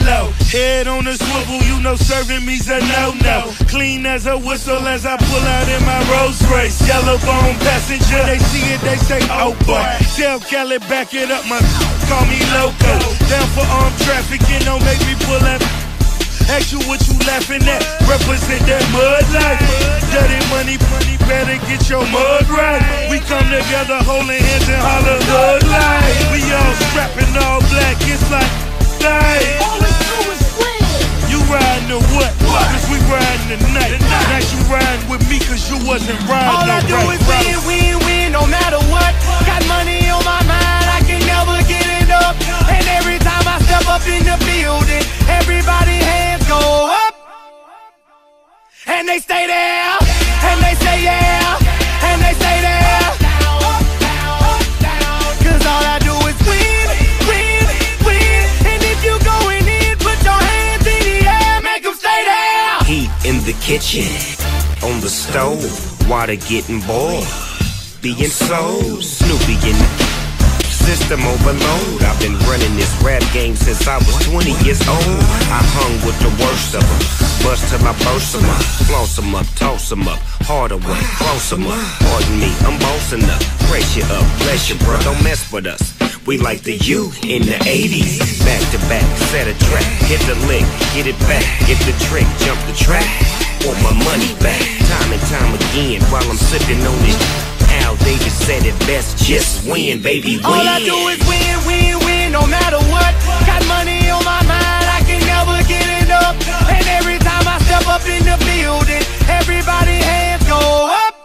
head 0.51 0.87
on 0.89 1.07
a 1.07 1.15
swivel, 1.15 1.61
you 1.63 1.81
know 1.83 1.97
serving 1.97 2.45
me's 2.45 2.69
a 2.69 2.81
no 2.81 3.15
no. 3.23 3.53
Clean 3.69 4.05
as 4.07 4.27
a 4.27 4.37
whistle 4.37 4.87
as 4.89 5.07
I 5.07 5.17
pull 5.17 5.45
out 5.45 5.69
in 5.69 5.83
my 5.85 6.01
Rolls 6.11 6.41
Royce. 6.51 6.81
Yellow 6.87 7.19
bone 7.23 7.57
passenger, 7.63 8.23
they 8.27 8.39
see 8.51 8.65
it, 8.75 8.81
they 8.81 8.97
say, 8.97 9.21
oh 9.31 9.55
boy. 9.67 9.85
Tell 10.17 10.41
Kelly 10.41 10.79
back 10.91 11.15
it 11.15 11.31
up, 11.31 11.45
my 11.47 11.61
call 12.09 12.25
me 12.27 12.41
loco. 12.57 12.95
Down 13.31 13.49
for 13.55 13.67
armed 13.69 13.99
trafficking, 14.03 14.65
don't 14.65 14.83
make 14.85 15.01
me 15.07 15.15
pull 15.27 15.41
that. 15.45 15.61
Ask 16.55 16.73
you 16.73 16.81
what 16.89 17.05
you 17.05 17.15
laughing 17.29 17.63
at. 17.69 17.85
Represent 18.09 18.65
that 18.65 18.81
mud 18.89 19.27
life. 19.37 19.61
Dirty 20.09 20.41
money, 20.49 20.81
money, 20.89 21.17
better 21.29 21.61
get 21.69 21.85
your 21.93 22.05
mud 22.09 22.49
right. 22.49 22.81
We 23.13 23.21
come 23.21 23.45
together 23.53 24.01
holding 24.09 24.41
hands 24.41 24.69
and 24.73 24.81
holler 24.81 25.21
hood 25.29 25.63
life. 25.69 26.33
We 26.33 26.41
all 26.49 26.75
strapping 26.89 27.37
all 27.37 27.61
black, 27.69 28.01
it's 28.09 28.25
like 28.33 28.49
night. 29.05 29.98
Riding 31.49 31.93
or 31.97 32.05
what? 32.13 32.29
Cause 32.45 32.85
we 32.93 33.01
riding 33.09 33.57
tonight. 33.57 33.97
Now 34.05 34.37
you 34.37 34.61
riding 34.69 35.09
with 35.09 35.25
me 35.31 35.39
cause 35.41 35.65
you 35.71 35.81
wasn't 35.89 36.21
riding 36.29 36.53
All 36.53 36.69
I 36.69 36.85
do 36.85 37.01
is 37.09 37.23
win, 37.25 37.57
win, 37.65 37.97
win, 38.05 38.33
no 38.33 38.45
matter 38.47 38.77
what. 38.93 39.17
Got 39.49 39.65
money 39.67 40.11
on 40.13 40.21
my 40.29 40.45
mind, 40.45 40.87
I 40.93 41.01
can 41.09 41.25
never 41.25 41.57
get 41.65 41.89
enough. 42.05 42.37
And 42.69 42.85
every 43.01 43.17
time 43.25 43.49
I 43.49 43.57
step 43.65 43.89
up 43.89 44.05
in 44.05 44.29
the 44.29 44.37
building, 44.45 45.05
everybody 45.41 45.97
hands 45.97 46.45
go 46.47 46.61
up. 46.61 47.15
And 48.87 49.09
they 49.09 49.19
stay 49.19 49.47
there, 49.47 49.97
and 50.53 50.61
they 50.61 50.75
say 50.85 51.03
yeah, 51.05 51.28
the 63.49 63.55
kitchen, 63.65 64.05
on 64.85 65.01
the 65.01 65.09
stove, 65.09 65.65
water 66.07 66.37
getting 66.37 66.83
boiled. 66.83 67.25
Being 68.03 68.29
sold, 68.29 69.03
Snoopy 69.03 69.57
in 69.65 69.73
the 69.73 69.89
system 70.69 71.25
overload. 71.25 72.03
I've 72.05 72.21
been 72.21 72.37
running 72.45 72.77
this 72.77 72.93
rap 73.01 73.25
game 73.33 73.57
since 73.57 73.89
I 73.89 73.97
was 74.05 74.21
20 74.29 74.53
years 74.69 74.87
old. 74.87 75.21
I 75.49 75.65
hung 75.65 75.95
with 76.05 76.19
the 76.21 76.29
worst 76.37 76.77
of 76.77 76.85
them. 76.85 77.01
Bust 77.41 77.65
till 77.73 77.81
I 77.89 77.97
burst 78.05 78.37
them 78.37 78.45
up. 78.45 78.63
Floss 78.85 79.17
them 79.17 79.35
up, 79.35 79.47
toss 79.57 79.89
them 79.89 80.07
up. 80.07 80.19
Harder 80.45 80.77
way, 80.77 81.01
close 81.17 81.49
them 81.49 81.65
up. 81.69 81.81
Pardon 82.05 82.37
me, 82.39 82.53
I'm 82.69 82.79
bossing 82.79 83.25
up. 83.25 83.41
Brace 83.73 83.97
you 83.97 84.05
up, 84.13 84.29
bless 84.45 84.69
you, 84.69 84.77
bro. 84.85 85.01
Don't 85.01 85.25
mess 85.25 85.51
with 85.51 85.65
us. 85.65 86.08
We 86.29 86.37
like 86.37 86.61
the 86.61 86.77
U 86.93 87.09
in 87.25 87.41
the 87.49 87.57
80s. 87.65 88.21
Back 88.45 88.61
to 88.77 88.79
back, 88.85 89.01
set 89.33 89.49
a 89.49 89.57
track. 89.65 89.89
Hit 90.13 90.21
the 90.29 90.37
lick, 90.45 90.69
get 90.93 91.09
it 91.09 91.17
back. 91.25 91.41
Get 91.65 91.81
the 91.89 91.97
trick, 92.05 92.29
jump 92.45 92.61
the 92.69 92.77
track. 92.77 93.09
Want 93.65 93.81
my 93.81 93.97
money 94.05 94.37
back. 94.37 94.61
Time 94.61 95.09
and 95.09 95.25
time 95.33 95.57
again 95.57 96.05
while 96.13 96.21
I'm 96.29 96.37
sipping 96.37 96.85
on 96.85 97.01
this. 97.01 97.17
Al 97.81 97.97
Davis 98.05 98.37
said 98.45 98.69
it 98.69 98.77
best, 98.85 99.17
just 99.25 99.65
win, 99.65 100.05
baby, 100.05 100.37
win. 100.37 100.45
All 100.45 100.69
I 100.69 100.85
do 100.85 101.01
is 101.09 101.17
win, 101.25 101.57
win, 101.65 101.97
win, 102.05 102.33
no 102.37 102.45
matter 102.45 102.77
what. 102.93 103.09
Got 103.49 103.65
money 103.65 104.13
on 104.13 104.21
my 104.21 104.45
mind, 104.45 104.85
I 104.85 105.01
can 105.09 105.25
never 105.25 105.57
get 105.65 105.89
enough. 106.05 106.37
And 106.69 106.85
every 106.93 107.17
time 107.25 107.49
I 107.49 107.57
step 107.65 107.89
up 107.89 108.05
in 108.05 108.21
the 108.29 108.37
building, 108.45 109.01
everybody 109.33 109.97
hands 109.97 110.45
go 110.45 110.61
up. 110.93 111.17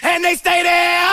And 0.00 0.24
they 0.24 0.32
stay 0.32 0.64
there, 0.64 1.12